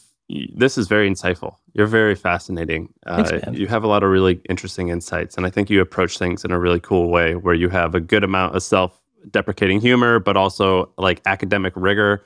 this 0.55 0.79
is 0.79 0.89
very 0.89 1.11
insightful. 1.11 1.57
You're 1.75 1.87
very 1.87 2.15
fascinating. 2.15 2.93
Thanks, 3.07 3.33
uh, 3.33 3.51
you 3.53 3.67
have 3.67 3.85
a 3.85 3.87
lot 3.87 4.03
of 4.03 4.11
really 4.11 4.41
interesting 4.49 4.89
insights, 4.89 5.37
and 5.37 5.47
I 5.47 5.51
think 5.51 5.71
you 5.71 5.81
approach 5.81 6.19
things 6.19 6.45
in 6.45 6.51
a 6.53 6.59
really 6.59 6.81
cool 6.81 7.11
way, 7.11 7.35
where 7.35 7.55
you 7.55 7.69
have 7.69 7.95
a 7.95 8.01
good 8.01 8.25
amount 8.25 8.55
of 8.55 8.63
self-deprecating 8.63 9.81
humor, 9.81 10.19
but 10.21 10.37
also 10.37 10.91
like 10.99 11.21
academic 11.27 11.73
rigor. 11.77 12.25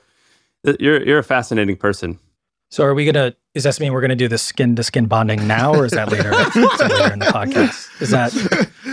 Uh, 0.67 0.73
You're 0.79 1.03
you're 1.03 1.19
a 1.19 1.23
fascinating 1.23 1.77
person. 1.77 2.19
So 2.69 2.83
are 2.83 2.93
we 2.93 3.05
gonna? 3.05 3.35
Does 3.55 3.63
that 3.63 3.79
mean 3.79 3.93
we're 3.93 4.01
gonna 4.01 4.15
do 4.15 4.27
the 4.27 4.37
skin 4.37 4.75
to 4.75 4.83
skin 4.83 5.05
bonding 5.07 5.47
now, 5.47 5.73
or 5.73 5.85
is 5.85 5.93
that 5.93 6.11
later? 6.11 6.29
that 6.31 6.87
later 6.91 7.13
in 7.13 7.19
the 7.19 7.25
podcast? 7.25 8.01
Is 8.01 8.11
that? 8.11 8.31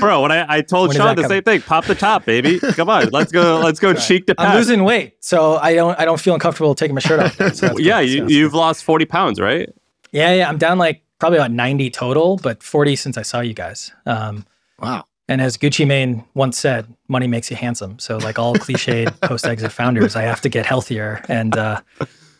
Bro, 0.00 0.22
when 0.22 0.32
I, 0.32 0.46
I 0.48 0.60
told 0.62 0.88
When 0.88 0.96
is 0.96 1.02
Shaan 1.02 1.16
the 1.16 1.22
coming? 1.22 1.28
same 1.36 1.42
thing, 1.42 1.60
pop 1.62 1.84
the 1.84 1.94
top, 1.96 2.24
baby. 2.24 2.58
Come 2.60 2.88
on, 2.88 3.08
let's 3.10 3.30
go. 3.32 3.58
Let's 3.64 3.80
go 3.80 3.92
cheek 3.92 4.26
to 4.28 4.34
I'm 4.38 4.56
losing 4.56 4.84
weight, 4.84 5.16
so 5.20 5.56
I 5.56 5.74
don't. 5.74 5.98
I 5.98 6.04
don't 6.04 6.18
feel 6.20 6.32
uncomfortable 6.34 6.74
taking 6.74 6.94
my 6.94 7.00
shirt 7.00 7.20
off. 7.20 7.54
So 7.56 7.76
yeah, 7.78 8.00
good. 8.00 8.08
You, 8.10 8.20
that's 8.20 8.32
you've 8.32 8.52
good. 8.52 8.58
lost 8.58 8.84
forty 8.84 9.04
pounds, 9.04 9.40
right? 9.40 9.68
Yeah, 10.12 10.32
yeah. 10.34 10.48
I'm 10.48 10.58
down 10.58 10.78
like 10.78 11.02
probably 11.18 11.38
about 11.38 11.50
90 11.52 11.88
total, 11.90 12.36
but 12.36 12.62
40 12.64 12.96
since 12.96 13.16
I 13.16 13.22
saw 13.22 13.40
you 13.40 13.54
guys. 13.54 13.92
Um, 14.06 14.44
Wow. 14.80 15.04
and 15.28 15.40
as 15.40 15.56
Gucci 15.56 15.86
Mane 15.86 16.24
once 16.34 16.58
said, 16.58 16.92
money 17.08 17.28
makes 17.28 17.48
you 17.50 17.56
handsome. 17.56 17.98
So 18.00 18.18
like 18.18 18.38
all 18.40 18.54
cliched 18.56 19.20
post 19.20 19.46
exit 19.46 19.70
founders, 19.72 20.16
I 20.16 20.22
have 20.22 20.40
to 20.40 20.48
get 20.48 20.66
healthier 20.66 21.22
and 21.28 21.56
uh, 21.56 21.80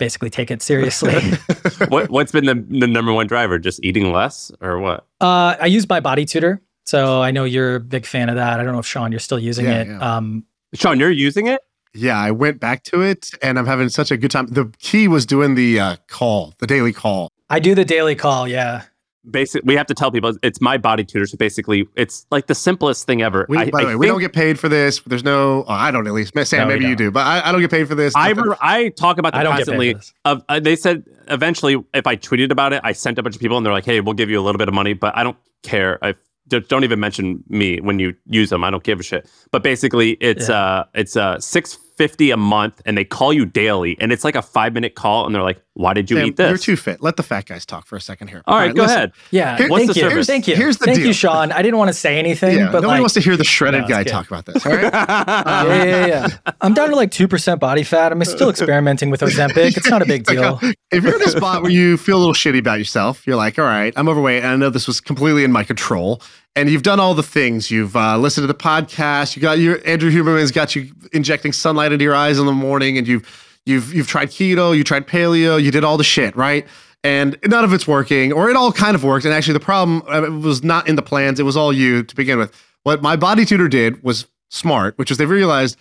basically 0.02 0.30
take 0.30 0.50
it 0.50 0.60
seriously. 0.62 1.14
what 1.88 2.10
What's 2.10 2.32
been 2.32 2.46
the, 2.46 2.54
the 2.54 2.88
number 2.88 3.12
one 3.12 3.28
driver? 3.28 3.56
Just 3.60 3.78
eating 3.84 4.10
less, 4.12 4.50
or 4.60 4.80
what? 4.80 5.06
Uh, 5.20 5.54
I 5.60 5.66
use 5.66 5.86
MyBodyTutor. 5.86 6.58
So 6.84 7.22
I 7.22 7.30
know 7.30 7.44
you're 7.44 7.76
a 7.76 7.80
big 7.80 8.04
fan 8.04 8.28
of 8.28 8.34
that. 8.34 8.58
I 8.58 8.64
don't 8.64 8.72
know 8.72 8.80
if 8.80 8.86
Shaan, 8.86 9.12
you're 9.12 9.20
still 9.20 9.38
using 9.38 9.66
Yeah, 9.66 9.82
it. 9.82 9.86
yeah. 9.86 10.16
Um, 10.16 10.44
Shaan, 10.74 10.98
you're 10.98 11.12
using 11.12 11.46
it. 11.46 11.60
Yeah, 11.94 12.18
I 12.18 12.32
went 12.32 12.58
back 12.58 12.82
to 12.84 13.00
it 13.00 13.30
and 13.42 13.60
I'm 13.60 13.66
having 13.66 13.88
such 13.90 14.10
a 14.10 14.16
good 14.16 14.32
time. 14.32 14.48
The 14.48 14.72
key 14.80 15.06
was 15.06 15.24
doing 15.24 15.54
the 15.54 15.78
uh, 15.78 15.96
call, 16.08 16.54
the 16.58 16.66
daily 16.66 16.92
call. 16.92 17.28
I 17.48 17.60
do 17.60 17.76
the 17.76 17.84
daily 17.84 18.16
call. 18.16 18.48
Yeah. 18.48 18.82
Basic. 19.30 19.62
We 19.64 19.76
have 19.76 19.86
to 19.86 19.94
tell 19.94 20.10
people 20.10 20.32
it's 20.42 20.58
MyBodyTutor. 20.58 21.28
So 21.28 21.36
basically, 21.36 21.86
it's 21.94 22.26
like 22.32 22.48
the 22.48 22.56
simplest 22.56 23.06
thing 23.06 23.22
ever. 23.22 23.46
We, 23.48 23.56
I, 23.56 23.70
by 23.70 23.82
the 23.82 23.86
I 23.86 23.90
way, 23.90 23.96
we 23.96 24.06
don't 24.08 24.20
get 24.20 24.32
paid 24.32 24.58
for 24.58 24.68
this. 24.68 25.00
There's 25.06 25.22
no, 25.22 25.62
oh, 25.68 25.72
I 25.72 25.92
don't 25.92 26.06
at 26.08 26.12
least. 26.12 26.34
Sam, 26.48 26.66
No, 26.66 26.74
maybe 26.74 26.86
you 26.86 26.96
don't. 26.96 27.12
but 27.12 27.24
I, 27.24 27.48
I 27.48 27.52
don't 27.52 27.60
get 27.60 27.70
paid 27.70 27.86
for 27.86 27.94
this. 27.94 28.14
I, 28.16 28.30
re- 28.30 28.56
I 28.60 28.88
talk 28.88 29.18
about 29.18 29.34
I 29.34 29.38
that 29.38 29.42
don't 29.44 29.52
get 29.52 29.58
constantly. 29.66 29.94
paid 29.94 29.98
for 29.98 29.98
this. 30.00 30.14
Of 30.24 30.44
uh, 30.48 30.58
they 30.60 30.74
said 30.74 31.04
eventually, 31.28 31.76
if 31.94 32.06
I 32.06 32.16
tweeted 32.16 32.50
about 32.50 32.72
it, 32.72 32.80
I 32.82 32.90
sent 32.92 33.16
a 33.18 33.22
bunch 33.22 33.36
of 33.36 33.40
people, 33.40 33.56
and 33.56 33.64
they're 33.64 33.72
like, 33.72 33.84
"Hey, 33.84 34.00
we'll 34.00 34.14
give 34.14 34.28
you 34.28 34.40
a 34.40 34.42
little 34.42 34.58
bit 34.58 34.66
of 34.66 34.74
money, 34.74 34.92
but 34.92 35.16
I 35.16 35.22
don't 35.22 35.36
care. 35.62 35.98
I 36.04 36.14
don't 36.48 36.82
even 36.84 36.98
mention 36.98 37.44
me 37.48 37.80
when 37.80 38.00
you 38.00 38.14
use 38.26 38.50
them. 38.50 38.64
I 38.64 38.70
don't 38.70 38.82
give 38.82 38.98
a 38.98 39.04
shit." 39.04 39.30
But 39.52 39.62
basically, 39.62 40.12
it's 40.14 40.48
Yeah. 40.48 40.56
uh, 40.56 40.84
it's 40.94 41.16
uh, 41.16 41.38
six 41.38 41.78
fifty 41.96 42.32
a 42.32 42.36
month, 42.36 42.82
and 42.86 42.98
they 42.98 43.04
call 43.04 43.32
you 43.32 43.44
daily, 43.46 43.96
and 44.00 44.10
it's 44.12 44.24
like 44.24 44.34
a 44.34 44.42
five 44.42 44.72
minute 44.72 44.96
call, 44.96 45.26
and 45.26 45.34
they're 45.34 45.42
like, 45.42 45.62
"Why 45.74 45.94
did 45.94 46.10
you 46.10 46.16
Sam, 46.18 46.26
eat 46.26 46.36
this?" 46.36 46.48
You're 46.48 46.58
too 46.58 46.76
fit. 46.76 47.02
Let 47.02 47.16
the 47.16 47.22
fat 47.22 47.46
guys 47.46 47.64
talk 47.66 47.86
for 47.86 47.96
a 47.96 48.00
second 48.00 48.28
here. 48.28 48.42
All 48.46 48.58
right, 48.58 48.74
go 48.74 48.82
listen. 48.82 48.96
ahead. 48.96 49.12
Yeah. 49.30 49.56
Here- 49.56 49.68
What's 49.68 49.80
thank 49.86 49.94
the 49.94 50.00
you. 50.00 50.08
service? 50.10 50.26
Thank 50.26 50.48
you. 50.48 50.56
Here's 50.56 50.76
the 50.78 50.84
thank 50.86 50.98
deal. 50.98 51.06
you, 51.08 51.12
Shaan. 51.12 51.52
I 51.52 51.62
didn't 51.62 51.78
want 51.78 51.88
to 51.88 51.94
say 51.94 52.18
anything, 52.18 52.58
Yeah, 52.58 52.66
but 52.66 52.82
nobody 52.82 52.86
like, 52.88 53.00
wants 53.00 53.14
to 53.14 53.20
hear 53.20 53.36
the 53.36 53.44
shredded 53.54 53.82
No, 53.82 53.88
guy 53.88 54.04
good. 54.04 54.10
talk 54.10 54.26
about 54.28 54.46
this. 54.46 54.64
All 54.66 54.72
right. 54.72 54.82
yeah, 54.92 55.84
yeah, 55.84 56.06
yeah. 56.06 56.52
I'm 56.60 56.74
down 56.74 56.90
to 56.90 56.96
like 56.96 57.10
2% 57.10 57.58
body 57.58 57.82
fat. 57.82 58.12
I'm 58.12 58.24
still 58.24 58.50
experimenting 58.50 59.10
with 59.10 59.20
Ozempic. 59.20 59.76
It's 59.76 59.88
not 59.88 60.02
a 60.02 60.06
big 60.06 60.24
deal. 60.24 60.58
if 60.90 61.02
you're 61.04 61.16
in 61.16 61.22
a 61.22 61.28
spot 61.30 61.62
where 61.62 61.70
you 61.70 61.96
feel 61.96 62.16
a 62.18 62.20
little 62.20 62.34
shitty 62.34 62.58
about 62.58 62.78
yourself, 62.78 63.26
you're 63.26 63.36
like, 63.36 63.58
all 63.58 63.64
right, 63.64 63.92
I'm 63.96 64.08
overweight, 64.08 64.42
and 64.42 64.52
I 64.52 64.56
know 64.56 64.70
this 64.70 64.86
was 64.86 65.00
completely 65.00 65.44
in 65.44 65.52
my 65.52 65.64
control. 65.64 66.20
And 66.54 66.68
you've 66.68 66.82
done 66.82 67.00
all 67.00 67.14
the 67.14 67.22
things. 67.22 67.70
You've 67.70 67.96
uh, 67.96 68.18
listened 68.18 68.42
to 68.42 68.46
the 68.46 68.54
podcast. 68.58 69.34
You 69.36 69.40
got 69.40 69.58
your 69.58 69.80
Andrew 69.86 70.10
Huberman's 70.10 70.50
got 70.50 70.76
you 70.76 70.92
injecting 71.12 71.50
sunlight 71.52 71.92
into 71.92 72.04
your 72.04 72.14
eyes 72.14 72.38
in 72.38 72.44
the 72.44 72.52
morning, 72.52 72.98
and 72.98 73.08
you've 73.08 73.26
you've 73.66 73.92
you've 73.94 74.08
tried 74.08 74.28
keto, 74.28 74.76
you 74.76 74.84
tried 74.84 75.06
paleo, 75.06 75.62
you 75.62 75.70
did 75.70 75.84
all 75.84 75.96
the 75.96 76.04
shit, 76.04 76.36
right? 76.36 76.66
And 77.04 77.36
none 77.46 77.64
of 77.64 77.72
it's 77.72 77.86
working, 77.86 78.32
or 78.32 78.48
it 78.48 78.54
all 78.56 78.70
kind 78.72 78.94
of 78.94 79.02
worked. 79.02 79.24
And 79.24 79.34
actually, 79.34 79.54
the 79.54 79.60
problem 79.60 80.02
uh, 80.06 80.30
was 80.40 80.62
not 80.62 80.88
in 80.88 80.94
the 80.96 81.02
plans; 81.02 81.40
it 81.40 81.44
was 81.44 81.56
all 81.56 81.72
you 81.72 82.02
to 82.04 82.14
begin 82.14 82.38
with. 82.38 82.54
What 82.84 83.02
MyBodyTutor 83.02 83.68
did 83.70 84.02
was 84.02 84.26
smart, 84.50 84.96
which 84.98 85.10
is 85.10 85.16
they 85.16 85.26
realized 85.26 85.76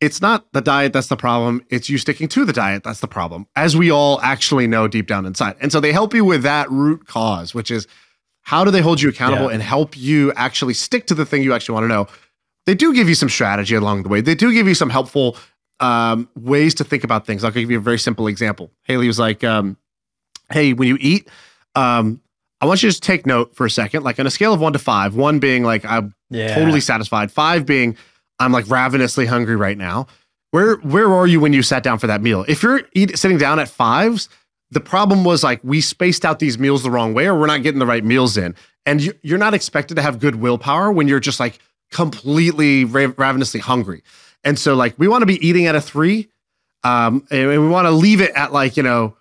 it's 0.00 0.22
not 0.22 0.50
the 0.52 0.62
diet 0.62 0.94
that's 0.94 1.08
the 1.08 1.16
problem. 1.16 1.62
It's 1.68 1.90
you 1.90 1.98
sticking 1.98 2.26
to 2.28 2.46
the 2.46 2.54
diet 2.54 2.84
that's 2.84 3.00
the 3.00 3.08
problem, 3.08 3.46
as 3.54 3.76
we 3.76 3.90
all 3.90 4.18
actually 4.22 4.66
know 4.66 4.88
deep 4.88 5.06
down 5.06 5.26
inside. 5.26 5.56
And 5.60 5.70
so 5.70 5.78
they 5.78 5.92
help 5.92 6.14
you 6.14 6.24
with 6.24 6.42
that 6.42 6.70
root 6.70 7.06
cause, 7.06 7.54
which 7.54 7.70
is 7.70 7.86
how 8.42 8.64
do 8.64 8.70
they 8.70 8.80
hold 8.80 9.02
you 9.02 9.10
accountable 9.10 9.48
Yeah. 9.48 9.54
and 9.54 9.62
help 9.62 9.94
you 9.98 10.32
actually 10.36 10.72
stick 10.72 11.06
to 11.08 11.14
the 11.14 11.26
thing 11.26 11.42
you 11.42 11.52
actually 11.52 11.74
want 11.74 11.84
to 11.84 11.88
know. 11.88 12.06
They 12.64 12.74
do 12.74 12.94
give 12.94 13.08
you 13.10 13.14
some 13.14 13.28
strategy 13.28 13.74
along 13.74 14.04
the 14.04 14.08
way. 14.08 14.22
They 14.22 14.34
do 14.34 14.52
give 14.54 14.66
you 14.66 14.74
some 14.74 14.88
helpful 14.88 15.36
um, 15.80 16.28
ways 16.36 16.74
to 16.76 16.84
think 16.84 17.04
about 17.04 17.26
things. 17.26 17.42
I'll 17.44 17.50
give 17.50 17.70
you 17.70 17.78
a 17.78 17.80
very 17.80 17.98
simple 17.98 18.26
example. 18.26 18.70
Haley 18.84 19.06
was 19.06 19.18
like, 19.18 19.42
um, 19.44 19.76
"Hey, 20.50 20.72
when 20.72 20.88
you 20.88 20.96
eat, 21.00 21.28
um, 21.74 22.20
I 22.60 22.66
want 22.66 22.82
you 22.82 22.88
to 22.88 22.92
just 22.92 23.02
take 23.02 23.26
note 23.26 23.54
for 23.56 23.64
a 23.66 23.70
second, 23.70 24.02
like 24.04 24.18
on 24.20 24.26
a 24.26 24.30
scale 24.30 24.52
of 24.52 24.60
one 24.60 24.72
to 24.74 24.78
five, 24.78 25.14
one 25.14 25.38
being 25.38 25.64
like 25.64 25.84
I'm 25.84 26.14
Yeah. 26.28 26.54
totally 26.54 26.80
satisfied. 26.80 27.32
Five 27.32 27.64
being 27.66 27.96
I'm 28.38 28.52
like 28.52 28.68
ravenously 28.68 29.26
hungry 29.26 29.56
right 29.56 29.78
now. 29.78 30.06
Where 30.50 30.76
where 30.76 31.12
are 31.14 31.26
you 31.26 31.40
when 31.40 31.52
you 31.52 31.62
sat 31.62 31.82
down 31.82 31.98
for 31.98 32.06
that 32.08 32.20
meal? 32.22 32.44
If 32.48 32.62
you're 32.62 32.82
eat, 32.94 33.18
sitting 33.18 33.38
down 33.38 33.58
at 33.58 33.68
fives, 33.68 34.28
the 34.70 34.80
problem 34.80 35.24
was 35.24 35.42
like 35.44 35.60
we 35.62 35.80
spaced 35.80 36.24
out 36.24 36.38
these 36.38 36.58
meals 36.58 36.82
the 36.82 36.90
wrong 36.90 37.14
way, 37.14 37.26
or 37.26 37.38
we're 37.38 37.46
not 37.46 37.62
getting 37.62 37.78
the 37.78 37.86
right 37.86 38.04
meals 38.04 38.36
in, 38.36 38.54
and 38.84 39.00
you, 39.00 39.14
you're 39.22 39.38
not 39.38 39.54
expected 39.54 39.94
to 39.94 40.02
have 40.02 40.18
good 40.18 40.34
willpower 40.36 40.90
when 40.92 41.06
you're 41.08 41.20
just 41.20 41.38
like 41.40 41.58
completely 41.90 42.84
ra- 42.84 43.12
ravenously 43.16 43.60
hungry. 43.60 44.02
And 44.44 44.58
so 44.58 44.74
like 44.74 44.94
we 44.98 45.08
want 45.08 45.22
to 45.22 45.26
be 45.26 45.44
eating 45.46 45.66
at 45.66 45.74
a 45.74 45.80
three, 45.80 46.28
um, 46.84 47.26
and 47.30 47.48
we 47.48 47.58
want 47.68 47.86
to 47.86 47.90
leave 47.90 48.20
it 48.20 48.30
at 48.34 48.52
like 48.52 48.76
you 48.76 48.82
know 48.82 49.16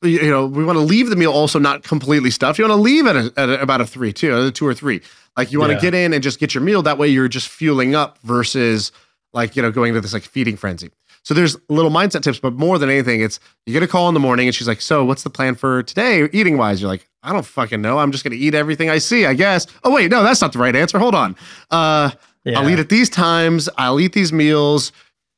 you 0.00 0.30
know, 0.30 0.46
we 0.46 0.64
want 0.64 0.76
to 0.76 0.80
leave 0.80 1.10
the 1.10 1.16
meal 1.16 1.32
also 1.32 1.58
not 1.58 1.82
completely 1.82 2.30
stuffed. 2.30 2.56
You 2.56 2.64
want 2.68 2.78
to 2.78 2.80
leave 2.80 3.08
it 3.08 3.16
at, 3.16 3.36
at 3.50 3.60
about 3.60 3.80
a 3.80 3.84
three, 3.86 4.12
two, 4.12 4.32
a 4.46 4.50
two 4.52 4.64
or 4.64 4.72
three. 4.72 5.00
Like 5.36 5.50
you 5.50 5.58
want 5.58 5.70
to 5.70 5.74
Yeah. 5.74 5.80
get 5.80 5.94
in 5.94 6.12
and 6.12 6.22
just 6.22 6.38
get 6.38 6.54
your 6.54 6.62
meal. 6.62 6.82
That 6.82 6.98
way 6.98 7.08
you're 7.08 7.26
just 7.26 7.48
fueling 7.48 7.96
up 7.96 8.16
versus 8.22 8.92
like, 9.32 9.56
you 9.56 9.62
know, 9.62 9.72
going 9.72 9.88
into 9.88 10.00
this 10.00 10.12
like 10.12 10.22
feeding 10.22 10.56
frenzy. 10.56 10.92
So 11.24 11.34
there's 11.34 11.56
little 11.68 11.90
mindset 11.90 12.22
tips, 12.22 12.38
but 12.38 12.52
more 12.52 12.78
than 12.78 12.88
anything, 12.88 13.22
it's 13.22 13.40
you 13.66 13.72
get 13.72 13.82
a 13.82 13.88
call 13.88 14.06
in 14.06 14.14
the 14.14 14.20
morning 14.20 14.46
and 14.46 14.54
she's 14.54 14.68
like, 14.68 14.80
So 14.80 15.04
what's 15.04 15.24
the 15.24 15.30
plan 15.30 15.56
for 15.56 15.82
today, 15.82 16.28
eating 16.32 16.56
wise? 16.58 16.80
You're 16.80 16.90
like, 16.90 17.08
I 17.24 17.32
don't 17.32 17.44
fucking 17.44 17.82
know. 17.82 17.98
I'm 17.98 18.12
just 18.12 18.22
gonna 18.22 18.36
eat 18.36 18.54
everything 18.54 18.90
I 18.90 18.98
see, 18.98 19.26
I 19.26 19.34
guess. 19.34 19.66
Oh, 19.82 19.92
wait, 19.92 20.12
no, 20.12 20.22
that's 20.22 20.40
not 20.40 20.52
the 20.52 20.60
right 20.60 20.76
answer. 20.76 21.00
Hold 21.00 21.16
on. 21.16 21.34
Uh 21.72 22.12
Yeah. 22.44 22.60
I'll 22.60 22.70
eat 22.70 22.78
at 22.78 22.88
these 22.88 23.10
times, 23.10 23.68
I'll 23.76 24.00
eat 24.00 24.12
these 24.12 24.32
meals. 24.32 24.92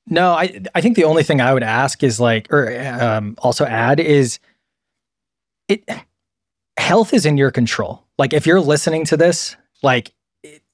No, 0.07 0.33
I 0.33 0.61
I 0.75 0.81
think 0.81 0.97
the 0.97 1.05
only 1.05 1.23
thing 1.23 1.41
I 1.41 1.53
would 1.55 1.63
ask 1.63 2.03
is 2.03 2.19
like, 2.21 2.53
or 2.53 2.79
um, 2.81 3.37
also 3.39 3.65
add 3.65 4.01
is, 4.01 4.39
it 5.69 5.89
health 6.77 7.13
is 7.13 7.27
in 7.27 7.37
your 7.37 7.51
control. 7.51 8.05
Like 8.19 8.33
if 8.33 8.47
you're 8.47 8.61
listening 8.61 9.05
to 9.07 9.17
this, 9.17 9.57
like 9.83 10.13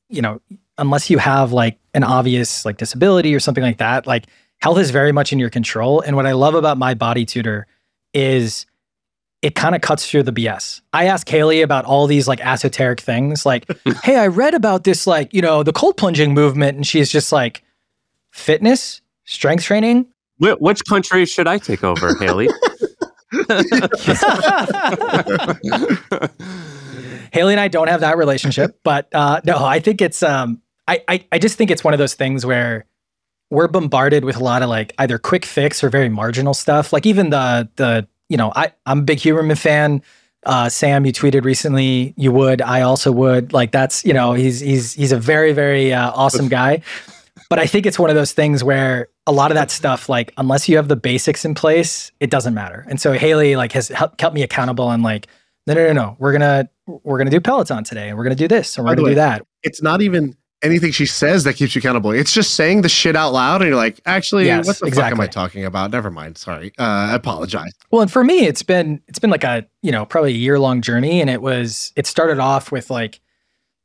you 0.08 0.22
know, 0.22 0.40
unless 0.78 1.10
you 1.10 1.18
have 1.18 1.52
like 1.52 1.78
an 1.94 2.04
obvious 2.04 2.64
like 2.64 2.76
disability 2.76 3.34
or 3.34 3.40
something 3.40 3.64
like 3.64 3.78
that, 3.78 4.06
like 4.06 4.26
health 4.60 4.78
is 4.78 4.90
very 4.90 5.12
much 5.12 5.32
in 5.32 5.38
your 5.38 5.50
control. 5.50 6.00
And 6.00 6.16
what 6.16 6.26
I 6.26 6.32
love 6.32 6.54
about 6.54 6.78
MyBodyTutor 6.78 7.64
is 8.14 8.66
it 9.46 9.54
kind 9.54 9.76
of 9.76 9.80
cuts 9.80 10.10
through 10.10 10.24
the 10.24 10.32
BS. 10.32 10.80
I 10.92 11.04
ask 11.04 11.28
Haley 11.28 11.62
about 11.62 11.84
all 11.84 12.08
these 12.08 12.26
like 12.26 12.44
esoteric 12.44 13.00
things, 13.00 13.46
like, 13.46 13.64
hey, 14.02 14.16
I 14.16 14.26
read 14.26 14.54
about 14.54 14.82
this, 14.82 15.06
like, 15.06 15.32
you 15.32 15.40
know, 15.40 15.62
the 15.62 15.72
cold 15.72 15.96
plunging 15.96 16.34
movement. 16.34 16.76
And 16.76 16.84
she's 16.84 17.12
just 17.12 17.30
like, 17.30 17.62
fitness, 18.32 19.02
strength 19.24 19.62
training. 19.62 20.06
Wh- 20.42 20.60
which 20.60 20.84
country 20.88 21.26
should 21.26 21.46
I 21.46 21.58
take 21.58 21.84
over, 21.84 22.16
Haley? 22.16 22.48
Haley 27.32 27.52
and 27.52 27.60
I 27.60 27.68
don't 27.68 27.88
have 27.88 28.00
that 28.00 28.16
relationship, 28.16 28.80
but 28.82 29.06
uh, 29.14 29.42
no, 29.44 29.64
I 29.64 29.78
think 29.78 30.02
it's 30.02 30.24
um, 30.24 30.60
I, 30.88 31.04
I 31.06 31.24
I 31.30 31.38
just 31.38 31.56
think 31.56 31.70
it's 31.70 31.84
one 31.84 31.94
of 31.94 31.98
those 31.98 32.14
things 32.14 32.44
where 32.44 32.84
we're 33.50 33.68
bombarded 33.68 34.24
with 34.24 34.34
a 34.34 34.42
lot 34.42 34.62
of 34.62 34.68
like 34.68 34.92
either 34.98 35.18
quick 35.18 35.44
fix 35.44 35.84
or 35.84 35.90
very 35.90 36.08
marginal 36.08 36.54
stuff. 36.54 36.92
Like 36.92 37.06
even 37.06 37.30
the 37.30 37.68
the 37.76 38.08
you 38.28 38.36
know 38.36 38.52
I 38.54 38.72
I'm 38.86 39.00
a 39.00 39.02
big 39.02 39.18
Huberman 39.18 39.58
fan. 39.58 40.02
Uh, 40.44 40.68
Sam, 40.68 41.04
you 41.04 41.12
tweeted 41.12 41.44
recently 41.44 42.14
you 42.16 42.30
would. 42.30 42.62
I 42.62 42.82
also 42.82 43.10
would. 43.12 43.52
Like 43.52 43.72
that's 43.72 44.04
you 44.04 44.12
know 44.12 44.32
he's 44.32 44.60
he's 44.60 44.92
he's 44.92 45.12
a 45.12 45.18
very 45.18 45.52
very 45.52 45.92
uh, 45.92 46.12
awesome 46.12 46.48
guy. 46.48 46.82
But 47.48 47.58
I 47.58 47.66
think 47.66 47.86
it's 47.86 47.98
one 47.98 48.10
of 48.10 48.16
those 48.16 48.32
things 48.32 48.64
where 48.64 49.08
a 49.26 49.32
lot 49.32 49.50
of 49.50 49.54
that 49.56 49.70
stuff, 49.70 50.08
like 50.08 50.32
unless 50.36 50.68
you 50.68 50.76
have 50.76 50.88
the 50.88 50.96
basics 50.96 51.44
in 51.44 51.54
place, 51.54 52.10
it 52.20 52.30
doesn't 52.30 52.54
matter. 52.54 52.84
And 52.88 53.00
so 53.00 53.12
Haley 53.12 53.56
like 53.56 53.72
has 53.72 53.88
helped 53.88 54.18
kept 54.18 54.34
me 54.34 54.42
accountable 54.42 54.86
on 54.86 55.02
like 55.02 55.28
no 55.66 55.74
no 55.74 55.86
no 55.88 55.92
no 55.92 56.16
we're 56.18 56.32
gonna 56.32 56.68
we're 56.86 57.18
gonna 57.18 57.30
do 57.30 57.40
Peloton 57.40 57.84
today 57.84 58.08
and 58.08 58.18
we're 58.18 58.24
gonna 58.24 58.34
do 58.34 58.48
this 58.48 58.76
and 58.76 58.86
we're 58.86 58.94
gonna 58.94 59.08
do 59.08 59.14
that. 59.16 59.46
It's 59.62 59.82
not 59.82 60.00
even 60.02 60.36
anything 60.66 60.92
she 60.92 61.06
says 61.06 61.44
that 61.44 61.54
keeps 61.54 61.74
you 61.74 61.78
accountable. 61.80 62.10
It's 62.10 62.32
just 62.32 62.54
saying 62.54 62.82
the 62.82 62.88
shit 62.88 63.16
out 63.16 63.32
loud, 63.32 63.62
and 63.62 63.68
you're 63.68 63.76
like, 63.76 64.00
actually, 64.04 64.46
Yes, 64.46 64.66
what 64.66 64.78
the 64.78 64.90
fuck 64.90 65.12
am 65.12 65.20
I 65.20 65.26
talking 65.26 65.64
about? 65.64 65.90
Never 65.90 66.10
mind. 66.10 66.36
Sorry. 66.36 66.72
Uh, 66.78 66.82
I 67.10 67.14
apologize. 67.14 67.72
Well, 67.90 68.02
and 68.02 68.12
for 68.12 68.24
me, 68.24 68.46
it's 68.46 68.62
been 68.62 69.00
it's 69.08 69.18
been 69.18 69.30
like 69.30 69.44
a 69.44 69.66
you 69.82 69.92
know 69.92 70.04
probably 70.04 70.32
a 70.32 70.36
year 70.36 70.58
long 70.58 70.82
journey, 70.82 71.20
and 71.20 71.30
it 71.30 71.40
was 71.40 71.92
it 71.96 72.06
started 72.06 72.38
off 72.38 72.70
with 72.70 72.90
like, 72.90 73.20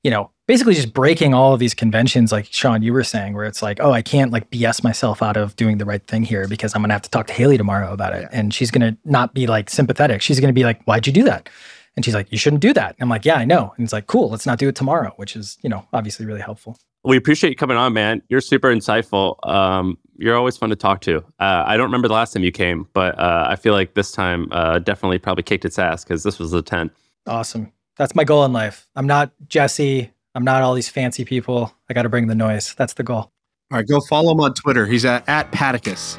you 0.03 0.12
know, 0.12 0.32
basically 0.48 0.74
just 0.74 0.94
breaking 0.94 1.34
all 1.34 1.53
of 1.53 1.60
these 1.60 1.74
conventions, 1.74 2.32
like 2.32 2.45
Shaan, 2.45 2.84
you 2.84 2.91
were 2.91 3.03
saying, 3.03 3.34
where 3.36 3.45
it's 3.45 3.62
like, 3.62 3.80
oh, 3.80 3.91
I 3.91 4.02
can't 4.02 4.32
like 4.32 4.49
BS 4.49 4.84
myself 4.84 5.22
out 5.22 5.38
of 5.38 5.56
doing 5.56 5.78
the 5.78 5.86
right 5.86 6.06
thing 6.06 6.24
here 6.24 6.48
because 6.48 6.76
I'm 6.76 6.82
gonna 6.82 6.94
have 6.94 7.03
to 7.03 7.10
talk 7.10 7.28
to 7.28 7.34
Haley 7.34 7.58
tomorrow 7.58 7.94
about 7.94 8.14
it, 8.14 8.28
and 8.32 8.53
she's 8.53 8.72
gonna 8.72 8.98
not 9.06 9.34
be 9.34 9.48
like 9.48 9.70
sympathetic. 9.70 10.22
She's 10.22 10.40
gonna 10.40 10.53
be 10.53 10.64
like, 10.64 10.84
why'd 10.84 11.08
you 11.08 11.14
do 11.14 11.24
that? 11.24 11.49
And 11.95 12.05
she's 12.05 12.13
like, 12.13 12.31
you 12.31 12.38
shouldn't 12.38 12.61
do 12.61 12.73
that. 12.73 12.95
And 12.97 13.03
I'm 13.03 13.09
like, 13.09 13.26
yeah, 13.26 13.35
I 13.35 13.45
know. 13.45 13.73
And 13.76 13.84
it's 13.84 13.93
like, 13.93 14.07
cool, 14.07 14.30
let's 14.30 14.45
not 14.45 14.59
do 14.59 14.69
it 14.69 14.76
tomorrow, 14.76 15.13
which 15.18 15.35
is 15.35 15.57
you 15.61 15.69
know 15.69 15.85
obviously 15.93 16.26
really 16.26 16.41
helpful. 16.41 16.77
we 17.03 17.18
appreciate 17.18 17.49
you 17.49 17.55
coming 17.55 17.77
on, 17.77 17.93
man. 17.93 18.22
You're 18.30 18.41
super 18.41 18.73
insightful. 18.73 19.35
Um, 19.47 19.97
you're 20.18 20.35
always 20.35 20.55
fun 20.55 20.69
to 20.69 20.76
talk 20.76 21.01
to. 21.01 21.18
Uh, 21.39 21.63
I 21.65 21.76
don't 21.77 21.88
remember 21.88 22.07
the 22.07 22.13
last 22.13 22.34
time 22.34 22.43
you 22.43 22.51
came, 22.51 22.88
but 22.93 23.18
uh, 23.19 23.47
I 23.49 23.55
feel 23.55 23.73
like 23.73 23.95
this 23.95 24.11
time 24.11 24.47
uh, 24.51 24.80
definitely 24.80 25.18
probably 25.18 25.43
kicked 25.43 25.65
its 25.65 25.80
ass 25.80 26.03
because 26.03 26.23
this 26.23 26.38
was 26.38 26.53
a 26.53 26.61
10. 26.61 26.91
Awesome. 27.27 27.72
That's 27.97 28.15
my 28.15 28.23
goal 28.23 28.45
in 28.45 28.53
life. 28.53 28.88
I'm 28.95 29.07
not 29.07 29.31
Jesse. 29.47 30.11
I'm 30.34 30.43
not 30.43 30.61
all 30.61 30.73
these 30.73 30.89
fancy 30.89 31.26
people. 31.26 31.73
I 31.89 31.93
got 31.93 32.03
to 32.03 32.09
bring 32.09 32.27
the 32.27 32.35
noise. 32.35 32.73
That's 32.76 32.93
the 32.93 33.03
goal. 33.03 33.31
All 33.72 33.77
right, 33.77 33.88
go 33.88 33.99
follow 34.09 34.31
him 34.31 34.39
on 34.41 34.53
Twitter. 34.53 34.85
He's 34.85 35.05
at, 35.05 35.27
at 35.27 35.51
Patticus. 35.51 36.18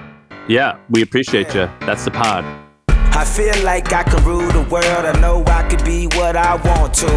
Yeah, 0.49 0.79
we 0.91 1.03
appreciate 1.03 1.55
you. 1.55 1.71
That's 1.81 2.05
the 2.05 2.11
pod. 2.11 2.62
I 3.15 3.25
feel 3.25 3.65
like 3.65 3.93
I 3.93 4.03
can 4.03 4.25
rule 4.25 4.51
the 4.51 4.63
world. 4.63 4.87
I 4.87 5.13
know 5.21 5.45
I 5.47 5.69
could 5.69 5.85
be 5.85 6.07
what 6.19 6.37
I 6.37 6.57
want 6.57 6.95
to. 6.95 7.09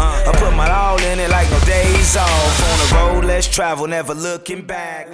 Uh, 0.00 0.30
I 0.30 0.32
put 0.38 0.54
my 0.54 0.70
all 0.70 0.98
in 0.98 1.18
it 1.20 1.30
like 1.30 1.50
no 1.50 1.60
days 1.60 2.16
off. 2.16 2.62
On 2.70 2.78
the 2.78 2.94
road, 2.94 3.24
let's 3.24 3.48
travel, 3.48 3.86
never 3.86 4.14
looking 4.14 4.62
back. 4.62 5.08